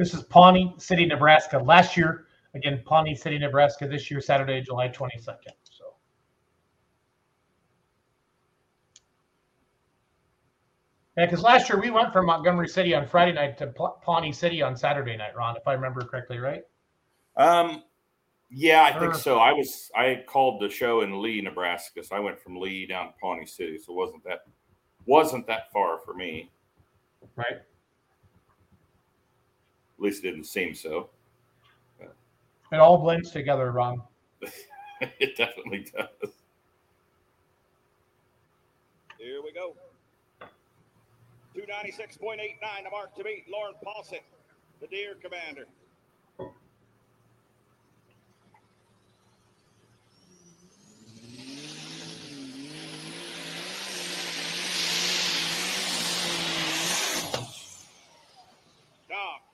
This 0.00 0.14
is 0.14 0.22
Pawnee 0.22 0.72
City, 0.78 1.04
Nebraska. 1.04 1.58
Last 1.58 1.94
year, 1.94 2.24
again, 2.54 2.80
Pawnee 2.86 3.14
City, 3.14 3.36
Nebraska. 3.36 3.86
This 3.86 4.10
year, 4.10 4.22
Saturday, 4.22 4.62
July 4.62 4.88
22nd. 4.88 5.52
So 5.62 5.92
yeah, 11.18 11.26
because 11.26 11.42
last 11.42 11.68
year 11.68 11.78
we 11.78 11.90
went 11.90 12.14
from 12.14 12.24
Montgomery 12.24 12.66
City 12.66 12.94
on 12.94 13.06
Friday 13.06 13.32
night 13.32 13.58
to 13.58 13.74
Pawnee 14.02 14.32
City 14.32 14.62
on 14.62 14.74
Saturday 14.74 15.18
night, 15.18 15.36
Ron, 15.36 15.54
if 15.58 15.68
I 15.68 15.74
remember 15.74 16.00
correctly, 16.00 16.38
right? 16.38 16.62
Um, 17.36 17.82
yeah, 18.48 18.84
I 18.84 18.98
think 18.98 19.14
so. 19.14 19.38
I 19.38 19.52
was 19.52 19.90
I 19.94 20.24
called 20.26 20.62
the 20.62 20.70
show 20.70 21.02
in 21.02 21.20
Leigh, 21.20 21.42
Nebraska, 21.42 22.02
so 22.02 22.16
I 22.16 22.20
went 22.20 22.40
from 22.40 22.56
Leigh 22.56 22.86
down 22.86 23.08
to 23.08 23.12
Pawnee 23.20 23.44
City, 23.44 23.76
so 23.76 23.92
it 23.92 23.96
wasn't 23.96 24.24
that 24.24 24.46
wasn't 25.04 25.46
that 25.48 25.70
far 25.74 25.98
for 25.98 26.14
me. 26.14 26.50
Right. 27.36 27.60
At 30.00 30.04
least 30.04 30.24
it 30.24 30.30
didn't 30.30 30.46
seem 30.46 30.74
so. 30.74 31.10
It 32.00 32.76
all 32.76 32.96
blends 32.96 33.32
together, 33.32 33.70
Ron. 33.70 34.00
it 35.02 35.36
definitely 35.36 35.84
does. 35.94 36.30
Here 39.18 39.42
we 39.44 39.52
go. 39.52 39.76
296.89 41.54 42.18
to 42.84 42.90
mark 42.90 43.14
to 43.16 43.24
beat 43.24 43.44
Lauren 43.52 43.74
Paulson, 43.84 44.20
the 44.80 44.86
Deer 44.86 45.16
Commander. 45.22 45.66
Doggone 59.10 59.49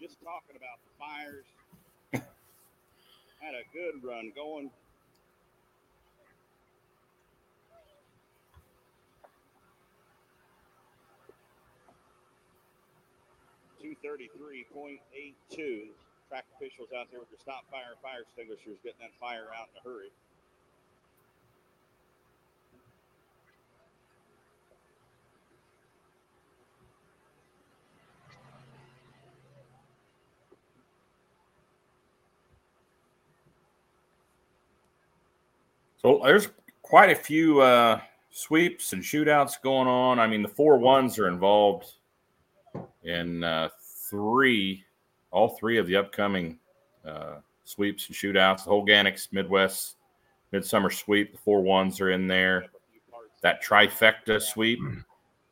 Just 0.00 0.20
talking 0.22 0.56
about 0.56 0.78
the 0.84 0.92
fires. 0.98 1.46
Had 3.40 3.54
a 3.54 3.64
good 3.72 4.04
run 4.06 4.32
going. 4.36 4.70
Two 13.80 13.94
thirty-three 14.02 14.66
point 14.74 15.00
eight 15.16 15.36
two. 15.50 15.88
Track 16.28 16.44
officials 16.56 16.88
out 16.98 17.06
there 17.10 17.20
with 17.20 17.30
their 17.30 17.38
stop 17.40 17.64
fire 17.70 17.96
fire 18.02 18.22
extinguishers, 18.22 18.76
getting 18.82 19.00
that 19.00 19.14
fire 19.18 19.46
out 19.58 19.68
in 19.72 19.80
a 19.80 19.82
hurry. 19.88 20.10
So 36.04 36.20
there's 36.22 36.48
quite 36.82 37.08
a 37.08 37.14
few 37.14 37.62
uh, 37.62 37.98
sweeps 38.30 38.92
and 38.92 39.02
shootouts 39.02 39.62
going 39.62 39.88
on. 39.88 40.18
I 40.18 40.26
mean, 40.26 40.42
the 40.42 40.48
four 40.48 40.76
ones 40.76 41.18
are 41.18 41.28
involved 41.28 41.94
in 43.04 43.42
uh, 43.42 43.70
three, 43.80 44.84
all 45.30 45.56
three 45.56 45.78
of 45.78 45.86
the 45.86 45.96
upcoming 45.96 46.58
uh, 47.06 47.36
sweeps 47.64 48.08
and 48.08 48.14
shootouts. 48.14 48.64
The 48.64 48.70
Holganix 48.70 49.32
Midwest 49.32 49.96
Midsummer 50.52 50.90
Sweep, 50.90 51.32
the 51.32 51.38
four 51.38 51.62
ones 51.62 52.02
are 52.02 52.10
in 52.10 52.26
there. 52.26 52.66
That 53.40 53.64
trifecta 53.64 54.42
sweep, 54.42 54.80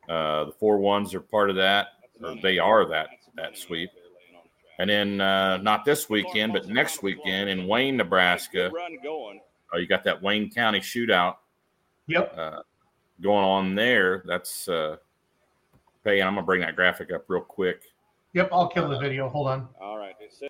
uh, 0.07 0.45
the 0.45 0.53
four 0.59 0.77
ones 0.77 1.15
are 1.15 1.19
part 1.19 1.49
of 1.49 1.55
that. 1.55 1.87
Or 2.23 2.35
they 2.43 2.59
are 2.59 2.87
that 2.89 3.07
that 3.35 3.57
sweep. 3.57 3.89
And 4.77 4.87
then 4.87 5.19
uh, 5.19 5.57
not 5.57 5.83
this 5.83 6.11
weekend, 6.11 6.53
but 6.53 6.67
next 6.67 7.01
weekend 7.01 7.49
in 7.49 7.65
Wayne, 7.65 7.97
Nebraska. 7.97 8.71
Run 9.73 9.79
going. 9.79 9.79
Oh, 9.79 9.79
you 9.79 9.87
got 9.87 10.03
that 10.03 10.21
Wayne 10.21 10.49
County 10.51 10.79
shootout 10.79 11.35
Yep. 12.07 12.37
uh, 12.37 12.59
going 13.21 13.43
on 13.45 13.75
there. 13.75 14.23
That's 14.25 14.67
uh, 14.67 14.97
hey, 16.03 16.21
I'm 16.21 16.35
gonna 16.35 16.45
bring 16.45 16.61
that 16.61 16.75
graphic 16.75 17.11
up 17.11 17.25
real 17.27 17.41
quick. 17.41 17.83
Yep. 18.33 18.49
I'll 18.51 18.67
kill 18.67 18.89
the 18.89 18.97
video. 18.99 19.29
Hold 19.29 19.47
on. 19.47 19.69
All 19.81 19.97
right. 19.97 20.15
It's 20.19 20.41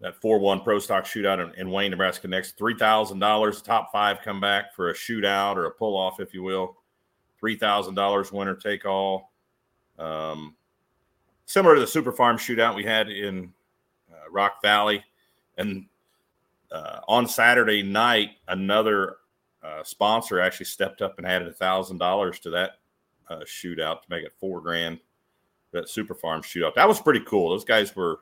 That 0.00 0.20
four 0.20 0.38
one 0.38 0.60
pro 0.60 0.78
stock 0.78 1.04
shootout 1.04 1.42
in, 1.44 1.54
in 1.58 1.70
Wayne, 1.70 1.90
Nebraska. 1.90 2.26
Next 2.28 2.58
three 2.58 2.76
thousand 2.76 3.18
dollars. 3.20 3.62
Top 3.62 3.92
five 3.92 4.20
come 4.22 4.40
back 4.40 4.74
for 4.74 4.90
a 4.90 4.94
shootout 4.94 5.56
or 5.56 5.66
a 5.66 5.70
pull 5.70 5.96
off, 5.96 6.20
if 6.20 6.34
you 6.34 6.42
will. 6.42 6.76
Three 7.38 7.56
thousand 7.56 7.94
dollars 7.94 8.32
winner 8.32 8.54
take 8.56 8.84
all. 8.84 9.32
Um, 9.98 10.56
similar 11.46 11.74
to 11.76 11.80
the 11.80 11.86
Super 11.86 12.10
Farm 12.10 12.36
shootout 12.36 12.74
we 12.74 12.84
had 12.84 13.08
in 13.08 13.52
uh, 14.12 14.30
Rock 14.30 14.60
Valley, 14.62 15.04
and 15.56 15.86
uh, 16.72 17.00
on 17.08 17.26
Saturday 17.26 17.82
night, 17.82 18.30
another 18.48 19.16
uh, 19.62 19.82
sponsor 19.82 20.40
actually 20.40 20.66
stepped 20.66 21.02
up 21.02 21.18
and 21.18 21.26
added 21.26 21.48
a 21.48 21.52
thousand 21.52 21.98
dollars 21.98 22.38
to 22.40 22.50
that 22.50 22.72
uh, 23.28 23.40
shootout 23.40 24.02
to 24.02 24.10
make 24.10 24.24
it 24.24 24.34
four 24.38 24.60
grand. 24.60 24.98
That 25.72 25.88
Super 25.88 26.14
Farm 26.14 26.40
shootout 26.40 26.74
that 26.76 26.86
was 26.86 27.00
pretty 27.00 27.20
cool. 27.26 27.50
Those 27.50 27.64
guys 27.64 27.96
were 27.96 28.20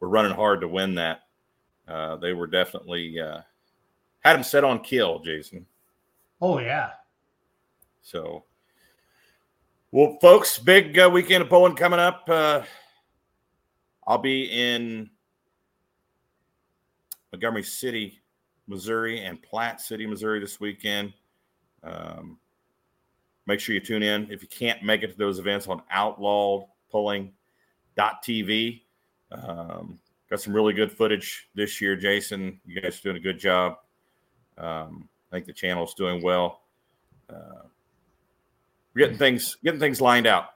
were 0.00 0.08
running 0.08 0.32
hard 0.32 0.62
to 0.62 0.68
win 0.68 0.94
that. 0.94 1.20
Uh, 1.86 2.16
they 2.16 2.32
were 2.32 2.46
definitely 2.46 3.20
uh, 3.20 3.40
had 4.20 4.34
them 4.34 4.42
set 4.42 4.64
on 4.64 4.80
kill, 4.80 5.18
Jason. 5.18 5.66
Oh 6.40 6.58
yeah. 6.58 6.92
So, 8.00 8.44
well, 9.90 10.18
folks, 10.20 10.58
big 10.58 10.98
uh, 10.98 11.10
weekend 11.12 11.42
of 11.42 11.48
Poland 11.48 11.76
coming 11.76 12.00
up. 12.00 12.24
Uh, 12.28 12.62
I'll 14.06 14.18
be 14.18 14.44
in 14.44 15.10
Montgomery 17.32 17.62
City, 17.62 18.20
Missouri, 18.66 19.24
and 19.24 19.40
Platte 19.42 19.80
City, 19.80 20.06
Missouri 20.06 20.38
this 20.38 20.60
weekend. 20.60 21.14
Um, 21.82 22.36
make 23.46 23.58
sure 23.58 23.74
you 23.74 23.80
tune 23.80 24.02
in. 24.02 24.30
If 24.30 24.42
you 24.42 24.48
can't 24.48 24.82
make 24.82 25.02
it 25.02 25.12
to 25.12 25.16
those 25.16 25.38
events 25.38 25.66
on 25.66 25.80
outlawedpulling.tv, 25.94 28.82
um, 29.32 29.98
got 30.28 30.40
some 30.40 30.52
really 30.52 30.74
good 30.74 30.92
footage 30.92 31.48
this 31.54 31.80
year, 31.80 31.96
Jason. 31.96 32.60
You 32.66 32.78
guys 32.80 32.98
are 32.98 33.02
doing 33.02 33.16
a 33.16 33.20
good 33.20 33.38
job. 33.38 33.78
Um, 34.58 35.08
I 35.30 35.36
think 35.36 35.46
the 35.46 35.54
channel's 35.54 35.94
doing 35.94 36.22
well. 36.22 36.60
Uh, 37.30 37.62
we're 38.94 39.06
getting 39.06 39.16
things 39.16 39.56
getting 39.64 39.80
things 39.80 40.02
lined 40.02 40.26
out. 40.26 40.48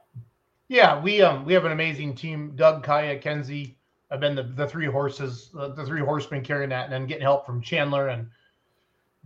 Yeah, 0.69 1.01
we 1.01 1.23
um 1.23 1.47
we 1.47 1.55
have 1.55 1.65
an 1.65 1.73
amazing 1.73 2.15
team. 2.15 2.53
Doug, 2.55 2.83
Kaya, 2.83 3.19
Kenzie 3.19 3.79
have 4.11 4.21
been 4.21 4.37
the, 4.37 4.45
the 4.45 4.67
three 4.67 4.87
horses, 4.87 5.51
the 5.53 5.85
three 5.87 6.01
horsemen 6.01 6.43
carrying 6.43 6.71
that, 6.71 6.85
and 6.85 6.93
then 6.93 7.07
getting 7.07 7.23
help 7.23 7.45
from 7.45 7.61
Chandler 7.61 8.09
and 8.09 8.29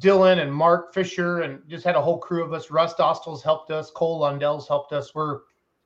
Dylan 0.01 0.41
and 0.41 0.53
Mark 0.53 0.95
Fisher, 0.95 1.43
and 1.43 1.61
just 1.69 1.85
had 1.85 1.97
a 1.97 2.01
whole 2.01 2.19
crew 2.19 2.43
of 2.43 2.53
us. 2.53 2.71
Russ 2.71 2.95
Dostals 2.95 3.43
helped 3.43 3.71
us. 3.71 3.91
Cole 3.91 4.21
Lundell's 4.21 4.67
helped 4.67 4.93
us. 4.93 5.15
We're 5.15 5.41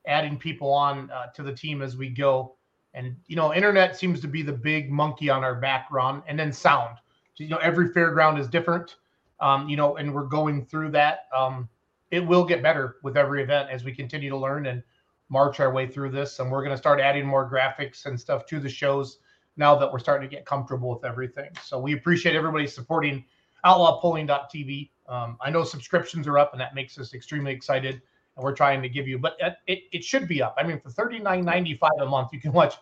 adding 0.07 0.37
people 0.37 0.71
on 0.71 1.09
uh, 1.11 1.27
to 1.27 1.43
the 1.43 1.53
team 1.53 1.81
as 1.81 1.97
we 1.97 2.09
go. 2.09 2.55
And 2.93 3.17
you 3.27 3.35
know, 3.35 3.53
internet 3.53 3.97
seems 3.97 4.21
to 4.21 4.27
be 4.27 4.41
the 4.41 4.53
big 4.53 4.89
monkey 4.89 5.29
on 5.29 5.43
our 5.43 5.55
back, 5.55 5.87
Ron, 5.91 6.23
and 6.27 6.39
then 6.39 6.53
sound. 6.53 6.97
So, 7.33 7.43
you 7.43 7.49
know, 7.49 7.57
every 7.57 7.89
fairground 7.89 8.39
is 8.39 8.47
different. 8.47 8.95
Um, 9.41 9.67
you 9.67 9.75
know, 9.75 9.97
and 9.97 10.13
we're 10.13 10.23
going 10.23 10.65
through 10.65 10.91
that. 10.91 11.27
Um, 11.35 11.67
it 12.11 12.25
will 12.25 12.45
get 12.45 12.63
better 12.63 12.95
with 13.03 13.17
every 13.17 13.43
event 13.43 13.69
as 13.69 13.83
we 13.83 13.93
continue 13.93 14.29
to 14.29 14.37
learn 14.37 14.67
and 14.67 14.81
march 15.29 15.59
our 15.59 15.71
way 15.71 15.87
through 15.87 16.11
this. 16.11 16.39
And 16.39 16.51
we're 16.51 16.63
going 16.63 16.73
to 16.73 16.77
start 16.77 16.99
adding 16.99 17.25
more 17.25 17.49
graphics 17.49 18.05
and 18.05 18.19
stuff 18.19 18.45
to 18.47 18.59
the 18.59 18.69
shows 18.69 19.19
now 19.57 19.75
that 19.75 19.91
we're 19.91 19.99
starting 19.99 20.29
to 20.29 20.35
get 20.35 20.45
comfortable 20.45 20.89
with 20.89 21.05
everything. 21.05 21.49
So 21.63 21.79
we 21.79 21.93
appreciate 21.93 22.35
everybody 22.35 22.67
supporting 22.67 23.25
outlawpulling.tv. 23.65 24.89
Um, 25.07 25.37
I 25.41 25.49
know 25.49 25.63
subscriptions 25.63 26.27
are 26.27 26.37
up 26.37 26.51
and 26.53 26.61
that 26.61 26.75
makes 26.75 26.97
us 26.97 27.13
extremely 27.13 27.51
excited. 27.51 28.01
And 28.35 28.43
we're 28.43 28.55
trying 28.55 28.81
to 28.81 28.89
give 28.89 29.07
you, 29.07 29.17
but 29.17 29.37
it, 29.65 29.83
it, 29.91 30.03
should 30.03 30.27
be 30.27 30.41
up. 30.41 30.55
I 30.57 30.63
mean, 30.63 30.79
for 30.81 30.89
$39.95 30.89 31.79
a 32.01 32.05
month, 32.05 32.29
you 32.33 32.41
can 32.41 32.51
watch 32.51 32.75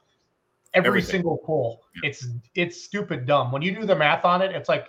every 0.73 0.87
Everything. 0.87 1.11
single 1.11 1.37
poll. 1.37 1.83
It's 2.01 2.27
it's 2.55 2.83
stupid 2.83 3.25
dumb. 3.25 3.51
When 3.51 3.61
you 3.61 3.75
do 3.75 3.85
the 3.85 3.95
math 3.95 4.25
on 4.25 4.41
it, 4.41 4.51
it's 4.55 4.69
like 4.69 4.87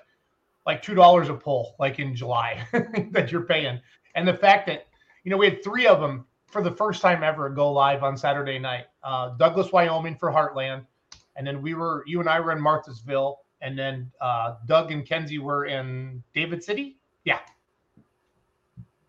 like 0.67 0.83
two 0.83 0.95
dollars 0.95 1.29
a 1.29 1.35
poll, 1.35 1.75
like 1.79 1.99
in 1.99 2.17
July 2.17 2.67
that 3.11 3.31
you're 3.31 3.43
paying. 3.43 3.81
And 4.15 4.27
the 4.27 4.35
fact 4.35 4.67
that 4.69 4.87
you 5.25 5.31
know 5.31 5.37
we 5.37 5.47
had 5.47 5.63
three 5.63 5.87
of 5.87 6.01
them 6.01 6.25
for 6.55 6.63
the 6.63 6.71
first 6.71 7.03
time 7.03 7.25
ever 7.25 7.51
go 7.51 7.73
live 7.73 8.05
on 8.05 8.17
Saturday 8.17 8.61
night. 8.61 8.85
Uh, 9.03 9.31
Douglas, 9.31 9.73
Wyoming 9.73 10.15
for 10.15 10.31
Heartland, 10.31 10.87
and 11.35 11.45
then 11.45 11.61
we 11.61 11.75
were 11.75 12.05
you 12.07 12.21
and 12.21 12.29
I 12.29 12.39
were 12.39 12.53
in 12.53 12.59
Marthasville, 12.59 13.39
and 13.61 13.77
then 13.77 14.11
uh, 14.21 14.55
Doug 14.67 14.93
and 14.93 15.05
Kenzie 15.05 15.41
were 15.41 15.67
in 15.67 16.23
David 16.33 16.63
City. 16.63 16.97
Yeah, 17.25 17.41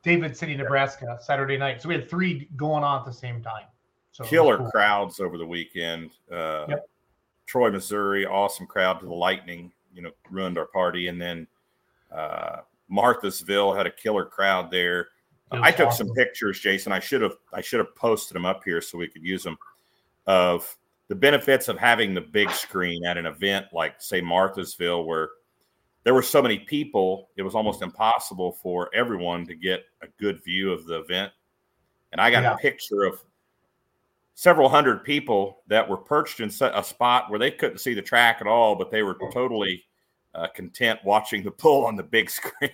David 0.01 0.35
City, 0.35 0.55
Nebraska, 0.55 1.19
Saturday 1.21 1.55
night. 1.55 1.83
So 1.83 1.87
we 1.87 1.93
had 1.93 2.09
three 2.09 2.49
going 2.55 2.83
on 2.83 3.01
at 3.01 3.05
the 3.05 3.13
same 3.13 3.43
time. 3.43 3.65
So 4.11 4.23
Killer 4.23 4.57
cool. 4.57 4.71
crowds 4.71 5.19
over 5.19 5.37
the 5.37 5.45
weekend. 5.45 6.11
Uh, 6.31 6.65
Yep. 6.67 6.89
Troy, 7.45 7.69
Missouri, 7.69 8.25
awesome 8.25 8.65
crowd 8.65 8.99
to 9.01 9.05
the 9.05 9.13
Lightning. 9.13 9.71
You 9.93 10.01
know, 10.01 10.11
ruined 10.31 10.57
our 10.57 10.65
party, 10.65 11.09
and 11.09 11.21
then 11.21 11.45
uh, 12.11 12.61
Marthasville 12.91 13.77
had 13.77 13.85
a 13.85 13.91
killer 13.91 14.25
crowd 14.25 14.71
there. 14.71 15.09
I 15.51 15.71
took 15.71 15.87
awesome. 15.87 16.07
some 16.07 16.15
pictures, 16.15 16.59
Jason. 16.59 16.91
I 16.91 16.99
should 16.99 17.21
have 17.21 17.35
I 17.53 17.61
should 17.61 17.79
have 17.79 17.95
posted 17.95 18.35
them 18.35 18.45
up 18.45 18.63
here 18.65 18.81
so 18.81 18.97
we 18.97 19.07
could 19.07 19.23
use 19.23 19.43
them 19.43 19.57
of 20.27 20.75
the 21.07 21.15
benefits 21.15 21.67
of 21.67 21.77
having 21.77 22.13
the 22.13 22.21
big 22.21 22.49
screen 22.49 23.05
at 23.05 23.17
an 23.17 23.27
event 23.27 23.67
like 23.71 24.01
say 24.01 24.21
Marthasville 24.21 25.05
where 25.05 25.29
there 26.03 26.15
were 26.15 26.23
so 26.23 26.41
many 26.41 26.57
people 26.59 27.29
it 27.37 27.43
was 27.43 27.53
almost 27.53 27.83
impossible 27.83 28.53
for 28.53 28.89
everyone 28.93 29.45
to 29.45 29.53
get 29.55 29.85
a 30.01 30.07
good 30.19 30.43
view 30.43 30.71
of 30.71 30.85
the 30.87 30.99
event 30.99 31.31
and 32.11 32.19
I 32.19 32.31
got 32.31 32.41
Yeah. 32.41 32.53
a 32.55 32.57
picture 32.57 33.03
of 33.03 33.23
several 34.33 34.67
hundred 34.67 35.03
people 35.03 35.61
that 35.67 35.87
were 35.87 35.95
perched 35.97 36.39
in 36.39 36.49
a 36.61 36.83
spot 36.83 37.29
where 37.29 37.37
they 37.39 37.51
couldn't 37.51 37.77
see 37.77 37.93
the 37.93 38.01
track 38.01 38.37
at 38.41 38.47
all 38.47 38.75
but 38.75 38.89
they 38.89 39.03
were 39.03 39.17
totally 39.31 39.83
uh, 40.33 40.47
content 40.55 40.99
watching 41.05 41.43
the 41.43 41.51
pull 41.51 41.85
on 41.85 41.95
the 41.95 42.03
big 42.03 42.29
screen 42.31 42.71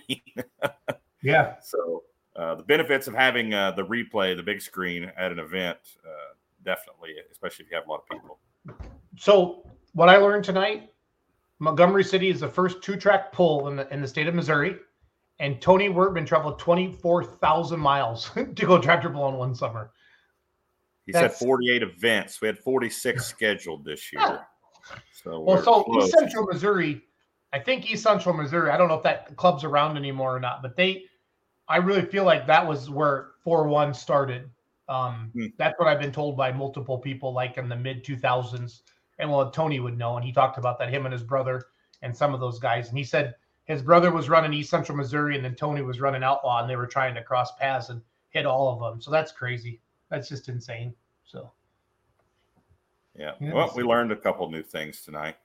Yeah. 1.20 1.56
so 1.62 2.02
uh, 2.36 2.54
the 2.54 2.62
benefits 2.62 3.06
of 3.06 3.14
having 3.14 3.52
uh, 3.52 3.72
the 3.72 3.84
replay, 3.84 4.36
the 4.36 4.42
big 4.42 4.60
screen 4.62 5.10
at 5.16 5.32
an 5.32 5.38
event, 5.38 5.78
uh, 6.04 6.34
definitely, 6.64 7.10
especially 7.30 7.64
if 7.64 7.70
you 7.70 7.76
have 7.76 7.86
a 7.86 7.90
lot 7.90 8.02
of 8.02 8.08
people. 8.08 8.38
So 9.18 9.68
what 9.92 10.08
I 10.08 10.16
learned 10.16 10.44
tonight, 10.44 10.90
Montgomery 11.58 12.04
City 12.04 12.30
is 12.30 12.40
the 12.40 12.48
first 12.48 12.82
two-track 12.82 13.32
pull 13.32 13.68
in 13.68 13.76
the 13.76 13.92
in 13.92 14.00
the 14.00 14.08
state 14.08 14.26
of 14.28 14.34
Missouri, 14.34 14.76
and 15.40 15.60
Tony 15.60 15.88
Wortman 15.88 16.26
traveled 16.26 16.58
twenty-four 16.58 17.24
thousand 17.24 17.80
miles 17.80 18.30
to 18.34 18.44
go 18.66 18.80
tractor 18.80 19.10
pull 19.10 19.28
in 19.28 19.34
one 19.36 19.54
summer. 19.54 19.92
He 21.04 21.12
That's- 21.12 21.38
said 21.38 21.46
48 21.46 21.82
events. 21.82 22.40
We 22.40 22.46
had 22.46 22.58
46 22.60 23.26
scheduled 23.26 23.84
this 23.84 24.12
year. 24.12 24.46
So, 25.24 25.40
Well, 25.40 25.60
so 25.60 25.82
close. 25.82 26.04
East 26.04 26.16
Central 26.16 26.46
Missouri, 26.46 27.02
I 27.52 27.58
think 27.58 27.90
East 27.90 28.04
Central 28.04 28.36
Missouri. 28.36 28.70
I 28.70 28.76
don't 28.76 28.86
know 28.86 28.94
if 28.94 29.02
that 29.02 29.36
club's 29.36 29.64
around 29.64 29.96
anymore 29.96 30.36
or 30.36 30.38
not, 30.40 30.62
but 30.62 30.76
they, 30.76 31.04
I 31.72 31.78
really 31.78 32.02
feel 32.02 32.24
like 32.24 32.46
that 32.46 32.66
was 32.66 32.90
where 32.90 33.30
four 33.42 33.66
one 33.66 33.94
started. 33.94 34.50
Um, 34.88 35.30
Hmm. 35.32 35.46
That's 35.56 35.78
what 35.78 35.88
I've 35.88 36.00
been 36.00 36.12
told 36.12 36.36
by 36.36 36.52
multiple 36.52 36.98
people, 36.98 37.32
like 37.32 37.56
in 37.56 37.68
the 37.68 37.76
mid 37.76 38.04
two 38.04 38.16
thousands. 38.16 38.82
And 39.18 39.30
well, 39.30 39.50
Tony 39.50 39.80
would 39.80 39.96
know, 39.96 40.16
and 40.16 40.24
he 40.24 40.32
talked 40.32 40.58
about 40.58 40.78
that 40.78 40.90
him 40.90 41.06
and 41.06 41.12
his 41.12 41.22
brother 41.22 41.62
and 42.02 42.14
some 42.14 42.34
of 42.34 42.40
those 42.40 42.58
guys. 42.58 42.90
And 42.90 42.98
he 42.98 43.04
said 43.04 43.34
his 43.64 43.80
brother 43.80 44.10
was 44.10 44.28
running 44.28 44.52
East 44.52 44.68
Central 44.68 44.98
Missouri, 44.98 45.34
and 45.36 45.44
then 45.44 45.54
Tony 45.54 45.80
was 45.80 46.00
running 46.00 46.22
Outlaw, 46.22 46.60
and 46.60 46.68
they 46.68 46.76
were 46.76 46.86
trying 46.86 47.14
to 47.14 47.22
cross 47.22 47.52
paths 47.56 47.88
and 47.88 48.02
hit 48.30 48.44
all 48.44 48.68
of 48.72 48.80
them. 48.80 49.00
So 49.00 49.10
that's 49.10 49.32
crazy. 49.32 49.80
That's 50.10 50.28
just 50.28 50.50
insane. 50.50 50.94
So. 51.24 51.50
yeah. 53.16 53.32
Well, 53.40 53.72
we 53.74 53.82
learned 53.82 54.12
a 54.12 54.16
couple 54.16 54.50
new 54.50 54.62
things 54.62 55.02
tonight. 55.02 55.36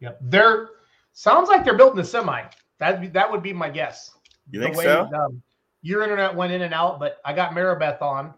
Yep. 0.00 0.18
They're 0.20 0.68
sounds 1.12 1.48
like 1.48 1.64
they're 1.64 1.76
building 1.76 1.98
a 1.98 2.04
semi. 2.04 2.44
That 2.78 3.12
that 3.12 3.30
would 3.30 3.42
be 3.42 3.52
my 3.52 3.70
guess. 3.70 4.12
You 4.50 4.60
think 4.60 4.76
so? 4.76 5.08
Um, 5.14 5.42
your 5.82 6.02
internet 6.02 6.34
went 6.34 6.52
in 6.52 6.62
and 6.62 6.72
out, 6.72 6.98
but 6.98 7.18
I 7.24 7.32
got 7.32 7.52
Maribeth 7.52 8.00
on, 8.00 8.32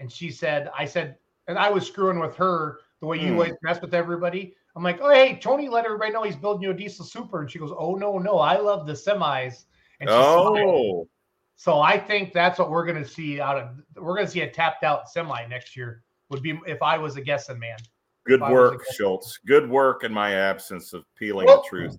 and 0.00 0.10
she 0.10 0.30
said, 0.30 0.70
I 0.76 0.84
said, 0.84 1.16
and 1.46 1.58
I 1.58 1.70
was 1.70 1.86
screwing 1.86 2.18
with 2.18 2.36
her 2.36 2.80
the 3.00 3.06
way 3.06 3.18
you 3.18 3.28
Hmm. 3.28 3.32
always 3.34 3.54
mess 3.62 3.80
with 3.80 3.94
everybody. 3.94 4.54
I'm 4.76 4.82
like, 4.82 4.98
oh 5.00 5.10
hey, 5.10 5.38
Tony, 5.40 5.68
let 5.68 5.84
everybody 5.84 6.12
know 6.12 6.22
he's 6.22 6.36
building 6.36 6.62
you 6.62 6.70
a 6.70 6.74
diesel 6.74 7.04
super, 7.04 7.40
and 7.40 7.50
she 7.50 7.58
goes, 7.58 7.72
oh 7.76 7.94
no, 7.94 8.18
no, 8.18 8.38
I 8.38 8.58
love 8.58 8.86
the 8.86 8.92
semis. 8.92 9.64
And 10.00 10.08
she 10.08 10.14
smiled. 10.14 10.58
Oh, 10.58 11.08
so 11.56 11.80
I 11.80 11.98
think 11.98 12.32
that's 12.32 12.58
what 12.58 12.70
we're 12.70 12.86
gonna 12.86 13.04
see 13.06 13.40
out 13.40 13.58
of. 13.58 13.70
We're 13.96 14.14
gonna 14.14 14.28
see 14.28 14.42
a 14.42 14.50
tapped 14.50 14.84
out 14.84 15.08
semi 15.08 15.44
next 15.46 15.76
year 15.76 16.04
Would 16.30 16.42
be 16.42 16.60
if 16.66 16.80
I 16.82 16.98
was 16.98 17.16
a 17.16 17.20
guessing 17.20 17.58
man. 17.58 17.78
Good 18.26 18.36
If 18.36 18.42
I 18.42 18.52
was 18.52 18.70
a 18.70 18.74
work, 18.74 18.84
Schultz. 18.92 19.38
Good 19.44 19.68
work 19.68 20.04
in 20.04 20.12
my 20.12 20.34
absence 20.34 20.92
of 20.92 21.04
peeling 21.16 21.46
Well, 21.46 21.62
the 21.62 21.68
truth. 21.68 21.96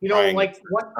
You 0.00 0.08
know, 0.08 0.30
like 0.32 0.58
what 0.68 0.92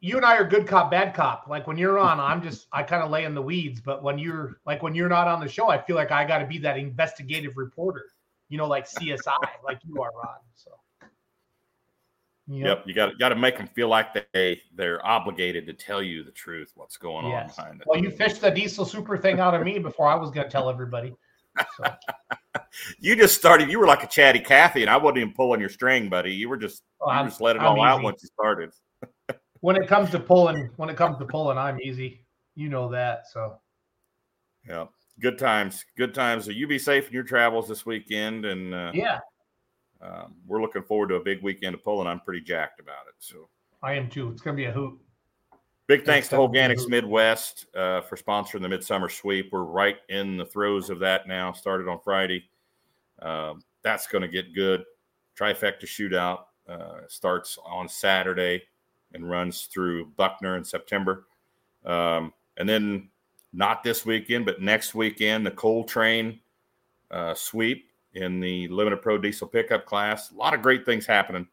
you 0.00 0.16
and 0.16 0.24
I 0.24 0.36
are 0.36 0.44
good 0.44 0.66
cop, 0.66 0.90
bad 0.90 1.14
cop. 1.14 1.46
Like 1.48 1.66
when 1.66 1.76
you're 1.76 1.98
on, 1.98 2.18
I'm 2.18 2.42
just 2.42 2.66
I 2.72 2.82
kind 2.82 3.02
of 3.02 3.10
lay 3.10 3.24
in 3.24 3.34
the 3.34 3.42
weeds. 3.42 3.80
But 3.80 4.02
when 4.02 4.18
you're 4.18 4.58
like 4.66 4.82
when 4.82 4.94
you're 4.94 5.08
not 5.08 5.28
on 5.28 5.40
the 5.40 5.48
show, 5.48 5.68
I 5.68 5.80
feel 5.80 5.96
like 5.96 6.10
I 6.10 6.24
got 6.24 6.38
to 6.38 6.46
be 6.46 6.58
that 6.58 6.78
investigative 6.78 7.56
reporter. 7.56 8.06
You 8.48 8.58
know, 8.58 8.66
like 8.66 8.88
CSI, 8.88 9.36
like 9.64 9.78
you 9.86 10.02
are, 10.02 10.10
Ron. 10.12 10.36
So. 10.54 10.70
know, 12.46 12.68
Yep, 12.68 12.82
you 12.86 12.94
got 12.94 13.18
got 13.18 13.28
to 13.28 13.36
make 13.36 13.58
them 13.58 13.68
feel 13.68 13.88
like 13.88 14.08
they 14.32 14.60
they're 14.74 15.04
obligated 15.06 15.66
to 15.66 15.74
tell 15.74 16.02
you 16.02 16.24
the 16.24 16.32
truth, 16.32 16.72
what's 16.74 16.96
going 16.96 17.26
on 17.26 17.46
behind 17.46 17.80
it. 17.80 17.86
Well, 17.86 18.02
you 18.02 18.10
fished 18.10 18.40
the 18.40 18.50
diesel 18.50 18.84
super 18.86 19.18
thing 19.18 19.38
out 19.38 19.54
of 19.54 19.62
me 19.62 19.78
before 19.78 20.08
I 20.08 20.14
was 20.14 20.30
going 20.30 20.46
to 20.46 20.50
tell 20.50 20.70
everybody. 20.70 21.14
So, 21.76 21.84
You 23.00 23.16
just 23.16 23.34
started. 23.34 23.70
You 23.70 23.78
were 23.78 23.86
like 23.86 24.02
a 24.02 24.06
chatty 24.06 24.40
Cathy, 24.40 24.82
and 24.82 24.90
I 24.90 24.96
wasn't 24.96 25.18
even 25.18 25.34
pulling 25.34 25.60
your 25.60 25.68
string, 25.68 26.08
buddy. 26.08 26.32
You 26.32 26.48
were 26.48 26.56
just 26.56 26.82
you 27.00 27.12
I'm- 27.12 27.28
just 27.28 27.40
let 27.40 27.56
it 27.56 27.62
I'm 27.62 27.78
all 27.78 27.82
out 27.82 28.02
once 28.02 28.22
you 28.22 28.28
started. 28.28 28.70
When 29.60 29.76
it 29.76 29.86
comes 29.86 30.10
to 30.10 30.20
pulling, 30.20 30.70
when 30.76 30.88
it 30.88 30.96
comes 30.96 31.18
to 31.18 31.24
pulling, 31.24 31.58
I'm 31.58 31.80
easy. 31.80 32.24
You 32.54 32.68
know 32.68 32.88
that. 32.90 33.28
So 33.28 33.58
Yeah, 34.66 34.86
good 35.20 35.38
times, 35.38 35.84
good 35.96 36.14
times. 36.14 36.46
So 36.46 36.50
you 36.50 36.66
be 36.66 36.78
safe 36.78 37.08
in 37.08 37.12
your 37.12 37.22
travels 37.22 37.68
this 37.68 37.84
weekend, 37.84 38.46
and 38.46 38.74
uh, 38.74 38.90
yeah, 38.94 39.18
um, 40.00 40.34
we're 40.46 40.62
looking 40.62 40.82
forward 40.82 41.08
to 41.08 41.16
a 41.16 41.20
big 41.20 41.42
weekend 41.42 41.74
of 41.74 41.84
pulling. 41.84 42.06
I'm 42.06 42.20
pretty 42.20 42.40
jacked 42.40 42.80
about 42.80 43.06
it. 43.08 43.14
So 43.18 43.48
I 43.82 43.94
am 43.94 44.08
too. 44.08 44.30
It's 44.30 44.40
going 44.42 44.56
to 44.56 44.60
be 44.60 44.66
a 44.66 44.72
hoot. 44.72 44.98
big 45.86 46.04
thanks 46.04 46.28
to 46.28 46.36
Holganix. 46.36 46.88
Midwest 46.88 47.66
uh, 47.74 48.00
for 48.02 48.16
sponsoring 48.16 48.62
the 48.62 48.68
Midsummer 48.68 49.08
Sweep. 49.08 49.50
We're 49.52 49.64
right 49.64 49.96
in 50.08 50.36
the 50.36 50.46
throes 50.46 50.88
of 50.90 50.98
that 51.00 51.28
now. 51.28 51.52
Started 51.52 51.88
on 51.88 52.00
Friday. 52.02 52.48
Um, 53.20 53.62
that's 53.82 54.06
going 54.06 54.22
to 54.22 54.28
get 54.28 54.54
good. 54.54 54.84
Trifecta 55.38 55.84
shootout 55.84 56.44
uh, 56.68 57.00
starts 57.08 57.58
on 57.64 57.88
Saturday 57.88 58.62
and 59.14 59.28
runs 59.28 59.62
through 59.62 60.06
Buckner 60.16 60.56
in 60.56 60.64
September. 60.64 61.26
Um, 61.84 62.32
and 62.56 62.68
then 62.68 63.08
not 63.52 63.82
this 63.82 64.06
weekend, 64.06 64.46
but 64.46 64.60
next 64.60 64.94
weekend, 64.94 65.44
the 65.44 65.50
Coal 65.50 65.84
Train 65.84 66.40
uh, 67.10 67.34
sweep 67.34 67.90
in 68.14 68.40
the 68.40 68.68
limited 68.68 69.02
pro 69.02 69.18
diesel 69.18 69.48
pickup 69.48 69.86
class. 69.86 70.30
A 70.30 70.34
lot 70.34 70.54
of 70.54 70.62
great 70.62 70.84
things 70.84 71.06
happening 71.06 71.46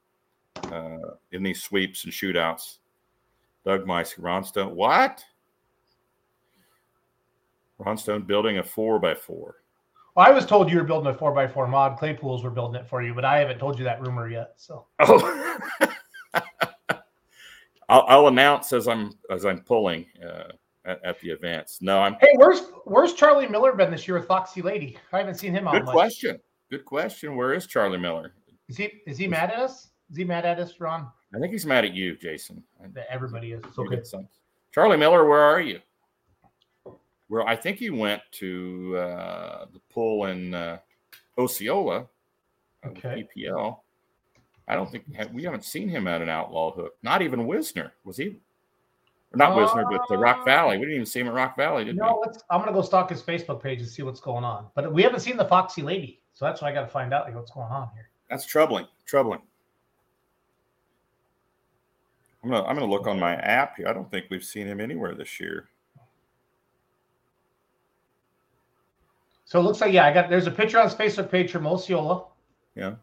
uh, 0.72 1.16
in 1.32 1.44
these 1.44 1.62
sweeps 1.62 2.04
and 2.04 2.14
shootouts. 2.14 2.78
Doug 3.66 3.86
Meiss, 3.86 4.18
Ron 4.18 4.44
Stone. 4.44 4.76
What? 4.76 5.24
Ron 7.80 7.98
Stone 7.98 8.24
building 8.24 8.58
a 8.60 8.64
four 8.64 9.00
by 9.00 9.14
four. 9.14 9.56
Well, 10.16 10.26
I 10.26 10.32
was 10.32 10.46
told 10.46 10.72
you 10.72 10.78
were 10.78 10.84
building 10.84 11.14
a 11.14 11.14
four 11.14 11.32
by 11.32 11.48
four 11.48 11.68
mod. 11.68 12.00
Claypools 12.00 12.44
were 12.44 12.50
building 12.50 12.82
it 12.82 12.88
for 12.88 13.04
you, 13.04 13.14
but 13.14 13.24
I 13.24 13.38
haven't 13.38 13.60
told 13.60 13.78
you 13.78 13.84
that 13.86 14.02
rumor 14.02 14.30
yet. 14.30 14.54
So 14.58 14.86
Oh, 15.00 15.60
I'll, 17.90 18.06
I'll 18.08 18.28
announce 18.28 18.74
as 18.74 18.88
I'm 18.88 19.14
as 19.30 19.46
I'm 19.46 19.62
pulling 19.62 20.06
uh, 20.24 20.52
at, 20.86 21.04
at 21.04 21.20
the 21.22 21.30
events. 21.30 21.82
No, 21.82 22.00
I'm 22.00 22.16
hey, 22.20 22.34
where's 22.36 22.62
where's 22.86 23.14
Charlie 23.14 23.48
Miller 23.48 23.74
been 23.74 23.92
this 23.92 24.08
year 24.08 24.18
with 24.18 24.28
Foxy 24.28 24.62
Lady? 24.62 24.98
I 25.14 25.20
haven't 25.20 25.36
seen 25.36 25.54
him 25.54 25.66
good 25.66 25.86
much. 25.86 25.94
question. 25.94 26.40
Good 26.70 26.86
question. 26.86 27.36
Where 27.36 27.54
is 27.54 27.66
Charlie 27.66 27.98
Miller? 27.98 28.34
Is 28.68 28.78
he 28.78 28.92
is 29.06 29.18
he 29.18 29.28
mad 29.28 29.52
at 29.52 29.60
us? 29.60 29.90
Is 30.12 30.18
he 30.18 30.24
mad 30.24 30.46
at 30.46 30.60
us, 30.60 30.80
Ron? 30.80 31.08
I 31.36 31.40
think 31.40 31.52
he's 31.52 31.66
mad 31.66 31.86
at 31.86 31.94
you, 31.94 32.16
Jason. 32.18 32.64
That 32.94 33.08
everybody 33.10 33.52
is. 33.52 33.62
It's 33.66 33.78
You 33.78 33.86
okay. 33.86 34.02
Charlie 34.74 34.98
Miller, 34.98 35.26
where 35.26 35.42
are 35.42 35.60
you? 35.62 35.80
Well, 37.30 37.46
I 37.46 37.56
think 37.56 37.78
he 37.78 37.90
went 37.90 38.22
to 38.34 38.96
uh, 38.98 39.66
the 39.74 39.80
pull 39.90 40.26
in 40.26 40.54
uh, 40.54 40.78
Osceola, 41.38 42.08
uh, 42.86 42.88
Okay. 42.90 43.28
PPL. 43.36 43.80
I 44.68 44.76
don't 44.76 44.92
think 44.92 45.06
we 45.34 45.44
haven't 45.44 45.64
seen 45.64 45.88
him 45.88 46.08
at 46.08 46.22
an 46.22 46.30
outlaw 46.30 46.74
hook. 46.74 46.96
Not 47.02 47.22
even 47.22 47.48
Wisner 47.48 47.94
was 48.04 48.18
he? 48.18 48.38
Or 49.34 49.38
not 49.38 49.56
Wisner, 49.56 49.86
but 49.90 50.02
the 50.10 50.18
Rock 50.18 50.46
Valley. 50.46 50.78
We 50.78 50.86
didn't 50.86 50.96
even 50.96 51.06
see 51.06 51.20
him 51.20 51.28
at 51.28 51.34
Rock 51.34 51.58
Valley, 51.58 51.86
did 51.86 51.98
No, 51.98 52.22
let's. 52.26 52.44
I'm 52.50 52.60
gonna 52.60 52.74
go 52.74 52.82
stalk 52.82 53.10
his 53.10 53.22
Facebook 53.22 53.62
page 53.62 53.80
and 53.80 53.88
see 53.88 54.04
what's 54.04 54.20
going 54.20 54.44
on. 54.44 54.68
But 54.76 54.92
we 54.92 55.04
haven't 55.04 55.22
seen 55.22 55.38
the 55.38 55.46
Foxy 55.46 55.82
Lady, 55.82 56.22
so 56.34 56.46
that's 56.46 56.62
why 56.62 56.70
I 56.70 56.74
got 56.74 56.82
to 56.82 56.88
find 56.88 57.14
out 57.14 57.26
like, 57.26 57.36
what's 57.36 57.52
going 57.52 57.72
on 57.72 57.90
here. 57.94 58.10
That's 58.30 58.46
troubling. 58.46 58.88
Troubling. 59.06 59.42
I'm 62.44 62.50
gonna 62.50 62.66
I'm 62.66 62.76
gonna 62.76 62.92
look 62.92 63.08
on 63.08 63.20
my 63.20 63.36
app 63.36 63.78
here. 63.78 63.88
I 63.88 63.94
don't 63.94 64.10
think 64.10 64.28
we've 64.30 64.44
seen 64.44 64.68
him 64.68 64.80
anywhere 64.80 65.14
this 65.14 65.40
year. 65.40 65.70
So 69.46 69.60
it 69.60 69.64
looks 69.64 69.82
like 69.82 69.94
yeah, 69.94 70.06
I 70.06 70.14
got. 70.14 70.30
There's 70.30 70.48
a 70.48 70.52
picture 70.52 70.80
on 70.80 70.86
his 70.86 70.96
Facebook 70.96 71.30
page 71.32 71.52
from 71.52 71.68
Osceola, 71.68 72.26
Yeah. 72.76 72.96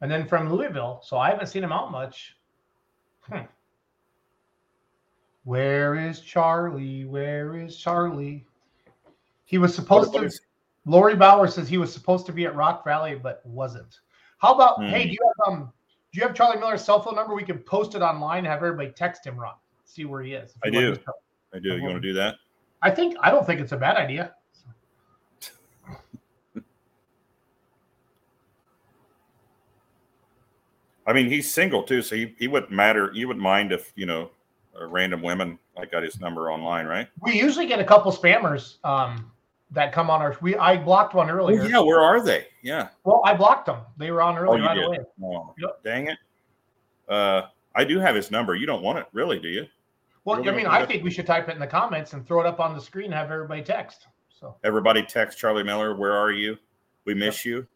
And 0.00 0.10
then 0.10 0.26
from 0.26 0.52
Louisville. 0.52 1.00
So 1.02 1.18
I 1.18 1.30
haven't 1.30 1.46
seen 1.46 1.62
him 1.62 1.72
out 1.72 1.90
much. 1.90 2.36
Hmm. 3.22 3.42
Where 5.44 5.94
is 5.94 6.20
Charlie? 6.20 7.04
Where 7.04 7.56
is 7.56 7.76
Charlie? 7.76 8.46
He 9.44 9.58
was 9.58 9.74
supposed 9.74 10.12
to. 10.12 10.30
Lori 10.86 11.14
Bauer 11.14 11.46
says 11.46 11.68
he 11.68 11.78
was 11.78 11.92
supposed 11.92 12.26
to 12.26 12.32
be 12.32 12.46
at 12.46 12.54
Rock 12.54 12.84
Valley, 12.84 13.14
but 13.14 13.44
wasn't. 13.44 14.00
How 14.38 14.54
about 14.54 14.76
Hmm. 14.76 14.88
hey, 14.88 15.04
do 15.04 15.10
you 15.10 15.32
have 15.38 15.52
um 15.52 15.72
do 16.12 16.20
you 16.20 16.26
have 16.26 16.34
Charlie 16.34 16.58
Miller's 16.58 16.84
cell 16.84 17.00
phone 17.00 17.14
number? 17.14 17.34
We 17.34 17.44
can 17.44 17.58
post 17.58 17.94
it 17.94 18.02
online 18.02 18.38
and 18.38 18.46
have 18.48 18.58
everybody 18.58 18.90
text 18.90 19.24
him, 19.26 19.38
Ron. 19.38 19.54
See 19.84 20.04
where 20.04 20.22
he 20.22 20.34
is. 20.34 20.54
I 20.64 20.70
do. 20.70 20.96
I 21.54 21.58
do. 21.58 21.76
You 21.76 21.82
want 21.82 21.96
to 21.96 22.00
do 22.00 22.12
that? 22.14 22.36
I 22.82 22.90
think 22.90 23.16
I 23.20 23.30
don't 23.30 23.46
think 23.46 23.60
it's 23.60 23.72
a 23.72 23.76
bad 23.76 23.96
idea. 23.96 24.34
I 31.06 31.12
mean, 31.12 31.28
he's 31.28 31.52
single 31.52 31.82
too, 31.82 32.02
so 32.02 32.14
he, 32.16 32.34
he 32.38 32.46
wouldn't 32.48 32.70
matter. 32.72 33.10
You 33.14 33.26
wouldn't 33.28 33.42
mind 33.42 33.72
if 33.72 33.92
you 33.96 34.06
know, 34.06 34.30
random 34.80 35.22
women 35.22 35.58
like 35.76 35.90
got 35.92 36.02
his 36.02 36.20
number 36.20 36.50
online, 36.52 36.86
right? 36.86 37.08
We 37.20 37.38
usually 37.40 37.66
get 37.66 37.80
a 37.80 37.84
couple 37.84 38.12
spammers 38.12 38.76
um 38.84 39.30
that 39.72 39.92
come 39.92 40.10
on 40.10 40.20
our 40.20 40.36
we 40.40 40.56
I 40.56 40.76
blocked 40.76 41.14
one 41.14 41.30
earlier. 41.30 41.64
yeah, 41.64 41.78
where 41.80 42.00
are 42.00 42.22
they? 42.22 42.46
Yeah. 42.62 42.88
Well, 43.04 43.22
I 43.24 43.34
blocked 43.34 43.66
them. 43.66 43.78
They 43.96 44.10
were 44.10 44.20
on 44.22 44.36
Oh, 44.36 44.42
early 44.42 44.60
you 44.60 44.66
right 44.66 44.74
did. 44.74 44.84
away. 44.84 44.98
Oh, 45.22 45.54
Yep. 45.58 45.82
dang 45.84 46.08
it. 46.08 46.18
Uh, 47.08 47.42
I 47.74 47.84
do 47.84 47.98
have 47.98 48.14
his 48.14 48.30
number. 48.30 48.54
You 48.56 48.66
don't 48.66 48.82
want 48.82 48.98
it, 48.98 49.06
really, 49.12 49.38
do 49.38 49.48
you? 49.48 49.66
Well, 50.24 50.36
Really 50.38 50.50
I 50.50 50.56
mean, 50.56 50.66
I 50.66 50.84
think 50.84 51.02
we 51.02 51.10
should 51.10 51.26
type 51.26 51.48
it 51.48 51.52
in 51.52 51.58
the 51.60 51.66
comments 51.66 52.12
and 52.12 52.26
throw 52.26 52.40
it 52.40 52.46
up 52.46 52.60
on 52.60 52.74
the 52.74 52.80
screen 52.80 53.06
and 53.06 53.14
have 53.14 53.30
everybody 53.30 53.62
text. 53.62 54.06
So 54.28 54.54
Everybody 54.64 55.02
text 55.02 55.38
Charlie 55.38 55.62
Miller. 55.62 55.94
Where 55.96 56.12
are 56.12 56.30
you? 56.32 56.56
We 57.04 57.14
miss 57.14 57.44
you. 57.44 57.66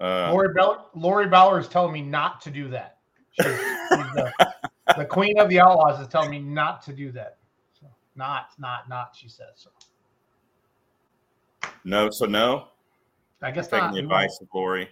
Uh, 0.00 0.32
Lori 0.32 0.52
Bell 0.54 0.90
Lori 0.94 1.28
Bauer 1.28 1.60
is 1.60 1.68
telling 1.68 1.92
me 1.92 2.02
not 2.02 2.40
to 2.42 2.50
do 2.50 2.68
that. 2.68 2.98
She's, 3.30 3.46
she's 3.46 3.56
the, 3.58 4.32
the 4.96 5.04
queen 5.04 5.38
of 5.38 5.48
the 5.48 5.60
outlaws 5.60 6.00
is 6.00 6.08
telling 6.08 6.30
me 6.30 6.38
not 6.38 6.82
to 6.82 6.92
do 6.92 7.12
that. 7.12 7.38
So, 7.80 7.86
not, 8.16 8.48
not, 8.58 8.88
not. 8.88 9.14
She 9.16 9.28
says. 9.28 9.54
So 9.54 9.70
no, 11.84 12.10
so 12.10 12.26
no. 12.26 12.68
I 13.42 13.50
guess 13.50 13.68
Taking 13.68 13.86
not. 13.86 13.94
the 13.94 14.00
advice 14.00 14.38
of 14.40 14.48
Lori. 14.54 14.88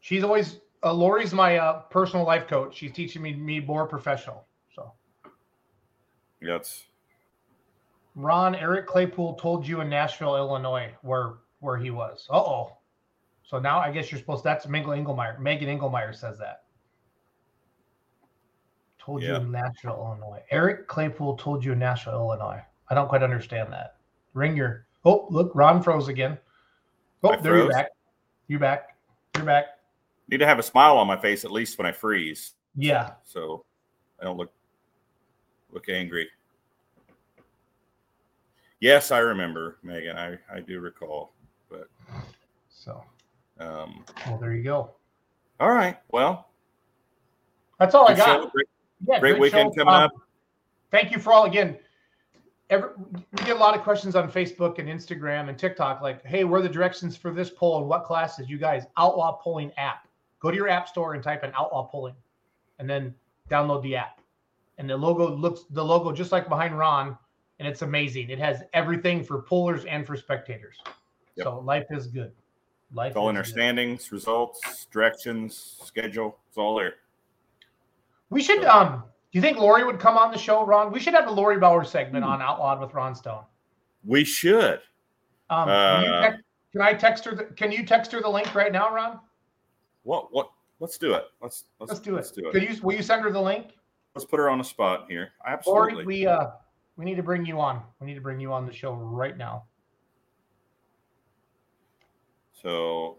She's 0.00 0.24
always 0.24 0.60
uh, 0.82 0.92
Lori's 0.92 1.32
my 1.32 1.58
uh, 1.58 1.80
personal 1.82 2.26
life 2.26 2.48
coach. 2.48 2.76
She's 2.76 2.92
teaching 2.92 3.22
me 3.22 3.34
me 3.34 3.60
more 3.60 3.86
professional. 3.86 4.46
So 4.74 4.92
That's 6.42 6.84
Ron 8.16 8.54
Eric 8.54 8.86
Claypool 8.86 9.34
told 9.34 9.66
you 9.66 9.80
in 9.80 9.88
Nashville, 9.88 10.36
Illinois, 10.36 10.92
where 11.02 11.34
where 11.60 11.76
he 11.76 11.90
was. 11.90 12.26
Uh 12.30 12.38
oh. 12.38 12.76
So 13.42 13.58
now 13.58 13.78
I 13.80 13.90
guess 13.90 14.10
you're 14.12 14.20
supposed. 14.20 14.44
That's 14.44 14.66
Mingle 14.68 14.92
Engelmeyer. 14.92 15.38
Megan 15.38 15.68
Engelmeyer 15.78 16.14
says 16.14 16.38
that. 16.38 16.62
Told 18.98 19.22
you 19.22 19.34
in 19.34 19.50
Nashville, 19.50 19.94
Illinois. 19.96 20.42
Eric 20.50 20.86
Claypool 20.86 21.36
told 21.36 21.64
you 21.64 21.72
in 21.72 21.78
Nashville, 21.78 22.14
Illinois. 22.14 22.62
I 22.88 22.94
don't 22.94 23.08
quite 23.08 23.22
understand 23.22 23.72
that. 23.72 23.96
Ring 24.34 24.56
your. 24.56 24.86
Oh, 25.04 25.26
look, 25.30 25.52
Ron 25.54 25.82
froze 25.82 26.08
again. 26.08 26.38
Oh, 27.24 27.30
I 27.30 27.36
there 27.36 27.56
you're 27.56 27.68
back. 27.70 27.88
You 28.48 28.58
back. 28.58 28.96
You're 29.36 29.44
back. 29.46 29.64
need 30.28 30.38
to 30.38 30.46
have 30.46 30.58
a 30.58 30.62
smile 30.62 30.96
on 30.98 31.06
my 31.06 31.16
face 31.16 31.44
at 31.44 31.50
least 31.50 31.78
when 31.78 31.86
I 31.86 31.92
freeze, 31.92 32.54
Yeah. 32.76 33.12
so 33.24 33.64
I 34.20 34.24
don't 34.24 34.36
look 34.36 34.52
look 35.72 35.88
angry. 35.88 36.28
Yes, 38.80 39.10
I 39.10 39.18
remember, 39.18 39.78
Megan. 39.82 40.16
I 40.16 40.38
I 40.52 40.60
do 40.60 40.80
recall. 40.80 41.32
But 41.68 41.88
So, 42.68 43.02
um, 43.60 44.04
well, 44.26 44.38
there 44.38 44.54
you 44.54 44.62
go. 44.62 44.90
all 45.60 45.70
right. 45.70 45.96
Well, 46.10 46.48
That's 47.78 47.94
all 47.94 48.08
I 48.08 48.14
got. 48.14 48.26
show. 48.44 48.50
Great, 48.50 48.66
Yeah, 49.06 49.20
great 49.20 49.38
weekend 49.38 49.72
show. 49.74 49.84
coming 49.84 49.94
Um, 49.94 50.02
up. 50.04 50.12
Thank 50.90 51.12
you 51.12 51.18
for 51.18 51.32
all 51.32 51.44
again. 51.44 51.78
Every, 52.68 52.90
we 53.32 53.38
get 53.44 53.56
a 53.56 53.58
lot 53.58 53.74
of 53.76 53.82
questions 53.82 54.14
on 54.14 54.30
Facebook 54.30 54.78
and 54.78 54.88
Instagram 54.88 55.48
and 55.48 55.58
TikTok, 55.58 56.00
like, 56.02 56.24
"Hey, 56.24 56.44
where 56.44 56.60
are 56.60 56.62
the 56.62 56.68
directions 56.68 57.16
for 57.16 57.32
this 57.32 57.50
poll 57.50 57.78
and 57.78 57.88
what 57.88 58.04
classes?" 58.04 58.48
You 58.48 58.58
guys, 58.58 58.84
Outlaw 58.96 59.32
Pulling 59.32 59.72
app. 59.76 60.06
Go 60.40 60.50
to 60.50 60.56
your 60.56 60.68
app 60.68 60.88
store 60.88 61.14
and 61.14 61.22
type 61.22 61.42
in 61.44 61.52
Outlaw 61.54 61.84
Pulling, 61.84 62.14
and 62.78 62.88
then 62.88 63.14
download 63.48 63.82
the 63.82 63.96
app. 63.96 64.20
And 64.78 64.88
the 64.88 64.96
logo 64.96 65.28
looks 65.34 65.64
the 65.70 65.84
logo 65.84 66.12
just 66.12 66.30
like 66.32 66.48
behind 66.48 66.78
Ron, 66.78 67.18
and 67.58 67.66
it's 67.68 67.82
amazing. 67.82 68.30
It 68.30 68.38
has 68.38 68.62
everything 68.72 69.24
for 69.24 69.42
pullers 69.42 69.84
and 69.84 70.06
for 70.06 70.16
spectators. 70.16 70.76
Yep. 71.36 71.44
So 71.44 71.58
life 71.60 71.86
is 71.90 72.06
good. 72.06 72.32
Life 72.92 73.10
It's 73.10 73.16
all 73.16 73.28
in 73.28 73.36
is 73.36 73.38
our 73.40 73.44
standings, 73.44 74.10
results, 74.10 74.86
directions, 74.90 75.78
schedule. 75.84 76.38
It's 76.48 76.58
all 76.58 76.74
there. 76.76 76.94
We 78.30 78.42
should. 78.42 78.64
Um, 78.64 79.04
do 79.32 79.38
you 79.38 79.40
think 79.40 79.58
Lori 79.58 79.84
would 79.84 80.00
come 80.00 80.16
on 80.16 80.32
the 80.32 80.38
show, 80.38 80.64
Ron? 80.66 80.90
We 80.92 80.98
should 80.98 81.14
have 81.14 81.28
a 81.28 81.30
Lori 81.30 81.58
Bauer 81.58 81.84
segment 81.84 82.24
Hmm. 82.24 82.32
on 82.32 82.42
Outlawed 82.42 82.80
with 82.80 82.92
Ron 82.94 83.14
Stone. 83.14 83.44
We 84.04 84.24
should. 84.24 84.80
Um, 85.50 85.68
will 85.68 86.02
you 86.02 86.08
Uh, 86.12 86.20
text- 86.22 86.44
can 86.72 86.80
I 86.80 86.94
text 86.94 87.24
her? 87.24 87.34
The, 87.34 87.44
can 87.44 87.70
you 87.72 87.84
text 87.86 88.10
her 88.12 88.20
the 88.20 88.28
link 88.28 88.54
right 88.54 88.72
now, 88.72 88.92
Ron? 88.92 89.20
What? 90.02 90.32
What? 90.32 90.50
Let's 90.80 90.96
do 90.98 91.14
it. 91.14 91.24
Let's 91.42 91.64
let's, 91.78 91.90
Let's 91.90 92.00
do 92.00 92.12
it. 92.12 92.16
Let's 92.16 92.30
do 92.30 92.48
it. 92.48 92.52
Could 92.52 92.62
you? 92.62 92.82
Will 92.82 92.94
you 92.94 93.02
send 93.02 93.22
her 93.22 93.30
the 93.30 93.40
link? 93.40 93.76
Let's 94.14 94.24
put 94.24 94.38
her 94.38 94.48
on 94.48 94.58
the 94.58 94.64
spot 94.64 95.06
here. 95.08 95.30
Absolutely. 95.46 95.92
Lori, 95.92 96.04
we 96.06 96.26
uh, 96.26 96.50
we 96.96 97.04
need 97.04 97.16
to 97.16 97.22
bring 97.22 97.44
you 97.44 97.60
on. 97.60 97.82
We 98.00 98.06
need 98.06 98.14
to 98.14 98.20
bring 98.20 98.40
you 98.40 98.52
on 98.52 98.66
the 98.66 98.72
show 98.72 98.94
right 98.94 99.36
now. 99.36 99.64
So, 102.60 103.18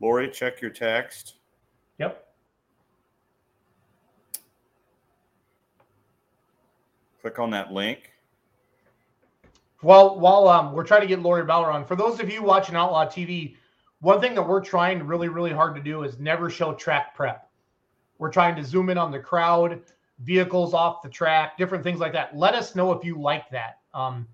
Lori, 0.00 0.28
check 0.30 0.60
your 0.60 0.70
text. 0.70 1.34
Yep. 1.98 2.26
Click 7.20 7.38
on 7.38 7.50
that 7.50 7.72
link. 7.72 8.10
Well, 9.82 10.18
while 10.18 10.48
um, 10.48 10.72
we're 10.72 10.84
trying 10.84 11.02
to 11.02 11.06
get 11.06 11.20
Lori 11.20 11.44
Bauer 11.44 11.70
on, 11.70 11.86
for 11.86 11.96
those 11.96 12.20
of 12.20 12.30
you 12.30 12.42
watching 12.42 12.74
Outlaw 12.74 13.06
TV, 13.06 13.56
one 14.00 14.20
thing 14.20 14.34
that 14.34 14.42
we're 14.42 14.60
trying 14.60 15.06
really 15.06 15.28
really 15.28 15.52
hard 15.52 15.74
to 15.76 15.82
do 15.82 16.02
is 16.02 16.18
never 16.18 16.50
show 16.50 16.74
track 16.74 17.14
prep. 17.14 17.48
We're 18.18 18.32
trying 18.32 18.56
to 18.56 18.64
zoom 18.64 18.90
in 18.90 18.98
on 18.98 19.10
the 19.10 19.18
crowd, 19.18 19.80
vehicles 20.18 20.74
off 20.74 21.02
the 21.02 21.08
track, 21.08 21.56
different 21.56 21.84
things 21.84 22.00
like 22.00 22.12
that. 22.12 22.36
Let 22.36 22.54
us 22.54 22.74
know 22.74 22.92
if 22.92 23.04
you 23.04 23.18
like 23.18 23.48
that. 23.50 23.78
Um, 23.94 24.26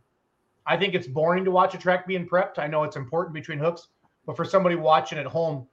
I 0.66 0.76
think 0.76 0.94
it's 0.94 1.06
boring 1.06 1.44
to 1.44 1.50
watch 1.50 1.74
a 1.74 1.78
track 1.78 2.06
being 2.06 2.28
prepped. 2.28 2.58
I 2.58 2.66
know 2.66 2.82
it's 2.84 2.96
important 2.96 3.34
between 3.34 3.58
hooks, 3.58 3.88
but 4.26 4.36
for 4.36 4.44
somebody 4.44 4.74
watching 4.74 5.18
at 5.18 5.26
home, 5.26 5.66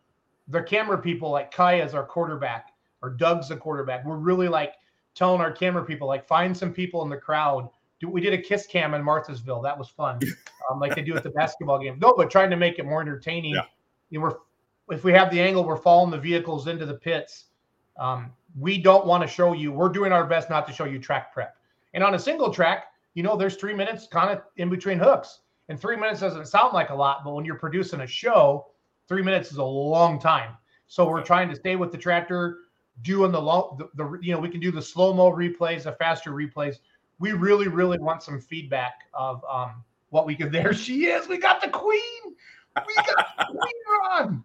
the 0.48 0.61
camera 0.61 0.98
people 0.98 1.32
like 1.32 1.52
Kaya 1.52 1.84
is 1.84 1.94
our 1.94 2.06
quarterback 2.06 2.70
or 3.02 3.10
Doug's 3.10 3.49
the 3.49 3.56
quarterback. 3.56 4.06
We're 4.06 4.18
really 4.18 4.48
like 4.48 4.74
telling 5.15 5.41
our 5.41 5.52
camera 5.52 5.84
people 5.84 6.07
like 6.07 6.28
find 6.28 6.56
some 6.56 6.74
people 6.74 7.02
in 7.03 7.10
the 7.10 7.18
crowd. 7.18 7.70
We 8.06 8.22
did 8.22 8.34
a 8.34 8.38
kiss 8.38 8.68
cam 8.68 8.94
in 8.94 9.02
Marthasville. 9.02 9.64
That 9.64 9.78
was 9.78 9.88
fun, 9.88 10.20
um, 10.72 10.80
like 10.80 10.94
they 10.94 11.02
do 11.02 11.15
at 11.15 11.24
the 11.24 11.30
basketball 11.30 11.80
game. 11.80 11.98
No, 11.99 12.14
but 12.15 12.30
trying 12.30 12.49
to 12.49 12.57
make 12.57 12.78
it 12.78 12.86
more 12.86 13.02
entertaining. 13.02 13.56
Yeah. 13.56 13.61
You 14.10 14.20
know, 14.20 14.26
we're 14.26 14.36
if 14.95 15.03
we 15.03 15.14
have 15.14 15.32
the 15.32 15.40
angle, 15.40 15.64
we're 15.64 15.78
following 15.78 16.11
the 16.11 16.18
vehicles 16.18 16.68
into 16.68 16.86
the 16.86 16.95
pits. 16.95 17.45
Um, 17.98 18.34
we 18.60 18.78
don't 18.78 19.06
want 19.06 19.22
to 19.24 19.28
show 19.28 19.53
you. 19.53 19.72
We're 19.72 19.90
doing 19.90 20.11
our 20.11 20.26
best 20.26 20.49
not 20.49 20.68
to 20.68 20.74
show 20.74 20.86
you 20.86 20.99
track 20.99 21.34
prep. 21.34 21.56
And 21.94 22.03
on 22.03 22.15
a 22.15 22.20
single 22.20 22.52
track, 22.53 22.88
you 23.14 23.23
know, 23.23 23.35
there's 23.35 23.56
three 23.56 23.73
minutes 23.73 24.07
kind 24.07 24.31
of 24.31 24.44
in 24.57 24.69
between 24.69 24.99
hooks. 24.99 25.40
And 25.69 25.80
three 25.80 25.95
minutes 25.95 26.19
doesn't 26.19 26.48
sound 26.48 26.73
like 26.73 26.90
a 26.90 26.95
lot, 26.95 27.23
but 27.23 27.34
when 27.34 27.45
you're 27.45 27.56
producing 27.56 28.02
a 28.02 28.07
show, 28.07 28.68
three 29.07 29.22
minutes 29.22 29.52
is 29.52 29.57
a 29.57 29.64
long 29.64 30.19
time. 30.19 30.57
So 30.88 31.07
we're 31.07 31.23
trying 31.23 31.49
to 31.49 31.56
stay 31.56 31.76
with 31.76 31.91
the 31.91 31.98
tractor, 31.98 32.60
doing 33.02 33.31
the 33.31 33.41
long, 33.41 33.77
the, 33.77 33.90
the 33.95 34.19
you 34.22 34.34
know, 34.34 34.40
we 34.40 34.49
can 34.49 34.60
do 34.60 34.72
the 34.72 34.81
slow 34.81 35.14
mo 35.14 35.31
replays, 35.31 35.84
the 35.84 35.94
faster 35.94 36.31
replays. 36.31 36.76
We 37.19 37.31
really, 37.31 37.68
really 37.68 37.98
want 37.98 38.23
some 38.23 38.41
feedback 38.41 38.94
of 39.14 39.44
um, 39.49 39.84
what 40.10 40.26
we 40.26 40.35
could. 40.35 40.52
There 40.52 40.73
she 40.73 41.06
is. 41.06 41.27
We 41.27 41.38
got 41.38 41.61
the 41.61 41.69
queen. 41.69 42.35
We 42.88 42.95
got 42.95 43.27
the 43.38 43.45
queen 43.60 43.84
on. 44.11 44.44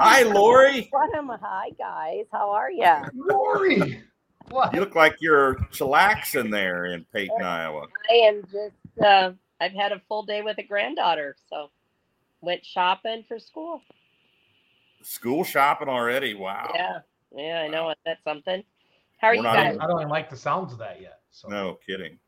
Hi, 0.00 0.22
Lori. 0.22 0.88
What 0.90 1.14
am 1.16 1.28
hi 1.28 1.70
guys? 1.78 2.26
How 2.30 2.50
are 2.50 2.70
you? 2.70 2.84
Lori. 3.14 4.02
What? 4.50 4.72
You 4.74 4.80
look 4.80 4.94
like 4.94 5.16
you're 5.20 5.56
chillaxing 5.72 6.50
there 6.50 6.86
in 6.86 7.04
Paton, 7.12 7.42
Iowa. 7.42 7.86
I 8.10 8.14
am 8.14 8.42
just 8.44 9.04
uh, 9.04 9.32
I've 9.60 9.72
had 9.72 9.92
a 9.92 10.00
full 10.08 10.22
day 10.24 10.42
with 10.42 10.58
a 10.58 10.62
granddaughter, 10.62 11.36
so 11.50 11.70
went 12.40 12.64
shopping 12.64 13.24
for 13.26 13.38
school. 13.38 13.82
School 15.02 15.44
shopping 15.44 15.88
already. 15.88 16.34
Wow. 16.34 16.70
Yeah, 16.74 16.98
yeah, 17.34 17.60
I 17.62 17.68
know 17.68 17.92
that's 18.04 18.22
something. 18.24 18.62
How 19.18 19.28
are 19.28 19.30
We're 19.32 19.36
you 19.36 19.42
guys? 19.42 19.66
even- 19.74 19.80
I 19.80 19.86
don't 19.86 20.00
even 20.00 20.10
like 20.10 20.30
the 20.30 20.36
sounds 20.36 20.72
of 20.72 20.78
that 20.78 21.00
yet. 21.00 21.20
So. 21.30 21.48
No 21.48 21.78
kidding. 21.86 22.18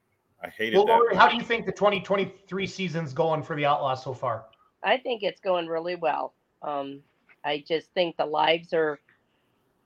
I 0.43 0.49
hated 0.49 0.77
Well, 0.77 0.87
that. 0.87 0.93
Lori, 0.99 1.17
how 1.17 1.29
do 1.29 1.37
you 1.37 1.43
think 1.43 1.67
the 1.67 1.73
2023 1.73 2.67
season's 2.67 3.13
going 3.13 3.43
for 3.43 3.57
the 3.57 3.67
Outlaws 3.67 4.05
so 4.05 4.15
far? 4.15 4.47
I 4.83 4.97
think 4.97 5.23
it's 5.23 5.41
going 5.41 5.67
really 5.67 5.97
well. 5.97 6.35
Um, 6.63 7.01
I 7.45 7.65
just 7.67 7.89
think 7.95 8.17
the 8.17 8.27
lives 8.27 8.73
are 8.73 9.01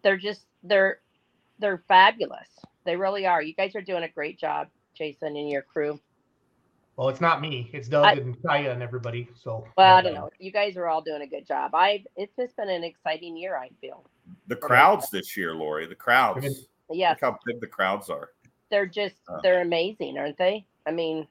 they're 0.02 0.16
just 0.18 0.46
they're 0.62 1.00
they're 1.62 1.82
fabulous. 1.88 2.48
They 2.84 2.96
really 2.96 3.26
are. 3.26 3.42
You 3.42 3.54
guys 3.54 3.74
are 3.74 3.80
doing 3.80 4.02
a 4.02 4.08
great 4.08 4.38
job, 4.38 4.68
Jason 4.94 5.36
and 5.36 5.48
your 5.48 5.62
crew. 5.62 5.98
Well, 6.96 7.08
it's 7.08 7.20
not 7.22 7.40
me. 7.40 7.70
It's 7.72 7.88
Doug 7.88 8.04
I- 8.04 8.12
and 8.12 8.36
Kaya 8.42 8.72
and 8.72 8.82
everybody. 8.82 9.28
So. 9.34 9.66
Well, 9.78 9.96
I 9.96 10.02
don't 10.02 10.14
know. 10.14 10.28
You 10.38 10.52
guys 10.52 10.76
are 10.76 10.88
all 10.88 11.00
doing 11.00 11.22
a 11.22 11.26
good 11.26 11.46
job. 11.46 11.74
I 11.74 12.04
it's 12.16 12.34
just 12.36 12.56
been 12.56 12.68
an 12.68 12.84
exciting 12.84 13.36
year. 13.36 13.56
I 13.56 13.70
feel. 13.80 14.04
the 14.48 14.56
crowds 14.56 15.08
this 15.10 15.36
year, 15.36 15.54
Lori. 15.54 15.86
The 15.86 15.94
crowds. 15.94 16.44
Look 16.88 17.18
how 17.22 17.38
big 17.46 17.60
the 17.60 17.66
crowds 17.66 18.10
are. 18.10 18.30
they're 18.70 18.86
just 18.86 19.16
Uh. 19.28 19.40
they're 19.42 19.62
amazing, 19.62 20.18
aren't 20.18 20.36
they? 20.36 20.66
I 20.86 20.90
mean, 20.90 21.26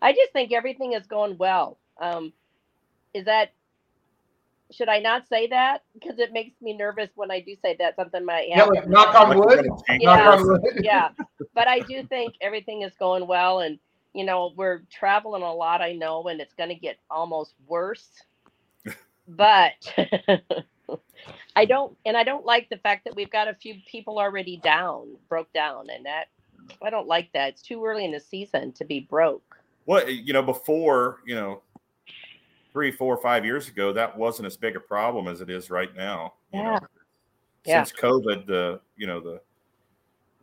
I 0.00 0.12
just 0.12 0.32
think 0.32 0.52
everything 0.52 0.92
is 0.94 1.06
going 1.06 1.36
well. 1.36 1.78
Um, 2.00 2.32
is 3.12 3.24
that 3.26 3.50
should 4.72 4.88
I 4.88 4.98
not 5.00 5.28
say 5.28 5.46
that 5.48 5.82
because 5.94 6.18
it 6.18 6.32
makes 6.32 6.60
me 6.62 6.72
nervous 6.76 7.10
when 7.14 7.30
I 7.30 7.40
do 7.40 7.54
say 7.62 7.76
that 7.78 7.96
something 7.96 8.24
might 8.24 8.50
happen. 8.50 8.50
Yeah, 8.50 8.56
happen. 8.58 8.74
like, 8.74 8.88
knock 8.88 9.14
on 9.14 9.38
wood. 9.38 9.66
gonna 9.66 9.98
Knock 10.00 10.18
Yeah. 10.18 10.30
on 10.30 10.46
wood. 10.48 10.60
yeah 10.82 11.08
but 11.54 11.68
i 11.68 11.80
do 11.80 12.02
think 12.04 12.34
everything 12.40 12.82
is 12.82 12.94
going 12.98 13.26
well 13.26 13.60
and 13.60 13.78
you 14.14 14.24
know 14.24 14.52
we're 14.56 14.82
traveling 14.90 15.42
a 15.42 15.52
lot 15.52 15.80
i 15.82 15.92
know 15.92 16.22
and 16.28 16.40
it's 16.40 16.54
going 16.54 16.68
to 16.68 16.74
get 16.74 16.98
almost 17.10 17.54
worse 17.66 18.08
but 19.28 19.72
i 21.56 21.64
don't 21.64 21.96
and 22.06 22.16
i 22.16 22.22
don't 22.24 22.44
like 22.46 22.68
the 22.70 22.76
fact 22.78 23.04
that 23.04 23.14
we've 23.16 23.30
got 23.30 23.48
a 23.48 23.54
few 23.54 23.74
people 23.86 24.18
already 24.18 24.56
down 24.58 25.08
broke 25.28 25.52
down 25.52 25.86
and 25.94 26.06
that 26.06 26.26
i 26.82 26.90
don't 26.90 27.08
like 27.08 27.30
that 27.32 27.50
it's 27.50 27.62
too 27.62 27.84
early 27.84 28.04
in 28.04 28.12
the 28.12 28.20
season 28.20 28.72
to 28.72 28.84
be 28.84 29.00
broke 29.00 29.56
Well, 29.86 30.08
you 30.08 30.32
know, 30.32 30.42
before, 30.42 31.18
you 31.26 31.34
know, 31.34 31.62
three, 32.72 32.90
four, 32.90 33.16
five 33.18 33.44
years 33.44 33.68
ago, 33.68 33.92
that 33.92 34.16
wasn't 34.16 34.46
as 34.46 34.56
big 34.56 34.76
a 34.76 34.80
problem 34.80 35.28
as 35.28 35.40
it 35.40 35.50
is 35.50 35.70
right 35.70 35.94
now. 35.94 36.34
You 36.52 36.60
Yeah. 36.60 36.70
know, 36.78 36.78
Yeah. 37.64 37.84
since 37.84 37.98
COVID, 38.00 38.46
the 38.46 38.80
you 38.96 39.06
know 39.06 39.20
the 39.20 39.40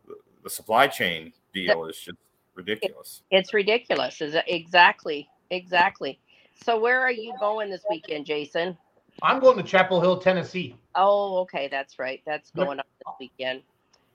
the, 0.06 0.14
the 0.44 0.50
supply 0.50 0.86
chain 0.86 1.32
deal 1.52 1.84
is 1.86 1.98
just 1.98 2.16
ridiculous. 2.54 3.22
it's 3.30 3.52
ridiculous 3.54 4.20
is 4.20 4.34
it- 4.34 4.44
exactly 4.46 5.28
exactly 5.50 6.18
so 6.62 6.78
where 6.78 7.00
are 7.00 7.10
you 7.12 7.32
going 7.40 7.70
this 7.70 7.82
weekend 7.88 8.26
jason 8.26 8.76
I'm 9.22 9.40
going 9.40 9.56
to 9.56 9.62
Chapel 9.62 10.00
Hill, 10.00 10.18
Tennessee. 10.18 10.76
oh 10.94 11.38
okay 11.38 11.68
that's 11.68 11.98
right 11.98 12.20
that's 12.26 12.50
going 12.50 12.78
on 12.80 12.84
this 12.98 13.14
weekend 13.18 13.62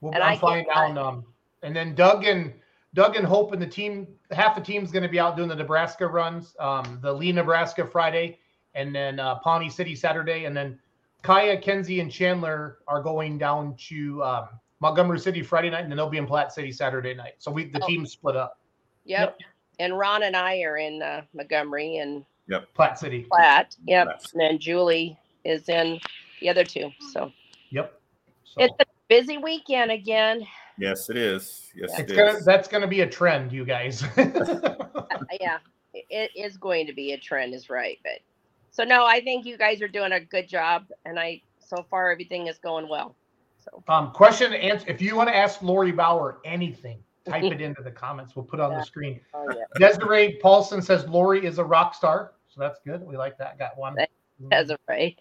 We'll, 0.01 0.13
And 0.13 0.23
I'm 0.23 0.37
flying 0.37 0.65
down. 0.65 0.97
Um, 0.97 1.25
and 1.63 1.75
then 1.75 1.95
Doug 1.95 2.25
and 2.25 2.53
Doug 2.95 3.17
and 3.17 3.25
Hope 3.25 3.51
and 3.51 3.61
the 3.61 3.67
team, 3.67 4.07
half 4.31 4.55
the 4.55 4.61
team's 4.61 4.89
going 4.89 5.03
to 5.03 5.09
be 5.09 5.19
out 5.19 5.35
doing 5.35 5.49
the 5.49 5.55
Nebraska 5.55 6.07
runs, 6.07 6.55
um, 6.59 6.97
the 7.01 7.11
Leigh, 7.11 7.33
Nebraska 7.33 7.85
Friday, 7.85 8.39
and 8.73 8.95
then 8.95 9.19
uh, 9.19 9.35
Pawnee 9.35 9.69
City 9.69 9.95
Saturday, 9.95 10.45
and 10.45 10.55
then 10.55 10.79
Kaya, 11.21 11.59
Kenzie, 11.59 11.99
and 11.99 12.09
Chandler 12.09 12.79
are 12.87 13.01
going 13.03 13.37
down 13.37 13.75
to 13.89 14.23
um, 14.23 14.47
Montgomery 14.79 15.19
City 15.19 15.43
Friday 15.43 15.69
night, 15.69 15.81
and 15.81 15.91
then 15.91 15.97
they'll 15.97 16.09
be 16.09 16.17
in 16.17 16.25
Platte 16.25 16.53
City 16.53 16.71
Saturday 16.71 17.13
night. 17.13 17.33
So 17.39 17.51
we 17.51 17.65
the 17.65 17.83
Oh. 17.83 17.87
team 17.87 18.05
split 18.05 18.37
up. 18.37 18.59
Yep. 19.03 19.39
And 19.79 19.97
Ron 19.97 20.23
and 20.23 20.35
I 20.35 20.61
are 20.61 20.77
in 20.77 21.01
uh, 21.01 21.23
Montgomery 21.33 21.97
and 21.97 22.23
Yep. 22.47 22.73
Platte 22.75 22.97
City. 22.97 23.25
Platte. 23.29 23.75
Yep. 23.85 24.07
Yes. 24.09 24.31
And 24.31 24.41
then 24.41 24.57
Julie 24.57 25.19
is 25.43 25.67
in 25.67 25.99
the 26.39 26.49
other 26.49 26.63
two. 26.63 26.91
So 27.11 27.31
Yep. 27.71 27.99
So 28.45 28.61
it's 28.63 28.75
a 28.79 28.85
busy 29.09 29.37
weekend 29.37 29.91
again. 29.91 30.47
Yes, 30.77 31.09
it 31.09 31.17
is. 31.17 31.71
Yes, 31.75 31.91
it's 31.99 32.11
it 32.11 32.15
gonna 32.15 32.37
is. 32.37 32.45
that's 32.45 32.67
gonna 32.67 32.87
be 32.87 33.01
a 33.01 33.07
trend, 33.09 33.51
you 33.51 33.65
guys. 33.65 34.03
Yeah, 35.41 35.57
it 35.93 36.31
is 36.35 36.57
going 36.57 36.87
to 36.87 36.93
be 36.93 37.13
a 37.13 37.17
trend, 37.17 37.53
is 37.53 37.69
right. 37.69 37.97
But 38.03 38.19
so 38.71 38.83
no, 38.83 39.05
I 39.05 39.21
think 39.21 39.45
you 39.45 39.57
guys 39.57 39.81
are 39.81 39.87
doing 39.87 40.11
a 40.13 40.19
good 40.19 40.47
job, 40.47 40.85
and 41.05 41.19
I 41.19 41.41
so 41.59 41.85
far 41.89 42.11
everything 42.11 42.47
is 42.47 42.57
going 42.57 42.87
well. 42.89 43.15
So 43.63 43.83
Um, 43.87 44.11
question 44.11 44.53
and 44.53 44.61
answer. 44.61 44.85
If 44.89 45.01
you 45.01 45.15
want 45.15 45.29
to 45.29 45.35
ask 45.35 45.61
Lori 45.61 45.91
Bauer 45.91 46.39
anything, 46.45 46.99
type 47.27 47.43
it 47.43 47.61
into 47.61 47.81
the 47.81 47.91
comments. 47.91 48.35
We'll 48.35 48.45
put 48.45 48.59
it 48.59 48.63
on 48.63 48.71
Yeah. 48.73 48.79
the 48.79 48.85
screen. 48.85 49.19
oh 49.33 49.47
yeah, 49.55 49.63
Desiree 49.89 50.37
Paulson 50.41 50.81
says 50.81 51.07
Lori 51.07 51.45
is 51.45 51.57
a 51.57 51.63
rock 51.63 51.95
star. 51.95 52.33
So 52.47 52.59
that's 52.61 52.79
good. 52.85 53.01
We 53.01 53.17
like 53.17 53.37
that. 53.39 53.57
Got 53.59 53.77
one. 53.77 53.95
as 54.51 54.69
of 54.69 54.79
right. 54.87 55.17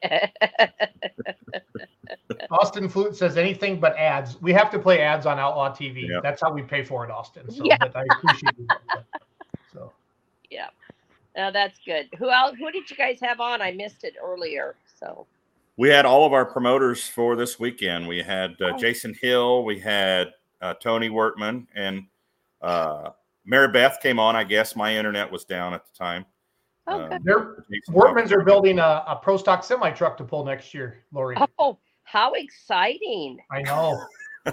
Austin 2.51 2.88
Flute 2.88 3.16
says 3.16 3.36
anything 3.36 3.78
but 3.80 3.96
ads. 3.96 4.40
We 4.40 4.52
have 4.52 4.70
to 4.70 4.78
play 4.78 5.01
ads 5.01 5.26
on 5.26 5.38
Outlaw 5.38 5.74
TV. 5.74 6.09
Yeah. 6.09 6.20
That's 6.22 6.40
how 6.40 6.52
we 6.52 6.62
pay 6.62 6.82
for 6.84 7.05
it, 7.05 7.10
Austin. 7.10 7.51
So 7.51 7.62
Yeah. 7.64 7.76
but 7.78 7.94
I 7.96 8.05
appreciate 8.18 8.55
it. 8.59 8.70
So 9.72 9.92
yeah. 10.51 10.68
No, 11.36 11.51
that's 11.51 11.80
good. 11.84 12.09
Who 12.18 12.30
else? 12.30 12.56
Who 12.59 12.70
did 12.70 12.88
you 12.88 12.96
guys 12.96 13.18
have 13.22 13.40
on? 13.40 13.60
I 13.60 13.72
missed 13.72 14.05
it 14.05 14.14
earlier. 14.22 14.76
So 15.01 15.26
We 15.76 15.88
had 15.88 16.06
all 16.06 16.24
of 16.24 16.32
our 16.32 16.44
promoters 16.44 17.09
for 17.09 17.34
this 17.34 17.59
weekend. 17.59 18.06
We 18.06 18.22
had 18.22 18.52
uh, 18.62 18.72
Oh. 18.74 18.78
Jason 18.78 19.14
Hill, 19.20 19.64
we 19.64 19.80
had 19.80 20.28
uh, 20.62 20.74
Tony 20.74 21.10
Wortman, 21.10 21.66
and 21.74 22.05
uh, 22.62 23.10
Mary 23.44 23.68
Beth 23.68 23.98
came 24.01 24.20
on. 24.20 24.36
I 24.36 24.44
guess 24.44 24.76
my 24.76 24.94
internet 24.96 25.30
was 25.30 25.44
down 25.44 25.74
at 25.74 25.84
the 25.84 25.92
time. 25.98 26.24
Okay. 26.88 27.16
Um, 27.16 27.22
They're, 27.24 27.64
Workman's 27.90 28.30
are 28.32 28.42
building 28.44 28.78
a, 28.78 29.05
a 29.09 29.18
pro 29.20 29.36
stock 29.36 29.64
semi 29.64 29.90
truck 29.90 30.16
to 30.18 30.24
pull 30.24 30.44
next 30.44 30.72
year, 30.72 30.98
Lori. 31.12 31.36
Oh, 31.59 31.78
how 32.05 32.32
exciting! 32.35 33.39
I 33.51 33.62
know. 33.62 34.01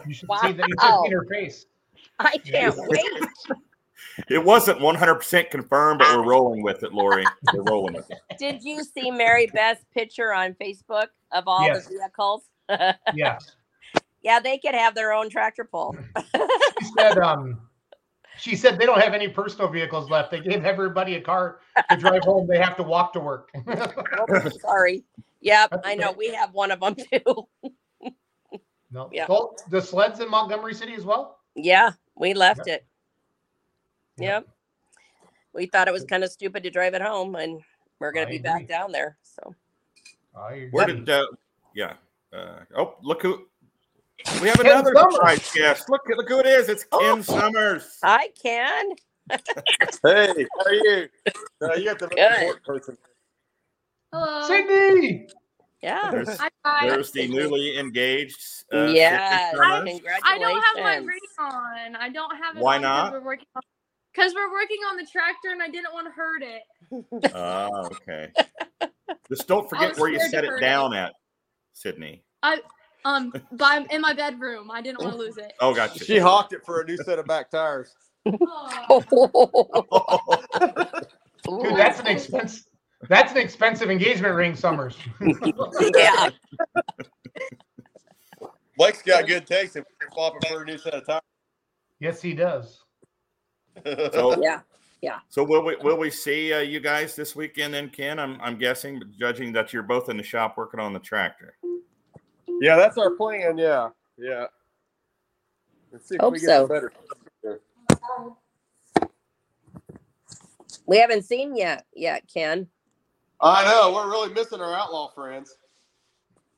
You 0.08 0.14
should 0.14 0.30
Wow. 0.30 0.40
see 0.42 0.52
that. 0.54 0.68
You 0.68 0.76
should 0.82 1.00
see 1.06 1.12
her 1.12 1.26
face. 1.26 1.66
I 2.20 2.38
can't 2.38 2.76
wait. 2.78 3.10
It 4.30 4.44
wasn't 4.44 4.80
100% 4.80 5.52
confirmed, 5.52 6.00
but 6.00 6.18
we're 6.18 6.26
rolling 6.28 6.64
with 6.64 6.82
it, 6.84 6.92
Lori. 6.92 7.24
We're 7.54 7.62
rolling 7.64 7.94
with 7.94 8.10
it. 8.10 8.18
Did 8.40 8.64
you 8.64 8.84
see 8.84 9.12
Mary 9.12 9.46
Beth's 9.54 9.86
picture 9.94 10.34
on 10.34 10.54
Facebook 10.56 11.08
of 11.32 11.44
all 11.48 11.66
Yes. 11.68 11.88
the 11.88 11.98
vehicles? 12.00 12.44
Yes. 13.14 13.56
yeah, 14.24 14.40
they 14.40 14.58
could 14.58 14.74
have 14.74 14.96
their 14.96 15.14
own 15.14 15.30
tractor 15.30 15.64
pull. 15.66 15.96
She 16.26 16.86
said, 16.98 17.18
um, 17.20 17.62
she 18.38 18.56
said 18.56 18.80
they 18.80 18.86
don't 18.88 19.02
have 19.02 19.14
any 19.14 19.28
personal 19.28 19.68
vehicles 19.70 20.10
left. 20.10 20.32
They 20.32 20.40
gave 20.40 20.66
everybody 20.66 21.16
a 21.16 21.22
car 21.22 21.60
to 21.92 21.96
drive 21.98 22.24
home. 22.24 22.48
They 22.48 22.58
have 22.58 22.76
to 22.78 22.84
walk 22.84 23.14
to 23.14 23.20
work. 23.20 23.52
Oh, 23.68 24.50
sorry. 24.62 25.04
Yep, 25.42 25.82
I 25.84 25.96
know. 25.96 26.12
We 26.12 26.34
have 26.34 26.54
one 26.54 26.72
of 26.72 26.80
them 26.80 26.96
too. 27.12 27.48
no. 28.92 29.10
Yeah. 29.12 29.26
So 29.28 29.56
the 29.70 29.82
sleds 29.82 30.20
in 30.20 30.30
Montgomery 30.30 30.74
City 30.74 30.94
as 30.96 31.06
well? 31.06 31.40
Yeah, 31.56 31.92
we 32.16 32.34
left 32.34 32.68
it. 32.68 32.86
Yep. 34.18 34.48
We 35.54 35.66
thought 35.68 35.88
it 35.88 35.92
was 35.94 36.04
kind 36.04 36.24
of 36.24 36.32
stupid 36.32 36.64
to 36.64 36.70
drive 36.70 36.94
it 36.94 37.02
home, 37.02 37.36
and 37.36 37.62
we're 38.00 38.12
going 38.12 38.26
to 38.28 38.32
be 38.32 38.38
back 38.38 38.68
down 38.68 38.92
there. 38.92 39.18
So 39.24 39.56
I 40.38 40.68
Where 40.72 40.86
did, 40.88 41.10
uh, 41.10 41.26
yeah. 41.76 41.94
Uh, 42.34 42.60
oh, 42.78 42.96
look 43.02 43.22
who. 43.22 43.46
We 44.42 44.50
have 44.50 44.58
Ken 44.58 44.68
another 44.68 44.94
Summers. 44.94 45.14
surprise 45.16 45.52
guest. 45.54 45.90
Look, 45.90 46.02
look 46.16 46.30
who 46.30 46.40
it 46.40 46.46
is. 46.46 46.70
It's 46.70 46.86
Oh. 46.92 47.00
Ken 47.00 47.24
Summers. 47.24 47.98
I 48.04 48.30
can. 48.42 48.92
Hey, 50.04 50.46
how 50.58 50.66
are 50.66 50.74
you? 50.74 51.08
Uh, 51.62 51.74
you 51.76 51.86
got 51.86 52.00
the 52.00 52.08
most 52.08 52.18
important 52.18 52.66
person. 52.66 52.98
Hello. 54.14 54.48
Sydney! 54.48 55.28
Yeah. 55.82 56.12
There's, 56.12 56.38
Hi, 56.38 56.50
guys. 56.64 56.92
there's 56.92 57.12
the 57.12 57.28
newly 57.28 57.78
engaged. 57.78 58.66
Uh, 58.72 58.92
Yes. 58.94 59.52
Congratulations. 59.52 60.02
I 60.24 60.38
don't 60.38 60.62
have 60.62 60.84
my 60.84 60.96
ring 60.98 61.20
on. 61.40 61.96
I 61.96 62.10
don't 62.10 62.36
have 62.36 62.58
it 62.58 62.62
Why 62.62 62.76
on 62.76 62.82
not? 62.82 63.06
Because 63.06 63.14
we're 63.22 63.26
working 63.26 63.48
on 63.56 63.62
because 64.14 64.34
we're 64.34 64.52
working 64.52 64.80
on 64.90 64.98
the 64.98 65.08
tractor 65.10 65.50
and 65.52 65.62
I 65.62 65.70
didn't 65.70 65.94
want 65.94 66.08
to 66.08 66.12
hurt 66.12 66.44
it. 66.44 66.64
Oh, 67.34 67.86
okay. 68.10 68.32
Just 69.30 69.48
don't 69.48 69.70
forget 69.70 69.98
where 69.98 70.12
you 70.12 70.20
set 70.20 70.44
it 70.44 70.50
hurt 70.50 70.60
down 70.60 70.94
at, 70.94 71.14
Sydney. 71.74 72.24
I 72.44 72.60
um 73.06 73.34
by 73.54 73.86
in 73.90 74.02
my 74.02 74.14
bedroom. 74.14 74.70
I 74.70 74.82
didn't 74.82 75.02
want 75.02 75.14
to 75.14 75.18
lose 75.18 75.38
it. 75.38 75.54
Oh, 75.62 75.74
gotcha. 75.74 76.04
She 76.04 76.20
hawked 76.20 76.52
it 76.54 76.66
for 76.66 76.82
a 76.82 76.86
new 76.86 76.98
set 76.98 77.18
of 77.18 77.26
back 77.26 77.50
tires. 77.50 77.96
Dude, 78.26 78.38
that's 81.76 82.00
an 82.02 82.08
expense. 82.08 82.66
That's 83.10 83.32
an 83.32 83.38
expensive 83.38 83.90
engagement 83.90 84.36
ring, 84.36 84.56
Summers. 84.56 84.96
yeah. 85.96 86.30
Blake's 88.78 89.02
got 89.02 89.28
good 89.28 89.46
taste 89.46 89.76
and 89.76 89.86
we're 90.02 90.10
swapping 90.14 90.40
for 90.50 90.62
a 90.64 90.66
new 90.66 90.78
set 90.78 90.94
of 90.94 91.06
tires. 91.06 91.22
Yes, 92.00 92.22
he 92.22 92.34
does. 92.34 92.84
So, 94.14 94.42
Yeah. 94.42 94.62
Yeah. 95.02 95.20
so 95.30 95.44
will 95.44 95.64
we 95.64 95.76
will 95.78 95.98
we 95.98 96.12
see 96.12 96.54
uh, 96.54 96.60
you 96.60 96.80
guys 96.80 97.16
this 97.16 97.36
weekend? 97.36 97.74
Then 97.74 97.90
Ken, 97.90 98.20
I'm 98.20 98.40
I'm 98.42 98.58
guessing, 98.58 99.02
judging 99.20 99.52
that 99.54 99.74
you're 99.74 99.82
both 99.82 100.10
in 100.10 100.18
the 100.18 100.24
shop 100.24 100.58
working 100.58 100.80
on 100.80 100.94
the 100.94 101.00
tractor. 101.00 101.56
yeah, 102.60 102.76
that's 102.76 102.98
our 103.00 103.12
plan. 103.12 103.58
Yeah, 103.58 103.90
yeah. 104.18 104.46
Let's 105.92 106.08
see 106.08 106.16
if 106.16 106.22
Hope 106.22 106.34
we 106.34 106.40
get 106.40 106.46
so. 106.48 106.68
some 106.68 106.68
better. 106.68 106.92
We 110.86 110.98
haven't 110.98 111.24
seen 111.24 111.56
yet 111.56 111.86
yet, 111.96 112.30
Ken. 112.32 112.68
I 113.42 113.66
know 113.66 113.94
we're 113.94 114.10
really 114.10 114.34
missing 114.34 114.62
our 114.62 114.74
outlaw 114.74 115.10
friends. 115.10 115.56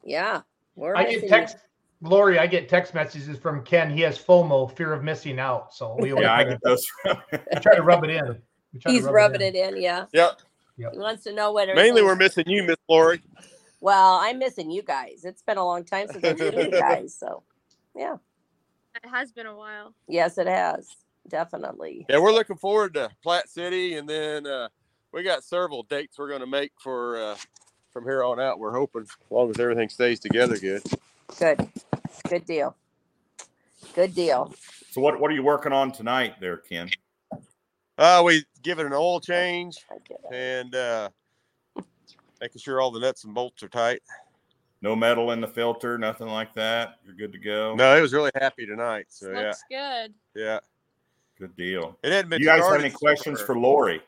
Yeah. 0.03 0.41
We're 0.75 0.95
I 0.95 1.03
get 1.09 1.27
text, 1.29 1.57
Lori. 2.01 2.39
I 2.39 2.47
get 2.47 2.67
text 2.67 2.93
messages 2.93 3.37
from 3.37 3.63
Ken. 3.63 3.89
He 3.95 4.01
has 4.01 4.17
FOMO, 4.19 4.75
fear 4.75 4.93
of 4.93 5.03
missing 5.03 5.39
out. 5.39 5.73
So 5.73 5.95
we 5.99 6.11
always 6.11 6.23
Yeah, 6.23 6.33
I 6.35 6.43
get 6.43 6.51
to- 6.53 6.59
those. 6.63 6.87
we 7.31 7.59
try 7.61 7.75
to 7.75 7.83
rub 7.83 8.03
it 8.03 8.09
in. 8.09 8.41
We 8.73 8.79
try 8.79 8.91
to 8.91 8.95
He's 8.97 9.03
rub 9.03 9.13
rubbing 9.13 9.41
in. 9.41 9.55
it 9.55 9.75
in, 9.75 9.81
yeah. 9.81 10.05
Yep. 10.13 10.41
Yep. 10.77 10.93
He 10.93 10.99
wants 10.99 11.23
to 11.25 11.33
know 11.33 11.51
what 11.51 11.69
Mainly, 11.75 12.01
we're 12.01 12.15
missing 12.15 12.45
you, 12.47 12.63
Miss 12.63 12.77
Lori. 12.89 13.21
Well, 13.79 14.15
I'm 14.21 14.39
missing 14.39 14.71
you 14.71 14.81
guys. 14.81 15.21
It's 15.23 15.43
been 15.43 15.57
a 15.57 15.65
long 15.65 15.83
time 15.85 16.07
since 16.07 16.23
I've 16.23 16.39
seen 16.39 16.53
you 16.59 16.71
guys. 16.79 17.15
So 17.17 17.43
yeah. 17.95 18.15
It 18.95 19.07
has 19.09 19.31
been 19.31 19.45
a 19.45 19.55
while. 19.55 19.93
Yes, 20.07 20.37
it 20.37 20.47
has. 20.47 20.95
Definitely. 21.27 22.05
Yeah, 22.09 22.19
we're 22.19 22.31
looking 22.31 22.57
forward 22.57 22.93
to 22.95 23.09
Platte 23.23 23.49
City, 23.49 23.95
and 23.95 24.07
then 24.09 24.45
uh, 24.45 24.67
we 25.13 25.23
got 25.23 25.43
several 25.43 25.83
dates 25.83 26.17
we're 26.17 26.27
going 26.27 26.41
to 26.41 26.47
make 26.47 26.71
for 26.79 27.17
uh, 27.21 27.35
from 27.91 28.03
here 28.03 28.23
on 28.23 28.39
out. 28.39 28.59
We're 28.59 28.73
hoping, 28.73 29.03
as 29.03 29.09
long 29.29 29.49
as 29.49 29.59
everything 29.59 29.89
stays 29.89 30.19
together, 30.19 30.57
good. 30.57 30.81
Good. 31.39 31.69
Good 32.29 32.45
deal. 32.45 32.75
Good 33.95 34.15
deal. 34.15 34.53
So 34.91 35.01
what 35.01 35.19
what 35.19 35.29
are 35.31 35.33
you 35.33 35.43
working 35.43 35.71
on 35.73 35.91
tonight, 35.91 36.35
there, 36.39 36.57
Ken? 36.57 36.89
Uh, 37.97 38.23
we 38.25 38.43
give 38.63 38.79
it 38.79 38.85
an 38.85 38.93
oil 38.93 39.19
change 39.19 39.77
I 39.91 39.95
get 40.07 40.19
it. 40.31 40.35
and 40.35 40.75
uh, 40.75 41.09
making 42.41 42.59
sure 42.59 42.81
all 42.81 42.91
the 42.91 42.99
nuts 42.99 43.23
and 43.23 43.33
bolts 43.33 43.61
are 43.61 43.69
tight. 43.69 44.01
No 44.81 44.95
metal 44.95 45.31
in 45.31 45.39
the 45.41 45.47
filter, 45.47 45.97
nothing 45.97 46.27
like 46.27 46.53
that. 46.55 46.95
You're 47.05 47.15
good 47.15 47.31
to 47.33 47.39
go. 47.39 47.73
No, 47.75 47.95
it 47.95 48.01
was 48.01 48.13
really 48.13 48.31
happy 48.35 48.65
tonight. 48.65 49.05
So 49.09 49.31
yeah, 49.31 49.39
Looks 49.47 49.63
good. 49.69 50.13
yeah. 50.35 50.59
Good 51.39 51.55
deal. 51.55 51.97
It 52.03 52.11
hadn't 52.11 52.29
been. 52.29 52.39
You 52.41 52.47
guys 52.47 52.63
have 52.63 52.79
any 52.79 52.89
questions 52.89 53.39
so- 53.39 53.45
for 53.45 53.57
Lori, 53.57 54.01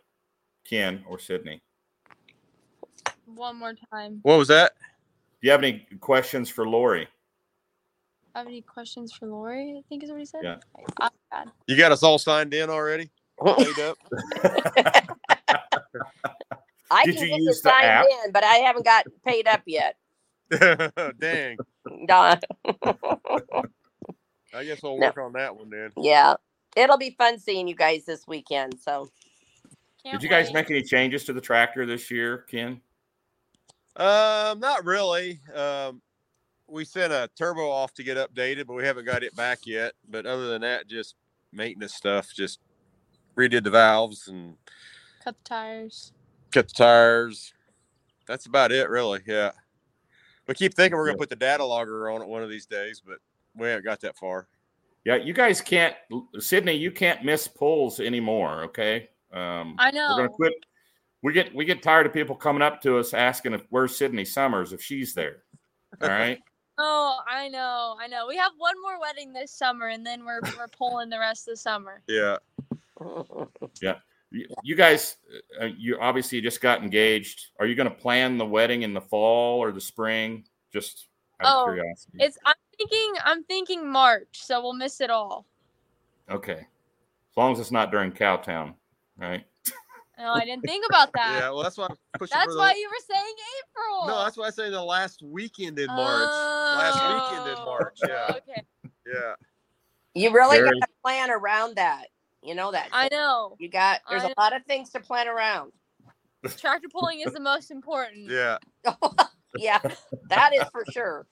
Ken, 0.69 1.03
or 1.07 1.19
Sydney? 1.19 1.61
One 3.25 3.57
more 3.57 3.73
time. 3.91 4.19
What 4.23 4.37
was 4.37 4.47
that? 4.49 4.73
Do 5.41 5.47
you 5.47 5.51
have 5.51 5.61
any 5.63 5.85
questions 5.99 6.49
for 6.49 6.67
Lori? 6.67 7.07
Have 8.35 8.47
any 8.47 8.61
questions 8.61 9.13
for 9.13 9.27
Lori? 9.27 9.75
I 9.77 9.81
think 9.89 10.03
is 10.03 10.09
what 10.11 10.19
he 10.19 10.25
said. 10.25 10.41
Yeah. 10.43 10.57
Oh, 10.77 10.83
I, 10.99 11.09
bad. 11.31 11.47
You 11.67 11.77
got 11.77 11.91
us 11.91 12.03
all 12.03 12.17
signed 12.17 12.53
in 12.53 12.69
already? 12.69 13.09
Paid 13.45 13.79
up? 13.79 13.97
I 16.91 17.03
Did 17.05 17.15
can 17.15 17.23
you 17.23 17.29
get 17.29 17.39
use 17.41 17.61
the 17.61 17.69
signed 17.69 17.85
app? 17.85 18.05
in, 18.25 18.31
but 18.31 18.43
I 18.43 18.55
haven't 18.57 18.85
got 18.85 19.05
paid 19.25 19.47
up 19.47 19.61
yet. 19.65 19.95
Dang. 21.19 21.57
Don. 22.07 22.39
I 24.53 24.63
guess 24.63 24.81
we'll 24.83 24.97
No. 24.97 25.07
work 25.07 25.17
on 25.17 25.33
that 25.33 25.55
one 25.55 25.69
then. 25.69 25.91
yeah. 25.97 26.35
It'll 26.75 26.97
be 26.97 27.11
fun 27.17 27.39
seeing 27.39 27.67
you 27.69 27.75
guys 27.75 28.03
this 28.05 28.27
weekend. 28.27 28.77
So 28.79 29.09
Can't 30.05 30.21
Did 30.21 30.23
you 30.23 30.29
guys 30.29 30.47
wait. 30.47 30.53
make 30.53 30.69
any 30.69 30.83
changes 30.83 31.23
to 31.23 31.33
the 31.33 31.41
tractor 31.41 31.83
this 31.87 32.11
year, 32.11 32.45
Ken? 32.47 32.79
Um, 33.95 34.59
not 34.59 34.85
really. 34.85 35.39
Um, 35.51 35.99
we 36.67 36.85
sent 36.85 37.11
a 37.11 37.27
turbo 37.35 37.71
off 37.71 37.95
to 37.95 38.03
get 38.03 38.15
updated, 38.15 38.67
but 38.67 38.75
we 38.75 38.83
haven't 38.83 39.05
got 39.05 39.23
it 39.23 39.35
back 39.35 39.59
yet. 39.65 39.93
But 40.07 40.27
other 40.27 40.47
than 40.47 40.61
that, 40.61 40.87
just 40.87 41.15
maintenance 41.51 41.95
stuff. 41.95 42.31
Just 42.31 42.59
redid 43.35 43.63
the 43.63 43.71
valves 43.71 44.27
and 44.27 44.55
cut 45.23 45.35
the 45.43 45.49
tires? 45.49 46.11
cut 46.51 46.67
the 46.67 46.75
tires. 46.75 47.53
That's 48.27 48.45
about 48.45 48.71
it, 48.71 48.89
really. 48.89 49.21
Yeah. 49.25 49.53
We 50.47 50.53
keep 50.53 50.75
thinking 50.75 50.97
we're 50.97 51.07
gonna 51.07 51.17
put 51.17 51.29
the 51.29 51.35
data 51.35 51.65
logger 51.65 52.11
on 52.11 52.21
it 52.21 52.27
one 52.27 52.43
of 52.43 52.49
these 52.49 52.67
days, 52.67 53.01
but 53.03 53.17
we 53.55 53.67
haven't 53.69 53.85
got 53.85 54.01
that 54.01 54.15
far. 54.17 54.49
Yeah, 55.03 55.15
you 55.15 55.33
guys 55.33 55.61
can't, 55.61 55.95
Sydney. 56.37 56.73
You 56.73 56.91
can't 56.91 57.23
miss 57.25 57.47
pulls 57.47 57.99
anymore. 57.99 58.63
Okay. 58.65 59.09
Um, 59.35 59.75
I 59.77 59.91
We're 59.91 60.17
gonna 60.17 60.29
quit. 60.29 60.53
We 61.21 61.33
get 61.33 61.53
we 61.53 61.65
get 61.65 61.83
tired 61.83 62.05
of 62.05 62.13
people 62.13 62.35
coming 62.35 62.61
up 62.61 62.81
to 62.83 62.97
us 62.97 63.13
asking 63.13 63.53
if 63.53 63.61
where's 63.69 63.95
Sydney 63.95 64.25
Summers 64.25 64.73
if 64.73 64.81
she's 64.81 65.13
there. 65.13 65.43
All 66.01 66.09
right. 66.09 66.39
Oh, 66.77 67.19
I 67.27 67.47
know. 67.47 67.95
I 67.99 68.07
know. 68.07 68.27
We 68.27 68.37
have 68.37 68.51
one 68.57 68.75
more 68.81 68.99
wedding 68.99 69.33
this 69.33 69.51
summer, 69.51 69.87
and 69.87 70.05
then 70.05 70.25
we're 70.25 70.41
we're 70.57 70.67
pulling 70.67 71.09
the 71.09 71.19
rest 71.19 71.47
of 71.47 71.53
the 71.53 71.57
summer. 71.57 72.01
Yeah. 72.07 72.37
Yeah. 73.81 73.95
You, 74.31 74.47
you 74.63 74.75
guys, 74.75 75.17
uh, 75.61 75.65
you 75.65 75.97
obviously 75.99 76.41
just 76.41 76.59
got 76.59 76.81
engaged. 76.81 77.51
Are 77.59 77.65
you 77.65 77.75
going 77.75 77.89
to 77.89 77.95
plan 77.95 78.37
the 78.37 78.45
wedding 78.45 78.81
in 78.81 78.93
the 78.93 79.01
fall 79.01 79.59
or 79.59 79.71
the 79.71 79.79
spring? 79.79 80.45
Just 80.73 81.07
out 81.39 81.47
of 81.47 81.69
Oh, 81.69 81.73
curiosity. 81.73 82.17
It's. 82.19 82.37
I'm 82.45 82.55
thinking. 82.77 83.13
I'm 83.23 83.43
thinking 83.43 83.89
March, 83.89 84.27
so 84.33 84.61
we'll 84.61 84.73
miss 84.73 84.99
it 85.01 85.09
all. 85.09 85.45
Okay. 86.29 86.59
As 86.59 87.37
long 87.37 87.53
as 87.53 87.59
it's 87.59 87.71
not 87.71 87.91
during 87.91 88.11
Cowtown, 88.11 88.73
right? 89.17 89.45
No, 90.17 90.31
I 90.33 90.45
didn't 90.45 90.63
think 90.63 90.85
about 90.87 91.11
that. 91.15 91.39
Yeah. 91.41 91.49
Well, 91.49 91.63
that's 91.63 91.77
why 91.77 91.87
I'm 91.89 91.95
pushing 92.17 92.33
for 92.33 92.39
That's 92.39 92.53
the. 92.53 92.57
why 92.57 92.73
you 92.73 92.87
were 92.89 93.13
saying 93.15 93.35
April. 93.63 94.07
no, 94.07 94.23
that's 94.23 94.37
why 94.37 94.47
I 94.47 94.49
say 94.49 94.69
the 94.69 94.81
last 94.83 95.21
weekend 95.23 95.77
in 95.79 95.87
March. 95.87 96.29
Last 96.29 96.95
weekend 97.31 97.49
in 97.49 97.55
Oh, 97.59 97.65
March. 97.65 97.99
Yeah. 98.07 98.25
Okay. 98.29 98.63
Yeah. 99.05 99.33
you 100.13 100.31
really 100.31 100.57
Very- 100.57 100.79
got 100.79 100.87
to 100.87 100.93
plan 101.03 101.31
around 101.31 101.75
that. 101.75 102.05
You 102.41 102.55
know 102.55 102.71
that. 102.71 102.89
I 102.91 103.09
know. 103.11 103.55
You 103.59 103.69
got. 103.69 104.01
There's 104.09 104.23
a 104.23 104.33
lot 104.37 104.55
of 104.55 104.63
things 104.65 104.91
to 104.91 104.99
plan 104.99 105.27
around. 105.27 105.71
Tractor 106.57 106.87
pulling 106.91 107.21
is 107.21 107.33
the 107.33 107.39
most 107.39 107.71
important. 107.71 108.29
Yeah. 108.29 108.57
yeah, 109.57 109.79
that 110.29 110.53
is 110.53 110.63
for 110.71 110.85
sure. 110.91 111.25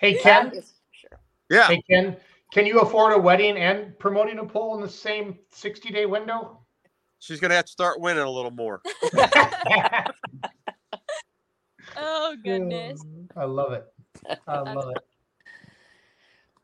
Hey 0.00 0.14
That 0.22 0.22
Ken. 0.22 0.46
is 0.54 0.64
for 0.70 0.92
sure. 0.92 1.18
Yeah. 1.50 1.66
Hey 1.66 1.82
Ken. 1.90 2.16
Can 2.52 2.66
you 2.66 2.80
afford 2.80 3.14
a 3.14 3.18
wedding 3.18 3.56
and 3.56 3.98
promoting 3.98 4.38
a 4.38 4.44
pool 4.44 4.74
in 4.76 4.82
the 4.82 4.88
same 4.88 5.38
60 5.50 5.90
day 5.90 6.04
window? 6.06 6.59
She's 7.20 7.38
gonna 7.38 7.54
have 7.54 7.66
to 7.66 7.70
start 7.72 8.00
winning 8.00 8.22
a 8.24 8.30
little 8.30 8.50
more. 8.50 8.82
Oh 11.96 12.36
goodness. 12.44 13.02
Mm, 13.04 13.28
I 13.36 13.44
love 13.44 13.72
it. 13.72 13.84
I 14.46 14.60
love 14.60 14.90
it. 14.90 15.02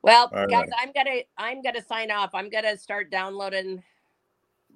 Well, 0.02 0.30
All 0.32 0.46
guys, 0.46 0.68
right. 0.70 0.80
I'm 0.80 0.92
gonna 0.92 1.20
I'm 1.36 1.62
gonna 1.62 1.82
sign 1.84 2.10
off. 2.10 2.30
I'm 2.34 2.48
gonna 2.48 2.76
start 2.76 3.10
downloading 3.10 3.82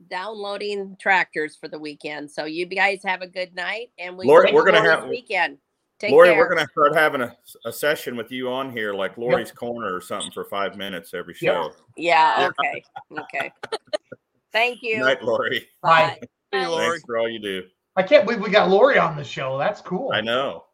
downloading 0.08 0.96
tractors 1.00 1.56
for 1.56 1.68
the 1.68 1.78
weekend. 1.78 2.30
So 2.30 2.46
you 2.46 2.66
guys 2.66 3.00
have 3.04 3.22
a 3.22 3.26
good 3.28 3.54
night, 3.54 3.90
and 3.98 4.16
we 4.18 4.26
Lori, 4.26 4.52
we're 4.52 4.64
gonna 4.64 4.82
this 4.82 4.90
have- 4.90 5.08
weekend. 5.08 5.58
Take 6.00 6.12
Lori, 6.12 6.30
care. 6.30 6.38
we're 6.38 6.48
gonna 6.48 6.66
start 6.72 6.96
having 6.96 7.20
a, 7.20 7.36
a 7.66 7.72
session 7.72 8.16
with 8.16 8.32
you 8.32 8.48
on 8.48 8.72
here, 8.72 8.94
like 8.94 9.18
Lori's 9.18 9.52
Corner 9.52 9.94
or 9.94 10.00
something, 10.00 10.32
for 10.32 10.44
five 10.46 10.74
minutes 10.76 11.12
every 11.12 11.34
Yep. 11.40 11.52
show. 11.54 11.72
Yeah. 11.96 12.48
Okay. 12.58 12.82
Okay. 13.20 13.52
Thank 14.52 14.82
you. 14.82 14.96
Good 14.96 15.04
night, 15.04 15.22
Lori. 15.22 15.66
Bye. 15.82 16.18
Hey, 16.52 16.66
Lori. 16.66 16.88
Thanks 16.88 17.04
for 17.06 17.18
all 17.18 17.28
you 17.28 17.38
do. 17.38 17.64
I 17.96 18.02
can't 18.02 18.24
believe 18.26 18.40
we 18.42 18.50
got 18.50 18.68
Lori 18.70 18.98
on 18.98 19.16
the 19.16 19.24
show. 19.24 19.58
That's 19.58 19.80
cool. 19.80 20.10
I 20.12 20.20
know. 20.20 20.64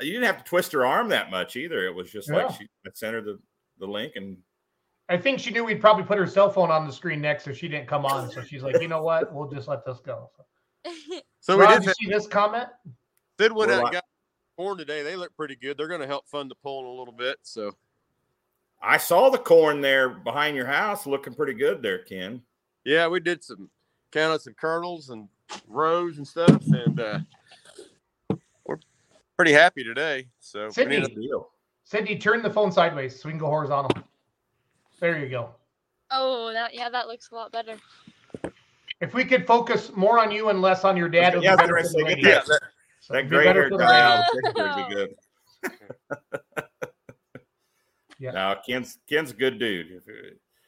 You 0.00 0.12
didn't 0.12 0.26
have 0.26 0.38
to 0.38 0.44
twist 0.44 0.72
her 0.72 0.84
arm 0.86 1.08
that 1.08 1.30
much 1.30 1.56
either. 1.56 1.86
It 1.86 1.94
was 1.94 2.10
just 2.10 2.28
Yeah. 2.28 2.46
like 2.46 2.58
she 2.58 2.66
I 2.86 2.90
sent 2.94 3.14
her 3.14 3.20
the, 3.20 3.38
the 3.78 3.86
link 3.86 4.14
and 4.16 4.36
I 5.08 5.16
think 5.16 5.40
she 5.40 5.50
knew 5.50 5.64
we'd 5.64 5.80
probably 5.80 6.04
put 6.04 6.18
her 6.18 6.26
cell 6.26 6.50
phone 6.50 6.70
on 6.70 6.86
the 6.86 6.92
screen 6.92 7.20
next 7.20 7.48
if 7.48 7.56
she 7.56 7.66
didn't 7.68 7.88
come 7.88 8.04
on. 8.04 8.30
So 8.30 8.42
she's 8.42 8.62
like, 8.62 8.80
you 8.80 8.88
know 8.88 9.02
what? 9.02 9.32
We'll 9.32 9.48
just 9.48 9.68
let 9.68 9.84
this 9.84 9.98
go. 10.00 10.30
So 11.40 11.56
we 11.56 11.64
Rod, 11.64 11.78
did 11.78 11.86
you 11.86 11.94
see 11.94 12.08
this 12.12 12.26
comment? 12.26 12.68
Sid 13.40 13.52
went 13.52 13.70
We're 13.70 13.76
out 13.76 13.78
and 13.78 13.84
li- 13.86 13.92
got 13.92 14.04
corn 14.58 14.76
today. 14.76 15.02
They 15.02 15.16
look 15.16 15.34
pretty 15.34 15.56
good. 15.56 15.78
They're 15.78 15.88
gonna 15.88 16.06
help 16.06 16.28
fund 16.28 16.50
the 16.50 16.56
poll 16.56 16.80
in 16.80 16.86
a 16.86 16.90
little 16.90 17.14
bit. 17.14 17.38
So 17.42 17.74
I 18.82 18.98
saw 18.98 19.30
the 19.30 19.38
corn 19.38 19.80
there 19.80 20.10
behind 20.10 20.56
your 20.56 20.66
house 20.66 21.06
looking 21.06 21.32
pretty 21.32 21.54
good 21.54 21.80
there, 21.80 22.00
Ken. 22.04 22.42
Yeah, 22.84 23.06
we 23.08 23.20
did 23.20 23.42
some 23.44 23.70
counted 24.12 24.40
some 24.40 24.54
kernels 24.54 25.10
and 25.10 25.28
rows 25.66 26.18
and 26.18 26.26
stuff, 26.26 26.62
and 26.66 27.00
uh, 27.00 27.18
we're 28.64 28.78
pretty 29.36 29.52
happy 29.52 29.84
today. 29.84 30.26
So 30.40 30.66
we 30.66 30.72
Sydney. 30.72 31.00
need 31.00 31.14
to- 31.14 31.20
Deal. 31.20 31.50
Sydney, 31.84 32.18
turn 32.18 32.42
the 32.42 32.50
phone 32.50 32.70
sideways 32.70 33.18
so 33.20 33.28
we 33.28 33.32
can 33.32 33.38
go 33.38 33.46
horizontal. 33.46 33.90
There 35.00 35.18
you 35.18 35.28
go. 35.30 35.54
Oh, 36.10 36.52
that 36.52 36.74
yeah, 36.74 36.88
that 36.90 37.06
looks 37.08 37.30
a 37.30 37.34
lot 37.34 37.50
better. 37.52 37.76
If 39.00 39.14
we 39.14 39.24
could 39.24 39.46
focus 39.46 39.90
more 39.94 40.18
on 40.18 40.30
you 40.30 40.48
and 40.48 40.60
less 40.60 40.84
on 40.84 40.96
your 40.96 41.08
dad, 41.08 41.32
it 41.34 41.36
would 41.36 41.44
Yeah, 41.44 41.56
be 41.56 41.62
better 41.62 41.76
for 41.78 41.88
the 41.88 41.98
get 41.98 42.06
ladies. 42.08 42.24
that, 42.24 42.46
that, 42.46 42.60
So 43.00 43.12
that 43.14 43.18
it'd 43.20 43.30
be 43.30 43.36
gray 43.36 43.44
better 43.44 43.60
hair 43.62 43.68
for 43.70 43.78
the 43.78 43.84
guy 43.84 44.18
ladies. 44.18 44.46
out 44.46 44.54
there 44.54 44.74
would 44.76 44.88
be 44.88 44.94
good. 44.94 45.14
Yeah. 48.20 48.32
No, 48.32 48.56
Ken's 48.66 48.98
Ken's 49.08 49.30
a 49.30 49.34
good 49.34 49.60
dude. 49.60 49.92
If- 49.92 50.06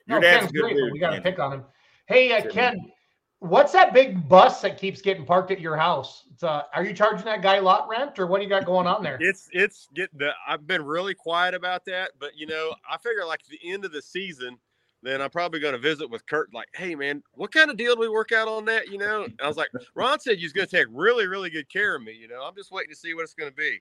No, 0.06 0.14
Your 0.14 0.20
dad's 0.20 0.40
Ken's 0.42 0.52
good 0.52 0.60
great, 0.62 0.76
dude. 0.76 0.92
we 0.92 1.00
got 1.00 1.10
to 1.16 1.20
pick 1.20 1.40
on 1.40 1.52
him. 1.52 1.64
Hey, 2.10 2.32
uh, 2.32 2.50
Ken, 2.50 2.90
what's 3.38 3.70
that 3.70 3.94
big 3.94 4.28
bus 4.28 4.60
that 4.62 4.76
keeps 4.76 5.00
getting 5.00 5.24
parked 5.24 5.52
at 5.52 5.60
your 5.60 5.76
house? 5.76 6.24
It's, 6.32 6.42
uh, 6.42 6.62
are 6.74 6.84
you 6.84 6.92
charging 6.92 7.24
that 7.26 7.40
guy 7.40 7.60
lot 7.60 7.88
rent, 7.88 8.18
or 8.18 8.26
what 8.26 8.38
do 8.38 8.42
you 8.42 8.50
got 8.50 8.66
going 8.66 8.88
on 8.88 9.04
there? 9.04 9.16
It's 9.20 9.48
it's 9.52 9.86
getting. 9.94 10.18
The, 10.18 10.32
I've 10.44 10.66
been 10.66 10.84
really 10.84 11.14
quiet 11.14 11.54
about 11.54 11.84
that, 11.84 12.10
but 12.18 12.36
you 12.36 12.46
know, 12.46 12.74
I 12.90 12.98
figure 12.98 13.24
like 13.24 13.42
at 13.44 13.48
the 13.48 13.72
end 13.72 13.84
of 13.84 13.92
the 13.92 14.02
season, 14.02 14.58
then 15.04 15.22
I'm 15.22 15.30
probably 15.30 15.60
going 15.60 15.74
to 15.74 15.78
visit 15.78 16.10
with 16.10 16.26
Kurt. 16.26 16.52
Like, 16.52 16.66
hey 16.74 16.96
man, 16.96 17.22
what 17.34 17.52
kind 17.52 17.70
of 17.70 17.76
deal 17.76 17.94
do 17.94 18.00
we 18.00 18.08
work 18.08 18.32
out 18.32 18.48
on 18.48 18.64
that? 18.64 18.88
You 18.88 18.98
know, 18.98 19.22
and 19.22 19.40
I 19.40 19.46
was 19.46 19.56
like, 19.56 19.70
Ron 19.94 20.18
said 20.18 20.38
he's 20.38 20.52
going 20.52 20.66
to 20.66 20.76
take 20.76 20.88
really 20.90 21.28
really 21.28 21.48
good 21.48 21.68
care 21.68 21.94
of 21.94 22.02
me. 22.02 22.12
You 22.12 22.26
know, 22.26 22.42
I'm 22.42 22.56
just 22.56 22.72
waiting 22.72 22.90
to 22.90 22.98
see 22.98 23.14
what 23.14 23.22
it's 23.22 23.34
going 23.34 23.52
to 23.52 23.56
be. 23.56 23.80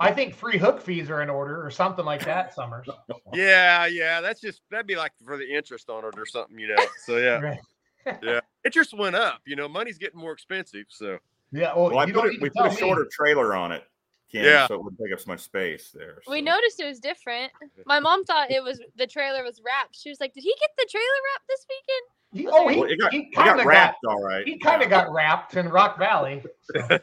I 0.00 0.12
think 0.12 0.34
free 0.34 0.58
hook 0.58 0.80
fees 0.80 1.10
are 1.10 1.22
in 1.22 1.30
order, 1.30 1.64
or 1.64 1.70
something 1.70 2.04
like 2.04 2.24
that. 2.24 2.54
Summers. 2.54 2.86
Yeah, 3.34 3.86
yeah, 3.86 4.20
that's 4.20 4.40
just 4.40 4.62
that'd 4.70 4.86
be 4.86 4.96
like 4.96 5.12
for 5.24 5.36
the 5.36 5.46
interest 5.48 5.90
on 5.90 6.04
it 6.04 6.14
or 6.18 6.24
something, 6.26 6.58
you 6.58 6.68
know. 6.68 6.82
So 7.04 7.18
yeah, 7.18 7.38
Right. 8.06 8.18
yeah, 8.22 8.40
interest 8.64 8.94
went 8.96 9.16
up. 9.16 9.40
You 9.46 9.54
know, 9.56 9.68
money's 9.68 9.98
getting 9.98 10.18
more 10.18 10.32
expensive. 10.32 10.86
So 10.88 11.18
Yeah. 11.52 11.74
Well, 11.74 11.90
Well, 11.90 11.98
I 11.98 12.06
put 12.06 12.14
don't 12.14 12.34
it, 12.34 12.40
we 12.40 12.48
put 12.50 12.60
a 12.66 12.68
tell 12.68 12.70
me. 12.70 12.76
shorter 12.76 13.06
trailer 13.12 13.54
on 13.54 13.72
it, 13.72 13.84
Ken, 14.32 14.44
Yeah. 14.44 14.66
so 14.66 14.74
it 14.74 14.82
wouldn't 14.82 14.98
take 15.02 15.12
up 15.12 15.20
so 15.20 15.30
much 15.30 15.40
space 15.40 15.90
there. 15.90 16.20
We 16.28 16.40
noticed 16.40 16.80
it 16.80 16.86
was 16.86 17.00
different. 17.00 17.52
My 17.84 18.00
mom 18.00 18.24
thought 18.24 18.50
it 18.50 18.62
was 18.62 18.80
the 18.96 19.06
trailer 19.06 19.42
was 19.44 19.60
wrapped. 19.64 19.94
She 19.96 20.08
was 20.08 20.20
like, 20.20 20.32
"Did 20.32 20.42
he 20.44 20.54
get 20.58 20.70
the 20.78 20.86
trailer 20.90 21.06
wrapped 21.34 21.48
this 21.48 21.66
weekend?" 21.68 22.06
He, 22.30 22.46
oh, 22.50 22.68
he, 22.68 22.78
Well, 22.80 22.96
got, 22.98 23.12
he 23.12 23.18
it 23.20 23.34
got 23.34 23.44
kind 23.46 23.58
of 23.60 23.64
got, 23.64 23.66
wrapped 23.66 24.04
all 24.06 24.22
right. 24.22 24.46
he 24.46 24.58
kind 24.58 24.82
of 24.82 24.90
got 24.90 25.10
wrapped 25.12 25.54
in 25.56 25.68
Rock 25.68 25.98
Valley. 25.98 26.42
So. 26.62 26.80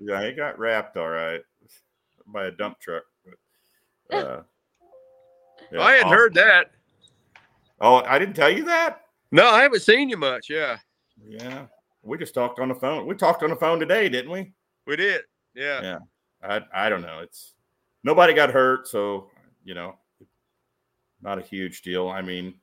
Yeah, 0.00 0.24
he 0.26 0.32
got 0.32 0.58
wrapped 0.58 0.96
all 0.96 1.08
right 1.08 1.40
by 2.26 2.46
a 2.46 2.50
dump 2.50 2.78
truck. 2.80 3.04
But, 4.08 4.16
uh, 4.16 4.42
yeah, 5.72 5.80
I 5.82 5.92
hadn't 5.92 6.06
I'll- 6.06 6.12
heard 6.12 6.34
that. 6.34 6.70
Oh, 7.80 7.96
I 8.06 8.18
didn't 8.18 8.34
tell 8.36 8.50
you 8.50 8.64
that. 8.64 9.00
No, 9.32 9.48
I 9.48 9.62
haven't 9.62 9.80
seen 9.80 10.08
you 10.08 10.16
much. 10.16 10.48
Yeah, 10.48 10.76
Yeah, 11.26 11.66
we 12.02 12.16
just 12.18 12.34
talked 12.34 12.60
on 12.60 12.68
the 12.68 12.74
phone. 12.74 13.06
We 13.06 13.14
talked 13.16 13.42
on 13.42 13.50
the 13.50 13.56
phone 13.56 13.80
today, 13.80 14.08
didn't 14.08 14.30
we? 14.30 14.52
we 14.86 14.96
did. 14.96 15.22
Yeah. 15.54 15.80
Yeah. 15.82 15.98
I 16.42 16.60
I 16.86 16.88
don't 16.88 17.02
know. 17.02 17.20
It's 17.20 17.54
nobody 18.04 18.34
got 18.34 18.50
hurt, 18.50 18.86
so 18.88 19.30
you 19.64 19.74
know, 19.74 19.96
not 21.22 21.38
a 21.38 21.42
huge 21.42 21.82
deal. 21.82 22.08
I 22.08 22.20
mean, 22.22 22.54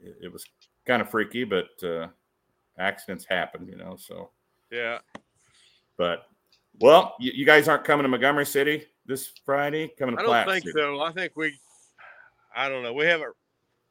it, 0.00 0.16
it 0.24 0.32
was 0.32 0.46
kind 0.86 1.00
of 1.02 1.10
freaky, 1.10 1.44
but 1.44 1.68
uh, 1.82 2.08
accidents 2.78 3.24
happen, 3.24 3.66
you 3.66 3.76
know. 3.76 3.96
So, 3.98 4.30
Yeah. 4.70 4.98
but 5.96 6.26
well, 6.80 7.14
you, 7.18 7.32
you 7.34 7.44
guys 7.46 7.66
aren't 7.68 7.84
coming 7.84 8.04
to 8.04 8.08
Montgomery 8.08 8.46
City 8.46 8.86
this 9.06 9.32
Friday. 9.44 9.88
Coming 9.98 10.16
to 10.16 10.20
I 10.20 10.22
don't 10.24 10.30
Platte 10.32 10.48
think 10.48 10.64
City. 10.64 10.78
so. 10.78 11.00
I 11.00 11.12
think 11.12 11.32
we, 11.36 11.58
I 12.56 12.68
don't 12.68 12.82
know. 12.82 12.92
We 12.92 13.04
haven't, 13.06 13.34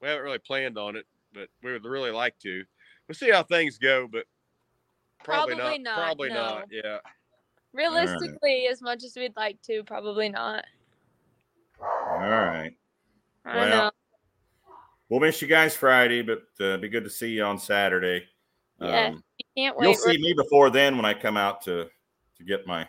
we 0.02 0.08
haven't 0.08 0.24
really 0.24 0.40
planned 0.40 0.78
on 0.78 0.96
it, 0.96 1.06
but 1.34 1.48
we 1.64 1.72
would 1.72 1.86
really 1.86 2.12
like 2.12 2.38
to. 2.40 2.64
We'll 3.08 3.16
see 3.16 3.32
how 3.32 3.44
things 3.44 3.78
go, 3.78 4.08
but 4.12 4.26
probably, 5.24 5.56
Probably 5.56 5.80
not, 5.80 5.98
not, 5.98 6.04
Probably 6.06 6.30
no. 6.30 6.36
not. 6.36 6.68
Yeah. 6.72 6.98
Realistically, 7.74 8.68
as 8.68 8.82
much 8.82 9.04
as 9.04 9.16
we'd 9.16 9.36
like 9.36 9.62
to, 9.64 9.84
probably 9.84 10.30
not. 10.30 10.64
All 11.82 12.20
right. 12.20 12.72
I 13.46 13.56
Well, 13.56 13.70
know. 13.70 13.92
We'll 15.10 15.20
miss 15.20 15.42
you 15.42 15.48
guys 15.48 15.76
Friday, 15.76 16.22
but 16.22 16.44
uh, 16.60 16.78
be 16.78 16.88
good 16.90 17.04
to 17.04 17.10
see 17.10 17.30
you 17.32 17.44
on 17.44 17.60
Saturday. 17.60 18.26
Yeah, 18.80 19.08
Um, 19.08 19.24
you 19.38 19.46
can't 19.56 19.78
you'll 19.80 19.94
see 19.94 20.18
me 20.18 20.34
before 20.34 20.70
then 20.70 20.96
when 20.96 21.06
I 21.06 21.14
come 21.14 21.38
out 21.38 21.62
to 21.64 21.88
to 22.38 22.44
get 22.44 22.66
my 22.66 22.88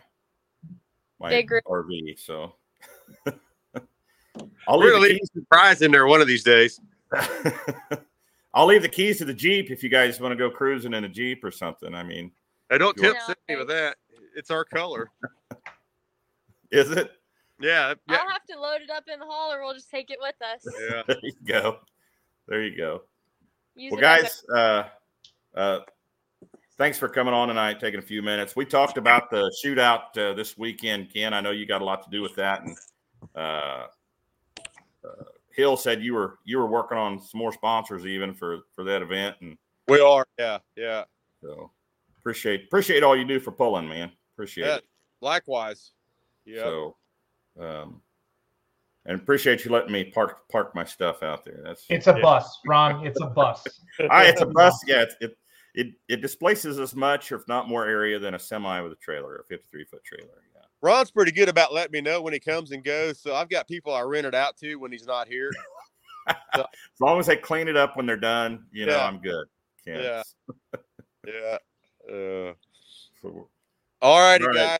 my 1.25 1.29
Big 1.31 1.49
rig. 1.51 1.63
RV. 1.65 2.19
So 2.19 2.53
I'll 4.67 4.79
We're 4.79 4.85
leave 4.85 4.93
gonna 4.93 4.93
the 4.93 4.99
leave 5.13 5.19
a 5.23 5.39
surprise 5.39 5.81
in 5.81 5.91
there 5.91 6.05
one 6.07 6.21
of 6.21 6.27
these 6.27 6.43
days. 6.43 6.79
I'll 8.53 8.65
leave 8.67 8.81
the 8.83 8.89
keys 8.89 9.17
to 9.19 9.25
the 9.25 9.33
Jeep 9.33 9.69
if 9.71 9.83
you 9.83 9.89
guys 9.89 10.19
want 10.19 10.31
to 10.31 10.35
go 10.35 10.49
cruising 10.49 10.93
in 10.93 11.03
a 11.03 11.09
Jeep 11.09 11.43
or 11.43 11.51
something. 11.51 11.93
I 11.93 12.03
mean, 12.03 12.31
I 12.71 12.77
don't 12.77 12.95
You 12.97 13.03
tip 13.03 13.13
want- 13.15 13.37
Sydney 13.47 13.59
with 13.59 13.67
that. 13.69 13.97
It's 14.35 14.51
our 14.51 14.65
color. 14.65 15.09
is 16.71 16.91
it? 16.91 17.11
Yeah. 17.59 17.93
Yeah. 18.09 18.17
I'll 18.21 18.29
have 18.29 18.43
to 18.49 18.59
load 18.59 18.81
it 18.81 18.89
up 18.89 19.05
in 19.11 19.19
the 19.19 19.25
hall, 19.25 19.51
or 19.53 19.61
we'll 19.63 19.73
just 19.73 19.89
take 19.89 20.09
it 20.11 20.19
with 20.21 20.35
us. 20.41 20.65
Yeah. 20.89 21.03
There 21.07 21.19
you 21.23 21.33
go. 21.47 21.79
There 22.47 22.63
you 22.63 22.77
go. 22.77 23.01
Use 23.75 23.91
Well, 23.91 23.99
it 23.99 24.03
a- 24.03 24.21
guys, 24.21 24.43
uh, 24.53 24.83
uh, 25.57 25.79
thanks 26.77 26.97
for 26.97 27.07
coming 27.07 27.33
on 27.33 27.47
tonight, 27.47 27.79
taking 27.79 27.99
a 27.99 28.03
few 28.03 28.21
minutes. 28.21 28.55
We 28.55 28.65
talked 28.65 28.97
about 28.97 29.29
the 29.29 29.53
shootout 29.63 30.17
uh, 30.17 30.33
this 30.33 30.57
weekend, 30.57 31.13
Ken. 31.13 31.33
I 31.33 31.41
know 31.41 31.51
you 31.51 31.65
got 31.65 31.81
a 31.81 31.85
lot 31.85 32.03
to 32.03 32.09
do 32.09 32.21
with 32.21 32.35
that, 32.35 32.61
and 32.63 32.77
uh, 33.35 33.87
uh, 35.03 35.23
Hill 35.55 35.77
said 35.77 36.01
you 36.01 36.13
were 36.13 36.39
you 36.43 36.57
were 36.57 36.67
working 36.67 36.97
on 36.97 37.21
some 37.21 37.39
more 37.39 37.53
sponsors 37.53 38.05
even 38.05 38.33
for 38.33 38.59
for 38.73 38.83
that 38.83 39.01
event, 39.01 39.35
and 39.41 39.57
We 39.87 40.01
are. 40.01 40.25
Yeah. 40.37 40.59
Yeah. 40.75 41.03
so 41.41 41.71
appreciate 42.19 42.65
appreciate 42.65 43.03
all 43.03 43.15
you 43.15 43.25
do 43.25 43.39
for 43.39 43.51
pulling, 43.51 43.87
man. 43.87 44.11
Appreciate 44.35 44.65
Yeah. 44.67 44.75
it. 44.77 44.85
Likewise. 45.21 45.91
Yeah. 46.45 46.63
So, 46.63 46.95
um, 47.59 48.01
and 49.05 49.19
appreciate 49.19 49.63
you 49.63 49.71
letting 49.71 49.91
me 49.91 50.03
park 50.05 50.47
park 50.49 50.75
my 50.75 50.83
stuff 50.83 51.23
out 51.23 51.45
there. 51.45 51.61
That's 51.63 51.85
It's 51.89 52.07
a 52.07 52.11
Yeah. 52.15 52.21
bus, 52.21 52.59
Ron. 52.67 53.05
It's 53.05 53.21
a 53.21 53.27
bus. 53.27 53.63
I, 54.09 54.25
it's 54.25 54.41
a 54.41 54.45
bus. 54.45 54.83
Yeah, 54.87 55.03
it's, 55.03 55.15
it 55.21 55.37
it 55.75 55.87
it 56.07 56.21
displaces 56.21 56.79
as 56.79 56.95
much, 56.95 57.31
if 57.31 57.47
not 57.47 57.67
more, 57.69 57.85
area 57.85 58.17
than 58.19 58.33
a 58.33 58.39
semi 58.39 58.81
with 58.81 58.91
a 58.91 58.95
trailer, 58.97 59.35
a 59.37 59.43
53 59.43 59.85
foot 59.85 60.03
trailer. 60.03 60.41
Yeah. 60.55 60.61
Ron's 60.81 61.11
pretty 61.11 61.31
good 61.31 61.49
about 61.49 61.73
letting 61.73 61.91
me 61.91 62.01
know 62.01 62.21
when 62.21 62.33
he 62.33 62.39
comes 62.39 62.71
and 62.71 62.83
goes. 62.83 63.19
So 63.19 63.35
I've 63.35 63.49
got 63.49 63.67
people 63.67 63.93
I 63.93 64.01
rent 64.01 64.25
it 64.25 64.35
out 64.35 64.57
to 64.57 64.75
when 64.75 64.91
he's 64.91 65.05
not 65.05 65.27
here. 65.27 65.51
As 66.55 66.63
long 66.99 67.19
as 67.19 67.27
they 67.27 67.37
clean 67.37 67.67
it 67.67 67.77
up 67.77 67.95
when 67.97 68.05
they're 68.07 68.17
done, 68.17 68.65
you 68.71 68.85
know, 68.87 68.93
Yeah. 68.95 69.05
I'm 69.05 69.19
good. 69.19 69.47
Yeah. 69.85 70.23
Yeah. 71.27 71.57
Uh, 72.07 72.53
So, 73.21 73.49
all 74.01 74.19
righty, 74.19 74.43
All 74.43 74.49
right. 74.51 74.55
guys. 74.55 74.79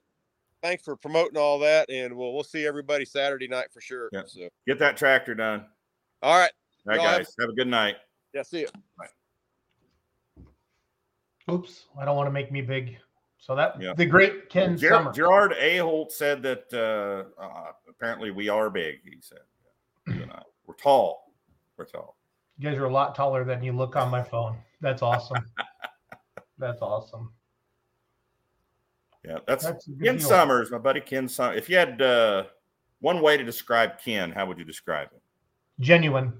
Thanks 0.62 0.84
for 0.84 0.96
promoting 0.96 1.38
all 1.38 1.58
that, 1.60 1.90
and 1.90 2.16
we'll 2.16 2.34
we'll 2.36 2.44
see 2.44 2.66
everybody 2.68 3.04
Saturday 3.06 3.48
night 3.48 3.72
for 3.74 3.82
sure. 3.82 4.10
Yeah. 4.14 4.22
So, 4.28 4.48
get 4.68 4.78
that 4.80 4.96
tractor 4.98 5.34
done. 5.34 5.66
all 6.22 6.38
right. 6.38 6.52
All 6.88 6.92
right, 6.92 6.96
Y'all 6.98 7.08
have- 7.08 7.18
guys. 7.20 7.36
Have 7.40 7.50
a 7.50 7.54
good 7.54 7.68
night. 7.68 7.96
Yeah. 8.34 8.44
See 8.44 8.60
you. 8.62 8.68
Oops, 11.52 11.86
I 12.00 12.06
don't 12.06 12.16
want 12.16 12.28
to 12.28 12.32
make 12.32 12.52
me 12.52 12.62
big. 12.62 12.98
So 13.38 13.56
that 13.56 13.80
Yeah. 13.80 13.94
the 13.96 14.06
great 14.06 14.50
Ken 14.50 14.78
Ger- 14.78 14.90
Summer. 14.90 15.12
Gerard 15.12 15.52
Aholt 15.54 16.12
said 16.12 16.42
that 16.44 16.66
uh, 16.74 17.42
uh, 17.42 17.72
apparently 17.88 18.32
we 18.32 18.50
are 18.50 18.70
big. 18.70 19.02
He 19.04 19.18
said, 19.22 19.40
and 20.08 20.32
I. 20.32 20.42
we're 20.66 20.74
tall. 20.76 21.32
We're 21.78 21.86
tall. 21.86 22.18
You 22.58 22.70
guys 22.70 22.78
are 22.80 22.86
a 22.86 22.92
lot 22.92 23.14
taller 23.16 23.44
than 23.44 23.62
you 23.64 23.74
look 23.74 23.96
on 23.96 24.10
my 24.10 24.24
phone. 24.24 24.58
That's 24.82 25.02
awesome. 25.02 25.38
That's 26.58 26.82
awesome. 26.82 27.32
Yeah, 29.26 29.40
that's, 29.48 29.66
That's 29.66 29.86
Ken 30.04 30.18
deal. 30.18 30.20
Summers, 30.20 30.70
my 30.72 30.78
buddy 30.78 31.02
Ken 31.02 31.28
Summers. 31.28 31.58
If 31.58 31.68
you 31.68 31.78
had 31.78 32.00
uh, 32.02 32.44
one 33.00 33.22
way 33.22 33.38
to 33.38 33.44
describe 33.44 34.00
Ken, 34.00 34.32
how 34.32 34.46
would 34.46 34.58
you 34.60 34.64
describe 34.64 35.12
him? 35.12 35.20
Genuine. 35.80 36.32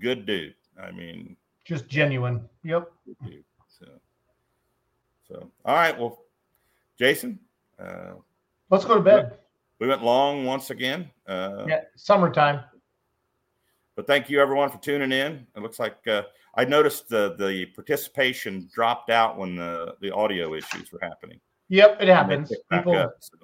Good 0.00 0.24
dude. 0.26 0.54
I 0.82 0.90
mean, 0.90 1.36
Just 1.66 1.86
genuine. 1.86 2.48
Yep. 2.64 2.90
dude. 3.24 3.44
So, 5.30 5.50
all 5.64 5.74
right. 5.74 5.96
Well, 5.98 6.24
Jason, 6.98 7.38
uh, 7.78 8.14
Let's 8.68 8.84
go 8.84 8.96
to 8.96 9.00
bed. 9.00 9.38
we 9.78 9.86
went 9.86 10.02
long 10.02 10.44
once 10.44 10.70
again. 10.70 11.10
Uh, 11.26 11.64
Yeah. 11.68 11.82
Summertime. 11.96 12.64
But 13.96 14.06
thank 14.06 14.30
you 14.30 14.40
everyone 14.40 14.70
for 14.70 14.78
tuning 14.78 15.12
in. 15.12 15.46
It 15.56 15.62
looks 15.62 15.78
like 15.78 15.96
uh, 16.08 16.22
I 16.54 16.64
noticed 16.64 17.08
the 17.08 17.34
the 17.38 17.66
participation 17.66 18.68
dropped 18.72 19.10
out 19.10 19.36
when 19.36 19.56
the 19.56 19.94
the 20.00 20.10
audio 20.14 20.54
issues 20.54 20.90
were 20.90 21.00
happening. 21.02 21.38
Yep, 21.68 21.98
it 22.00 22.08
happens. 22.08 22.52
People 22.72 22.96
up, 22.96 23.16
so 23.20 23.36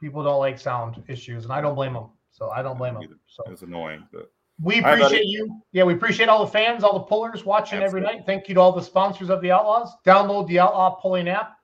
people 0.00 0.22
don't 0.22 0.40
like 0.40 0.58
sound 0.58 1.02
issues, 1.08 1.44
and 1.44 1.52
I 1.52 1.60
don't 1.60 1.74
blame 1.74 1.94
them. 1.94 2.10
So 2.30 2.50
I 2.50 2.60
don't 2.62 2.76
blame 2.76 2.94
them. 2.94 3.18
So 3.26 3.44
it 3.46 3.50
was 3.50 3.62
annoying, 3.62 4.06
but 4.12 4.30
we 4.62 4.76
All 4.76 4.82
right, 4.82 5.00
buddy. 5.00 5.04
appreciate 5.04 5.26
you. 5.26 5.60
Yeah, 5.72 5.84
we 5.84 5.94
appreciate 5.94 6.28
all 6.28 6.44
the 6.44 6.50
fans, 6.50 6.84
all 6.84 6.94
the 6.94 7.04
pullers 7.04 7.44
watching 7.44 7.82
every 7.82 8.00
night. 8.00 8.22
Thank 8.24 8.48
you 8.48 8.54
to 8.54 8.60
all 8.60 8.72
the 8.72 8.82
sponsors 8.82 9.30
of 9.30 9.40
the 9.40 9.50
Outlaws. 9.50 9.90
Download 10.06 10.46
the 10.46 10.60
Outlaw 10.60 10.94
Pulling 11.00 11.28
app. 11.28 11.56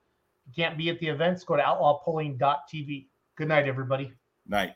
If 0.48 0.56
you 0.56 0.64
can't 0.64 0.76
be 0.76 0.88
at 0.90 0.98
the 0.98 1.06
events, 1.08 1.44
go 1.44 1.56
to 1.56 1.62
outlawpulling.tv. 1.62 3.06
Good 3.36 3.48
night, 3.48 3.68
everybody. 3.68 4.12
night. 4.46 4.74